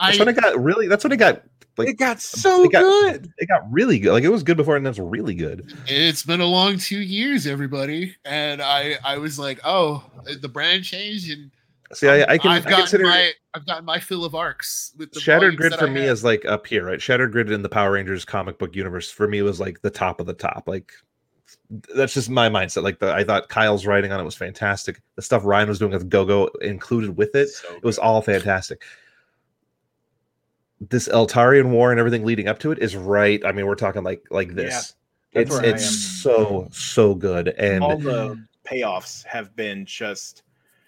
that's 0.01 0.17
I, 0.17 0.17
when 0.19 0.29
it 0.29 0.41
got 0.41 0.62
really. 0.62 0.89
That's 0.89 1.05
when 1.05 1.12
it 1.12 1.17
got 1.19 1.43
like 1.77 1.89
it 1.89 1.99
got 1.99 2.21
so 2.21 2.64
it 2.64 2.73
got- 2.73 2.81
good. 2.81 3.33
it 3.39 3.47
got 3.49 3.71
really 3.71 3.99
good. 3.99 4.12
Like 4.12 4.25
it 4.25 4.29
was 4.31 4.43
good 4.43 4.57
before, 4.57 4.77
and 4.77 4.85
that's 4.87 4.99
really 4.99 5.35
good. 5.35 5.75
it's 5.87 6.23
been 6.23 6.41
a 6.41 6.47
long 6.47 6.79
two 6.79 7.01
years, 7.01 7.47
everybody, 7.47 8.17
and 8.25 8.62
I, 8.62 8.97
I 9.05 9.19
was 9.19 9.39
like, 9.39 9.61
oh, 9.64 10.05
the 10.41 10.49
brand 10.49 10.85
changed, 10.85 11.31
and 11.31 11.51
See, 11.93 12.09
I, 12.09 12.33
I 12.33 12.39
can 12.39 12.51
I've 12.51 12.67
I 12.67 12.71
gotten 12.71 12.85
consider 12.85 13.05
my, 13.05 13.31
I've 13.55 13.64
gotten 13.64 13.85
my 13.85 14.01
fill 14.01 14.25
of 14.25 14.35
arcs 14.35 14.93
with 14.99 15.12
the 15.12 15.21
Shattered 15.21 15.57
Grid 15.57 15.73
for 15.75 15.87
I 15.87 15.91
me 15.91 16.01
have. 16.01 16.11
is 16.11 16.25
like 16.25 16.45
up 16.45 16.67
here, 16.67 16.85
right? 16.85 17.01
Shattered 17.01 17.31
Grid 17.31 17.51
in 17.51 17.62
the 17.62 17.69
Power 17.69 17.93
Rangers 17.93 18.25
comic 18.25 18.59
book 18.59 18.75
universe 18.75 19.11
for 19.11 19.29
me 19.29 19.43
was 19.43 19.61
like 19.61 19.81
the 19.83 19.91
top 19.91 20.19
of 20.19 20.27
the 20.27 20.35
top. 20.35 20.64
Like 20.67 20.93
that's 21.95 22.14
just 22.14 22.31
my 22.31 22.49
mindset. 22.49 22.83
Like 22.83 22.99
the 22.99 23.12
I 23.12 23.25
thought 23.25 23.49
Kyle's 23.49 23.87
writing 23.87 24.12
on 24.12 24.21
it 24.21 24.25
was 24.25 24.35
fantastic. 24.37 25.01
The 25.17 25.23
stuff 25.23 25.45
Ryan 25.45 25.69
was 25.69 25.79
doing 25.79 25.93
with 25.93 26.09
Go-Go 26.09 26.47
included 26.61 27.17
with 27.17 27.35
it, 27.35 27.49
So 27.49 27.75
it 27.75 27.85
was 27.85 27.99
all 27.99 28.23
fantastic. 28.23 28.83
This 30.81 31.09
Eltarian 31.09 31.71
War 31.71 31.91
and 31.91 31.99
everything 31.99 32.25
leading 32.25 32.49
up 32.49 32.59
to 32.61 32.71
it 32.71 32.79
is 32.79 32.97
right. 32.97 33.45
I 33.45 33.53
mean, 33.53 33.67
we're 33.67 33.75
talking 33.75 34.03
like 34.03 34.25
like 34.31 34.55
this. 34.55 34.95
That's 35.33 35.55
it's 35.55 35.59
it's 35.59 35.99
so 36.23 36.69
so 36.73 37.14
good 37.14 37.49
and 37.49 37.83
all 37.83 37.99
the 37.99 38.43
payoffs 38.64 39.25
have 39.27 39.55
been 39.55 39.85
just 39.85 40.43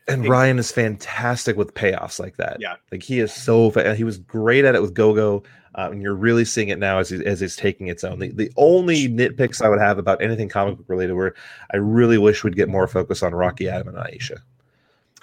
and 0.09 0.27
Ryan 0.27 0.59
is 0.59 0.73
fantastic 0.73 1.57
with 1.57 1.75
payoffs 1.75 2.19
like 2.19 2.39
that. 2.39 2.57
Yeah. 2.61 2.77
like 2.91 3.03
he 3.03 3.21
is 3.21 3.33
so 3.33 3.71
fa- 3.71 3.95
he 3.95 4.05
was 4.05 4.19
great 4.19 4.65
at 4.65 4.75
it 4.75 4.81
with 4.81 4.95
Go 4.95 5.15
Go, 5.15 5.43
uh, 5.79 5.91
and 5.93 6.03
you're 6.03 6.15
really 6.15 6.45
seeing 6.45 6.69
it 6.69 6.79
now 6.79 6.99
as 6.99 7.13
as 7.13 7.41
it's 7.41 7.55
taking 7.55 7.87
its 7.87 8.03
own. 8.03 8.19
The, 8.19 8.33
the 8.33 8.53
only 8.57 9.09
nitpicks 9.09 9.63
I 9.63 9.69
would 9.69 9.79
have 9.79 9.97
about 9.97 10.21
anything 10.21 10.49
comic 10.49 10.77
book 10.77 10.87
related 10.89 11.15
were 11.15 11.37
I 11.73 11.77
really 11.77 12.19
wish 12.19 12.43
we'd 12.43 12.57
get 12.57 12.69
more 12.69 12.89
focus 12.89 13.23
on 13.23 13.33
Rocky 13.33 13.69
Adam 13.69 13.87
and 13.87 13.97
Aisha. 13.97 14.39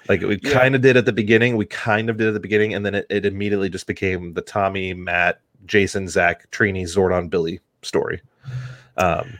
Like 0.08 0.22
we 0.22 0.40
Yeah. 0.42 0.52
kind 0.52 0.74
of 0.74 0.80
did 0.80 0.96
at 0.96 1.04
the 1.04 1.12
beginning, 1.12 1.56
we 1.56 1.66
kind 1.66 2.08
of 2.08 2.16
did 2.16 2.28
at 2.28 2.34
the 2.34 2.40
beginning, 2.40 2.72
and 2.72 2.86
then 2.86 2.94
it, 2.94 3.06
it 3.10 3.26
immediately 3.26 3.68
just 3.68 3.86
became 3.86 4.32
the 4.32 4.40
Tommy, 4.40 4.94
Matt, 4.94 5.40
Jason, 5.66 6.08
Zach, 6.08 6.50
Trini, 6.52 6.84
Zordon, 6.84 7.28
Billy 7.28 7.60
story. 7.82 8.22
Um, 8.96 9.38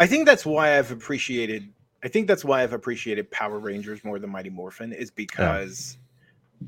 I 0.00 0.08
think 0.08 0.26
that's 0.26 0.44
why 0.44 0.76
I've 0.76 0.90
appreciated. 0.90 1.68
I 2.02 2.08
think 2.08 2.26
that's 2.26 2.44
why 2.44 2.64
I've 2.64 2.72
appreciated 2.72 3.30
Power 3.30 3.60
Rangers 3.60 4.02
more 4.02 4.18
than 4.18 4.30
Mighty 4.30 4.50
Morphin 4.50 4.92
is 4.92 5.12
because 5.12 5.98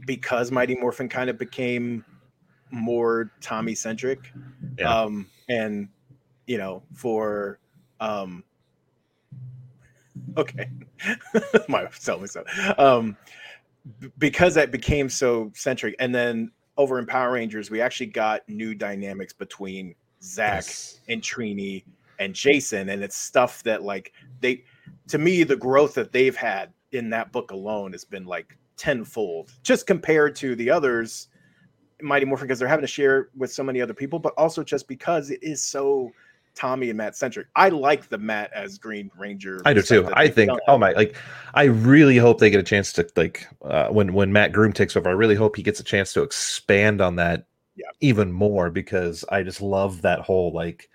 because 0.06 0.52
Mighty 0.52 0.76
Morphin 0.76 1.08
kind 1.08 1.28
of 1.28 1.38
became 1.38 2.04
more 2.70 3.30
Tommy 3.40 3.74
centric, 3.74 4.32
Yeah. 4.78 5.02
um, 5.02 5.26
and 5.48 5.88
you 6.46 6.58
know, 6.58 6.82
for 6.92 7.58
um 8.00 8.44
okay. 10.36 10.68
My 11.68 11.86
tell 12.02 12.20
me 12.20 12.26
so. 12.26 12.44
Um 12.78 13.16
b- 14.00 14.10
because 14.18 14.54
that 14.54 14.70
became 14.70 15.08
so 15.08 15.50
centric 15.54 15.94
and 15.98 16.14
then 16.14 16.50
over 16.76 16.98
in 16.98 17.06
Power 17.06 17.32
Rangers 17.32 17.70
we 17.70 17.80
actually 17.80 18.06
got 18.06 18.46
new 18.48 18.74
dynamics 18.74 19.32
between 19.32 19.94
Zach 20.22 20.56
Yes. 20.64 21.00
and 21.08 21.20
Trini 21.22 21.84
and 22.18 22.34
Jason, 22.34 22.88
and 22.90 23.02
it's 23.02 23.16
stuff 23.16 23.62
that 23.64 23.82
like 23.82 24.12
they, 24.40 24.64
to 25.08 25.18
me, 25.18 25.42
the 25.42 25.56
growth 25.56 25.94
that 25.94 26.12
they've 26.12 26.36
had 26.36 26.72
in 26.92 27.10
that 27.10 27.32
book 27.32 27.50
alone 27.50 27.92
has 27.92 28.04
been 28.04 28.24
like 28.24 28.56
tenfold, 28.76 29.52
just 29.62 29.86
compared 29.86 30.34
to 30.36 30.54
the 30.56 30.70
others, 30.70 31.28
Mighty 32.04 32.26
Morphin, 32.26 32.46
because 32.46 32.58
they're 32.58 32.68
having 32.68 32.82
to 32.84 32.88
share 32.88 33.28
with 33.36 33.52
so 33.52 33.62
many 33.62 33.80
other 33.80 33.94
people, 33.94 34.18
but 34.18 34.34
also 34.36 34.62
just 34.62 34.86
because 34.88 35.30
it 35.30 35.42
is 35.42 35.62
so 35.62 36.12
Tommy 36.54 36.88
and 36.88 36.96
Matt 36.96 37.16
centric. 37.16 37.48
I 37.56 37.68
like 37.68 38.08
the 38.08 38.18
Matt 38.18 38.52
as 38.52 38.78
Green 38.78 39.10
Ranger. 39.18 39.60
I 39.64 39.74
do 39.74 39.82
too. 39.82 40.08
I 40.14 40.28
think. 40.28 40.50
done. 40.50 40.60
Oh 40.68 40.78
my! 40.78 40.92
Like, 40.92 41.16
I 41.54 41.64
really 41.64 42.16
hope 42.16 42.38
they 42.38 42.50
get 42.50 42.60
a 42.60 42.64
chance 42.64 42.92
to 42.94 43.08
like 43.16 43.46
uh, 43.62 43.88
when 43.88 44.12
when 44.12 44.32
Matt 44.32 44.52
Groom 44.52 44.72
takes 44.72 44.96
over. 44.96 45.08
I 45.08 45.12
really 45.12 45.34
hope 45.34 45.56
he 45.56 45.62
gets 45.62 45.80
a 45.80 45.84
chance 45.84 46.12
to 46.12 46.22
expand 46.22 47.00
on 47.00 47.16
that 47.16 47.46
Yeah. 47.76 47.86
even 48.00 48.32
more 48.32 48.70
because 48.70 49.24
I 49.30 49.42
just 49.42 49.60
love 49.60 50.02
that 50.02 50.20
whole 50.20 50.52
like, 50.52 50.88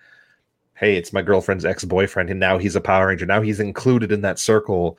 hey, 0.75 0.95
it's 0.95 1.11
my 1.11 1.21
girlfriend's 1.21 1.65
ex 1.65 1.83
boyfriend, 1.83 2.29
and 2.29 2.39
now 2.39 2.57
he's 2.57 2.75
a 2.77 2.81
Power 2.81 3.07
Ranger. 3.07 3.25
Now 3.25 3.41
he's 3.41 3.59
included 3.59 4.11
in 4.13 4.21
that 4.21 4.39
circle, 4.39 4.97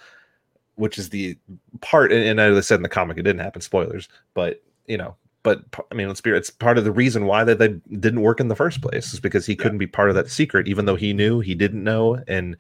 which 0.74 0.98
is 0.98 1.08
the 1.08 1.38
part. 1.80 2.12
And, 2.12 2.22
and 2.22 2.38
as 2.40 2.56
I 2.56 2.60
said 2.60 2.76
in 2.76 2.82
the 2.82 2.88
comic, 2.90 3.16
it 3.16 3.22
didn't 3.22 3.40
happen. 3.40 3.62
Spoilers, 3.62 4.08
but 4.34 4.62
you 4.86 4.98
know. 4.98 5.16
But 5.42 5.62
I 5.90 5.94
mean, 5.94 6.08
let's 6.08 6.20
be. 6.20 6.30
It's 6.30 6.50
part 6.50 6.76
of 6.78 6.84
the 6.84 6.92
reason 6.92 7.24
why 7.26 7.44
that 7.44 7.58
they 7.58 7.68
didn't 7.98 8.20
work 8.20 8.40
in 8.40 8.48
the 8.48 8.56
first 8.56 8.82
place 8.82 9.14
is 9.14 9.20
because 9.20 9.46
he 9.46 9.54
Yeah. 9.54 9.62
couldn't 9.62 9.78
be 9.78 9.86
part 9.86 10.10
of 10.10 10.14
that 10.16 10.28
secret, 10.28 10.68
even 10.68 10.84
though 10.84 10.96
he 10.96 11.12
knew 11.12 11.40
he 11.40 11.54
didn't 11.54 11.82
know, 11.82 12.22
and 12.28 12.56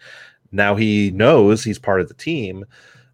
now 0.52 0.74
he 0.76 1.10
knows 1.10 1.62
he's 1.62 1.78
part 1.78 2.00
of 2.00 2.08
the 2.08 2.14
team. 2.14 2.64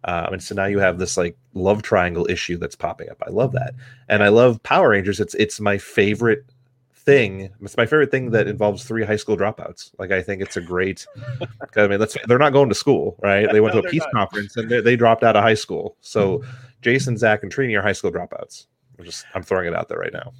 Um, 0.05 0.33
and 0.33 0.43
so 0.43 0.55
now 0.55 0.65
you 0.65 0.79
have 0.79 0.99
this 0.99 1.17
like 1.17 1.35
love 1.53 1.81
triangle 1.81 2.25
issue 2.29 2.57
that's 2.57 2.75
popping 2.75 3.09
up. 3.09 3.21
I 3.27 3.29
love 3.29 3.51
that. 3.53 3.73
And 4.07 4.23
i 4.23 4.29
love 4.29 4.61
power 4.63 4.89
rangers. 4.89 5.19
It's 5.19 5.33
it's 5.35 5.59
my 5.59 5.77
favorite 5.77 6.45
thing. 6.93 7.49
It's 7.61 7.75
my 7.77 7.85
favorite 7.85 8.11
thing 8.11 8.31
that 8.31 8.47
involves 8.47 8.85
three 8.85 9.03
high 9.03 9.15
school 9.17 9.35
dropouts. 9.35 9.91
Like 9.99 10.11
i 10.11 10.21
think 10.21 10.41
it's 10.41 10.55
a 10.55 10.61
great 10.61 11.05
i 11.75 11.87
mean 11.87 11.99
let's 11.99 12.15
they're 12.27 12.37
not 12.37 12.53
going 12.53 12.69
to 12.69 12.75
school 12.75 13.17
right? 13.21 13.51
They 13.51 13.59
went 13.59 13.75
No, 13.75 13.81
to 13.81 13.87
a 13.87 13.91
peace 13.91 14.03
not. 14.03 14.13
conference 14.13 14.55
and 14.55 14.69
they, 14.69 14.79
they 14.81 14.95
dropped 14.95 15.23
out 15.23 15.35
of 15.35 15.43
high 15.43 15.55
school. 15.55 15.97
So 16.01 16.41
jason 16.81 17.17
zach 17.17 17.43
and 17.43 17.51
trini 17.53 17.77
are 17.77 17.81
high 17.81 17.91
school 17.93 18.11
dropouts 18.11 18.67
I'm 18.99 19.05
just 19.05 19.25
i'm 19.35 19.43
throwing 19.43 19.67
it 19.67 19.75
out 19.75 19.87
there 19.89 19.99
right 19.99 20.13
now 20.13 20.31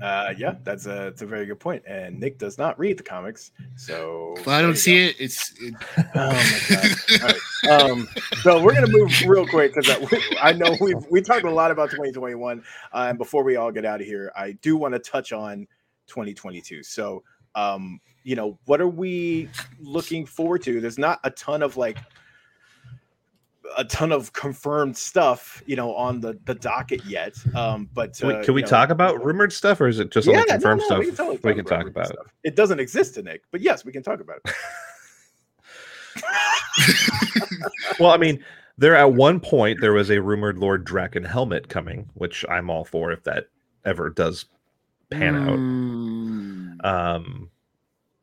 Uh, 0.00 0.32
yeah, 0.38 0.54
that's 0.62 0.86
a 0.86 1.08
it's 1.08 1.22
a 1.22 1.26
very 1.26 1.44
good 1.44 1.58
point. 1.58 1.82
And 1.86 2.20
Nick 2.20 2.38
does 2.38 2.56
not 2.56 2.78
read 2.78 2.96
the 2.96 3.02
comics, 3.02 3.50
so 3.76 4.34
If 4.38 4.46
I 4.46 4.62
don't 4.62 4.76
see 4.76 5.08
it, 5.08 5.16
it's 5.18 5.52
it, 5.60 5.74
Oh 6.14 6.32
my 6.32 6.60
god! 6.68 6.96
All 7.22 7.28
right. 7.28 7.90
Um, 7.90 8.08
so 8.42 8.62
we're 8.62 8.74
gonna 8.74 8.86
move 8.86 9.10
real 9.26 9.46
quick 9.46 9.74
because 9.74 9.90
I, 9.90 10.50
I 10.50 10.52
know 10.52 10.76
we've 10.80 11.04
we 11.10 11.20
talked 11.20 11.44
a 11.44 11.50
lot 11.50 11.70
about 11.72 11.90
2021. 11.90 12.62
Uh, 12.92 13.06
and 13.08 13.18
before 13.18 13.42
we 13.42 13.56
all 13.56 13.72
get 13.72 13.84
out 13.84 14.00
of 14.00 14.06
here, 14.06 14.30
I 14.36 14.52
do 14.52 14.76
want 14.76 14.94
to 14.94 15.00
touch 15.00 15.32
on 15.32 15.66
2022. 16.06 16.84
So, 16.84 17.24
um, 17.56 18.00
you 18.22 18.36
know, 18.36 18.58
what 18.66 18.80
are 18.80 18.88
we 18.88 19.48
looking 19.80 20.24
forward 20.24 20.62
to? 20.62 20.80
There's 20.80 20.98
not 20.98 21.18
a 21.24 21.30
ton 21.30 21.62
of 21.62 21.76
like 21.76 21.98
a 23.76 23.84
ton 23.84 24.12
of 24.12 24.32
confirmed 24.32 24.96
stuff, 24.96 25.62
you 25.66 25.76
know, 25.76 25.94
on 25.94 26.20
the 26.20 26.38
the 26.44 26.54
docket 26.54 27.04
yet. 27.04 27.34
Um, 27.54 27.88
but 27.94 28.16
can 28.16 28.28
we, 28.28 28.34
uh, 28.34 28.44
can 28.44 28.54
we 28.54 28.62
know- 28.62 28.68
talk 28.68 28.90
about 28.90 29.24
rumored 29.24 29.52
stuff 29.52 29.80
or 29.80 29.88
is 29.88 29.98
it 29.98 30.10
just 30.10 30.26
yeah, 30.26 30.38
only 30.38 30.46
confirmed 30.48 30.80
no, 30.80 30.86
stuff 30.86 30.98
We 31.00 31.06
can, 31.06 31.14
totally 31.16 31.38
we 31.42 31.54
can 31.54 31.64
talk 31.64 31.86
about 31.86 32.06
it 32.06 32.12
stuff. 32.14 32.32
It 32.44 32.56
doesn't 32.56 32.80
exist 32.80 33.14
to 33.14 33.22
Nick, 33.22 33.42
but 33.50 33.60
yes, 33.60 33.84
we 33.84 33.92
can 33.92 34.02
talk 34.02 34.20
about 34.20 34.40
it. 34.44 34.52
well, 38.00 38.10
I 38.10 38.16
mean, 38.16 38.42
there 38.76 38.96
at 38.96 39.12
one 39.12 39.40
point 39.40 39.80
there 39.80 39.92
was 39.92 40.10
a 40.10 40.20
rumored 40.20 40.58
Lord 40.58 40.84
Drakkon 40.86 41.26
helmet 41.26 41.68
coming, 41.68 42.08
which 42.14 42.44
I'm 42.48 42.70
all 42.70 42.84
for 42.84 43.12
if 43.12 43.24
that 43.24 43.48
ever 43.84 44.10
does 44.10 44.46
pan 45.10 45.34
Mm. 45.34 46.84
out. 46.84 47.14
Um, 47.16 47.50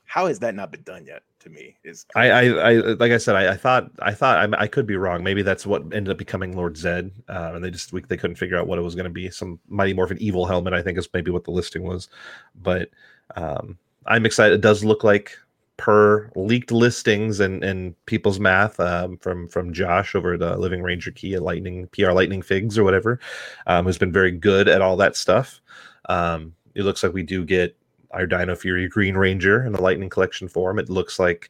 How 0.05 0.27
has 0.27 0.39
that 0.39 0.55
not 0.55 0.71
been 0.71 0.83
done 0.83 1.05
yet? 1.05 1.23
To 1.45 1.51
me, 1.51 1.77
is 1.83 2.07
I, 2.15 2.29
I, 2.31 2.41
I, 2.41 2.73
like 2.73 3.11
I 3.11 3.17
said, 3.17 3.35
I, 3.35 3.51
I 3.53 3.55
thought, 3.55 3.91
I 3.99 4.15
thought, 4.15 4.37
I, 4.37 4.63
I 4.63 4.67
could 4.67 4.87
be 4.87 4.95
wrong. 4.95 5.23
Maybe 5.23 5.43
that's 5.43 5.63
what 5.63 5.83
ended 5.83 6.09
up 6.09 6.17
becoming 6.17 6.57
Lord 6.57 6.73
Zedd, 6.73 7.11
uh, 7.29 7.51
and 7.53 7.63
they 7.63 7.69
just 7.69 7.93
we, 7.93 8.01
they 8.01 8.17
couldn't 8.17 8.37
figure 8.37 8.57
out 8.57 8.65
what 8.65 8.79
it 8.79 8.81
was 8.81 8.95
going 8.95 9.03
to 9.03 9.11
be. 9.11 9.29
Some 9.29 9.59
Mighty 9.67 9.93
Morphin 9.93 10.17
evil 10.19 10.47
helmet, 10.47 10.73
I 10.73 10.81
think, 10.81 10.97
is 10.97 11.07
maybe 11.13 11.29
what 11.29 11.43
the 11.43 11.51
listing 11.51 11.83
was. 11.83 12.09
But 12.55 12.89
um, 13.35 13.77
I'm 14.07 14.25
excited. 14.25 14.55
It 14.55 14.61
does 14.61 14.83
look 14.83 15.03
like 15.03 15.37
per 15.77 16.31
leaked 16.35 16.71
listings 16.71 17.39
and 17.39 17.63
and 17.63 17.93
people's 18.07 18.39
math 18.39 18.79
um, 18.79 19.17
from 19.17 19.47
from 19.47 19.71
Josh 19.71 20.15
over 20.15 20.33
at 20.33 20.41
uh, 20.41 20.55
Living 20.55 20.81
Ranger 20.81 21.11
Key 21.11 21.35
at 21.35 21.43
Lightning 21.43 21.87
PR 21.89 22.11
Lightning 22.11 22.41
Figs 22.41 22.77
or 22.77 22.83
whatever, 22.83 23.19
um, 23.67 23.85
who's 23.85 23.99
been 23.99 24.11
very 24.11 24.31
good 24.31 24.67
at 24.67 24.81
all 24.81 24.97
that 24.97 25.15
stuff. 25.15 25.61
Um, 26.09 26.55
it 26.73 26.83
looks 26.83 27.03
like 27.03 27.13
we 27.13 27.23
do 27.23 27.45
get 27.45 27.77
our 28.15 28.25
Dino 28.25 28.55
Fury 28.55 28.87
Green 28.87 29.15
Ranger 29.15 29.63
in 29.65 29.73
the 29.73 29.81
Lightning 29.81 30.09
Collection 30.09 30.47
form. 30.47 30.79
It 30.79 30.89
looks 30.89 31.19
like 31.19 31.49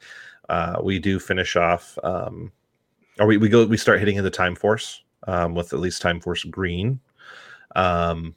uh, 0.49 0.77
we 0.83 0.99
do 0.99 1.19
finish 1.19 1.55
off, 1.55 1.97
um, 2.03 2.51
or 3.19 3.27
we, 3.27 3.37
we 3.37 3.47
go 3.47 3.65
we 3.65 3.77
start 3.77 3.99
hitting 3.99 4.17
into 4.17 4.29
Time 4.29 4.55
Force 4.55 5.03
um, 5.27 5.53
with 5.55 5.73
at 5.73 5.79
least 5.79 6.01
Time 6.01 6.19
Force 6.19 6.43
Green. 6.43 6.99
Um, 7.75 8.35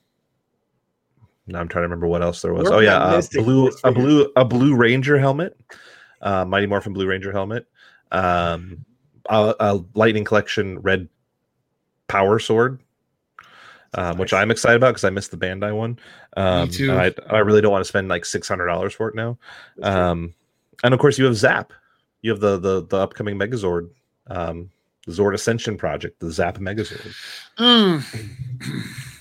now 1.47 1.61
I'm 1.61 1.69
trying 1.69 1.83
to 1.83 1.89
remember 1.89 2.07
what 2.07 2.23
else 2.23 2.43
there 2.43 2.53
was. 2.53 2.65
We're 2.65 2.77
oh 2.77 2.81
yeah, 2.81 2.99
uh, 2.99 3.23
blue 3.33 3.71
a 3.83 3.91
blue 3.91 4.31
a 4.37 4.45
blue 4.45 4.77
Ranger 4.77 5.19
helmet, 5.19 5.59
uh, 6.21 6.45
Mighty 6.45 6.67
Morphin 6.67 6.93
Blue 6.93 7.07
Ranger 7.07 7.33
helmet, 7.33 7.67
um, 8.13 8.85
a, 9.31 9.55
a 9.59 9.85
Lightning 9.95 10.25
Collection 10.25 10.79
red 10.81 11.09
Power 12.07 12.39
Sword. 12.39 12.81
Um, 13.95 14.19
which 14.19 14.35
I'm 14.35 14.51
excited 14.51 14.77
about 14.77 14.91
because 14.91 15.05
I 15.05 15.11
missed 15.11 15.31
the 15.31 15.39
Bandai 15.39 15.75
one. 15.75 15.99
Um, 16.37 16.69
too. 16.69 16.93
I, 16.93 17.13
I 17.31 17.39
really 17.39 17.63
don't 17.63 17.73
want 17.73 17.83
to 17.83 17.89
spend 17.89 18.09
like 18.09 18.25
six 18.27 18.47
hundred 18.47 18.67
dollars 18.67 18.93
for 18.93 19.09
it 19.09 19.15
now. 19.15 19.39
Um, 19.83 20.35
and 20.85 20.93
of 20.93 21.01
course, 21.01 21.19
you 21.19 21.25
have 21.25 21.37
Zap. 21.37 21.73
You 22.23 22.31
have 22.33 22.41
the 22.41 22.59
the 22.59 22.85
the 22.87 22.99
upcoming 22.99 23.39
Megazord, 23.39 23.89
um, 24.27 24.71
the 25.07 25.13
Zord 25.13 25.33
Ascension 25.35 25.79
project, 25.79 26.21
the 26.21 26.31
Zap 26.31 26.59
Megazord, 26.59 27.15
Mm. 27.59 28.03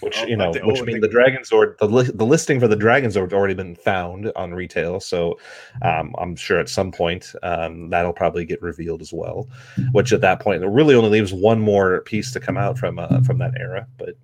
which 0.01 0.17
Oh, 0.21 0.25
you 0.27 0.35
know, 0.35 0.51
which 0.51 0.81
means 0.81 0.99
the- 0.99 1.07
the 1.07 1.13
Dragon 1.13 1.41
Zord. 1.43 1.77
The 1.77 1.87
li- 1.87 2.11
the 2.13 2.25
listing 2.25 2.59
for 2.59 2.67
the 2.67 2.75
Dragon 2.75 3.09
Zord 3.09 3.31
already 3.33 3.53
been 3.53 3.75
found 3.75 4.31
on 4.35 4.53
retail, 4.53 4.99
so 4.99 5.39
um, 5.81 6.13
I'm 6.17 6.35
sure 6.35 6.59
at 6.59 6.67
some 6.69 6.91
point 6.91 7.33
um, 7.41 7.89
that'll 7.89 8.13
probably 8.13 8.43
get 8.45 8.61
revealed 8.61 9.01
as 9.01 9.13
well. 9.13 9.47
Which 9.93 10.11
at 10.11 10.21
that 10.21 10.41
point, 10.41 10.61
it 10.63 10.67
really 10.67 10.93
only 10.95 11.09
leaves 11.09 11.33
one 11.33 11.59
more 11.61 12.01
piece 12.01 12.31
to 12.33 12.39
come 12.41 12.57
out 12.57 12.77
from 12.77 12.99
uh, 12.99 13.21
from 13.21 13.37
that 13.37 13.53
era, 13.57 13.87
but 13.97 14.15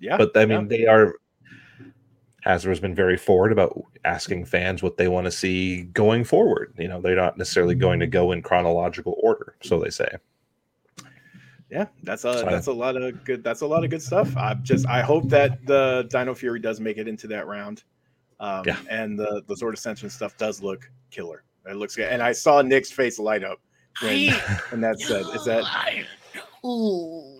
yeah, 0.00 0.16
but 0.16 0.36
I 0.36 0.40
yeah. 0.40 0.46
mean, 0.46 0.68
they 0.68 0.86
are. 0.86 1.14
Hasbro's 2.44 2.80
been 2.80 2.94
very 2.94 3.16
forward 3.16 3.52
about 3.52 3.80
asking 4.04 4.44
fans 4.44 4.82
what 4.82 4.98
they 4.98 5.08
want 5.08 5.24
to 5.24 5.30
see 5.30 5.84
going 5.84 6.24
forward. 6.24 6.74
You 6.78 6.88
know, 6.88 7.00
they're 7.00 7.16
not 7.16 7.38
necessarily 7.38 7.74
going 7.74 8.00
to 8.00 8.06
go 8.06 8.32
in 8.32 8.42
chronological 8.42 9.16
order, 9.22 9.56
so 9.62 9.80
they 9.80 9.88
say. 9.88 10.08
yeah, 11.70 11.86
that's 12.02 12.24
a 12.26 12.38
So- 12.40 12.44
that's 12.44 12.66
a 12.66 12.72
lot 12.72 12.96
of 12.96 13.24
good. 13.24 13.42
That's 13.42 13.62
a 13.62 13.66
lot 13.66 13.82
of 13.82 13.88
good 13.90 14.02
stuff. 14.02 14.36
I 14.36 14.54
just 14.62 14.86
I 14.86 15.00
hope 15.00 15.28
that 15.30 15.64
the 15.66 16.06
Dino 16.10 16.34
Fury 16.34 16.60
does 16.60 16.80
make 16.80 16.98
it 16.98 17.08
into 17.08 17.26
that 17.28 17.46
round. 17.46 17.82
Um, 18.40 18.62
Yeah. 18.66 18.76
and 18.90 19.18
the 19.18 19.42
the 19.48 19.54
Zord 19.54 19.72
Ascension 19.72 20.10
stuff 20.10 20.36
does 20.36 20.60
look 20.62 20.90
killer. 21.10 21.44
It 21.66 21.76
looks 21.76 21.96
good, 21.96 22.08
and 22.12 22.22
I 22.22 22.32
saw 22.32 22.60
Nick's 22.60 22.90
face 22.90 23.18
light 23.18 23.42
up 23.42 23.58
when 24.02 24.32
when 24.68 24.80
that 24.82 25.00
said, 25.00 25.24
"Is 25.34 25.46
that 25.46 25.64
I- 25.64 26.04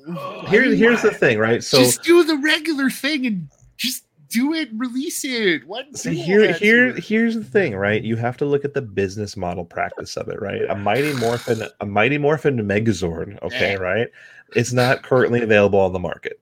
Oh. 0.09 0.45
Here, 0.47 0.63
here's 0.75 1.03
the 1.03 1.11
thing, 1.11 1.39
right? 1.39 1.63
So, 1.63 1.79
just 1.79 2.03
do 2.03 2.25
the 2.25 2.37
regular 2.37 2.91
thing 2.91 3.27
and 3.27 3.49
just 3.77 4.05
do 4.29 4.53
it, 4.53 4.69
release 4.75 5.25
it. 5.25 5.67
What? 5.67 5.97
so 5.97 6.11
here, 6.11 6.53
here, 6.53 6.93
here's 6.95 7.37
the 7.37 7.45
thing, 7.45 7.77
right? 7.77 8.03
You 8.03 8.17
have 8.17 8.37
to 8.39 8.45
look 8.45 8.65
at 8.65 8.75
the 8.75 8.83
business 8.83 9.37
model 9.37 9.65
practice 9.65 10.17
of 10.17 10.29
it, 10.29 10.43
right? 10.43 10.63
A 10.69 10.75
Mighty 10.75 11.15
Morphin, 11.15 11.63
a 11.81 11.87
Mighty 11.87 12.19
Morphin 12.19 12.57
Megazord, 12.59 13.41
okay, 13.43 13.77
right? 13.77 14.09
It's 14.57 14.73
not 14.73 15.03
currently 15.03 15.43
available 15.43 15.79
on 15.79 15.93
the 15.93 15.99
market. 15.99 16.41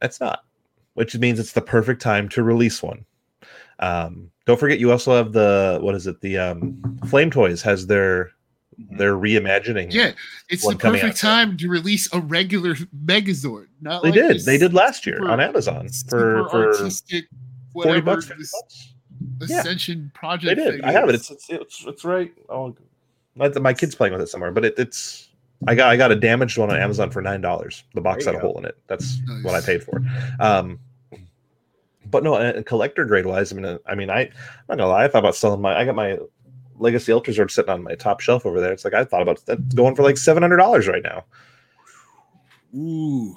It's 0.00 0.20
not, 0.20 0.44
which 0.94 1.16
means 1.16 1.38
it's 1.38 1.52
the 1.52 1.60
perfect 1.60 2.00
time 2.00 2.28
to 2.30 2.42
release 2.42 2.82
one. 2.82 3.04
Um, 3.80 4.30
don't 4.46 4.60
forget, 4.60 4.78
you 4.78 4.92
also 4.92 5.16
have 5.16 5.32
the 5.32 5.78
what 5.80 5.94
is 5.94 6.06
it? 6.06 6.20
The 6.20 6.38
um, 6.38 6.98
Flame 7.08 7.30
Toys 7.30 7.62
has 7.62 7.86
their 7.86 8.30
their 8.78 9.14
reimagining. 9.14 9.92
Yeah, 9.92 10.12
it's 10.48 10.64
one 10.64 10.74
the 10.76 10.80
perfect 10.80 11.04
out 11.04 11.16
time 11.16 11.56
to 11.58 11.68
release 11.68 12.12
a 12.12 12.20
regular 12.20 12.74
Megazord. 13.04 13.66
Not 13.80 14.02
they 14.02 14.10
like 14.10 14.20
did. 14.20 14.44
They 14.44 14.58
did 14.58 14.74
last 14.74 15.06
year 15.06 15.16
super- 15.18 15.30
on 15.30 15.40
Amazon 15.40 15.88
for 16.08 16.48
for 16.50 16.68
artistic, 16.68 17.26
forty 17.72 17.88
whatever 17.88 18.04
bucks. 18.16 18.26
50 18.26 18.42
this 18.42 18.52
bucks. 18.52 18.90
Yeah. 19.50 19.60
Ascension 19.60 20.10
They 20.14 20.18
project. 20.18 20.56
did. 20.56 20.74
thing 20.74 20.84
I 20.84 20.92
have 20.92 21.08
it. 21.08 21.14
It's 21.14 21.30
it's 21.30 21.46
it's, 21.50 21.84
it's 21.86 22.04
right. 22.04 22.32
Oh, 22.48 22.74
my, 23.36 23.48
my 23.48 23.72
kid's 23.74 23.94
playing 23.94 24.12
with 24.12 24.22
it 24.22 24.28
somewhere, 24.28 24.50
but 24.52 24.64
it, 24.64 24.74
it's. 24.78 25.28
I 25.66 25.74
got 25.74 25.88
I 25.90 25.96
got 25.96 26.12
a 26.12 26.16
damaged 26.16 26.58
one 26.58 26.70
on 26.70 26.76
Amazon 26.78 27.10
for 27.10 27.22
nine 27.22 27.40
dollars. 27.40 27.84
The 27.94 28.00
box 28.00 28.24
had 28.26 28.32
you 28.32 28.38
a 28.38 28.42
go. 28.42 28.48
hole 28.48 28.58
in 28.58 28.64
it. 28.66 28.76
That's 28.86 29.18
Nice. 29.26 29.44
what 29.44 29.54
I 29.54 29.60
paid 29.60 29.82
for. 29.82 30.02
Um, 30.40 30.78
but 32.06 32.22
no, 32.22 32.34
uh, 32.34 32.62
collector 32.64 33.04
grade 33.06 33.24
wise, 33.24 33.50
I 33.52 33.56
mean, 33.56 33.64
uh, 33.64 33.78
I 33.86 33.94
mean, 33.94 34.10
I 34.10 34.20
I'm 34.20 34.30
not 34.68 34.78
gonna 34.78 34.88
lie. 34.88 35.04
I 35.04 35.08
thought 35.08 35.20
about 35.20 35.36
selling 35.36 35.60
my. 35.62 35.74
I 35.78 35.84
got 35.84 35.94
my 35.94 36.18
Legacy 36.78 37.12
Ultras 37.12 37.38
are 37.38 37.48
sitting 37.48 37.70
on 37.70 37.82
my 37.82 37.94
top 37.94 38.20
shelf 38.20 38.46
over 38.46 38.60
there. 38.60 38.72
It's 38.72 38.84
like 38.84 38.94
I 38.94 39.04
thought 39.04 39.22
about 39.22 39.44
that 39.46 39.74
going 39.74 39.94
for 39.94 40.02
like 40.02 40.16
seven 40.16 40.42
hundred 40.42 40.58
dollars 40.58 40.88
right 40.88 41.02
now. 41.02 41.24
Ooh. 42.76 43.36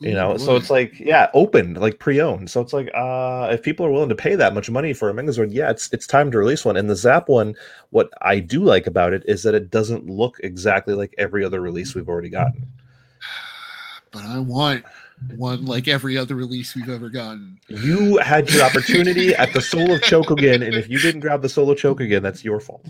You 0.00 0.14
know, 0.14 0.34
Ooh, 0.34 0.38
so 0.38 0.54
it's 0.54 0.70
like 0.70 0.98
yeah, 1.00 1.28
open 1.34 1.74
like 1.74 1.98
pre-owned. 1.98 2.50
So 2.50 2.60
it's 2.60 2.72
like 2.72 2.88
uh 2.94 3.48
if 3.50 3.62
people 3.62 3.84
are 3.84 3.90
willing 3.90 4.08
to 4.08 4.14
pay 4.14 4.36
that 4.36 4.54
much 4.54 4.70
money 4.70 4.92
for 4.92 5.10
a 5.10 5.12
Megazord, 5.12 5.48
yeah, 5.50 5.70
it's 5.70 5.92
it's 5.92 6.06
time 6.06 6.30
to 6.30 6.38
release 6.38 6.64
one. 6.64 6.76
And 6.76 6.88
the 6.88 6.94
Zap 6.94 7.28
one, 7.28 7.56
what 7.90 8.10
I 8.22 8.38
do 8.38 8.62
like 8.62 8.86
about 8.86 9.12
it 9.12 9.24
is 9.26 9.42
that 9.42 9.56
it 9.56 9.70
doesn't 9.70 10.06
look 10.06 10.36
exactly 10.44 10.94
like 10.94 11.14
every 11.18 11.44
other 11.44 11.60
release 11.60 11.94
we've 11.94 12.08
already 12.08 12.30
gotten. 12.30 12.66
But 14.10 14.24
I 14.24 14.38
want 14.38 14.84
one 15.36 15.66
like 15.66 15.88
every 15.88 16.16
other 16.16 16.34
release 16.34 16.74
we've 16.74 16.88
ever 16.88 17.08
gotten. 17.10 17.58
You 17.68 18.18
had 18.18 18.50
your 18.50 18.62
opportunity 18.64 19.34
at 19.34 19.52
the 19.52 19.60
Soul 19.60 19.92
of 19.92 20.00
Chogokin, 20.00 20.64
and 20.64 20.74
if 20.74 20.88
you 20.88 20.98
didn't 20.98 21.20
grab 21.20 21.42
the 21.42 21.48
Soul 21.48 21.70
of 21.70 21.78
Chogokin, 21.78 22.22
that's 22.22 22.44
your 22.44 22.60
fault. 22.60 22.86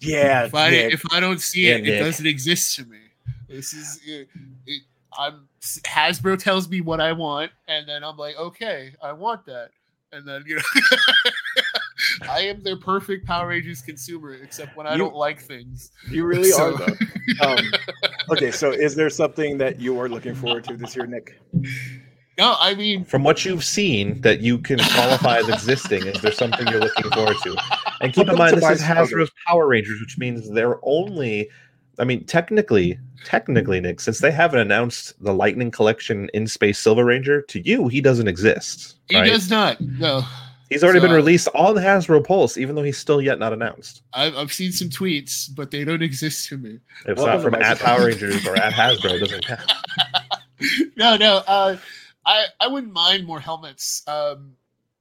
Yeah, 0.00 0.44
If 0.44 0.54
I 0.54 0.70
Nick. 0.70 0.92
if 0.94 1.02
I 1.12 1.20
don't 1.20 1.40
see 1.40 1.68
Yeah, 1.68 1.76
it, 1.76 1.82
Nick. 1.84 1.92
it 1.94 1.98
doesn't 2.00 2.26
exist 2.26 2.76
to 2.76 2.84
me. 2.84 2.98
This 3.48 3.72
is 3.72 4.00
it, 4.06 4.28
it, 4.66 4.82
I'm 5.18 5.48
Hasbro 5.62 6.38
tells 6.38 6.68
me 6.68 6.80
what 6.80 7.00
I 7.00 7.12
want, 7.12 7.50
and 7.68 7.88
then 7.88 8.04
I'm 8.04 8.16
like, 8.16 8.36
okay, 8.36 8.92
I 9.02 9.12
want 9.12 9.46
that, 9.46 9.70
and 10.12 10.26
then 10.26 10.44
you 10.46 10.56
know, 10.56 10.62
I 12.28 12.40
am 12.40 12.62
their 12.62 12.76
perfect 12.76 13.26
Power 13.26 13.48
Rangers 13.48 13.82
consumer, 13.82 14.34
except 14.34 14.76
when 14.76 14.86
I 14.86 14.92
You- 14.92 14.98
don't 14.98 15.14
like 15.14 15.40
things. 15.40 15.90
you 16.10 16.24
really 16.24 16.50
So- 16.50 16.74
are 16.74 16.78
though. 16.78 16.96
Um, 17.40 17.58
okay, 18.30 18.52
so 18.52 18.70
is 18.70 18.94
there 18.94 19.10
something 19.10 19.58
that 19.58 19.80
you 19.80 19.98
are 20.00 20.08
looking 20.08 20.34
forward 20.34 20.62
to 20.64 20.76
this 20.76 20.94
year, 20.94 21.06
Nick? 21.06 21.40
No, 22.38 22.54
I 22.60 22.74
mean, 22.74 23.04
From 23.04 23.24
what 23.24 23.44
you've 23.44 23.64
seen, 23.64 24.20
that 24.20 24.40
you 24.40 24.58
can 24.58 24.78
qualify 24.78 25.38
as 25.38 25.48
existing, 25.48 26.06
is 26.06 26.20
there 26.22 26.30
something 26.32 26.68
you're 26.68 26.80
looking 26.80 27.10
forward 27.10 27.36
to? 27.42 27.56
And 28.00 28.12
keep 28.12 28.28
in 28.28 28.36
mind, 28.36 28.54
to 28.54 28.60
this 28.60 28.78
is 28.78 28.82
Hasbro's 28.82 29.30
Power 29.46 29.66
Rangers, 29.66 30.00
which 30.00 30.18
means 30.18 30.48
they're 30.50 30.78
only. 30.84 31.48
I 31.98 32.04
mean, 32.04 32.24
technically, 32.26 32.98
technically, 33.24 33.80
Nick, 33.80 34.00
since 34.00 34.18
they 34.20 34.30
haven't 34.30 34.60
announced 34.60 35.14
the 35.24 35.32
Lightning 35.32 35.70
Collection 35.70 36.28
in 36.34 36.46
Space 36.46 36.78
Silver 36.78 37.06
Ranger, 37.06 37.40
to 37.42 37.60
you, 37.66 37.88
he 37.88 38.00
doesn't 38.02 38.28
exist. 38.28 38.96
he 39.08 39.16
right? 39.16 39.26
does 39.32 39.48
not. 39.50 39.80
No, 39.80 40.22
He's 40.68 40.82
already 40.82 41.00
been 41.00 41.10
So- 41.10 41.16
released 41.16 41.48
on 41.54 41.74
Hasbro 41.76 42.26
Pulse, 42.26 42.56
even 42.56 42.74
though 42.74 42.82
he's 42.82 42.98
still 42.98 43.20
yet 43.20 43.38
not 43.38 43.52
announced. 43.52 44.02
I've, 44.12 44.34
I've 44.36 44.52
seen 44.52 44.72
some 44.72 44.88
tweets, 44.88 45.48
but 45.54 45.70
they 45.70 45.84
don't 45.84 46.02
exist 46.10 46.48
to 46.48 46.58
me. 46.58 46.80
It's 47.06 47.20
Welcome 47.22 47.26
not 47.26 47.42
from 47.42 47.54
at. 47.62 47.78
Power 47.78 48.06
Rangers 48.06 48.46
or 48.46 48.56
at 48.56 48.72
Hasbro, 48.72 49.12
it 49.12 49.18
doesn't 49.20 49.44
count. 49.46 49.72
no, 50.96 51.16
no. 51.16 51.42
Uh, 51.46 51.76
I 52.24 52.46
I 52.60 52.66
wouldn't 52.68 52.92
mind 52.92 53.26
more 53.26 53.40
helmets. 53.40 54.02
Um, 54.08 54.52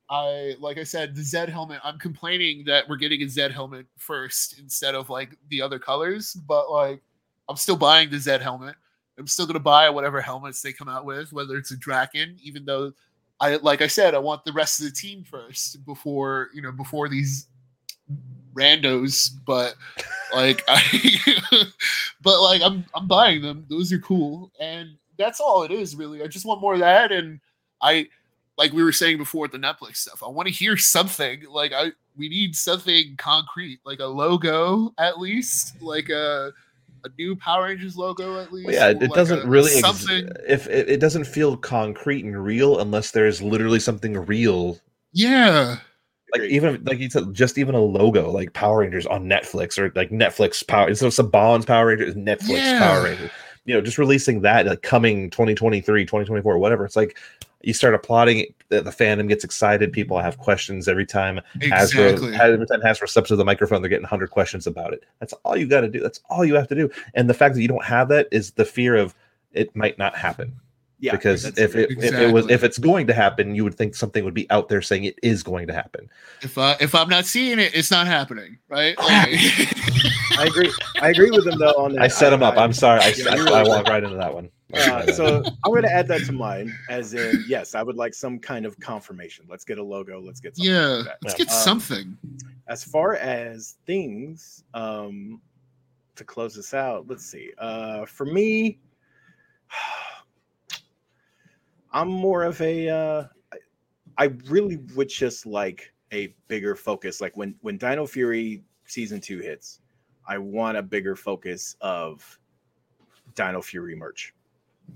I 0.10 0.56
like 0.60 0.78
I 0.78 0.84
said, 0.84 1.16
the 1.16 1.22
Zedd 1.22 1.50
helmet. 1.50 1.80
I'm 1.84 1.98
complaining 1.98 2.64
that 2.66 2.88
we're 2.88 2.98
getting 2.98 3.22
a 3.24 3.26
Zedd 3.26 3.52
helmet 3.52 3.88
first 3.98 4.60
instead 4.60 4.94
of 4.94 5.10
like 5.10 5.36
the 5.50 5.62
other 5.62 5.80
colors, 5.80 6.34
but 6.48 6.70
like 6.72 7.02
I'm 7.50 7.56
still 7.56 7.76
buying 7.78 8.10
the 8.12 8.18
Zedd 8.18 8.42
helmet. 8.42 8.76
I'm 9.18 9.28
still 9.28 9.48
gonna 9.48 9.60
buy 9.60 9.90
whatever 9.90 10.22
helmets 10.22 10.62
they 10.62 10.74
come 10.74 10.90
out 10.90 11.06
with, 11.06 11.34
whether 11.34 11.58
it's 11.58 11.72
a 11.72 11.78
Drakkon, 11.78 12.40
even 12.42 12.66
though 12.66 12.94
I 13.40 13.56
like 13.58 13.82
I 13.82 13.88
said, 13.88 14.16
I 14.16 14.20
want 14.20 14.46
the 14.46 14.54
rest 14.54 14.80
of 14.80 14.86
the 14.86 14.92
team 14.92 15.24
first 15.24 15.86
before 15.86 16.50
you 16.54 16.62
know 16.62 16.72
before 16.72 17.10
these 17.10 17.48
randos. 18.54 19.30
But 19.46 19.76
like 20.34 20.64
I, 20.68 21.72
but 22.22 22.42
like 22.42 22.62
I'm 22.62 22.86
I'm 22.94 23.08
buying 23.08 23.42
them. 23.42 23.66
Those 23.70 23.92
are 23.92 24.00
cool, 24.00 24.52
and 24.60 24.90
that's 25.18 25.40
all 25.40 25.64
it 25.64 25.72
is 25.72 25.96
really. 25.96 26.24
I 26.24 26.28
just 26.28 26.46
want 26.46 26.62
more 26.62 26.74
of 26.74 26.80
that, 26.80 27.12
and 27.12 27.40
I 27.82 28.08
like 28.58 28.72
we 28.72 28.84
were 28.84 28.92
saying 28.92 29.18
before 29.18 29.48
the 29.48 29.58
Netflix 29.58 29.98
stuff. 29.98 30.24
I 30.24 30.30
want 30.30 30.48
to 30.48 30.54
hear 30.54 30.78
something. 30.78 31.44
Like 31.50 31.74
I 31.74 31.92
we 32.18 32.30
need 32.30 32.56
something 32.56 33.16
concrete, 33.18 33.80
like 33.86 34.00
a 34.00 34.06
logo 34.06 34.94
at 34.98 35.20
least, 35.20 35.82
like 35.82 36.10
a 36.10 36.54
a 37.06 37.10
new 37.18 37.36
Power 37.36 37.64
Rangers 37.66 37.96
logo 37.96 38.40
at 38.42 38.52
least. 38.52 38.66
Well, 38.68 38.76
yeah, 38.76 38.90
it, 38.90 39.02
like 39.02 39.14
doesn't 39.14 39.44
a- 39.44 39.48
really 39.48 39.72
ex- 39.72 39.82
something. 39.82 40.30
if 40.48 40.68
it, 40.68 40.90
it 40.90 41.00
doesn't 41.00 41.26
feel 41.26 41.56
concrete 41.56 42.26
and 42.26 42.44
real 42.44 42.80
unless 42.80 43.12
there's 43.12 43.42
literally 43.42 43.80
something 43.80 44.18
real 44.26 44.80
Yeah, 45.14 45.78
like 46.34 46.42
Agreed. 46.42 46.52
even 46.52 46.84
like 46.84 47.00
you 47.00 47.10
said 47.10 47.34
just 47.34 47.58
even 47.58 47.76
a 47.76 47.80
logo 47.80 48.32
like 48.32 48.52
power 48.54 48.80
rangers 48.80 49.06
on 49.06 49.26
netflix 49.26 49.78
or 49.78 49.92
like 49.96 50.10
netflix 50.10 50.68
power 50.68 50.90
instead 50.90 51.06
of 51.08 51.14
Saban's 51.14 51.66
power 51.66 51.86
rangers 51.88 52.16
netflix 52.16 52.58
Yeah. 52.58 52.80
power 52.80 53.04
rangers 53.04 53.32
you 53.66 53.74
know 53.74 53.82
just 53.82 53.98
releasing 53.98 54.42
that 54.42 54.66
like 54.66 54.82
coming 54.82 55.30
2023 55.30 56.04
2024 56.06 56.58
whatever 56.58 56.84
it's 56.86 56.96
like 56.96 57.18
you 57.66 57.74
start 57.74 57.96
applauding 57.96 58.46
the, 58.70 58.82
the 58.82 58.92
fandom 58.92 59.28
gets 59.28 59.44
excited 59.44 59.92
people 59.92 60.20
have 60.20 60.38
questions 60.38 60.88
every 60.88 61.06
time 61.06 61.42
exactly. 61.60 62.32
Hasbro, 62.32 62.40
every 62.40 62.68
time 62.68 62.82
Hasbro 62.82 63.10
steps 63.10 63.30
to 63.30 63.36
the 63.36 63.44
microphone, 63.44 63.82
they're 63.82 63.90
getting 63.90 64.04
100 64.04 64.30
questions 64.30 64.68
about 64.68 64.94
it. 64.94 65.04
That's 65.20 65.34
all 65.44 65.58
you 65.58 65.68
got 65.68 65.82
to 65.82 65.90
do. 65.90 66.00
That's 66.00 66.22
all 66.30 66.46
you 66.46 66.54
have 66.56 66.68
to 66.68 66.76
do. 66.76 66.90
And 67.16 67.28
the 67.30 67.34
fact 67.34 67.56
that 67.56 67.62
you 67.62 67.68
don't 67.68 67.84
have 67.84 68.08
that 68.10 68.28
is 68.32 68.52
the 68.52 68.66
fear 68.66 68.96
of 68.96 69.16
it 69.52 69.76
might 69.76 69.98
not 69.98 70.16
happen. 70.16 70.60
Yeah, 71.00 71.12
because 71.12 71.46
if 71.46 71.76
it, 71.76 71.92
agreed. 71.92 72.06
if 72.06 72.14
it 72.14 72.34
was 72.34 72.50
if 72.50 72.64
it's 72.64 72.78
going 72.78 73.08
to 73.08 73.14
happen, 73.14 73.54
you 73.54 73.66
would 73.66 73.76
think 73.76 73.96
something 73.96 74.24
would 74.24 74.34
be 74.34 74.50
out 74.50 74.70
there 74.70 74.82
saying 74.82 75.04
it 75.04 75.20
is 75.22 75.44
going 75.44 75.68
to 75.68 75.74
happen. 75.74 76.10
if 76.42 76.58
I 76.58 76.78
if 76.80 76.96
I'm 76.96 77.10
not 77.10 77.26
seeing 77.26 77.60
it, 77.60 77.76
it's 77.76 77.92
not 77.92 78.08
happening, 78.08 78.60
right? 78.70 78.98
Like- 78.98 79.08
I 80.38 80.46
agree. 80.48 80.72
I 81.02 81.10
agree 81.10 81.32
with 81.32 81.46
him 81.48 81.60
though 81.60 81.74
on 81.78 81.94
that. 81.94 82.04
I 82.04 82.08
set 82.08 82.32
him 82.32 82.42
up. 82.42 82.58
I- 82.58 82.64
I'm 82.64 82.74
sorry. 82.74 83.02
I, 83.02 83.14
Yeah, 83.18 83.32
I, 83.32 83.36
you're 83.36 83.50
I 83.50 83.64
walked 83.64 83.90
right 83.90 84.04
into 84.04 84.16
that 84.16 84.34
one. 84.34 84.50
Uh, 84.74 85.06
so 85.14 85.44
I'm 85.64 85.72
going 85.72 85.84
to 85.84 85.92
add 85.92 86.08
that 86.08 86.26
to 86.26 86.32
mine, 86.32 86.76
as 86.90 87.14
in, 87.14 87.44
yes, 87.48 87.76
I 87.76 87.84
would 87.84 87.96
like 87.96 88.14
some 88.14 88.40
kind 88.40 88.66
of 88.66 88.80
confirmation. 88.80 89.46
Let's 89.50 89.66
get 89.66 89.78
a 89.78 89.84
logo. 89.84 90.20
Let's 90.20 90.40
get 90.40 90.56
something 90.58 90.74
yeah, 90.74 90.88
like 90.88 91.06
that. 91.06 91.18
let's 91.24 91.36
get 91.36 91.50
Um, 91.50 91.56
something. 91.56 92.18
As 92.68 92.84
far 92.84 93.16
as 93.16 93.78
things, 93.86 94.64
um, 94.74 95.42
to 96.16 96.24
close 96.24 96.56
this 96.56 96.74
out, 96.74 97.06
let's 97.08 97.26
see. 97.26 97.52
Uh, 97.58 98.06
for 98.06 98.26
me, 98.26 98.80
I'm 101.92 102.10
more 102.10 102.44
of 102.44 102.60
a. 102.62 102.90
Uh, 102.90 103.24
I- 103.54 103.58
I 104.18 104.26
really 104.48 104.78
would 104.96 105.10
just 105.10 105.46
like 105.46 105.94
a 106.14 106.34
bigger 106.48 106.74
focus. 106.76 107.20
Like 107.20 107.36
when 107.36 107.54
when 107.62 107.78
Dino 107.78 108.06
Fury 108.08 108.64
season 108.86 109.20
two 109.20 109.40
hits, 109.40 109.82
I 110.26 110.38
want 110.38 110.78
a 110.78 110.82
bigger 110.82 111.18
focus 111.18 111.76
of 111.82 112.40
Dino 113.36 113.62
Fury 113.62 113.94
merch, 113.94 114.34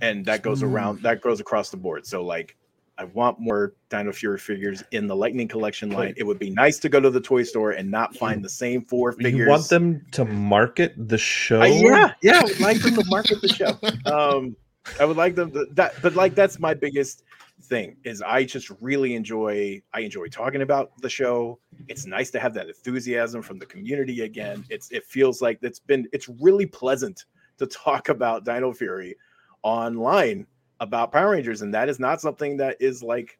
and 0.02 0.26
that 0.26 0.44
goes 0.44 0.64
Ooh. 0.64 0.68
around. 0.68 1.02
That 1.02 1.22
goes 1.22 1.40
across 1.40 1.70
the 1.70 1.78
board. 1.78 2.06
So 2.06 2.24
like. 2.24 2.56
I 2.98 3.06
want 3.06 3.40
more 3.40 3.76
Dino 3.90 4.12
Fury 4.12 4.38
figures 4.38 4.84
in 4.92 5.08
the 5.08 5.16
Lightning 5.16 5.48
Collection 5.48 5.90
line. 5.90 6.14
It 6.18 6.26
would 6.26 6.38
be 6.38 6.50
nice 6.50 6.80
to 6.80 6.90
go 6.90 7.00
to 7.00 7.10
the 7.10 7.22
toy 7.22 7.44
store 7.44 7.72
and 7.72 7.90
not 7.90 8.14
find 8.18 8.44
the 8.44 8.50
same 8.50 8.84
four 8.84 9.14
figures. 9.14 9.36
You 9.36 9.48
want 9.48 9.70
them 9.70 10.06
to 10.12 10.26
market 10.26 10.96
the 11.08 11.18
show? 11.18 11.64
Yeah, 11.64 12.12
yeah, 12.22 12.42
I 12.42 12.44
would 12.44 12.60
like 12.60 12.82
them 12.82 12.96
to 12.96 13.06
market 13.06 13.40
the 13.42 13.48
show. 13.48 13.80
Um, 14.06 14.58
I 15.00 15.06
would 15.06 15.16
like 15.16 15.36
them 15.36 15.50
to, 15.52 15.66
that, 15.76 15.94
but 16.02 16.16
like 16.16 16.36
that's 16.36 16.60
my 16.60 16.74
biggest 16.74 17.24
thing 17.64 17.96
is 18.04 18.22
I 18.22 18.44
just 18.44 18.70
really 18.82 19.16
enjoy. 19.16 19.82
I 19.94 20.02
enjoy 20.02 20.28
talking 20.28 20.62
about 20.62 20.92
the 21.02 21.10
show. 21.10 21.60
It's 21.88 22.06
nice 22.06 22.30
to 22.32 22.40
have 22.40 22.54
that 22.56 22.68
enthusiasm 22.68 23.42
from 23.42 23.60
the 23.60 23.66
community 23.66 24.22
again. 24.22 24.66
It's 24.70 24.92
it 24.92 25.06
feels 25.06 25.42
like 25.42 25.60
it's 25.62 25.80
been 25.80 26.08
it's 26.12 26.28
really 26.28 26.66
pleasant 26.66 27.26
to 27.58 27.68
talk 27.68 28.10
about 28.10 28.46
Dino 28.46 28.74
Fury 28.74 29.16
online 29.64 30.45
about 30.80 31.12
Power 31.12 31.32
Rangers, 31.32 31.62
and 31.62 31.74
that 31.74 31.89
is 31.89 31.99
not 31.99 32.22
something 32.22 32.57
that 32.57 32.78
is 32.80 33.03
like 33.03 33.38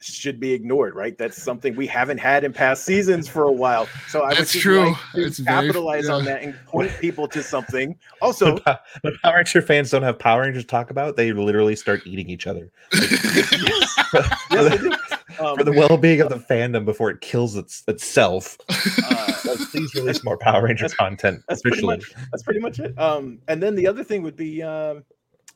should 0.00 0.38
be 0.38 0.52
ignored, 0.52 0.94
right? 0.94 1.16
That's 1.16 1.42
something 1.42 1.74
we 1.74 1.86
haven't 1.86 2.18
had 2.18 2.44
in 2.44 2.52
past 2.52 2.84
seasons 2.84 3.26
for 3.28 3.44
a 3.44 3.50
while. 3.52 3.88
So 4.08 4.20
I 4.22 4.28
would 4.28 4.36
That's 4.38 4.52
just 4.52 4.62
true. 4.62 4.90
like 4.90 4.96
to 5.14 5.24
It's 5.24 5.38
very- 5.38 5.66
capitalize 5.68 6.08
on 6.10 6.24
that 6.26 6.42
and 6.42 6.54
point 6.66 6.92
people 7.00 7.26
to 7.28 7.42
something. 7.42 7.96
Also, 8.20 8.56
the, 8.58 8.78
when 9.00 9.16
Power 9.24 9.36
Ranger 9.36 9.62
fans 9.62 9.90
don't 9.90 10.02
have 10.02 10.18
Power 10.18 10.42
Rangers 10.42 10.64
to 10.64 10.68
talk 10.68 10.90
about, 10.90 11.16
they 11.16 11.32
literally 11.32 11.74
start 11.74 12.06
eating 12.06 12.28
each 12.28 12.46
other 12.46 12.70
yes, 12.92 13.94
for, 14.10 14.20
they 14.50 14.76
the, 14.76 14.78
do. 14.78 15.44
Um, 15.44 15.56
for 15.56 15.64
the 15.64 15.72
well-being 15.72 16.20
of 16.20 16.28
the 16.28 16.36
fandom 16.38 16.84
before 16.84 17.10
it 17.10 17.20
kills 17.22 17.56
its, 17.56 17.82
itself. 17.88 18.58
uh, 18.70 19.32
Please 19.70 19.94
release 19.94 20.22
more 20.24 20.36
Power 20.36 20.62
Ranger 20.64 20.84
That's- 20.84 20.96
content 20.96 21.42
that's 21.48 21.62
pretty 21.62 21.84
much 21.84 22.12
that's 22.30 22.42
pretty 22.42 22.60
much 22.60 22.78
it. 22.80 22.96
Um, 22.98 23.38
and 23.48 23.62
then 23.62 23.74
the 23.74 23.86
other 23.86 24.04
thing 24.04 24.22
would 24.22 24.36
be, 24.36 24.62
um, 24.62 25.04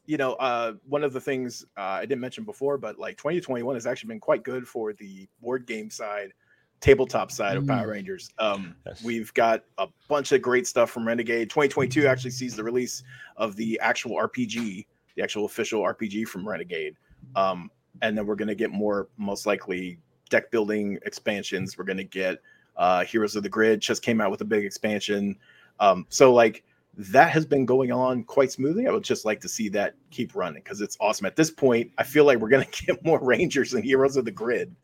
you 0.06 0.16
know, 0.16 0.32
uh, 0.35 0.72
one 0.89 1.05
of 1.05 1.12
the 1.12 1.20
things 1.20 1.64
uh, 1.77 1.81
I 1.81 2.01
didn't 2.02 2.20
mention 2.20 2.44
before, 2.44 2.78
but 2.78 2.98
like 2.98 3.16
2021 3.16 3.74
has 3.77 3.86
actually 3.86 4.09
been 4.09 4.20
quite 4.20 4.43
good 4.43 4.66
for 4.66 4.93
the 4.94 5.28
board 5.40 5.66
game 5.66 5.90
side, 5.90 6.32
tabletop 6.81 7.31
side 7.31 7.56
of 7.56 7.66
Power 7.66 7.86
Mm. 7.86 7.90
Rangers. 7.93 8.31
Um, 8.39 8.74
Yes. 8.86 9.05
We've 9.05 9.32
got 9.35 9.64
a 9.78 9.86
bunch 10.09 10.32
of 10.32 10.43
great 10.43 10.66
stuff 10.66 10.90
from 10.90 11.06
Renegade. 11.06 11.51
2022 11.51 12.06
actually 12.06 12.31
sees 12.32 12.56
the 12.56 12.64
release 12.64 13.02
of 13.36 13.55
the 13.56 13.78
actual 13.81 14.16
RPG, 14.16 14.86
the 15.14 15.22
actual 15.22 15.44
official 15.44 15.82
RPG 15.82 16.27
from 16.27 16.48
Renegade. 16.48 16.97
Um, 17.36 17.70
and 18.02 18.16
then 18.16 18.27
we're 18.27 18.35
going 18.36 18.48
to 18.48 18.55
get 18.55 18.70
more, 18.70 19.09
most 19.18 19.47
likely, 19.47 19.98
deck 20.31 20.51
building 20.51 20.98
expansions. 21.05 21.77
We're 21.77 21.85
going 21.85 21.98
to 21.98 22.05
get 22.05 22.39
uh, 22.77 23.05
Heroes 23.05 23.36
of 23.36 23.43
the 23.43 23.48
Grid 23.48 23.81
just 23.81 24.02
came 24.02 24.20
out 24.20 24.31
with 24.31 24.40
a 24.40 24.44
big 24.44 24.64
expansion. 24.64 25.36
Um, 25.81 26.06
so 26.09 26.32
like 26.32 26.64
that 27.10 27.31
has 27.31 27.47
been 27.47 27.64
going 27.64 27.90
on 27.90 28.24
quite 28.24 28.52
smoothly. 28.52 28.86
I 28.86 28.90
would 28.93 29.02
just 29.05 29.24
like 29.24 29.40
to 29.40 29.48
see 29.48 29.68
that 29.70 29.94
keep 30.10 30.35
running 30.35 30.62
because 30.62 30.81
it's 30.82 30.97
awesome. 31.01 31.24
At 31.24 31.35
this 31.36 31.51
point, 31.51 31.90
I 31.97 32.02
feel 32.02 32.24
like 32.24 32.39
we're 32.39 32.48
going 32.51 32.64
to 32.70 32.86
get 32.86 33.02
more 33.05 33.18
Rangers 33.22 33.72
and 33.72 33.82
Heroes 33.82 34.16
of 34.16 34.24
the 34.27 34.31
Grid 34.31 34.74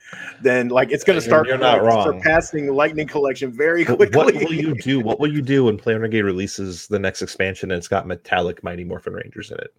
than 0.43 0.68
like 0.68 0.90
it's 0.90 1.05
going 1.05 1.18
to 1.18 1.24
start 1.24 1.47
You're 1.47 1.59
not 1.59 1.82
like, 1.82 1.93
wrong. 1.93 2.22
surpassing 2.22 2.72
Lightning 2.72 3.06
Collection 3.06 3.52
very 3.52 3.84
But 3.84 3.97
quickly. 3.97 4.16
what 4.16 4.34
will 4.34 4.52
you 4.55 4.74
do? 4.76 5.01
What 5.01 5.20
will 5.20 5.32
you 5.32 5.43
do 5.43 5.64
when 5.64 5.76
Player 5.76 5.98
Renegade 5.98 6.24
releases 6.24 6.86
the 6.86 6.98
next 6.98 7.20
expansion 7.22 7.70
and 7.70 7.78
it's 7.78 7.88
got 7.88 8.06
metallic 8.06 8.64
Mighty 8.64 8.84
Morphin 8.84 9.12
Rangers 9.12 9.51
in 9.51 9.59
it? 9.59 9.74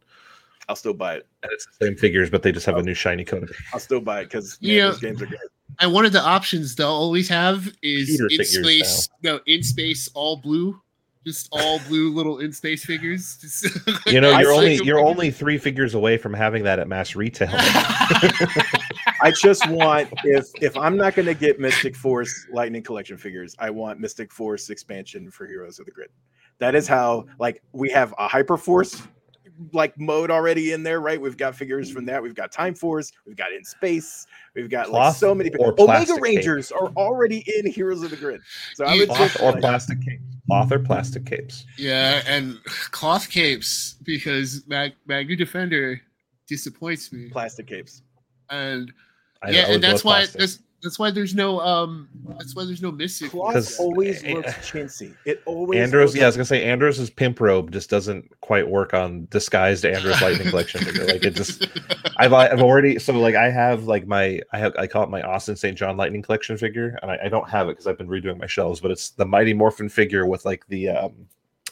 I'll 0.70 0.76
still 0.76 0.94
buy 0.94 1.16
it. 1.16 1.28
And 1.44 1.52
it's 1.54 1.66
the 1.80 1.86
same 1.88 1.96
figures, 1.96 2.30
but 2.30 2.44
they 2.44 2.52
just 2.52 2.66
have 2.66 2.76
a 2.78 2.84
new 2.84 2.94
shiny 2.94 3.24
coat. 3.24 3.50
I'll 3.74 3.80
still 3.80 4.02
buy 4.02 4.20
it 4.22 4.24
because 4.26 4.58
Yeah. 4.60 4.88
those 4.88 5.00
games 5.00 5.22
are 5.22 5.26
good. 5.28 5.40
And 5.80 5.94
one 5.94 6.06
of 6.06 6.12
the 6.12 6.22
options 6.22 6.76
they'll 6.76 6.88
always 6.88 7.30
have 7.30 7.68
is 7.82 8.08
Peter 8.10 8.26
in 8.26 8.30
figures 8.30 8.54
space. 8.66 9.10
No, 9.24 9.40
in 9.46 9.64
space, 9.64 10.10
all 10.14 10.38
blue, 10.38 10.80
just 11.28 11.50
all 11.52 11.80
blue 11.88 12.14
little 12.14 12.40
in 12.40 12.54
space 12.54 12.86
figures. 12.86 13.38
Just- 13.38 13.68
You 14.08 14.22
know, 14.22 14.38
you're 14.40 14.54
only 14.54 14.78
Psycho 14.78 14.86
you're 14.86 14.98
figures. 15.00 15.12
only 15.12 15.32
three 15.32 15.58
figures 15.58 15.94
away 15.94 16.18
from 16.18 16.34
having 16.34 16.64
that 16.64 16.80
at 16.80 16.88
mass 16.88 17.16
retail. 17.16 17.50
I 19.22 19.32
just 19.36 19.68
want 19.70 20.10
if 20.24 20.48
if 20.62 20.78
I'm 20.78 20.96
not 20.96 21.16
going 21.16 21.26
to 21.26 21.34
get 21.34 21.60
Mystic 21.60 21.96
Force 21.96 22.48
Lightning 22.52 22.82
Collection 22.84 23.18
figures, 23.18 23.56
I 23.60 23.70
want 23.70 24.00
Mystic 24.00 24.32
Force 24.32 24.70
expansion 24.70 25.30
for 25.30 25.46
Heroes 25.46 25.80
of 25.80 25.86
the 25.86 25.92
Grid. 25.92 26.10
That 26.60 26.74
is 26.76 26.88
how 26.88 27.26
like 27.40 27.62
we 27.74 27.90
have 27.92 28.14
a 28.18 28.28
Hyper 28.28 28.58
Force 28.58 29.02
like 29.74 29.98
mode 30.00 30.30
already 30.32 30.72
in 30.74 30.84
there, 30.84 31.00
right? 31.02 31.20
We've 31.20 31.38
got 31.38 31.56
figures 31.56 31.92
from 31.92 32.06
that. 32.06 32.22
We've 32.22 32.36
got 32.36 32.52
Time 32.52 32.76
Force. 32.76 33.12
We've 33.26 33.36
got 33.36 33.52
In 33.52 33.64
Space. 33.64 34.26
We've 34.56 34.70
got 34.70 34.90
like 34.92 35.02
Cloth 35.02 35.18
so 35.18 35.34
many. 35.36 35.50
or 35.60 35.70
Omega 35.72 35.86
plastic 35.86 36.22
Rangers 36.24 36.72
are 36.72 36.88
already 36.98 37.44
in 37.58 37.72
Heroes 37.72 38.04
of 38.04 38.12
the 38.12 38.18
Grid. 38.18 38.42
So 38.76 38.86
I 38.86 38.96
would 38.98 39.08
Cloth 39.10 39.20
just 39.20 39.42
or 39.42 39.52
like, 39.52 39.62
plastic 39.62 40.02
capes. 40.02 40.24
Cloth 40.48 40.72
or 40.72 40.80
plastic 40.80 41.26
capes. 41.26 41.66
yeah, 41.78 42.22
and 42.26 42.64
cloth 42.92 43.30
capes 43.30 43.96
because 44.04 44.64
Mag- 44.68 44.94
Magna 45.06 45.36
Defender 45.36 46.00
disappoints 46.48 47.12
me, 47.12 47.30
plastic 47.30 47.68
capes. 47.68 48.02
and 48.50 48.94
I- 49.44 49.50
yeah, 49.52 49.60
I 49.60 49.66
would 49.68 49.76
and 49.76 49.84
that's 49.84 50.04
why 50.04 50.26
that's 50.26 50.60
that's 50.84 51.00
why 51.00 51.10
there's 51.10 51.34
no 51.34 51.60
um 51.62 52.08
that's 52.38 52.56
why 52.56 52.64
there's 52.66 52.82
no 52.82 52.92
mystic. 52.92 53.32
Cloth 53.32 53.54
'Cause- 53.54 53.80
always 53.80 54.24
looks 54.24 54.52
chintzy. 54.70 55.16
It 55.26 55.42
always 55.46 55.80
Andros, 55.80 56.10
looks 56.12 56.18
yeah, 56.18 56.24
I 56.24 56.28
was 56.28 56.36
gonna 56.36 56.46
say 56.46 56.64
Andros's 56.64 57.10
pimp 57.10 57.40
robe 57.40 57.72
just 57.72 57.90
doesn't 57.90 58.30
quite 58.42 58.70
work 58.70 58.94
on 58.94 59.28
disguised 59.32 59.86
Andros 59.86 60.22
Lightning 60.22 60.50
Collection 60.50 60.82
figure. 60.86 61.06
Like 61.06 61.24
it 61.24 61.36
just, 61.36 61.68
I've 62.18 62.32
I've 62.34 62.62
already 62.62 63.00
so 63.00 63.14
like 63.14 63.36
I 63.36 63.50
have 63.50 63.86
like 63.86 64.06
my 64.08 64.40
I 64.54 64.60
have 64.60 64.76
I 64.78 64.86
call 64.88 65.04
it 65.04 65.10
my 65.10 65.22
Austin 65.24 65.56
St. 65.56 65.76
John 65.78 65.98
Lightning 65.98 66.22
Collection 66.22 66.58
figure, 66.58 66.98
and 67.02 67.10
I, 67.12 67.18
I 67.26 67.30
don't 67.30 67.50
have 67.50 67.68
it 67.70 67.72
because 67.74 67.88
I've 67.88 67.98
been 67.98 68.08
redoing 68.08 68.38
my 68.40 68.48
shelves, 68.48 68.80
but 68.80 68.92
it's 68.92 69.10
the 69.10 69.26
Mighty 69.26 69.54
Morphin 69.54 69.90
figure 69.90 70.26
with 70.28 70.46
like 70.46 70.66
the 70.68 70.90
um 70.90 71.14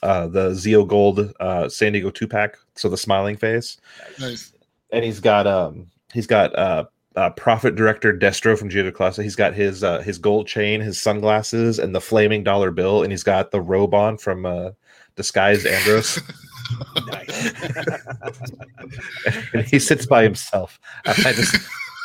uh 0.04 0.28
the 0.28 0.50
Zeo 0.52 0.88
Gold 0.88 1.32
uh 1.40 1.70
San 1.70 1.94
Diego 1.94 2.10
two 2.10 2.28
pack, 2.28 2.58
so 2.76 2.90
the 2.90 2.98
smiling 2.98 3.38
face, 3.38 3.78
Nice. 4.20 4.52
and 4.92 5.06
he's 5.06 5.20
got 5.20 5.46
um 5.46 5.88
he's 6.12 6.28
got 6.28 6.56
uh. 6.58 6.86
Uh, 7.16 7.30
Profit 7.32 7.76
Director 7.76 8.18
Destro 8.18 8.58
from 8.58 8.70
Gio 8.70 8.92
Classa. 8.92 9.24
He's 9.24 9.36
got 9.36 9.54
his 9.54 9.84
uh, 9.84 10.02
his 10.02 10.18
gold 10.18 10.48
chain, 10.48 10.82
his 10.82 11.02
sunglasses, 11.02 11.80
and 11.80 11.96
the 11.96 12.02
flaming 12.02 12.44
dollar 12.44 12.72
bill, 12.72 13.04
and 13.04 13.12
he's 13.12 13.24
got 13.24 13.52
the 13.52 13.62
robe 13.62 13.94
on 13.94 14.18
from 14.18 14.46
uh, 14.46 14.72
disguised 15.16 15.66
Andros. 15.66 16.20
and 19.54 19.66
he 19.68 19.80
sits 19.80 20.06
by 20.06 20.24
himself. 20.24 20.80
I 21.06 21.12
I 21.12 21.34
just 21.34 21.56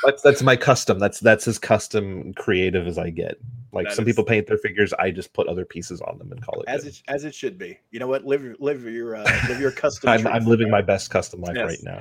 that's 0.05 0.23
that's 0.23 0.43
my 0.43 0.57
custom. 0.57 0.99
That's 0.99 1.21
that's 1.21 1.47
as 1.49 1.59
custom 1.59 2.33
creative 2.35 2.87
as 2.87 2.99
I 2.99 3.11
get. 3.11 3.39
Like 3.73 3.87
That 3.87 3.95
some 3.95 4.05
is- 4.05 4.11
people 4.13 4.25
paint 4.25 4.49
their 4.49 4.59
figures, 4.59 4.93
I 4.95 5.13
just 5.13 5.33
put 5.33 5.47
other 5.47 5.65
pieces 5.65 6.01
on 6.01 6.19
them 6.19 6.33
and 6.33 6.43
call 6.45 6.61
it. 6.63 6.69
as 6.69 6.83
good. 6.83 6.89
it 6.93 7.03
as 7.07 7.25
it 7.25 7.35
should 7.35 7.57
be. 7.57 7.79
You 7.93 8.01
know 8.01 8.09
what? 8.09 8.25
Live 8.25 8.43
your- 8.43 8.57
live 8.59 8.83
your 8.85 9.15
uh, 9.15 9.23
live 9.49 9.61
your 9.61 9.71
custom. 9.85 10.09
I'm. 10.11 10.27
I'm 10.27 10.45
living 10.45 10.69
my 10.71 10.83
best 10.83 11.11
custom 11.11 11.41
life 11.41 11.55
Yes. 11.57 11.67
right 11.67 11.83
now. 11.85 12.01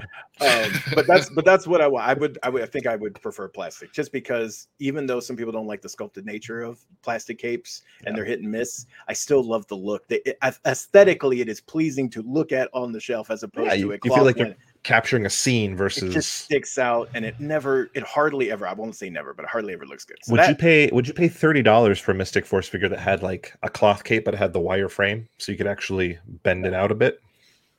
um, 0.66 0.72
but 0.96 1.06
that's 1.06 1.30
but 1.30 1.46
that's 1.46 1.68
what 1.68 1.80
I 1.82 1.88
want. 1.88 2.06
I 2.08 2.14
would 2.14 2.40
I 2.42 2.50
would 2.50 2.64
I 2.64 2.66
think 2.66 2.88
I 2.88 2.96
would 2.96 3.22
prefer 3.22 3.48
plastic 3.48 3.94
just 3.94 4.12
because 4.12 4.68
even 4.80 5.06
though 5.06 5.20
some 5.20 5.36
people 5.36 5.52
don't 5.52 5.68
like 5.68 5.82
the 5.84 5.90
sculpted 5.90 6.26
nature 6.26 6.62
of 6.62 6.80
plastic 7.04 7.38
capes 7.38 7.84
and 8.06 8.08
Yeah. 8.08 8.16
they're 8.16 8.26
hit 8.26 8.40
and 8.42 8.50
miss, 8.52 8.88
I 9.08 9.14
still 9.14 9.44
love 9.44 9.68
the 9.68 9.76
look. 9.76 10.08
They, 10.08 10.22
it, 10.26 10.40
aesthetically, 10.66 11.42
it 11.42 11.50
is 11.50 11.62
pleasing 11.62 12.10
to 12.12 12.22
look 12.24 12.52
at 12.52 12.70
on 12.74 12.92
the 12.92 13.00
shelf 13.00 13.30
as 13.30 13.44
opposed 13.44 13.68
Yeah, 13.68 13.74
to 13.74 13.80
you- 13.80 13.92
a 13.94 13.98
you 14.04 14.14
feel 14.16 14.24
like 14.26 14.38
you're. 14.38 14.56
Capturing 14.84 15.26
a 15.26 15.30
scene 15.30 15.74
It 15.74 15.76
versus. 15.76 16.14
just 16.14 16.32
sticks 16.36 16.78
out 16.78 17.10
and 17.14 17.26
it 17.26 17.38
never 17.40 17.90
it 17.94 18.04
hardly 18.04 18.50
ever 18.52 18.66
I 18.66 18.74
won't 18.74 18.96
say 18.96 19.10
never, 19.10 19.34
but 19.34 19.44
it 19.44 19.50
hardly 19.50 19.74
ever 19.74 19.86
looks 19.86 20.06
good. 20.06 20.18
So 20.24 20.32
would 20.32 20.40
that, 20.40 20.50
you 20.50 20.56
pay? 20.56 20.90
Would 20.94 21.08
you 21.08 21.14
pay 21.14 21.28
thirty 21.28 21.62
dollars 21.62 22.00
for 22.00 22.12
a 22.12 22.16
Mystic 22.16 22.46
Force 22.46 22.68
figure 22.70 22.88
that 22.90 23.00
had 23.00 23.22
like 23.22 23.54
a 23.62 23.70
cloth 23.70 24.04
cape 24.06 24.24
but 24.26 24.34
it 24.34 24.38
had 24.38 24.54
the 24.54 24.60
wire 24.60 24.88
frame, 24.90 25.28
so 25.38 25.52
you 25.52 25.58
could 25.58 25.68
actually 25.68 26.18
bend 26.44 26.66
it 26.66 26.74
out 26.74 26.92
a 26.92 26.96
bit? 26.96 27.20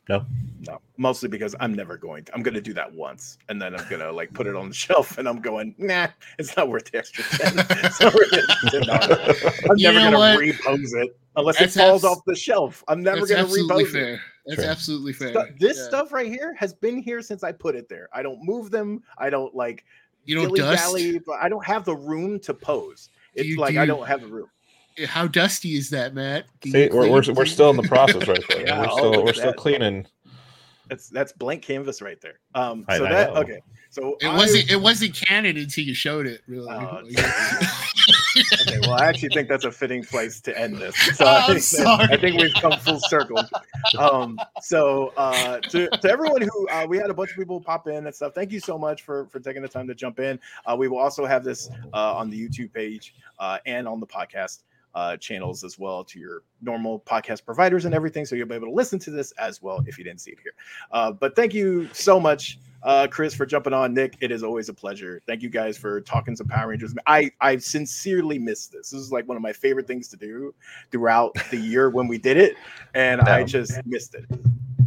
No, 0.08 0.26
No. 0.66 0.80
mostly 0.96 1.28
because 1.28 1.54
I'm 1.60 1.72
never 1.72 1.96
going 1.96 2.24
to. 2.24 2.34
I'm 2.34 2.42
going 2.42 2.54
to 2.54 2.60
do 2.60 2.72
that 2.74 2.92
once, 2.92 3.38
and 3.48 3.62
then 3.62 3.76
I'm 3.76 3.88
going 3.88 4.00
to 4.00 4.10
like 4.10 4.32
put 4.34 4.46
it 4.48 4.56
on 4.56 4.68
the 4.68 4.74
shelf, 4.86 5.18
and 5.18 5.28
I'm 5.28 5.40
going, 5.40 5.72
nah, 5.78 6.08
it's 6.38 6.56
not 6.56 6.68
worth 6.68 6.90
the 6.90 6.98
extra 6.98 7.22
ten. 7.38 7.64
It's 7.84 8.00
not 8.00 8.12
worth 8.12 8.30
the 8.30 8.42
$10. 8.72 9.70
I'm 9.70 9.76
You 9.78 9.92
never 9.92 10.10
know 10.10 10.16
going 10.18 10.18
what? 10.18 10.32
to 10.32 10.38
repose 10.52 10.92
it 10.94 11.16
unless 11.36 11.58
That's 11.60 11.76
it 11.76 11.80
falls 11.80 12.04
abs- 12.04 12.16
off 12.16 12.24
the 12.26 12.34
shelf. 12.34 12.82
I'm 12.88 13.02
never 13.02 13.18
That's 13.20 13.30
going 13.30 13.38
to 13.38 13.44
absolutely 13.44 13.84
repose 13.84 13.94
it. 13.94 14.20
Fair. 14.50 14.56
That's 14.56 14.66
Fair. 14.66 14.70
absolutely 14.72 15.12
fair. 15.12 15.30
Stu- 15.32 15.54
this 15.58 15.78
Yeah. 15.78 15.84
stuff 15.84 16.12
right 16.12 16.26
here 16.26 16.54
has 16.54 16.72
been 16.72 16.98
here 16.98 17.22
since 17.22 17.42
I 17.44 17.52
put 17.52 17.74
it 17.76 17.88
there. 17.88 18.08
I 18.12 18.22
don't 18.22 18.42
move 18.44 18.70
them. 18.70 19.02
I 19.18 19.30
don't 19.30 19.54
like 19.54 19.84
you 20.24 20.34
don't 20.34 20.54
dust. 20.56 20.82
dally, 20.84 21.18
but 21.18 21.36
I 21.40 21.48
don't 21.48 21.64
have 21.64 21.84
the 21.84 21.96
room 21.96 22.38
to 22.40 22.54
pose. 22.54 23.08
Do 23.34 23.40
It's 23.40 23.48
you- 23.50 23.58
like 23.58 23.74
do 23.74 23.80
I 23.80 23.86
don't 23.86 24.06
have 24.06 24.20
the 24.22 24.28
room. 24.28 24.48
How 25.06 25.26
dusty 25.26 25.76
is 25.76 25.88
that, 25.90 26.14
Matt? 26.14 26.44
See, 26.64 26.88
we're, 26.92 27.08
we're, 27.08 27.22
we're 27.32 27.46
still 27.46 27.70
in 27.70 27.76
the 27.76 27.82
process 27.88 28.26
right 28.28 28.44
there. 28.50 28.66
Yeah, 28.66 28.80
we're 28.80 28.88
oh, 28.90 28.96
still 28.96 29.22
we're 29.24 29.28
at 29.30 29.36
still 29.36 29.52
cleaning. 29.54 30.06
That's 30.90 31.08
that's 31.08 31.32
blank 31.32 31.62
canvas 31.62 32.02
right 32.02 32.20
there. 32.20 32.40
Um, 32.54 32.84
I- 32.88 32.98
so 32.98 33.06
I 33.06 33.10
that 33.12 33.32
know. 33.34 33.40
okay. 33.40 33.62
So 33.90 34.16
It 34.20 34.26
I- 34.26 34.36
wasn't. 34.36 34.70
It 34.70 34.80
wasn't 34.80 35.14
canon 35.14 35.56
until 35.56 35.84
you 35.84 35.94
showed 35.94 36.26
it. 36.26 36.42
Really. 36.46 36.68
Oh, 36.70 37.00
Okay, 38.62 38.78
well, 38.82 38.92
I 38.94 39.06
actually 39.06 39.30
think 39.30 39.48
that's 39.48 39.64
a 39.64 39.72
fitting 39.72 40.04
place 40.04 40.40
to 40.42 40.56
end 40.56 40.76
this. 40.76 40.94
So 41.16 41.24
Oh, 41.24 41.28
I, 41.28 41.36
I'm 41.38 41.42
think 41.46 41.56
that- 41.56 41.62
sorry. 41.62 42.04
I 42.10 42.16
think 42.16 42.40
we've 42.40 42.54
come 42.54 42.78
full 42.78 43.00
circle. 43.00 43.42
Um, 43.98 44.38
so 44.62 45.12
uh, 45.16 45.58
to, 45.58 45.88
to 45.88 46.10
everyone 46.10 46.40
who 46.42 46.68
uh, 46.68 46.86
we 46.88 46.96
had 46.96 47.10
a 47.10 47.14
bunch 47.14 47.30
of 47.30 47.36
people 47.36 47.60
pop 47.60 47.88
in 47.88 48.06
and 48.06 48.14
stuff. 48.14 48.32
Thank 48.34 48.52
you 48.52 48.60
so 48.60 48.78
much 48.78 49.02
for 49.02 49.26
for 49.26 49.40
taking 49.40 49.62
the 49.62 49.68
time 49.68 49.88
to 49.88 49.94
jump 49.94 50.20
in. 50.20 50.38
Uh, 50.64 50.76
we 50.78 50.86
will 50.88 50.98
also 50.98 51.26
have 51.26 51.42
this 51.44 51.68
uh, 51.92 52.14
on 52.14 52.30
the 52.30 52.48
YouTube 52.48 52.72
page 52.72 53.14
uh, 53.40 53.58
and 53.66 53.88
on 53.88 53.98
the 54.00 54.06
podcast 54.06 54.62
uh, 54.94 55.16
channels 55.16 55.64
as 55.64 55.78
well 55.78 56.04
to 56.04 56.18
your 56.18 56.42
normal 56.62 57.00
podcast 57.00 57.44
providers 57.44 57.84
and 57.84 57.94
everything. 57.94 58.24
So 58.24 58.34
you'll 58.34 58.48
be 58.48 58.54
able 58.54 58.68
to 58.68 58.74
listen 58.74 58.98
to 59.00 59.10
this 59.10 59.32
as 59.32 59.62
well 59.62 59.82
if 59.86 59.98
you 59.98 60.04
didn't 60.04 60.20
see 60.20 60.32
it 60.32 60.38
here. 60.42 60.54
Uh, 60.90 61.12
but 61.12 61.36
thank 61.36 61.54
you 61.54 61.88
so 61.92 62.18
much, 62.18 62.58
uh, 62.82 63.06
Chris, 63.10 63.34
for 63.34 63.46
jumping 63.46 63.72
on. 63.72 63.94
Nick, 63.94 64.16
it 64.20 64.30
is 64.30 64.42
always 64.42 64.68
a 64.68 64.74
pleasure. 64.74 65.20
Thank 65.26 65.42
you 65.42 65.50
guys 65.50 65.78
for 65.78 66.00
talking 66.00 66.34
some 66.34 66.48
Power 66.48 66.68
Rangers. 66.68 66.94
I 67.06 67.30
I 67.40 67.56
sincerely 67.58 68.38
miss 68.38 68.66
this. 68.66 68.90
This 68.90 69.00
is 69.00 69.12
like 69.12 69.28
one 69.28 69.36
of 69.36 69.42
my 69.42 69.52
favorite 69.52 69.86
things 69.86 70.08
to 70.08 70.16
do 70.16 70.54
throughout 70.90 71.36
the 71.50 71.56
year 71.56 71.90
when 71.90 72.08
we 72.08 72.18
did 72.18 72.36
it, 72.36 72.56
and 72.94 73.20
I 73.20 73.44
just 73.44 73.84
missed 73.86 74.14
it. 74.14 74.24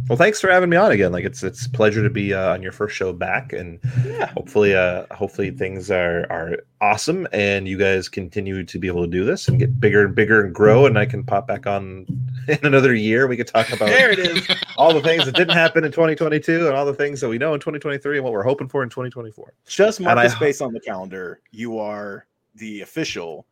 Well, 0.06 0.18
thanks 0.18 0.38
for 0.38 0.50
having 0.50 0.68
me 0.68 0.76
on 0.76 0.92
again. 0.92 1.12
Like 1.12 1.24
it's 1.24 1.42
it's 1.42 1.64
a 1.64 1.70
pleasure 1.70 2.02
to 2.02 2.10
be 2.10 2.34
uh, 2.34 2.52
on 2.52 2.62
your 2.62 2.72
first 2.72 2.94
show 2.94 3.12
back, 3.14 3.54
and 3.54 3.80
Yeah. 4.04 4.26
hopefully, 4.26 4.74
uh, 4.74 5.06
hopefully 5.14 5.50
things 5.50 5.90
are 5.90 6.26
are 6.30 6.58
awesome, 6.82 7.26
and 7.32 7.66
you 7.66 7.78
guys 7.78 8.10
continue 8.10 8.64
to 8.64 8.78
be 8.78 8.86
able 8.86 9.02
to 9.02 9.10
do 9.10 9.24
this 9.24 9.48
and 9.48 9.58
get 9.58 9.80
bigger 9.80 10.04
and 10.04 10.14
bigger 10.14 10.44
and 10.44 10.54
grow, 10.54 10.84
and 10.84 10.98
I 10.98 11.06
can 11.06 11.24
pop 11.24 11.46
back 11.48 11.66
on 11.66 12.04
in 12.48 12.58
another 12.64 12.94
year. 12.94 13.26
We 13.26 13.38
could 13.38 13.46
talk 13.46 13.72
about 13.72 13.86
There 13.88 14.10
it 14.10 14.18
is. 14.18 14.46
all 14.76 14.92
the 14.92 15.00
things 15.00 15.24
that 15.24 15.36
didn't 15.36 15.54
happen 15.56 15.84
in 15.84 15.90
2022, 15.92 16.66
and 16.68 16.76
all 16.76 16.84
the 16.84 16.92
things 16.92 17.20
that 17.22 17.28
we 17.30 17.38
know 17.38 17.54
in 17.54 17.60
2023, 17.60 18.18
and 18.18 18.24
what 18.24 18.32
we're 18.34 18.42
hoping 18.42 18.68
for 18.68 18.82
in 18.82 18.90
2024. 18.90 19.54
Just 19.66 20.00
mark 20.00 20.10
And 20.10 20.20
a 20.20 20.22
I- 20.24 20.28
space 20.28 20.60
on 20.60 20.74
the 20.74 20.80
calendar. 20.80 21.40
You 21.50 21.78
are 21.78 22.26
the 22.56 22.82
official 22.82 23.46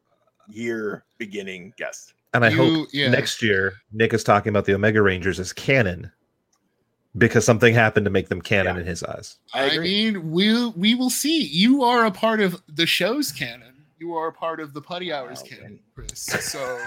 year 0.51 1.05
beginning 1.17 1.73
guest. 1.79 2.13
And 2.35 2.45
I 2.45 2.51
You- 2.51 2.57
hope 2.57 2.89
yeah. 2.93 3.09
next 3.09 3.43
year 3.43 3.73
Nick 3.93 4.13
is 4.13 4.23
talking 4.23 4.51
about 4.51 4.67
the 4.67 4.75
Omega 4.75 5.01
Rangers 5.01 5.41
as 5.41 5.53
canon 5.55 6.11
because 7.19 7.45
something 7.45 7.75
happened 7.75 8.05
to 8.07 8.11
make 8.11 8.29
them 8.29 8.41
canon 8.41 8.77
Yeah. 8.77 8.81
in 8.83 8.87
his 8.87 9.03
eyes. 9.03 9.37
I 9.55 9.71
I, 9.71 9.79
mean, 9.79 10.31
we'll 10.33 10.73
we 10.73 10.95
will 10.95 11.11
see. 11.11 11.43
You 11.43 11.83
are 11.83 12.07
a 12.07 12.11
part 12.11 12.41
of 12.41 12.61
the 12.69 12.87
show's 12.87 13.33
canon. 13.33 13.69
You 13.99 14.15
are 14.15 14.29
a 14.29 14.33
part 14.33 14.61
of 14.61 14.73
the 14.75 14.81
Putty 14.83 15.13
Hours 15.13 15.43
Wow, 15.43 15.49
canon, 15.49 15.65
man. 15.65 15.81
Chris. 15.95 16.21
So 16.23 16.81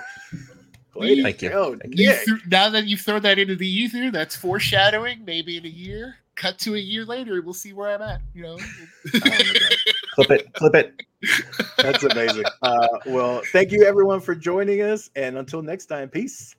Way 0.95 1.15
to 1.15 1.23
Thank 1.23 1.41
you. 1.41 1.49
go, 1.49 1.75
Thank 1.75 1.97
you 1.99 2.07
Nick. 2.07 2.19
threw- 2.25 2.39
now 2.49 2.69
that 2.69 2.85
you've 2.87 3.01
thrown 3.01 3.21
that 3.23 3.37
into 3.37 3.55
the 3.57 3.67
ether, 3.67 4.11
that's 4.11 4.33
foreshadowing. 4.35 5.25
Maybe 5.25 5.57
in 5.57 5.65
a 5.65 5.69
year, 5.69 6.15
cut 6.35 6.57
to 6.59 6.75
a 6.75 6.79
year 6.79 7.03
later, 7.03 7.41
we'll 7.41 7.53
see 7.53 7.73
where 7.73 7.91
I'm 7.93 8.01
at. 8.01 8.21
You 8.33 8.43
know. 8.43 8.57
Oh 8.59 9.19
my 9.25 9.29
God. 9.29 9.75
Clip 10.13 10.31
it, 10.31 10.53
clip 10.53 10.75
it. 10.75 11.01
That's 11.77 12.03
amazing. 12.03 12.45
Uh, 12.61 12.87
well, 13.07 13.41
thank 13.51 13.71
you 13.71 13.83
everyone 13.83 14.19
for 14.21 14.33
joining 14.33 14.81
us, 14.81 15.09
and 15.17 15.37
until 15.37 15.61
next 15.61 15.85
time, 15.87 16.07
peace. 16.09 16.55